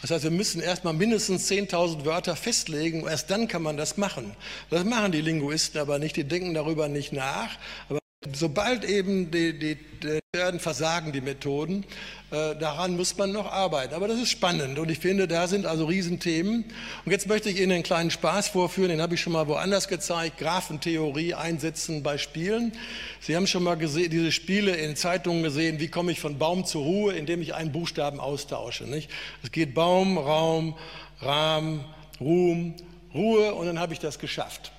Das 0.01 0.11
heißt, 0.11 0.25
wir 0.25 0.31
müssen 0.31 0.61
erstmal 0.61 0.95
mindestens 0.95 1.51
10.000 1.51 2.05
Wörter 2.05 2.35
festlegen, 2.35 3.07
erst 3.07 3.31
dann 3.31 3.47
kann 3.47 3.63
man 3.63 3.77
das 3.77 3.99
machen. 3.99 4.35
Das 4.71 4.85
machen 4.85 5.13
die 5.13 5.21
Linguisten 5.21 5.81
aber 5.81 5.99
nicht, 5.99 6.17
die 6.17 6.25
denken 6.25 6.55
darüber 6.55 6.89
nicht 6.89 7.13
nach. 7.13 7.51
Aber 7.89 8.01
Sobald 8.33 8.85
eben 8.85 9.31
die, 9.31 9.59
die, 9.59 9.77
die 10.03 10.19
werden 10.33 10.59
versagen, 10.59 11.13
die 11.13 11.21
Methoden, 11.21 11.85
äh, 12.31 12.57
daran 12.57 12.97
muss 12.97 13.17
man 13.17 13.33
noch 13.33 13.51
arbeiten. 13.51 13.95
Aber 13.95 14.09
das 14.09 14.19
ist 14.19 14.31
spannend 14.31 14.79
und 14.79 14.91
ich 14.91 14.99
finde, 14.99 15.29
da 15.29 15.47
sind 15.47 15.67
also 15.67 15.85
Riesenthemen. 15.85 16.65
Und 17.05 17.13
jetzt 17.13 17.29
möchte 17.29 17.51
ich 17.51 17.61
Ihnen 17.61 17.73
einen 17.73 17.83
kleinen 17.83 18.11
Spaß 18.11 18.49
vorführen, 18.49 18.89
den 18.89 19.03
habe 19.03 19.15
ich 19.15 19.21
schon 19.21 19.35
mal 19.35 19.47
woanders 19.47 19.89
gezeigt, 19.89 20.39
Graphentheorie 20.39 21.35
einsetzen 21.35 22.03
bei 22.03 22.19
Spielen. 22.19 22.73
Sie 23.21 23.37
haben 23.37 23.47
schon 23.47 23.63
mal 23.63 23.77
gesehen, 23.77 24.11
diese 24.11 24.33
Spiele 24.33 24.75
in 24.75 24.97
Zeitungen 24.97 25.43
gesehen, 25.43 25.79
wie 25.79 25.89
komme 25.89 26.11
ich 26.11 26.21
von 26.21 26.39
Baum 26.39 26.65
zur 26.65 26.83
Ruhe, 26.83 27.13
indem 27.13 27.43
ich 27.43 27.55
einen 27.55 27.73
Buchstaben 27.73 28.21
austausche. 28.21 28.85
Nicht? 28.85 29.11
Es 29.43 29.53
geht 29.53 29.75
Baum, 29.75 30.19
Raum, 30.19 30.77
Rahmen, 31.21 31.85
Ruhm, 32.21 32.75
Ruhe 33.15 33.55
und 33.55 33.67
dann 33.67 33.79
habe 33.79 33.93
ich 33.93 34.01
das 34.01 34.19
geschafft. 34.19 34.73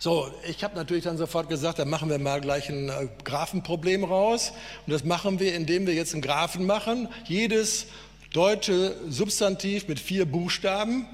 So, 0.00 0.30
ich 0.48 0.62
habe 0.62 0.76
natürlich 0.76 1.02
dann 1.02 1.18
sofort 1.18 1.48
gesagt, 1.48 1.80
dann 1.80 1.88
machen 1.88 2.08
wir 2.08 2.20
mal 2.20 2.40
gleich 2.40 2.68
ein 2.68 2.88
äh, 2.88 3.08
Graphenproblem 3.24 4.04
raus. 4.04 4.52
Und 4.86 4.92
das 4.92 5.02
machen 5.02 5.40
wir, 5.40 5.56
indem 5.56 5.88
wir 5.88 5.94
jetzt 5.94 6.12
einen 6.12 6.22
Graphen 6.22 6.66
machen. 6.66 7.08
Jedes 7.24 7.86
deutsche 8.32 8.94
Substantiv 9.08 9.88
mit 9.88 9.98
vier 9.98 10.24
Buchstaben 10.24 11.06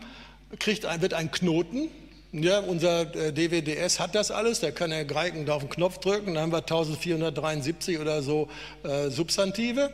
kriegt 0.59 0.85
ein, 0.85 1.01
wird 1.01 1.15
ein 1.15 1.31
Knoten. 1.31 1.89
Ja, 2.33 2.61
unser 2.61 3.15
äh, 3.15 3.33
DWDS 3.33 4.01
hat 4.01 4.15
das 4.15 4.31
alles, 4.31 4.61
da 4.61 4.71
kann 4.71 4.91
Herr 4.91 5.05
Greiken 5.05 5.47
da 5.47 5.55
auf 5.55 5.63
den 5.63 5.71
Knopf 5.71 5.99
drücken, 5.99 6.35
dann 6.35 6.43
haben 6.43 6.53
wir 6.53 6.59
1473 6.59 8.01
oder 8.01 8.23
so 8.23 8.49
äh, 8.83 9.09
Substantive. 9.09 9.93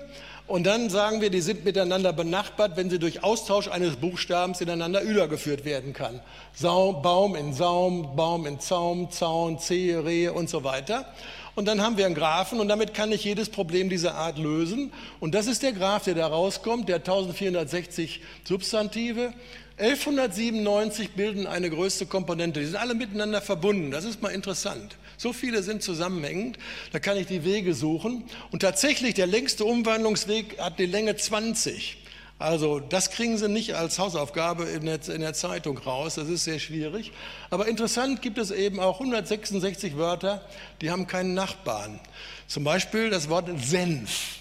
Und 0.51 0.65
dann 0.65 0.91
sagen 0.91 1.21
wir, 1.21 1.31
die 1.31 1.43
sind 1.43 1.65
miteinander 1.65 2.13
benachbart, 2.13 2.77
wenn 2.77 2.91
sie 2.91 2.99
durch 2.99 3.23
Austausch 3.23 3.69
eines 3.69 3.95
Buchstabens 3.95 4.61
ineinander 4.61 5.01
übergeführt 5.01 5.65
werden 5.65 5.93
kann. 5.93 6.21
Saum, 6.53 7.03
Baum 7.03 7.37
in 7.37 7.53
Saum, 7.53 8.17
Baum 8.17 8.47
in 8.47 8.59
Zaum, 8.59 9.13
Zaun, 9.13 9.61
Zehe, 9.61 10.05
Rehe 10.05 10.33
und 10.33 10.51
so 10.51 10.65
weiter. 10.65 11.07
Und 11.55 11.67
dann 11.67 11.81
haben 11.81 11.99
wir 11.99 12.07
einen 12.07 12.17
Graphen 12.17 12.59
und 12.59 12.67
damit 12.67 12.95
kann 12.95 13.13
ich 13.13 13.23
jedes 13.23 13.49
Problem 13.49 13.89
dieser 13.89 14.17
Art 14.17 14.39
lösen. 14.39 14.93
Und 15.21 15.37
das 15.37 15.47
ist 15.47 15.63
der 15.63 15.71
Graph, 15.71 16.07
der 16.07 16.17
da 16.17 16.27
rauskommt, 16.27 16.89
der 16.89 16.97
1460 16.97 18.21
Substantive. 18.43 19.33
1197 19.79 21.11
bilden 21.13 21.47
eine 21.47 21.71
größte 21.71 22.07
Komponente. 22.07 22.59
Die 22.59 22.67
sind 22.67 22.77
alle 22.77 22.97
miteinander 22.97 23.41
verbunden. 23.41 23.93
Das 23.93 24.05
ist 24.05 24.21
mal 24.21 24.31
interessant. 24.31 24.97
So 25.21 25.35
viele 25.35 25.63
sind 25.63 25.83
zusammenhängend, 25.83 26.57
da 26.93 26.99
kann 26.99 27.19
ich 27.19 27.27
die 27.27 27.45
Wege 27.45 27.75
suchen. 27.75 28.25
Und 28.53 28.61
tatsächlich, 28.61 29.13
der 29.13 29.27
längste 29.27 29.67
Umwandlungsweg 29.67 30.59
hat 30.59 30.79
die 30.79 30.87
Länge 30.87 31.15
20. 31.15 31.99
Also 32.39 32.81
das 32.81 33.11
kriegen 33.11 33.37
Sie 33.37 33.51
nicht 33.51 33.75
als 33.75 33.99
Hausaufgabe 33.99 34.65
in 34.65 34.87
der, 34.87 35.07
in 35.11 35.21
der, 35.21 35.35
Zeitung 35.35 35.77
raus, 35.77 36.15
das 36.15 36.31
ist 36.31 36.45
sehr 36.45 36.59
schwierig. 36.59 37.13
Aber 37.51 37.69
interessant 37.69 38.23
gibt 38.23 38.39
es 38.39 38.51
eben 38.51 38.81
auch 38.81 38.95
166 38.95 39.99
Wörter, 39.99 40.43
die 40.81 40.91
haben 40.91 41.07
keinen 41.07 41.35
Nachbarn. 41.35 42.01
Zum 42.47 42.65
Beispiel 42.65 43.11
das 43.11 43.29
Wort 43.29 43.51
Senf. 43.63 44.40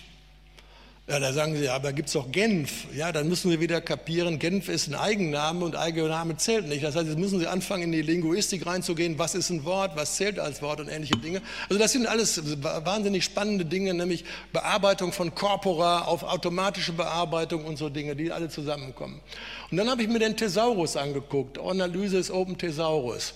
Ja, 1.09 1.19
da 1.19 1.33
sagen 1.33 1.57
Sie, 1.57 1.67
aber 1.67 1.91
gibt 1.91 2.09
es 2.09 2.13
doch 2.13 2.31
Genf. 2.31 2.85
Ja, 2.93 3.11
dann 3.11 3.27
müssen 3.27 3.49
Sie 3.49 3.59
wieder 3.59 3.81
kapieren, 3.81 4.37
Genf 4.37 4.69
ist 4.69 4.87
ein 4.89 4.93
Eigenname 4.93 5.65
und 5.65 5.75
Eigenname 5.75 6.37
zählt 6.37 6.67
nicht. 6.67 6.83
Das 6.83 6.95
heißt, 6.95 7.07
jetzt 7.07 7.17
müssen 7.17 7.39
Sie 7.39 7.47
anfangen, 7.47 7.81
in 7.81 7.91
die 7.91 8.03
Linguistik 8.03 8.67
reinzugehen. 8.67 9.17
Was 9.17 9.33
ist 9.33 9.49
ein 9.49 9.65
Wort? 9.65 9.93
Was 9.95 10.17
zählt 10.17 10.37
als 10.37 10.61
Wort 10.61 10.79
und 10.81 10.87
ähnliche 10.87 11.17
Dinge? 11.17 11.41
Also 11.67 11.79
das 11.79 11.93
sind 11.93 12.05
alles 12.05 12.39
wahnsinnig 12.61 13.25
spannende 13.25 13.65
Dinge, 13.65 13.95
nämlich 13.95 14.23
Bearbeitung 14.53 15.11
von 15.11 15.33
Corpora 15.33 16.01
auf 16.01 16.21
automatische 16.21 16.93
Bearbeitung 16.93 17.65
und 17.65 17.77
so 17.77 17.89
Dinge, 17.89 18.15
die 18.15 18.31
alle 18.31 18.49
zusammenkommen. 18.49 19.19
Und 19.71 19.77
dann 19.77 19.89
habe 19.89 20.03
ich 20.03 20.09
mir 20.09 20.19
den 20.19 20.37
Thesaurus 20.37 20.95
angeguckt, 20.95 21.57
Analysis 21.57 22.29
Open 22.29 22.55
Thesaurus. 22.55 23.33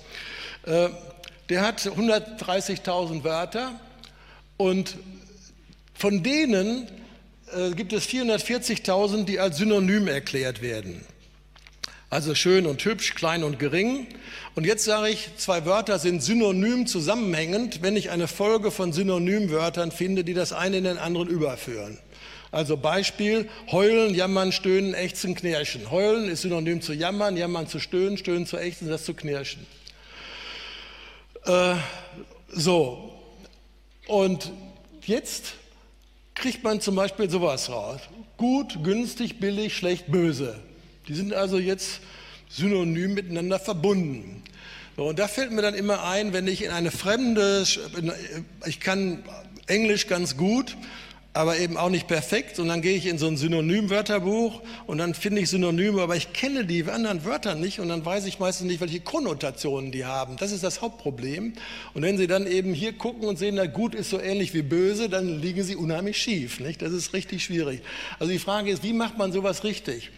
Äh, 0.67 0.89
der 1.49 1.65
hat 1.65 1.80
130.000 1.80 3.24
Wörter 3.24 3.71
und 4.57 4.95
von 5.95 6.21
denen 6.21 6.88
äh, 7.56 7.72
gibt 7.72 7.93
es 7.93 8.08
440.000, 8.08 9.26
die 9.26 9.39
als 9.39 9.58
Synonym 9.58 10.08
erklärt 10.08 10.62
werden. 10.62 11.06
Also 12.10 12.36
schön 12.36 12.68
und 12.68 12.86
hübsch, 12.86 13.16
klein 13.16 13.43
und 13.43 13.58
gering. 13.58 14.06
Und 14.54 14.66
jetzt 14.68 14.86
sage 14.86 15.10
ich, 15.10 15.32
zwei 15.38 15.66
Wörter 15.66 15.97
sind 15.97 16.22
synonym 16.22 16.86
zusammenhängend, 16.86 17.82
wenn 17.82 17.95
ich 17.95 18.12
eine 18.12 18.28
Folge 18.28 18.70
von 18.70 18.93
Synonymwörtern 18.93 19.91
finde, 19.91 20.24
die 20.24 20.36
das 20.36 20.54
eine 20.54 20.78
in 20.78 20.84
den 20.84 20.99
anderen 20.99 21.28
überführen. 21.28 21.97
Also 22.51 22.78
Beispiel, 22.78 23.49
heulen, 23.72 24.14
jammern, 24.14 24.51
stöhnen, 24.51 24.93
ächzen, 24.93 25.34
knirschen. 25.34 25.89
Heulen 25.89 26.30
ist 26.30 26.43
synonym 26.43 26.82
zu 26.84 26.93
jammern, 26.93 27.36
jammern 27.36 27.68
zu 27.68 27.80
stöhnen, 27.80 28.16
stöhnen 28.16 28.45
zu 28.45 28.58
ächzen, 28.58 28.89
das 28.89 29.06
zu 29.06 29.16
knirschen. 29.16 29.66
Äh, 31.45 31.74
so, 32.49 33.12
und 34.06 34.51
jetzt 35.08 35.56
kriegt 36.36 36.64
man 36.64 36.82
zum 36.82 36.96
Beispiel 36.96 37.30
sowas 37.30 37.70
raus. 37.70 38.02
Gut, 38.38 38.84
günstig, 38.84 39.40
billig, 39.40 39.76
schlecht, 39.76 40.08
böse. 40.08 40.60
Die 41.08 41.14
sind 41.14 41.34
also 41.34 41.60
jetzt 41.60 42.02
synonym 42.50 43.14
miteinander 43.14 43.60
verbunden. 43.60 44.44
So, 44.96 45.06
und 45.06 45.20
da 45.20 45.28
fällt 45.28 45.52
mir 45.52 45.62
dann 45.62 45.74
immer 45.74 46.04
ein, 46.04 46.34
wenn 46.34 46.48
ich 46.48 46.64
in 46.64 46.72
eine 46.72 46.92
fremde, 46.92 47.64
ich 48.66 48.80
kann 48.80 49.24
Englisch 49.68 50.08
ganz 50.08 50.38
gut, 50.38 50.78
aber 51.34 51.58
eben 51.58 51.78
auch 51.78 51.90
nicht 51.90 52.08
perfekt. 52.08 52.60
Und 52.60 52.68
dann 52.68 52.82
gehe 52.82 52.96
ich 52.96 53.08
in 53.08 53.18
so 53.18 53.28
ein 53.28 53.38
Synonymwörterbuch 53.38 54.62
und 54.86 55.00
dann 55.00 55.14
finde 55.14 55.42
ich 55.42 55.50
Synonyme, 55.50 56.02
aber 56.02 56.16
ich 56.16 56.32
kenne 56.34 56.66
die 56.66 56.84
anderen 56.84 57.26
Wörter 57.26 57.56
nicht 57.56 57.80
und 57.80 57.90
dann 57.90 58.06
weiß 58.06 58.26
ich 58.26 58.40
meistens 58.40 58.68
nicht, 58.68 58.82
welche 58.82 59.00
Konnotationen 59.00 59.92
die 59.92 60.06
haben. 60.06 60.38
Das 60.38 60.52
ist 60.52 60.64
das 60.64 60.82
Hauptproblem. 60.82 61.54
Und 61.94 62.02
wenn 62.04 62.18
Sie 62.18 62.28
dann 62.28 62.46
eben 62.46 62.74
hier 62.74 62.94
gucken 62.94 63.28
und 63.28 63.40
sehen, 63.40 63.56
na 63.56 63.66
gut 63.66 63.96
ist 63.96 64.12
so 64.12 64.20
ähnlich 64.20 64.54
wie 64.54 64.62
böse, 64.62 65.10
dann 65.10 65.42
liegen 65.42 65.64
Sie 65.64 65.76
unheimlich 65.76 66.18
schief. 66.18 66.60
Nicht? 66.60 66.82
Das 66.82 66.94
ist 66.94 67.14
richtig 67.14 67.44
schwierig. 67.44 67.82
Also 68.20 68.32
die 68.32 68.40
Frage 68.40 68.72
ist, 68.72 68.84
wie 68.84 68.94
macht 68.94 69.18
man 69.18 69.32
sowas 69.32 69.64
richtig? 69.64 70.12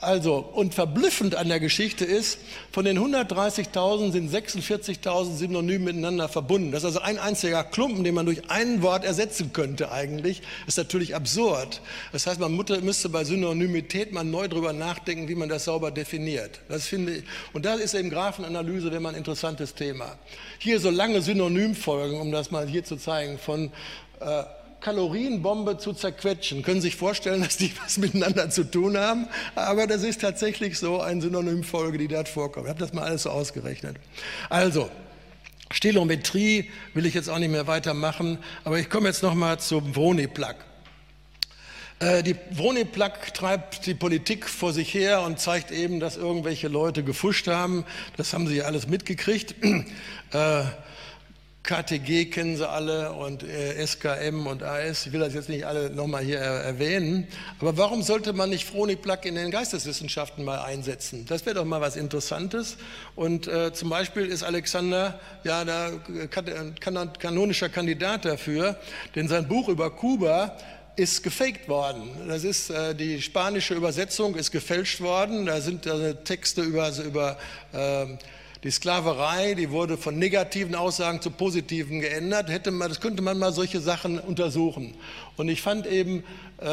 Also, 0.00 0.36
und 0.36 0.72
verblüffend 0.72 1.34
an 1.34 1.48
der 1.48 1.60
Geschichte 1.60 2.06
ist, 2.06 2.38
von 2.72 2.86
den 2.86 2.98
130.000 2.98 4.12
sind 4.12 4.32
46.000 4.32 5.36
synonym 5.36 5.84
miteinander 5.84 6.28
verbunden. 6.30 6.72
Das 6.72 6.84
ist 6.84 6.86
also 6.86 7.00
ein 7.00 7.18
einziger 7.18 7.64
Klumpen, 7.64 8.02
den 8.02 8.14
man 8.14 8.24
durch 8.24 8.50
ein 8.50 8.80
Wort 8.80 9.04
ersetzen 9.04 9.52
könnte 9.52 9.92
eigentlich. 9.92 10.40
Das 10.64 10.74
ist 10.74 10.78
natürlich 10.78 11.14
absurd. 11.14 11.82
Das 12.12 12.26
heißt, 12.26 12.40
man 12.40 12.56
müsste 12.56 13.10
bei 13.10 13.24
Synonymität 13.24 14.12
mal 14.12 14.24
neu 14.24 14.48
drüber 14.48 14.72
nachdenken, 14.72 15.28
wie 15.28 15.34
man 15.34 15.50
das 15.50 15.66
sauber 15.66 15.90
definiert. 15.90 16.60
Das 16.70 16.86
finde 16.86 17.16
ich, 17.16 17.24
und 17.52 17.66
da 17.66 17.74
ist 17.74 17.94
eben 17.94 18.08
Graphenanalyse 18.08 18.88
immer 18.88 19.10
ein 19.10 19.16
interessantes 19.16 19.74
Thema. 19.74 20.16
Hier 20.58 20.80
so 20.80 20.88
lange 20.88 21.20
Synonymfolgen, 21.20 22.18
um 22.18 22.32
das 22.32 22.50
mal 22.50 22.66
hier 22.66 22.84
zu 22.84 22.96
zeigen, 22.96 23.38
von 23.38 23.70
äh, 24.20 24.44
Kalorienbombe 24.80 25.78
zu 25.78 25.92
zerquetschen. 25.92 26.62
Können 26.62 26.80
Sie 26.80 26.88
sich 26.88 26.96
vorstellen, 26.96 27.40
dass 27.44 27.56
die 27.56 27.72
was 27.82 27.98
miteinander 27.98 28.50
zu 28.50 28.64
tun 28.64 28.96
haben? 28.96 29.28
Aber 29.54 29.86
das 29.86 30.02
ist 30.02 30.20
tatsächlich 30.20 30.78
so 30.78 31.00
eine 31.00 31.20
Synonymfolge, 31.20 31.98
die 31.98 32.08
dort 32.08 32.28
vorkommt. 32.28 32.66
Ich 32.66 32.70
habe 32.70 32.80
das 32.80 32.92
mal 32.92 33.04
alles 33.04 33.24
so 33.24 33.30
ausgerechnet. 33.30 33.96
Also, 34.48 34.90
Stilometrie 35.72 36.68
will 36.94 37.06
ich 37.06 37.14
jetzt 37.14 37.30
auch 37.30 37.38
nicht 37.38 37.52
mehr 37.52 37.66
weitermachen, 37.66 38.38
aber 38.64 38.78
ich 38.78 38.90
komme 38.90 39.08
jetzt 39.08 39.22
noch 39.22 39.34
mal 39.34 39.58
zum 39.58 39.94
Vroni-Plug. 39.94 40.56
Äh, 42.00 42.22
die 42.22 42.34
Vroni-Plug 42.50 43.12
treibt 43.34 43.86
die 43.86 43.94
Politik 43.94 44.48
vor 44.48 44.72
sich 44.72 44.92
her 44.94 45.20
und 45.22 45.38
zeigt 45.38 45.70
eben, 45.70 46.00
dass 46.00 46.16
irgendwelche 46.16 46.68
Leute 46.68 47.04
gefuscht 47.04 47.46
haben. 47.46 47.84
Das 48.16 48.32
haben 48.32 48.48
Sie 48.48 48.56
ja 48.56 48.64
alles 48.64 48.88
mitgekriegt. 48.88 49.54
Äh, 51.62 51.82
KTG 51.82 52.26
kennen 52.26 52.56
Sie 52.56 52.68
alle 52.68 53.12
und 53.12 53.42
äh, 53.42 53.86
SKM 53.86 54.46
und 54.46 54.62
AS. 54.62 55.06
Ich 55.06 55.12
will 55.12 55.20
das 55.20 55.34
jetzt 55.34 55.48
nicht 55.48 55.64
alle 55.64 55.90
nochmal 55.90 56.22
hier 56.22 56.38
erwähnen. 56.38 57.26
Aber 57.60 57.76
warum 57.76 58.02
sollte 58.02 58.32
man 58.32 58.50
nicht 58.50 58.66
Phronik-Plug 58.66 59.18
in 59.24 59.34
den 59.34 59.50
Geisteswissenschaften 59.50 60.44
mal 60.44 60.62
einsetzen? 60.62 61.26
Das 61.26 61.46
wäre 61.46 61.56
doch 61.56 61.64
mal 61.64 61.80
was 61.80 61.96
Interessantes. 61.96 62.76
Und 63.14 63.46
äh, 63.46 63.72
zum 63.72 63.90
Beispiel 63.90 64.26
ist 64.26 64.42
Alexander 64.42 65.20
ja 65.44 65.64
da 65.64 65.90
kan 66.30 67.14
kanonischer 67.18 67.68
Kandidat 67.68 68.24
dafür, 68.24 68.76
denn 69.14 69.28
sein 69.28 69.48
Buch 69.48 69.68
über 69.68 69.90
Kuba 69.90 70.56
ist 70.96 71.22
gefaked 71.22 71.68
worden. 71.68 72.10
Das 72.28 72.44
ist 72.44 72.70
äh, 72.70 72.94
die 72.94 73.22
spanische 73.22 73.74
Übersetzung 73.74 74.34
ist 74.34 74.50
gefälscht 74.50 75.00
worden. 75.00 75.46
Da 75.46 75.60
sind 75.60 75.86
äh, 75.86 76.14
Texte 76.24 76.62
über, 76.62 76.90
über 76.98 77.38
äh, 77.72 78.06
die 78.62 78.70
Sklaverei, 78.70 79.54
die 79.54 79.70
wurde 79.70 79.96
von 79.96 80.18
negativen 80.18 80.74
Aussagen 80.74 81.22
zu 81.22 81.30
positiven 81.30 82.00
geändert. 82.00 82.50
Hätte 82.50 82.70
man, 82.70 82.88
das 82.88 83.00
könnte 83.00 83.22
man 83.22 83.38
mal 83.38 83.52
solche 83.52 83.80
Sachen 83.80 84.18
untersuchen. 84.18 84.94
Und 85.36 85.48
ich 85.48 85.62
fand 85.62 85.86
eben, 85.86 86.24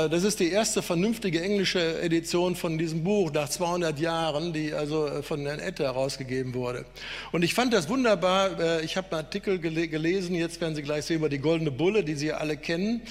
das 0.10 0.26
ist 0.26 0.42
die 0.42 0.52
erste 0.52 0.82
vernünftige 0.82 1.42
englische 1.42 2.02
Edition 2.02 2.58
von 2.58 2.78
diesem 2.78 3.06
Buch 3.06 3.32
nach 3.32 3.48
200 3.48 3.98
Jahren, 4.00 4.52
die 4.52 4.74
also 4.74 5.08
äh, 5.08 5.24
von 5.24 5.46
Herrn 5.46 5.60
Ette 5.60 5.86
herausgegeben 5.86 6.54
wurde. 6.54 6.84
Und 7.32 7.44
ich 7.44 7.54
fand 7.54 7.72
das 7.72 7.88
wunderbar. 7.88 8.60
Äh, 8.60 8.84
ich 8.84 8.98
habe 8.98 9.08
einen 9.12 9.26
Artikel 9.26 9.60
gelesen, 9.60 10.36
jetzt 10.36 10.60
werden 10.60 10.76
Sie 10.76 10.82
gleich 10.82 11.06
sehen, 11.06 11.18
über 11.18 11.30
die 11.30 11.40
Goldene 11.40 11.72
Bulle, 11.72 12.04
die 12.04 12.16
Sie 12.16 12.34
alle 12.34 12.58
kennen. 12.58 13.02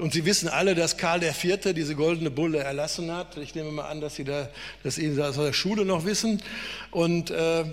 Und 0.00 0.12
Sie 0.12 0.24
wissen 0.24 0.48
alle, 0.48 0.74
dass 0.74 0.96
Karl 0.96 1.22
IV. 1.22 1.72
diese 1.72 1.94
Goldene 1.94 2.32
Bulle 2.32 2.58
erlassen 2.58 3.12
hat. 3.12 3.36
Ich 3.36 3.54
nehme 3.54 3.70
mal 3.70 3.88
an, 3.88 4.00
dass 4.00 4.16
Sie 4.16 4.24
da, 4.24 4.48
dass 4.82 4.96
Sie 4.96 5.14
das 5.14 5.38
aus 5.38 5.44
der 5.44 5.52
Schule 5.52 5.84
noch 5.84 6.04
wissen. 6.04 6.42
Und 6.90 7.32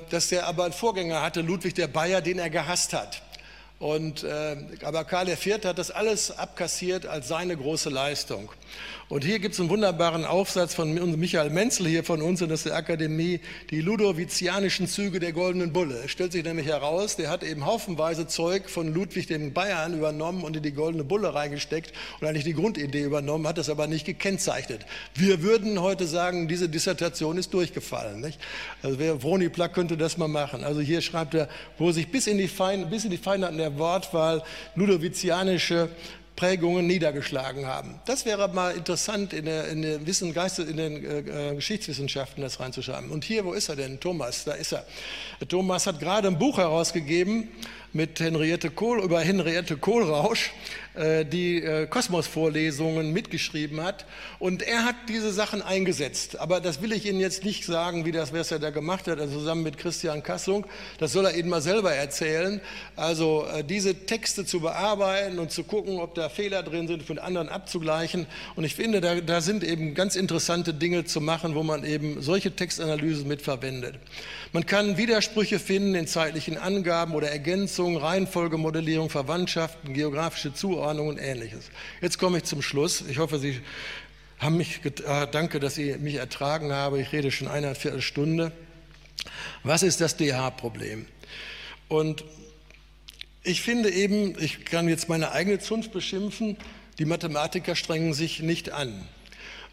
dass 0.09 0.31
er 0.31 0.47
aber 0.47 0.65
einen 0.65 0.73
Vorgänger 0.73 1.21
hatte, 1.21 1.41
Ludwig 1.41 1.73
der 1.73 1.87
Bayer, 1.87 2.21
den 2.21 2.39
er 2.39 2.49
gehasst 2.49 2.93
hat. 2.93 3.21
Und, 3.81 4.23
äh, 4.23 4.57
aber 4.83 5.05
Karl 5.05 5.27
IV. 5.27 5.65
hat 5.65 5.79
das 5.79 5.89
alles 5.89 6.29
abkassiert 6.29 7.07
als 7.07 7.27
seine 7.27 7.57
große 7.57 7.89
Leistung. 7.89 8.51
Und 9.11 9.25
hier 9.25 9.39
gibt 9.39 9.55
es 9.55 9.59
einen 9.59 9.69
wunderbaren 9.69 10.23
Aufsatz 10.23 10.73
von 10.73 10.93
Michael 11.19 11.49
Menzel 11.49 11.85
hier 11.85 12.05
von 12.05 12.21
uns 12.21 12.39
in 12.39 12.47
der 12.47 12.73
Akademie, 12.73 13.41
die 13.69 13.81
ludovizianischen 13.81 14.87
Züge 14.87 15.19
der 15.19 15.33
goldenen 15.33 15.73
Bulle. 15.73 16.03
Es 16.05 16.11
stellt 16.11 16.31
sich 16.31 16.45
nämlich 16.45 16.67
heraus, 16.67 17.17
der 17.17 17.29
hat 17.29 17.43
eben 17.43 17.65
haufenweise 17.65 18.25
Zeug 18.27 18.69
von 18.69 18.93
Ludwig 18.93 19.27
dem 19.27 19.51
Bayern 19.51 19.95
übernommen 19.95 20.45
und 20.45 20.55
in 20.55 20.63
die 20.63 20.71
goldene 20.71 21.03
Bulle 21.03 21.33
reingesteckt 21.33 21.91
und 22.21 22.27
eigentlich 22.27 22.45
die 22.45 22.53
Grundidee 22.53 23.03
übernommen, 23.03 23.45
hat 23.47 23.57
das 23.57 23.67
aber 23.67 23.85
nicht 23.85 24.05
gekennzeichnet. 24.05 24.85
Wir 25.13 25.43
würden 25.43 25.81
heute 25.81 26.07
sagen, 26.07 26.47
diese 26.47 26.69
Dissertation 26.69 27.37
ist 27.37 27.53
durchgefallen. 27.53 28.21
Nicht? 28.21 28.39
Also 28.81 28.97
wer 28.97 29.21
Vroni 29.21 29.49
Plack 29.49 29.73
könnte 29.73 29.97
das 29.97 30.17
mal 30.17 30.29
machen. 30.29 30.63
Also 30.63 30.79
hier 30.79 31.01
schreibt 31.01 31.33
er, 31.33 31.49
wo 31.77 31.91
sich 31.91 32.09
bis 32.09 32.27
in 32.27 32.37
die, 32.37 32.47
Fein, 32.47 32.89
bis 32.89 33.03
in 33.03 33.11
die 33.11 33.17
Feinheiten 33.17 33.57
der 33.57 33.77
Wortwahl 33.77 34.41
ludovizianische 34.75 35.89
Prägungen 36.35 36.87
niedergeschlagen 36.87 37.67
haben. 37.67 37.99
Das 38.05 38.25
wäre 38.25 38.47
mal 38.47 38.75
interessant 38.75 39.33
in, 39.33 39.45
der, 39.45 39.67
in, 39.67 39.81
den, 39.81 40.07
Wissen, 40.07 40.33
Geistes, 40.33 40.67
in 40.69 40.77
den 40.77 41.05
äh, 41.05 41.55
Geschichtswissenschaften 41.55 42.41
das 42.41 42.59
reinzuschreiben. 42.59 43.11
Und 43.11 43.23
hier, 43.23 43.45
wo 43.45 43.53
ist 43.53 43.69
er 43.69 43.75
denn? 43.75 43.99
Thomas, 43.99 44.43
da 44.43 44.53
ist 44.53 44.73
er. 44.73 44.85
Thomas 45.47 45.85
hat 45.85 45.99
gerade 45.99 46.27
ein 46.27 46.39
Buch 46.39 46.57
herausgegeben 46.57 47.49
mit 47.93 48.19
Henriette 48.19 48.71
Kohl, 48.71 49.03
über 49.03 49.21
Henriette 49.21 49.77
Kohlrausch 49.77 50.47
äh, 50.47 50.80
die 51.25 51.63
äh, 51.63 51.87
Kosmos-Vorlesungen 51.87 53.13
mitgeschrieben 53.13 53.81
hat. 53.81 54.05
Und 54.39 54.61
er 54.61 54.83
hat 54.83 54.95
diese 55.07 55.31
Sachen 55.31 55.61
eingesetzt. 55.61 56.39
Aber 56.39 56.59
das 56.59 56.81
will 56.81 56.91
ich 56.91 57.05
Ihnen 57.05 57.19
jetzt 57.19 57.45
nicht 57.45 57.65
sagen, 57.65 58.05
wie 58.05 58.11
das, 58.11 58.33
was 58.33 58.51
er 58.51 58.59
da 58.59 58.71
gemacht 58.71 59.07
hat, 59.07 59.19
also 59.19 59.39
zusammen 59.39 59.63
mit 59.63 59.77
Christian 59.77 60.21
Kassung. 60.21 60.65
Das 60.97 61.13
soll 61.13 61.25
er 61.25 61.35
Ihnen 61.35 61.49
mal 61.49 61.61
selber 61.61 61.93
erzählen. 61.93 62.59
Also 62.95 63.45
äh, 63.53 63.63
diese 63.63 64.05
Texte 64.05 64.45
zu 64.45 64.59
bearbeiten 64.59 65.39
und 65.39 65.51
zu 65.51 65.63
gucken, 65.63 65.99
ob 65.99 66.13
da 66.15 66.27
Fehler 66.27 66.61
drin 66.63 66.87
sind, 66.87 67.07
mit 67.07 67.19
anderen 67.19 67.47
abzugleichen. 67.47 68.27
Und 68.55 68.65
ich 68.65 68.75
finde, 68.75 68.99
da, 68.99 69.21
da 69.21 69.41
sind 69.41 69.63
eben 69.63 69.93
ganz 69.95 70.15
interessante 70.15 70.73
Dinge 70.73 71.05
zu 71.05 71.21
machen, 71.21 71.55
wo 71.55 71.63
man 71.63 71.85
eben 71.85 72.21
solche 72.21 72.53
Textanalysen 72.53 73.27
mitverwendet. 73.27 73.95
Man 74.53 74.65
kann 74.65 74.97
Widersprüche 74.97 75.59
finden 75.59 75.95
in 75.95 76.07
zeitlichen 76.07 76.57
Angaben 76.57 77.13
oder 77.13 77.29
Ergänzungen, 77.31 78.01
haben 84.39 84.57
mich, 84.57 84.81
äh, 84.83 85.27
danke, 85.31 85.59
dass 85.59 85.77
ich 85.77 85.99
mich 85.99 86.15
ertragen 86.15 86.73
habe. 86.73 86.99
Ich 86.99 87.11
rede 87.11 87.31
schon 87.31 87.47
eine 87.47 87.75
Viertelstunde. 87.75 88.51
Was 89.63 89.83
ist 89.83 90.01
das 90.01 90.17
DH-Problem? 90.17 91.05
Und 91.87 92.23
ich 93.43 93.61
finde 93.61 93.91
eben, 93.91 94.35
ich 94.39 94.65
kann 94.65 94.89
jetzt 94.89 95.09
meine 95.09 95.31
eigene 95.31 95.59
Zunft 95.59 95.91
beschimpfen, 95.91 96.57
die 96.99 97.05
Mathematiker 97.05 97.75
strengen 97.75 98.13
sich 98.13 98.39
nicht 98.41 98.71
an. 98.71 99.07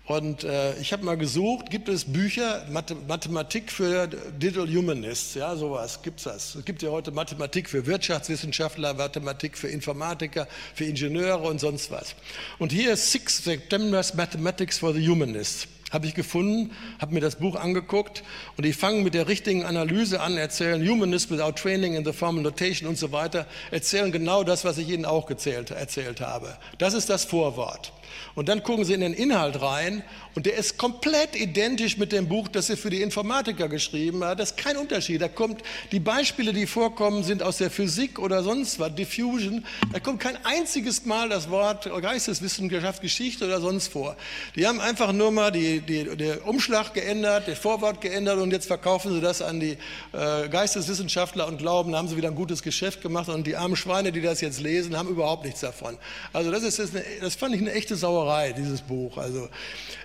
Und 0.08 0.42
äh, 0.42 0.74
ich 0.80 0.94
habe 0.94 1.04
mal 1.04 1.18
gesucht, 1.18 1.68
gibt 1.68 1.86
es 1.90 2.06
Bücher, 2.06 2.64
Mathe 2.70 2.94
Mathematik 2.94 3.70
für 3.70 4.06
Digital 4.06 4.66
Humanists, 4.66 5.34
ja, 5.34 5.54
sowas, 5.54 6.00
gibt's 6.02 6.22
das. 6.22 6.54
Es 6.54 6.64
gibt 6.64 6.80
ja 6.80 6.88
heute 6.88 7.10
Mathematik 7.10 7.68
für 7.68 7.84
Wirtschaftswissenschaftler, 7.84 8.94
Mathematik 8.94 9.58
für 9.58 9.68
Informatiker, 9.68 10.48
für 10.74 10.86
Ingenieure 10.86 11.46
und 11.46 11.60
sonst 11.60 11.90
was. 11.90 12.14
Und 12.58 12.72
hier 12.72 12.94
ist 12.94 13.12
Six 13.12 13.44
September's 13.44 14.14
Mathematics 14.14 14.78
for 14.78 14.94
the 14.94 15.06
Humanists 15.06 15.68
habe 15.90 16.06
ich 16.06 16.14
gefunden, 16.14 16.70
habe 16.98 17.14
mir 17.14 17.20
das 17.20 17.36
Buch 17.36 17.56
angeguckt 17.56 18.22
und 18.58 18.66
die 18.66 18.74
fangen 18.74 19.04
mit 19.04 19.14
der 19.14 19.26
richtigen 19.26 19.64
Analyse 19.64 20.20
an, 20.20 20.36
erzählen 20.36 20.86
Humanist 20.86 21.30
without 21.30 21.52
training 21.52 21.94
in 21.94 22.04
the 22.04 22.12
formal 22.12 22.42
notation 22.42 22.88
und 22.88 22.98
so 22.98 23.10
weiter, 23.10 23.46
erzählen 23.70 24.12
genau 24.12 24.44
das, 24.44 24.66
was 24.66 24.76
ich 24.76 24.90
Ihnen 24.90 25.06
auch 25.06 25.24
gezählt, 25.24 25.70
erzählt 25.70 26.20
habe. 26.20 26.58
Das 26.76 26.92
ist 26.92 27.08
das 27.08 27.24
Vorwort. 27.24 27.92
Und 28.34 28.48
dann 28.48 28.62
gucken 28.62 28.84
Sie 28.84 28.94
in 28.94 29.00
den 29.00 29.14
Inhalt 29.14 29.60
rein 29.60 30.02
und 30.34 30.46
der 30.46 30.56
ist 30.56 30.78
komplett 30.78 31.34
identisch 31.34 31.96
mit 31.98 32.12
dem 32.12 32.28
Buch, 32.28 32.48
das 32.48 32.68
Sie 32.68 32.76
für 32.76 32.90
die 32.90 33.02
Informatiker 33.02 33.68
geschrieben 33.68 34.22
haben. 34.24 34.38
Das 34.38 34.50
ist 34.50 34.56
kein 34.56 34.76
Unterschied. 34.76 35.20
Da 35.20 35.28
kommt, 35.28 35.62
die 35.92 36.00
Beispiele, 36.00 36.52
die 36.52 36.66
vorkommen, 36.66 37.24
sind 37.24 37.42
aus 37.42 37.58
der 37.58 37.70
Physik 37.70 38.18
oder 38.18 38.42
sonst 38.42 38.78
was, 38.78 38.94
Diffusion. 38.94 39.64
Da 39.92 40.00
kommt 40.00 40.20
kein 40.20 40.36
einziges 40.44 41.04
Mal 41.04 41.28
das 41.28 41.50
Wort 41.50 41.88
Geisteswissenschaft, 42.00 43.02
Geschichte 43.02 43.46
oder 43.46 43.60
sonst 43.60 43.88
vor. 43.88 44.16
Die 44.56 44.66
haben 44.66 44.80
einfach 44.80 45.12
nur 45.12 45.30
mal 45.30 45.50
die, 45.50 45.80
die, 45.80 46.04
den 46.04 46.38
Umschlag 46.38 46.94
geändert, 46.94 47.48
das 47.48 47.58
Vorwort 47.58 48.00
geändert 48.00 48.38
und 48.38 48.50
jetzt 48.50 48.66
verkaufen 48.66 49.12
sie 49.12 49.20
das 49.20 49.42
an 49.42 49.60
die 49.60 49.76
äh, 50.12 50.48
Geisteswissenschaftler 50.48 51.46
und 51.46 51.58
glauben, 51.58 51.92
da 51.92 51.98
haben 51.98 52.08
sie 52.08 52.16
wieder 52.16 52.28
ein 52.28 52.34
gutes 52.34 52.62
Geschäft 52.62 53.02
gemacht 53.02 53.28
und 53.28 53.46
die 53.46 53.56
armen 53.56 53.76
Schweine, 53.76 54.12
die 54.12 54.20
das 54.20 54.40
jetzt 54.40 54.60
lesen, 54.60 54.96
haben 54.96 55.08
überhaupt 55.08 55.44
nichts 55.44 55.60
davon. 55.60 55.98
Also 56.32 56.50
das, 56.50 56.62
ist, 56.62 56.92
das 57.20 57.34
fand 57.34 57.54
ich 57.54 57.60
eine 57.60 57.72
echte 57.72 57.96
Sauerei, 57.98 58.52
dieses 58.52 58.80
Buch. 58.80 59.18
Also 59.18 59.48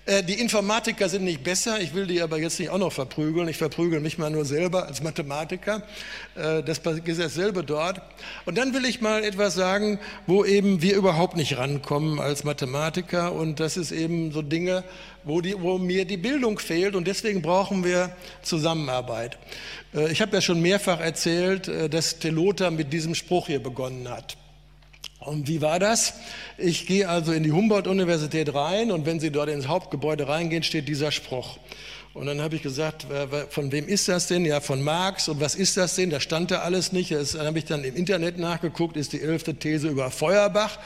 äh, 0.05 0.21
die 0.21 0.33
Informatiker 0.33 1.07
sind 1.07 1.23
nicht 1.23 1.43
besser, 1.43 1.79
ich 1.79 1.93
will 1.93 2.07
die 2.07 2.21
aber 2.21 2.37
jetzt 2.37 2.59
nicht 2.59 2.69
auch 2.69 2.77
noch 2.77 2.91
verprügeln. 2.91 3.47
Ich 3.47 3.57
verprügel 3.57 4.01
mich 4.01 4.17
mal 4.17 4.29
nur 4.29 4.43
selber 4.43 4.85
als 4.87 5.01
Mathematiker. 5.01 5.83
Äh, 6.35 6.61
das 6.63 6.79
ist 6.79 7.19
dasselbe 7.19 7.63
dort. 7.63 8.01
Und 8.45 8.57
dann 8.57 8.73
will 8.73 8.83
ich 8.83 8.99
mal 8.99 9.23
etwas 9.23 9.53
sagen, 9.53 9.99
wo 10.27 10.43
eben 10.43 10.81
wir 10.81 10.95
überhaupt 10.95 11.37
nicht 11.37 11.57
rankommen 11.57 12.19
als 12.19 12.43
Mathematiker. 12.43 13.31
Und 13.31 13.61
das 13.61 13.77
ist 13.77 13.91
eben 13.91 14.33
so 14.33 14.41
Dinge, 14.41 14.83
wo, 15.23 15.39
die, 15.39 15.55
wo 15.61 15.77
mir 15.77 16.03
die 16.03 16.17
Bildung 16.17 16.59
fehlt. 16.59 16.95
Und 16.95 17.07
deswegen 17.07 17.41
brauchen 17.41 17.85
wir 17.85 18.13
Zusammenarbeit. 18.41 19.37
Äh, 19.95 20.11
ich 20.11 20.21
habe 20.21 20.35
ja 20.35 20.41
schon 20.41 20.61
mehrfach 20.61 20.99
erzählt, 20.99 21.71
dass 21.93 22.19
Telota 22.19 22.71
mit 22.71 22.91
diesem 22.91 23.15
Spruch 23.15 23.47
hier 23.47 23.63
begonnen 23.63 24.09
hat. 24.09 24.35
Und 25.25 25.47
wie 25.47 25.61
war 25.61 25.79
das? 25.79 26.15
Ich 26.57 26.85
gehe 26.85 27.07
also 27.07 27.31
in 27.31 27.43
die 27.43 27.51
Humboldt-Universität 27.51 28.53
rein 28.53 28.91
und 28.91 29.05
wenn 29.05 29.19
Sie 29.19 29.31
dort 29.31 29.49
ins 29.49 29.67
Hauptgebäude 29.67 30.27
reingehen, 30.27 30.63
steht 30.63 30.87
dieser 30.87 31.11
Spruch. 31.11 31.57
Und 32.13 32.27
dann 32.27 32.41
habe 32.41 32.55
ich 32.55 32.61
gesagt, 32.61 33.07
von 33.49 33.71
wem 33.71 33.87
ist 33.87 34.07
das 34.07 34.27
denn? 34.27 34.45
Ja, 34.45 34.61
von 34.61 34.83
Marx. 34.83 35.27
Und 35.29 35.41
was 35.41 35.55
ist 35.55 35.77
das 35.77 35.95
denn? 35.95 36.11
Da 36.11 36.19
stand 36.19 36.51
da 36.51 36.59
alles 36.59 36.91
nicht. 36.91 37.11
Das, 37.11 37.31
dann 37.31 37.47
habe 37.47 37.57
ich 37.57 37.65
dann 37.65 37.83
im 37.83 37.95
Internet 37.95 38.37
nachgeguckt, 38.37 38.97
ist 38.97 39.13
die 39.13 39.21
elfte 39.21 39.55
These 39.55 39.87
über 39.87 40.11
Feuerbach. 40.11 40.77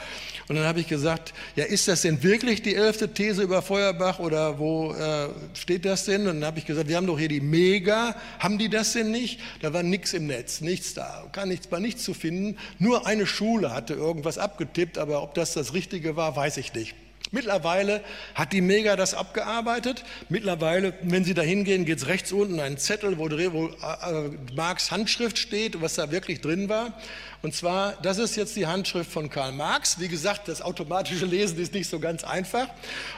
Und 0.48 0.56
dann 0.56 0.64
habe 0.64 0.80
ich 0.80 0.86
gesagt, 0.86 1.34
ja, 1.54 1.66
ist 1.66 1.86
das 1.86 2.00
denn 2.00 2.22
wirklich 2.22 2.62
die 2.62 2.74
elfte 2.74 3.12
These 3.12 3.42
über 3.42 3.60
Feuerbach 3.60 4.18
oder 4.20 4.58
wo 4.58 4.94
äh, 4.94 5.28
steht 5.52 5.84
das 5.84 6.06
denn? 6.06 6.22
Und 6.22 6.40
dann 6.40 6.46
habe 6.46 6.58
ich 6.60 6.64
gesagt, 6.64 6.88
wir 6.88 6.96
haben 6.96 7.06
doch 7.06 7.18
hier 7.18 7.28
die 7.28 7.42
Mega, 7.42 8.16
haben 8.38 8.56
die 8.56 8.70
das 8.70 8.94
denn 8.94 9.10
nicht? 9.10 9.38
Da 9.60 9.74
war 9.74 9.82
nichts 9.82 10.14
im 10.14 10.26
Netz, 10.26 10.62
nichts 10.62 10.94
da, 10.94 11.26
kann 11.32 11.50
nichts, 11.50 11.70
war 11.70 11.80
nichts 11.80 12.04
zu 12.04 12.14
finden. 12.14 12.56
Nur 12.78 13.06
eine 13.06 13.26
Schule 13.26 13.74
hatte 13.74 13.92
irgendwas 13.92 14.38
abgetippt, 14.38 14.96
aber 14.96 15.22
ob 15.22 15.34
das 15.34 15.52
das 15.52 15.74
Richtige 15.74 16.16
war, 16.16 16.34
weiß 16.34 16.56
ich 16.56 16.72
nicht. 16.72 16.94
Mittlerweile 17.30 18.02
hat 18.34 18.52
die 18.52 18.60
Mega 18.60 18.96
das 18.96 19.14
abgearbeitet. 19.14 20.04
Mittlerweile, 20.28 20.94
wenn 21.02 21.24
Sie 21.24 21.34
da 21.34 21.42
hingehen, 21.42 21.84
geht 21.84 21.98
es 21.98 22.06
rechts 22.06 22.32
unten 22.32 22.58
ein 22.60 22.78
Zettel, 22.78 23.18
wo, 23.18 23.28
wo 23.30 23.66
äh, 23.68 24.30
Marx 24.54 24.90
Handschrift 24.90 25.38
steht, 25.38 25.80
was 25.80 25.94
da 25.94 26.10
wirklich 26.10 26.40
drin 26.40 26.68
war. 26.68 26.94
Und 27.40 27.54
zwar, 27.54 27.92
das 28.02 28.18
ist 28.18 28.34
jetzt 28.34 28.56
die 28.56 28.66
Handschrift 28.66 29.12
von 29.12 29.30
Karl 29.30 29.52
Marx. 29.52 30.00
Wie 30.00 30.08
gesagt, 30.08 30.48
das 30.48 30.60
automatische 30.60 31.24
Lesen 31.24 31.60
ist 31.60 31.72
nicht 31.72 31.88
so 31.88 32.00
ganz 32.00 32.24
einfach. 32.24 32.66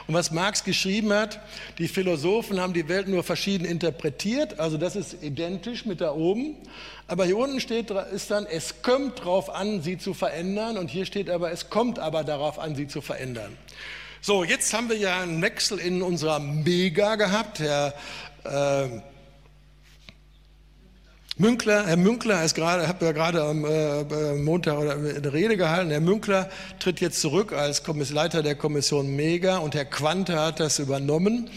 Und 0.05 0.13
was 0.13 0.29
Marx 0.29 0.63
geschrieben 0.63 1.11
hat, 1.11 1.39
die 1.79 1.87
Philosophen 1.87 2.59
haben 2.59 2.73
die 2.73 2.87
Welt 2.87 3.07
nur 3.07 3.23
verschieden 3.23 3.65
interpretiert. 3.65 4.59
Also 4.59 4.77
das 4.77 4.95
ist 4.95 5.23
identisch 5.23 5.87
mit 5.87 6.01
da 6.01 6.11
oben. 6.11 6.55
Aber 7.07 7.25
hier 7.25 7.37
unten 7.37 7.59
steht, 7.59 7.89
ist 7.89 8.29
dann, 8.29 8.45
es 8.45 8.83
kommt 8.83 9.19
darauf 9.19 9.49
an, 9.49 9.81
sie 9.81 9.97
zu 9.97 10.13
verändern. 10.13 10.77
Und 10.77 10.89
hier 10.89 11.05
steht 11.05 11.29
aber, 11.29 11.51
es 11.51 11.71
kommt 11.71 11.97
aber 11.97 12.23
darauf 12.23 12.59
an, 12.59 12.75
sie 12.75 12.87
zu 12.87 13.01
verändern. 13.01 13.57
So, 14.23 14.43
jetzt 14.43 14.71
haben 14.71 14.87
wir 14.87 14.97
ja 14.97 15.19
einen 15.19 15.41
Wechsel 15.41 15.79
in 15.79 16.03
unserer 16.03 16.37
Mega 16.37 17.15
gehabt. 17.15 17.59
Herr 17.59 17.95
äh, 18.43 19.01
Münkler, 21.37 21.87
Herr 21.87 21.97
Münkler 21.97 22.43
ist 22.43 22.53
gerade, 22.53 22.87
habe 22.87 23.03
ja 23.03 23.13
gerade 23.13 23.41
am 23.41 23.65
äh, 23.65 24.35
Montag 24.35 24.77
eine 24.77 25.33
Rede 25.33 25.57
gehalten. 25.57 25.89
Herr 25.89 26.01
Münkler 26.01 26.51
tritt 26.77 27.01
jetzt 27.01 27.19
zurück 27.19 27.51
als 27.51 27.81
Leiter 28.11 28.43
der 28.43 28.53
Kommission 28.53 29.15
Mega 29.15 29.57
und 29.57 29.73
Herr 29.73 29.85
Quante 29.85 30.39
hat 30.39 30.59
das 30.59 30.77
übernommen. 30.77 31.49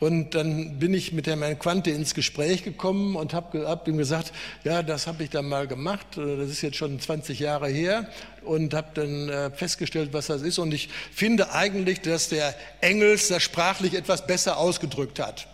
Und 0.00 0.34
dann 0.34 0.78
bin 0.78 0.94
ich 0.94 1.12
mit 1.12 1.26
Herrn 1.26 1.58
Quante 1.58 1.90
ins 1.90 2.14
Gespräch 2.14 2.64
gekommen 2.64 3.16
und 3.16 3.34
habe 3.34 3.68
hab 3.68 3.86
ihm 3.86 3.98
gesagt, 3.98 4.32
ja, 4.64 4.82
das 4.82 5.06
habe 5.06 5.22
ich 5.22 5.30
dann 5.30 5.46
mal 5.46 5.66
gemacht, 5.66 6.06
das 6.16 6.48
ist 6.48 6.62
jetzt 6.62 6.78
schon 6.78 6.98
20 6.98 7.38
Jahre 7.38 7.68
her 7.68 8.08
und 8.42 8.72
habe 8.72 8.88
dann 8.94 9.28
äh, 9.28 9.50
festgestellt, 9.50 10.14
was 10.14 10.28
das 10.28 10.40
ist. 10.40 10.58
Und 10.58 10.72
ich 10.72 10.88
finde 11.12 11.52
eigentlich, 11.52 12.00
dass 12.00 12.30
der 12.30 12.54
Engels 12.80 13.28
das 13.28 13.42
sprachlich 13.42 13.92
etwas 13.92 14.26
besser 14.26 14.56
ausgedrückt 14.56 15.20
hat. 15.20 15.46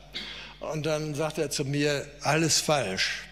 Und 0.61 0.87
dann 0.87 1.17
sagt 1.17 1.39
er 1.39 1.51
zu 1.51 1.65
mir, 1.65 2.07
alles 2.23 2.61
falsch. 2.61 3.26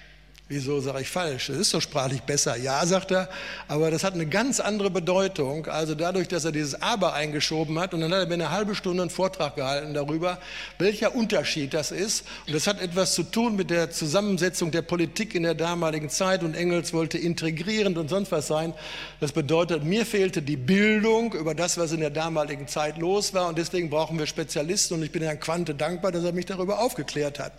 Wieso 0.47 0.79
sage 0.79 1.01
ich 1.01 1.09
falsch? 1.09 1.47
Das 1.47 1.57
ist 1.57 1.73
doch 1.73 1.81
sprachlich 1.81 2.21
besser. 2.21 2.59
Ja, 2.59 2.85
sagt 2.85 3.12
er, 3.12 3.31
aber 3.66 3.91
das 3.91 4.05
hat 4.05 4.12
eine 4.12 4.27
ganz 4.27 4.61
andere 4.61 4.91
Bedeutung. 4.91 5.66
Also 5.69 5.95
dadurch, 5.95 6.29
dass 6.29 6.45
er 6.45 6.53
dieses 6.53 6.83
Aber 6.83 7.15
eingeschoben 7.15 7.79
hat 7.79 7.95
und 7.95 8.03
dann 8.03 8.12
hat 8.12 8.21
er 8.21 8.27
mir 8.27 8.35
eine 8.35 8.51
halbe 8.51 8.75
Stunde 8.75 9.05
einen 9.05 9.11
Vortrag 9.11 9.57
gehalten 9.57 9.95
darüber, 9.95 10.39
welcher 10.79 11.15
Unterschied 11.15 11.73
das 11.73 11.93
ist. 11.93 12.27
Und 12.47 12.55
das 12.55 12.66
hat 12.66 12.83
etwas 12.83 13.15
zu 13.15 13.23
tun 13.23 13.57
mit 13.57 13.71
der 13.71 13.91
Zusammensetzung 13.91 14.71
der 14.71 14.83
Politik 14.83 15.35
in 15.35 15.45
der 15.45 15.55
damaligen 15.55 16.11
Zeit 16.11 16.43
und 16.43 16.55
Engels 16.55 16.93
wollte 16.93 17.16
integrierend 17.16 17.97
und 17.97 18.11
sonst 18.11 18.31
was 18.31 18.47
sein. 18.47 18.75
Das 19.21 19.33
bedeutet, 19.33 19.83
mir 19.83 20.05
fehlte 20.05 20.43
die 20.43 20.59
Bildung 20.59 21.33
über 21.33 21.55
das, 21.55 21.79
was 21.79 21.93
in 21.93 22.01
der 22.01 22.11
damaligen 22.11 22.69
Zeit 22.69 22.99
los 22.99 23.33
war 23.33 23.49
und 23.49 23.57
deswegen 23.57 23.89
brauchen 23.89 24.19
wir 24.19 24.27
Spezialisten 24.27 24.93
und 24.93 25.05
ich 25.05 25.11
bin 25.11 25.23
Herrn 25.23 25.41
Quante 25.41 25.75
dankbar, 25.75 26.12
dass 26.12 26.23
er 26.23 26.33
mich 26.33 26.45
darüber 26.45 26.81
aufgeklärt 26.81 27.39
hat. 27.39 27.55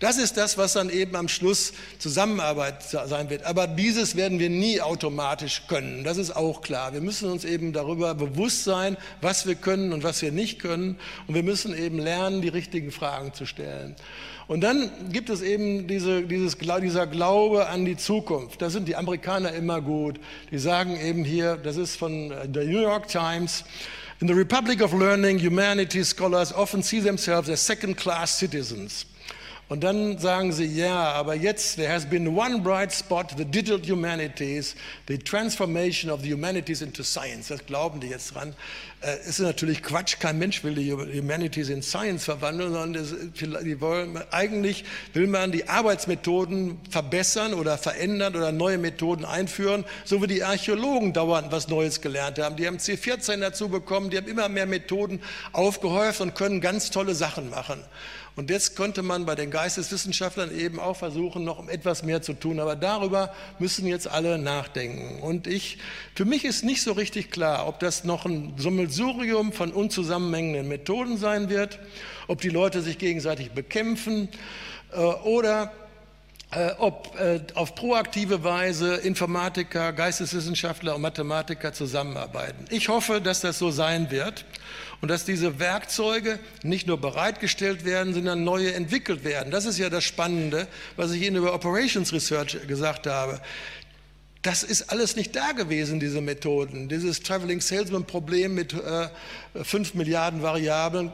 Das 0.00 0.18
ist 0.18 0.36
das, 0.36 0.58
was 0.58 0.72
dann 0.74 0.90
eben 0.90 1.14
am 1.14 1.28
Schluss 1.28 1.72
Zusammenarbeit 2.16 2.82
sein 2.82 3.28
wird. 3.28 3.44
Aber 3.44 3.66
dieses 3.66 4.16
werden 4.16 4.38
wir 4.38 4.48
nie 4.48 4.80
automatisch 4.80 5.64
können. 5.68 6.02
Das 6.02 6.16
ist 6.16 6.34
auch 6.34 6.62
klar. 6.62 6.94
Wir 6.94 7.02
müssen 7.02 7.30
uns 7.30 7.44
eben 7.44 7.74
darüber 7.74 8.14
bewusst 8.14 8.64
sein, 8.64 8.96
was 9.20 9.46
wir 9.46 9.54
können 9.54 9.92
und 9.92 10.02
was 10.02 10.22
wir 10.22 10.32
nicht 10.32 10.58
können. 10.58 10.98
Und 11.26 11.34
wir 11.34 11.42
müssen 11.42 11.76
eben 11.76 11.98
lernen, 11.98 12.40
die 12.40 12.48
richtigen 12.48 12.90
Fragen 12.90 13.34
zu 13.34 13.44
stellen. 13.44 13.96
Und 14.48 14.62
dann 14.62 14.90
gibt 15.12 15.28
es 15.28 15.42
eben 15.42 15.88
diese, 15.88 16.22
dieses, 16.22 16.56
dieser 16.56 17.06
Glaube 17.06 17.68
an 17.68 17.84
die 17.84 17.98
Zukunft. 17.98 18.62
Da 18.62 18.70
sind 18.70 18.88
die 18.88 18.96
Amerikaner 18.96 19.52
immer 19.52 19.82
gut. 19.82 20.18
Die 20.50 20.58
sagen 20.58 20.98
eben 20.98 21.22
hier, 21.22 21.58
das 21.58 21.76
ist 21.76 21.96
von 21.96 22.30
der 22.30 22.64
New 22.64 22.80
York 22.80 23.08
Times, 23.08 23.64
In 24.22 24.28
the 24.28 24.34
Republic 24.34 24.80
of 24.80 24.94
Learning, 24.94 25.38
humanities 25.38 26.08
scholars 26.08 26.50
often 26.50 26.82
see 26.82 27.00
themselves 27.00 27.50
as 27.50 27.60
second-class 27.60 28.30
citizens. 28.38 29.04
Und 29.68 29.82
dann 29.82 30.16
sagen 30.18 30.52
sie, 30.52 30.64
ja, 30.64 31.12
aber 31.12 31.34
jetzt, 31.34 31.74
there 31.74 31.92
has 31.92 32.06
been 32.06 32.28
one 32.28 32.60
bright 32.60 32.92
spot, 32.92 33.34
the 33.36 33.44
digital 33.44 33.80
humanities, 33.80 34.76
the 35.08 35.18
transformation 35.18 36.08
of 36.08 36.22
the 36.22 36.32
humanities 36.32 36.82
into 36.82 37.02
science. 37.02 37.48
Das 37.48 37.66
glauben 37.66 37.98
die 37.98 38.06
jetzt 38.06 38.32
dran. 38.36 38.54
Äh, 39.00 39.28
ist 39.28 39.40
natürlich 39.40 39.82
Quatsch. 39.82 40.20
Kein 40.20 40.38
Mensch 40.38 40.62
will 40.62 40.76
die 40.76 40.92
Humanities 40.92 41.68
in 41.68 41.82
Science 41.82 42.24
verwandeln, 42.24 42.72
sondern 42.72 43.32
die 43.34 43.80
wollen, 43.80 44.18
eigentlich 44.30 44.84
will 45.14 45.26
man 45.26 45.50
die 45.50 45.68
Arbeitsmethoden 45.68 46.78
verbessern 46.88 47.52
oder 47.52 47.76
verändern 47.76 48.36
oder 48.36 48.52
neue 48.52 48.78
Methoden 48.78 49.24
einführen, 49.24 49.84
so 50.04 50.22
wie 50.22 50.28
die 50.28 50.44
Archäologen 50.44 51.12
dauernd 51.12 51.50
was 51.50 51.66
Neues 51.66 52.00
gelernt 52.00 52.38
haben. 52.38 52.54
Die 52.54 52.68
haben 52.68 52.76
C14 52.76 53.40
dazu 53.40 53.68
bekommen, 53.68 54.10
die 54.10 54.16
haben 54.16 54.28
immer 54.28 54.48
mehr 54.48 54.66
Methoden 54.66 55.20
aufgehäuft 55.52 56.20
und 56.20 56.36
können 56.36 56.60
ganz 56.60 56.90
tolle 56.90 57.16
Sachen 57.16 57.50
machen. 57.50 57.82
Und 58.36 58.50
jetzt 58.50 58.76
könnte 58.76 59.02
man 59.02 59.24
bei 59.24 59.34
den 59.34 59.50
Geisteswissenschaftlern 59.50 60.56
eben 60.56 60.78
auch 60.78 60.96
versuchen, 60.96 61.42
noch 61.42 61.66
etwas 61.68 62.02
mehr 62.02 62.20
zu 62.20 62.34
tun. 62.34 62.60
Aber 62.60 62.76
darüber 62.76 63.32
müssen 63.58 63.86
jetzt 63.86 64.06
alle 64.06 64.36
nachdenken. 64.36 65.22
Und 65.22 65.46
ich, 65.46 65.78
für 66.14 66.26
mich 66.26 66.44
ist 66.44 66.62
nicht 66.62 66.82
so 66.82 66.92
richtig 66.92 67.30
klar, 67.30 67.66
ob 67.66 67.80
das 67.80 68.04
noch 68.04 68.26
ein 68.26 68.52
Sammelsurium 68.58 69.52
von 69.52 69.72
unzusammenhängenden 69.72 70.68
Methoden 70.68 71.16
sein 71.16 71.48
wird, 71.48 71.78
ob 72.28 72.42
die 72.42 72.50
Leute 72.50 72.82
sich 72.82 72.98
gegenseitig 72.98 73.52
bekämpfen 73.52 74.28
äh, 74.92 74.98
oder 74.98 75.72
äh, 76.50 76.72
ob 76.78 77.18
äh, 77.18 77.40
auf 77.54 77.74
proaktive 77.74 78.44
Weise 78.44 78.96
Informatiker, 78.96 79.92
Geisteswissenschaftler 79.92 80.94
und 80.94 81.00
Mathematiker 81.00 81.72
zusammenarbeiten. 81.72 82.66
Ich 82.70 82.88
hoffe, 82.88 83.20
dass 83.20 83.40
das 83.40 83.58
so 83.58 83.70
sein 83.70 84.10
wird 84.10 84.44
und 85.06 85.10
dass 85.10 85.24
diese 85.24 85.60
Werkzeuge 85.60 86.40
nicht 86.64 86.88
nur 86.88 87.00
bereitgestellt 87.00 87.84
werden, 87.84 88.12
sondern 88.12 88.42
neue 88.42 88.74
entwickelt 88.74 89.22
werden. 89.22 89.52
Das 89.52 89.64
ist 89.64 89.78
ja 89.78 89.88
das 89.88 90.02
Spannende, 90.02 90.66
was 90.96 91.12
ich 91.12 91.22
Ihnen 91.22 91.36
über 91.36 91.54
Operations 91.54 92.12
Research 92.12 92.58
gesagt 92.66 93.06
habe. 93.06 93.40
Das 94.46 94.62
ist 94.62 94.92
alles 94.92 95.16
nicht 95.16 95.34
da 95.34 95.50
gewesen, 95.50 95.98
diese 95.98 96.20
Methoden. 96.20 96.88
Dieses 96.88 97.20
Traveling 97.20 97.60
Salesman 97.60 98.04
Problem 98.04 98.54
mit 98.54 98.74
äh, 98.74 99.08
5 99.60 99.94
Milliarden 99.94 100.40
Variablen 100.40 101.10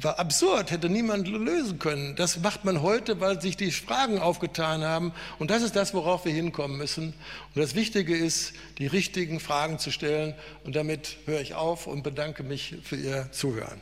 war 0.00 0.18
absurd, 0.18 0.72
hätte 0.72 0.88
niemand 0.88 1.28
lösen 1.28 1.78
können. 1.78 2.16
Das 2.16 2.40
macht 2.40 2.64
man 2.64 2.82
heute, 2.82 3.20
weil 3.20 3.40
sich 3.40 3.56
die 3.56 3.70
Fragen 3.70 4.18
aufgetan 4.18 4.82
haben. 4.82 5.12
Und 5.38 5.52
das 5.52 5.62
ist 5.62 5.76
das, 5.76 5.94
worauf 5.94 6.24
wir 6.24 6.32
hinkommen 6.32 6.76
müssen. 6.76 7.14
Und 7.54 7.62
das 7.62 7.76
Wichtige 7.76 8.16
ist, 8.16 8.54
die 8.78 8.88
richtigen 8.88 9.38
Fragen 9.38 9.78
zu 9.78 9.92
stellen. 9.92 10.34
Und 10.64 10.74
damit 10.74 11.18
höre 11.26 11.40
ich 11.40 11.54
auf 11.54 11.86
und 11.86 12.02
bedanke 12.02 12.42
mich 12.42 12.74
für 12.82 12.96
Ihr 12.96 13.28
Zuhören. 13.30 13.80